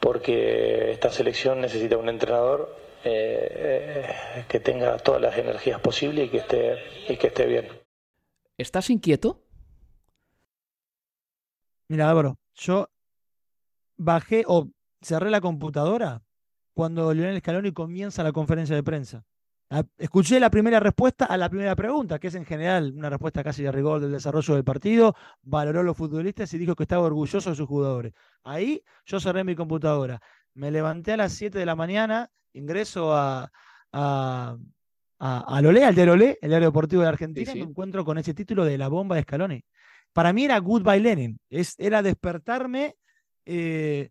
porque 0.00 0.90
esta 0.90 1.10
selección 1.10 1.60
necesita 1.60 1.96
un 1.96 2.08
entrenador 2.08 2.76
eh, 3.04 3.48
eh, 3.54 4.44
que 4.48 4.58
tenga 4.58 4.98
todas 4.98 5.22
las 5.22 5.38
energías 5.38 5.80
posibles 5.80 6.26
y 6.26 6.30
que 6.30 6.38
esté, 6.38 6.78
y 7.08 7.16
que 7.16 7.28
esté 7.28 7.46
bien. 7.46 7.68
¿Estás 8.58 8.90
inquieto? 8.90 9.40
Mira, 11.88 12.10
Álvaro, 12.10 12.38
yo 12.54 12.90
bajé 13.96 14.44
o 14.46 14.68
cerré 15.00 15.30
la 15.30 15.40
computadora 15.40 16.22
cuando 16.74 17.12
Lionel 17.14 17.38
Scaloni 17.38 17.72
comienza 17.72 18.22
la 18.22 18.32
conferencia 18.32 18.74
de 18.74 18.82
prensa. 18.82 19.24
A- 19.70 19.84
Escuché 19.98 20.40
la 20.40 20.50
primera 20.50 20.80
respuesta 20.80 21.26
a 21.26 21.36
la 21.36 21.48
primera 21.48 21.76
pregunta, 21.76 22.18
que 22.18 22.26
es 22.28 22.34
en 22.34 22.44
general 22.44 22.92
una 22.96 23.08
respuesta 23.08 23.44
casi 23.44 23.62
de 23.62 23.70
rigor 23.72 24.00
del 24.00 24.10
desarrollo 24.12 24.54
del 24.54 24.64
partido, 24.64 25.14
valoró 25.42 25.80
a 25.80 25.82
los 25.84 25.96
futbolistas 25.96 26.52
y 26.54 26.58
dijo 26.58 26.74
que 26.74 26.82
estaba 26.84 27.02
orgulloso 27.04 27.50
de 27.50 27.56
sus 27.56 27.68
jugadores. 27.68 28.12
Ahí 28.42 28.82
yo 29.06 29.20
cerré 29.20 29.44
mi 29.44 29.54
computadora. 29.54 30.20
Me 30.54 30.70
levanté 30.72 31.12
a 31.12 31.16
las 31.16 31.32
7 31.34 31.58
de 31.58 31.66
la 31.66 31.76
mañana, 31.76 32.30
ingreso 32.52 33.14
a, 33.14 33.50
a, 33.92 34.56
a, 35.20 35.56
a 35.56 35.62
Lolé, 35.62 35.84
al 35.84 35.94
diario 35.94 36.14
Olé, 36.14 36.38
el 36.42 36.48
diario 36.48 36.68
deportivo 36.68 37.02
de 37.02 37.08
Argentina, 37.08 37.52
Sí, 37.52 37.58
y 37.58 37.62
me 37.62 37.70
encuentro 37.70 38.04
con 38.04 38.18
ese 38.18 38.34
título 38.34 38.64
de 38.64 38.76
La 38.76 38.88
bomba 38.88 39.14
de 39.14 39.22
Scaloni. 39.22 39.64
Para 40.12 40.32
mí 40.32 40.44
era 40.46 40.58
Goodbye 40.58 40.98
Lenin, 40.98 41.38
es, 41.48 41.76
era 41.78 42.02
despertarme 42.02 42.96
eh, 43.46 44.10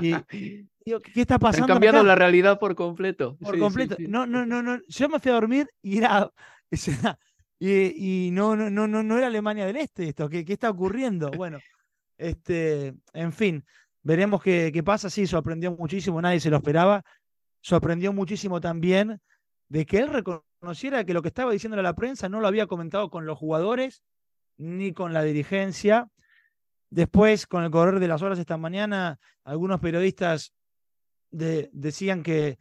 y 0.00 0.14
digo, 0.84 1.00
¿qué 1.00 1.20
está 1.22 1.38
Te 1.38 1.46
han 1.46 1.52
pasando? 1.52 1.66
cambiado 1.66 1.98
acá? 1.98 2.06
la 2.06 2.14
realidad 2.14 2.58
por 2.58 2.74
completo. 2.74 3.36
por 3.38 3.54
Sí, 3.54 3.60
completo. 3.60 3.96
sí. 3.96 4.06
No, 4.08 4.26
no, 4.26 4.46
no, 4.46 4.62
no. 4.62 4.78
Yo 4.88 5.08
me 5.08 5.18
fui 5.20 5.30
a 5.30 5.34
dormir 5.34 5.68
y 5.82 5.98
era. 5.98 6.30
y, 7.58 8.26
y 8.28 8.30
no, 8.30 8.56
no, 8.56 8.70
no, 8.70 8.86
no, 8.86 9.02
no 9.02 9.18
era 9.18 9.26
Alemania 9.28 9.66
del 9.66 9.76
Este 9.76 10.08
esto. 10.08 10.28
¿Qué, 10.28 10.44
qué 10.44 10.52
está 10.54 10.70
ocurriendo? 10.70 11.30
Bueno, 11.36 11.58
este, 12.18 12.94
en 13.14 13.32
fin, 13.32 13.64
veremos 14.02 14.42
qué, 14.42 14.70
qué 14.72 14.82
pasa. 14.82 15.08
Sí, 15.10 15.26
sorprendió 15.26 15.72
muchísimo, 15.72 16.20
nadie 16.20 16.40
se 16.40 16.50
lo 16.50 16.56
esperaba. 16.58 17.02
Sorprendió 17.62 18.12
muchísimo 18.12 18.60
también 18.60 19.20
de 19.68 19.86
que 19.86 19.98
él 19.98 20.08
reconociera 20.08 21.04
que 21.04 21.14
lo 21.14 21.22
que 21.22 21.28
estaba 21.28 21.52
diciendo 21.52 21.78
a 21.78 21.82
la 21.82 21.94
prensa 21.94 22.28
no 22.28 22.40
lo 22.40 22.46
había 22.48 22.66
comentado 22.66 23.08
con 23.10 23.24
los 23.26 23.38
jugadores 23.38 24.02
ni 24.56 24.92
con 24.92 25.12
la 25.12 25.22
dirigencia. 25.22 26.08
Después, 26.90 27.46
con 27.46 27.62
el 27.64 27.70
correr 27.70 28.00
de 28.00 28.08
las 28.08 28.20
horas 28.22 28.38
esta 28.38 28.56
mañana, 28.56 29.18
algunos 29.44 29.80
periodistas 29.80 30.52
de- 31.30 31.70
decían 31.72 32.22
que, 32.22 32.58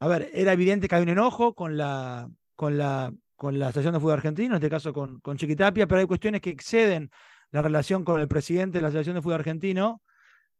a 0.00 0.08
ver, 0.08 0.30
era 0.32 0.52
evidente 0.52 0.88
que 0.88 0.94
hay 0.94 1.02
un 1.02 1.08
enojo 1.08 1.54
con 1.54 1.76
la, 1.76 2.28
con 2.54 2.76
la, 2.78 3.12
con 3.36 3.58
la 3.58 3.66
Asociación 3.68 3.94
de 3.94 4.00
Fútbol 4.00 4.14
Argentino, 4.14 4.54
en 4.54 4.62
este 4.62 4.70
caso 4.70 4.92
con, 4.92 5.20
con 5.20 5.36
Chiquitapia, 5.36 5.86
pero 5.86 6.00
hay 6.00 6.06
cuestiones 6.06 6.40
que 6.40 6.50
exceden 6.50 7.10
la 7.50 7.62
relación 7.62 8.04
con 8.04 8.20
el 8.20 8.28
presidente 8.28 8.78
de 8.78 8.82
la 8.82 8.88
Asociación 8.88 9.16
de 9.16 9.22
Fútbol 9.22 9.40
Argentino 9.40 10.02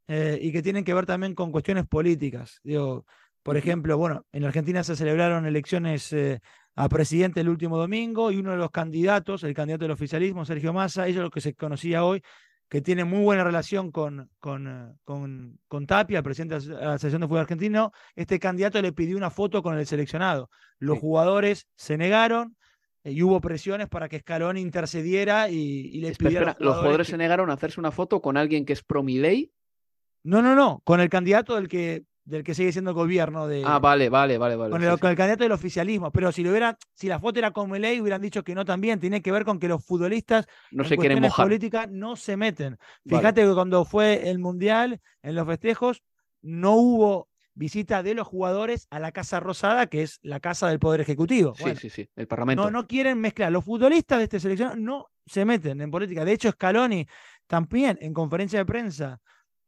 eh, 0.08 0.38
y 0.42 0.52
que 0.52 0.62
tienen 0.62 0.84
que 0.84 0.94
ver 0.94 1.06
también 1.06 1.34
con 1.34 1.52
cuestiones 1.52 1.86
políticas. 1.86 2.60
Digo, 2.62 3.06
por 3.42 3.56
ejemplo, 3.56 3.96
bueno, 3.96 4.26
en 4.32 4.44
Argentina 4.44 4.84
se 4.84 4.94
celebraron 4.96 5.46
elecciones 5.46 6.12
eh, 6.12 6.40
a 6.74 6.88
presidente 6.88 7.40
el 7.40 7.48
último 7.48 7.76
domingo 7.76 8.30
y 8.30 8.36
uno 8.36 8.52
de 8.52 8.56
los 8.56 8.70
candidatos, 8.70 9.42
el 9.42 9.54
candidato 9.54 9.84
del 9.84 9.92
oficialismo, 9.92 10.44
Sergio 10.44 10.72
Massa, 10.72 11.06
eso 11.08 11.18
es 11.18 11.24
lo 11.24 11.30
que 11.30 11.40
se 11.40 11.54
conocía 11.54 12.04
hoy, 12.04 12.22
que 12.72 12.80
tiene 12.80 13.04
muy 13.04 13.22
buena 13.22 13.44
relación 13.44 13.92
con, 13.92 14.30
con, 14.40 14.66
eh, 14.66 14.94
con, 15.04 15.58
con 15.68 15.86
Tapia, 15.86 16.16
el 16.16 16.24
presidente 16.24 16.58
de 16.58 16.68
la 16.74 16.94
Asociación 16.94 17.20
de 17.20 17.26
Fútbol 17.26 17.40
Argentino. 17.40 17.92
Este 18.16 18.38
candidato 18.38 18.80
le 18.80 18.94
pidió 18.94 19.18
una 19.18 19.28
foto 19.28 19.62
con 19.62 19.76
el 19.76 19.86
seleccionado. 19.86 20.48
Los 20.78 20.94
Sí. 20.96 21.00
jugadores 21.02 21.66
se 21.76 21.98
negaron 21.98 22.56
eh, 23.04 23.12
y 23.12 23.22
hubo 23.22 23.42
presiones 23.42 23.88
para 23.88 24.08
que 24.08 24.20
Scaloni 24.20 24.62
intercediera 24.62 25.50
y, 25.50 25.90
y 25.92 26.00
le 26.00 26.08
Espera, 26.08 26.28
pidiera 26.30 26.56
los 26.60 26.76
jugadores 26.78 27.06
que- 27.08 27.10
se 27.10 27.18
negaron 27.18 27.50
a 27.50 27.52
hacerse 27.52 27.78
una 27.78 27.90
foto 27.90 28.22
con 28.22 28.38
alguien 28.38 28.64
que 28.64 28.72
es 28.72 28.82
pro 28.82 29.02
Milei. 29.02 29.52
No, 30.22 30.40
no, 30.40 30.54
no, 30.54 30.80
con 30.84 31.00
el 31.00 31.10
candidato 31.10 31.56
del 31.56 31.68
que, 31.68 32.04
del 32.24 32.44
que 32.44 32.54
sigue 32.54 32.72
siendo 32.72 32.94
gobierno. 32.94 33.46
De, 33.46 33.62
Ah, 33.66 33.78
vale, 33.78 34.08
vale, 34.08 34.38
vale, 34.38 34.56
vale. 34.56 34.70
con, 34.70 34.82
el, 34.82 34.92
sí. 34.92 34.98
con 34.98 35.10
el 35.10 35.16
candidato 35.16 35.42
del 35.44 35.52
oficialismo. 35.52 36.10
Pero 36.12 36.30
si 36.32 36.42
lo 36.44 36.50
hubiera, 36.50 36.76
si 36.94 37.08
la 37.08 37.18
foto 37.18 37.38
era 37.38 37.50
con 37.50 37.70
Milei, 37.70 38.00
hubieran 38.00 38.22
dicho 38.22 38.42
que 38.44 38.54
no 38.54 38.64
también. 38.64 39.00
Tiene 39.00 39.22
que 39.22 39.32
ver 39.32 39.44
con 39.44 39.58
que 39.58 39.68
los 39.68 39.84
futbolistas 39.84 40.46
No 40.70 40.82
en 40.84 40.88
se 40.88 40.96
quieren 40.96 41.20
mojar. 41.20 41.46
políticas 41.46 41.88
no 41.90 42.16
se 42.16 42.36
meten. 42.36 42.78
Vale. 43.04 43.20
Fíjate 43.20 43.42
que 43.46 43.54
cuando 43.54 43.84
fue 43.84 44.30
el 44.30 44.38
Mundial, 44.38 45.00
en 45.22 45.34
los 45.34 45.46
festejos, 45.46 46.02
no 46.42 46.72
hubo 46.76 47.28
visita 47.54 48.02
de 48.02 48.14
los 48.14 48.26
jugadores 48.26 48.86
a 48.90 48.98
la 48.98 49.12
Casa 49.12 49.38
Rosada, 49.38 49.86
que 49.88 50.02
es 50.02 50.18
la 50.22 50.40
casa 50.40 50.68
del 50.68 50.78
Poder 50.78 51.00
Ejecutivo. 51.02 51.54
Sí, 51.54 51.62
Bueno, 51.64 51.78
sí, 51.78 51.90
sí. 51.90 52.08
El 52.16 52.26
Parlamento. 52.26 52.64
no, 52.64 52.70
no 52.70 52.86
quieren 52.86 53.20
mezclar. 53.20 53.52
Los 53.52 53.64
futbolistas 53.64 54.18
de 54.18 54.24
esta 54.24 54.40
selección 54.40 54.82
no 54.82 55.08
se 55.26 55.44
meten 55.44 55.80
en 55.80 55.90
política. 55.90 56.24
De 56.24 56.32
hecho, 56.32 56.50
Scaloni 56.50 57.06
también 57.46 57.98
en 58.00 58.14
conferencia 58.14 58.58
de 58.60 58.64
prensa 58.64 59.20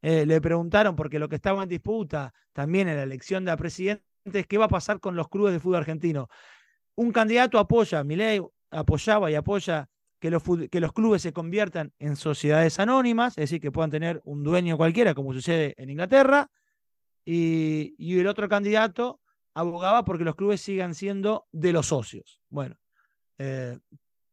eh, 0.04 0.26
le 0.26 0.38
preguntaron, 0.38 0.94
porque 0.94 1.18
lo 1.18 1.30
que 1.30 1.36
estaba 1.36 1.62
en 1.62 1.68
disputa 1.70 2.34
también 2.52 2.88
en 2.88 2.96
la 2.96 3.04
elección 3.04 3.42
de 3.46 3.52
a 3.52 3.56
presidente 3.56 4.04
es 4.24 4.46
qué 4.46 4.58
va 4.58 4.66
a 4.66 4.68
pasar 4.68 5.00
con 5.00 5.16
los 5.16 5.30
clubes 5.30 5.54
de 5.54 5.60
fútbol 5.60 5.76
argentino. 5.76 6.28
Un 6.94 7.10
candidato 7.10 7.58
apoya, 7.58 8.04
Milei 8.04 8.38
apoyaba 8.70 9.30
y 9.30 9.34
apoya 9.34 9.88
que 10.20 10.28
los, 10.28 10.42
que 10.70 10.80
los 10.80 10.92
clubes 10.92 11.22
se 11.22 11.32
conviertan 11.32 11.94
en 11.98 12.16
sociedades 12.16 12.78
anónimas, 12.78 13.38
es 13.38 13.44
decir, 13.44 13.62
que 13.62 13.72
puedan 13.72 13.90
tener 13.90 14.20
un 14.26 14.44
dueño 14.44 14.76
cualquiera, 14.76 15.14
como 15.14 15.32
sucede 15.32 15.74
en 15.78 15.88
Inglaterra, 15.88 16.50
y, 17.24 17.94
y 17.96 18.18
el 18.18 18.26
otro 18.26 18.46
candidato 18.46 19.22
abogaba 19.54 20.04
porque 20.04 20.24
los 20.24 20.34
clubes 20.34 20.60
sigan 20.60 20.94
siendo 20.94 21.46
de 21.50 21.72
los 21.72 21.86
socios. 21.86 22.42
Bueno, 22.50 22.76
eh, 23.38 23.78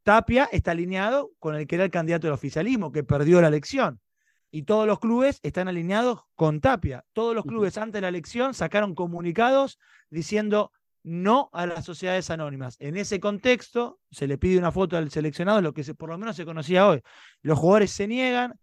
Tapia 0.03 0.49
está 0.52 0.72
alineado 0.72 1.31
con 1.39 1.56
el 1.56 1.65
que 1.65 1.76
era 1.76 1.85
el 1.85 1.91
candidato 1.91 2.27
del 2.27 2.34
oficialismo, 2.34 2.91
que 2.91 3.06
perdió 3.06 3.39
la 3.39 3.48
elección. 3.48 4.02
Y 4.51 4.63
todos 4.63 4.85
los 4.85 4.99
clubes 4.99 5.39
están 5.43 5.67
alineados 5.69 6.21
con 6.35 6.59
Tapia. 6.59 7.05
Todos 7.13 7.33
los 7.33 7.45
clubes 7.45 7.77
antes 7.77 7.93
de 7.93 8.01
la 8.01 8.09
elección 8.09 8.53
sacaron 8.53 8.93
comunicados 8.95 9.79
diciendo 10.09 10.71
no 11.03 11.49
a 11.53 11.65
las 11.65 11.85
sociedades 11.85 12.29
anónimas. 12.29 12.75
En 12.79 12.95
ese 12.97 13.19
contexto, 13.19 13.99
se 14.11 14.27
le 14.27 14.37
pide 14.37 14.59
una 14.59 14.71
foto 14.71 14.97
al 14.97 15.09
seleccionado, 15.09 15.61
lo 15.61 15.73
que 15.73 15.83
se- 15.83 15.95
por 15.95 16.09
lo 16.09 16.17
menos 16.17 16.35
se 16.35 16.45
conocía 16.45 16.87
hoy. 16.87 17.01
Los 17.41 17.57
jugadores 17.57 17.91
se 17.91 18.07
niegan, 18.07 18.59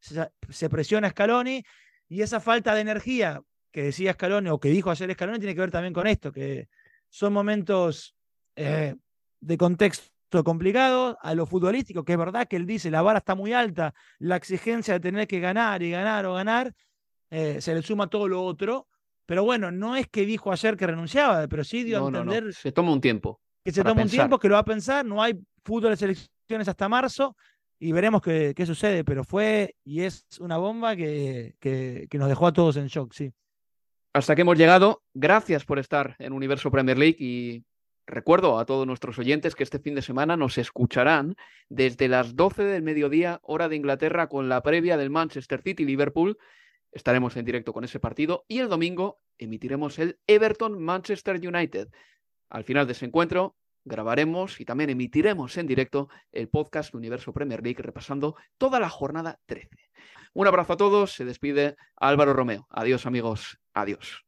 se, 0.00 0.30
se 0.50 0.68
presiona 0.68 1.06
a 1.06 1.10
Scaloni, 1.10 1.62
y 2.08 2.22
esa 2.22 2.40
falta 2.40 2.74
de 2.74 2.80
energía 2.82 3.40
que 3.70 3.84
decía 3.84 4.12
Scaloni 4.14 4.50
o 4.50 4.58
que 4.60 4.68
dijo 4.70 4.90
ayer 4.90 5.12
Scaloni 5.12 5.38
tiene 5.38 5.54
que 5.54 5.60
ver 5.60 5.70
también 5.70 5.94
con 5.94 6.06
esto, 6.06 6.32
que 6.32 6.68
son 7.08 7.32
momentos 7.32 8.14
eh, 8.56 8.94
de 9.40 9.56
contexto 9.56 10.10
complicados 10.44 11.16
a 11.20 11.34
lo 11.34 11.46
futbolístico, 11.46 12.04
que 12.04 12.12
es 12.12 12.18
verdad 12.18 12.46
que 12.46 12.56
él 12.56 12.66
dice 12.66 12.90
la 12.90 13.02
vara 13.02 13.18
está 13.18 13.34
muy 13.34 13.52
alta, 13.52 13.94
la 14.18 14.36
exigencia 14.36 14.94
de 14.94 15.00
tener 15.00 15.26
que 15.26 15.40
ganar 15.40 15.82
y 15.82 15.90
ganar 15.90 16.26
o 16.26 16.34
ganar, 16.34 16.72
eh, 17.30 17.60
se 17.60 17.74
le 17.74 17.82
suma 17.82 18.08
todo 18.08 18.28
lo 18.28 18.42
otro. 18.42 18.86
Pero 19.26 19.44
bueno, 19.44 19.70
no 19.70 19.94
es 19.96 20.08
que 20.08 20.24
dijo 20.24 20.50
ayer 20.52 20.76
que 20.76 20.86
renunciaba, 20.86 21.46
pero 21.48 21.62
sí 21.62 21.84
dio 21.84 22.00
No, 22.00 22.06
a 22.06 22.10
no, 22.10 22.24
no. 22.24 22.32
entender 22.32 22.54
Se 22.54 22.72
toma 22.72 22.92
un 22.92 23.00
tiempo. 23.00 23.40
que 23.64 23.72
se 23.72 23.82
toma 23.84 24.02
un 24.02 24.08
tiempo, 24.08 24.38
que 24.38 24.48
lo 24.48 24.54
va 24.54 24.60
a 24.60 24.64
pensar, 24.64 25.04
no 25.04 25.22
hay 25.22 25.38
fútbol 25.64 25.90
de 25.90 25.96
selecciones 25.98 26.66
hasta 26.68 26.88
marzo 26.88 27.36
y 27.78 27.92
veremos 27.92 28.22
qué, 28.22 28.54
qué 28.56 28.64
sucede, 28.64 29.04
pero 29.04 29.24
fue 29.24 29.76
y 29.84 30.00
es 30.02 30.24
una 30.40 30.56
bomba 30.56 30.96
que, 30.96 31.54
que, 31.60 32.06
que 32.10 32.18
nos 32.18 32.28
dejó 32.28 32.46
a 32.46 32.52
todos 32.52 32.76
en 32.78 32.86
shock, 32.86 33.12
sí. 33.12 33.30
Hasta 34.14 34.34
que 34.34 34.40
hemos 34.42 34.56
llegado. 34.56 35.02
Gracias 35.14 35.64
por 35.64 35.78
estar 35.78 36.16
en 36.18 36.32
Universo 36.32 36.70
Premier 36.70 36.96
League 36.98 37.16
y 37.20 37.64
recuerdo 38.08 38.58
a 38.58 38.66
todos 38.66 38.86
nuestros 38.86 39.18
oyentes 39.18 39.54
que 39.54 39.62
este 39.62 39.78
fin 39.78 39.94
de 39.94 40.02
semana 40.02 40.36
nos 40.36 40.58
escucharán 40.58 41.36
desde 41.68 42.08
las 42.08 42.34
12 42.34 42.64
del 42.64 42.82
mediodía, 42.82 43.38
hora 43.42 43.68
de 43.68 43.76
Inglaterra, 43.76 44.28
con 44.28 44.48
la 44.48 44.62
previa 44.62 44.96
del 44.96 45.10
Manchester 45.10 45.62
City-Liverpool 45.62 46.38
estaremos 46.92 47.36
en 47.36 47.44
directo 47.44 47.72
con 47.72 47.84
ese 47.84 48.00
partido 48.00 48.44
y 48.48 48.58
el 48.58 48.68
domingo 48.68 49.20
emitiremos 49.38 49.98
el 49.98 50.18
Everton 50.26 50.82
Manchester 50.82 51.36
United. 51.36 51.88
Al 52.48 52.64
final 52.64 52.86
de 52.86 52.92
ese 52.92 53.06
encuentro 53.06 53.56
grabaremos 53.84 54.60
y 54.60 54.64
también 54.64 54.90
emitiremos 54.90 55.56
en 55.56 55.66
directo 55.66 56.08
el 56.32 56.48
podcast 56.48 56.94
Universo 56.94 57.32
Premier 57.32 57.62
League 57.62 57.82
repasando 57.82 58.36
toda 58.58 58.80
la 58.80 58.88
jornada 58.88 59.38
13. 59.46 59.68
Un 60.34 60.46
abrazo 60.46 60.74
a 60.74 60.76
todos, 60.76 61.12
se 61.12 61.24
despide 61.24 61.76
Álvaro 61.96 62.32
Romeo. 62.32 62.66
Adiós 62.70 63.06
amigos, 63.06 63.58
adiós. 63.72 64.27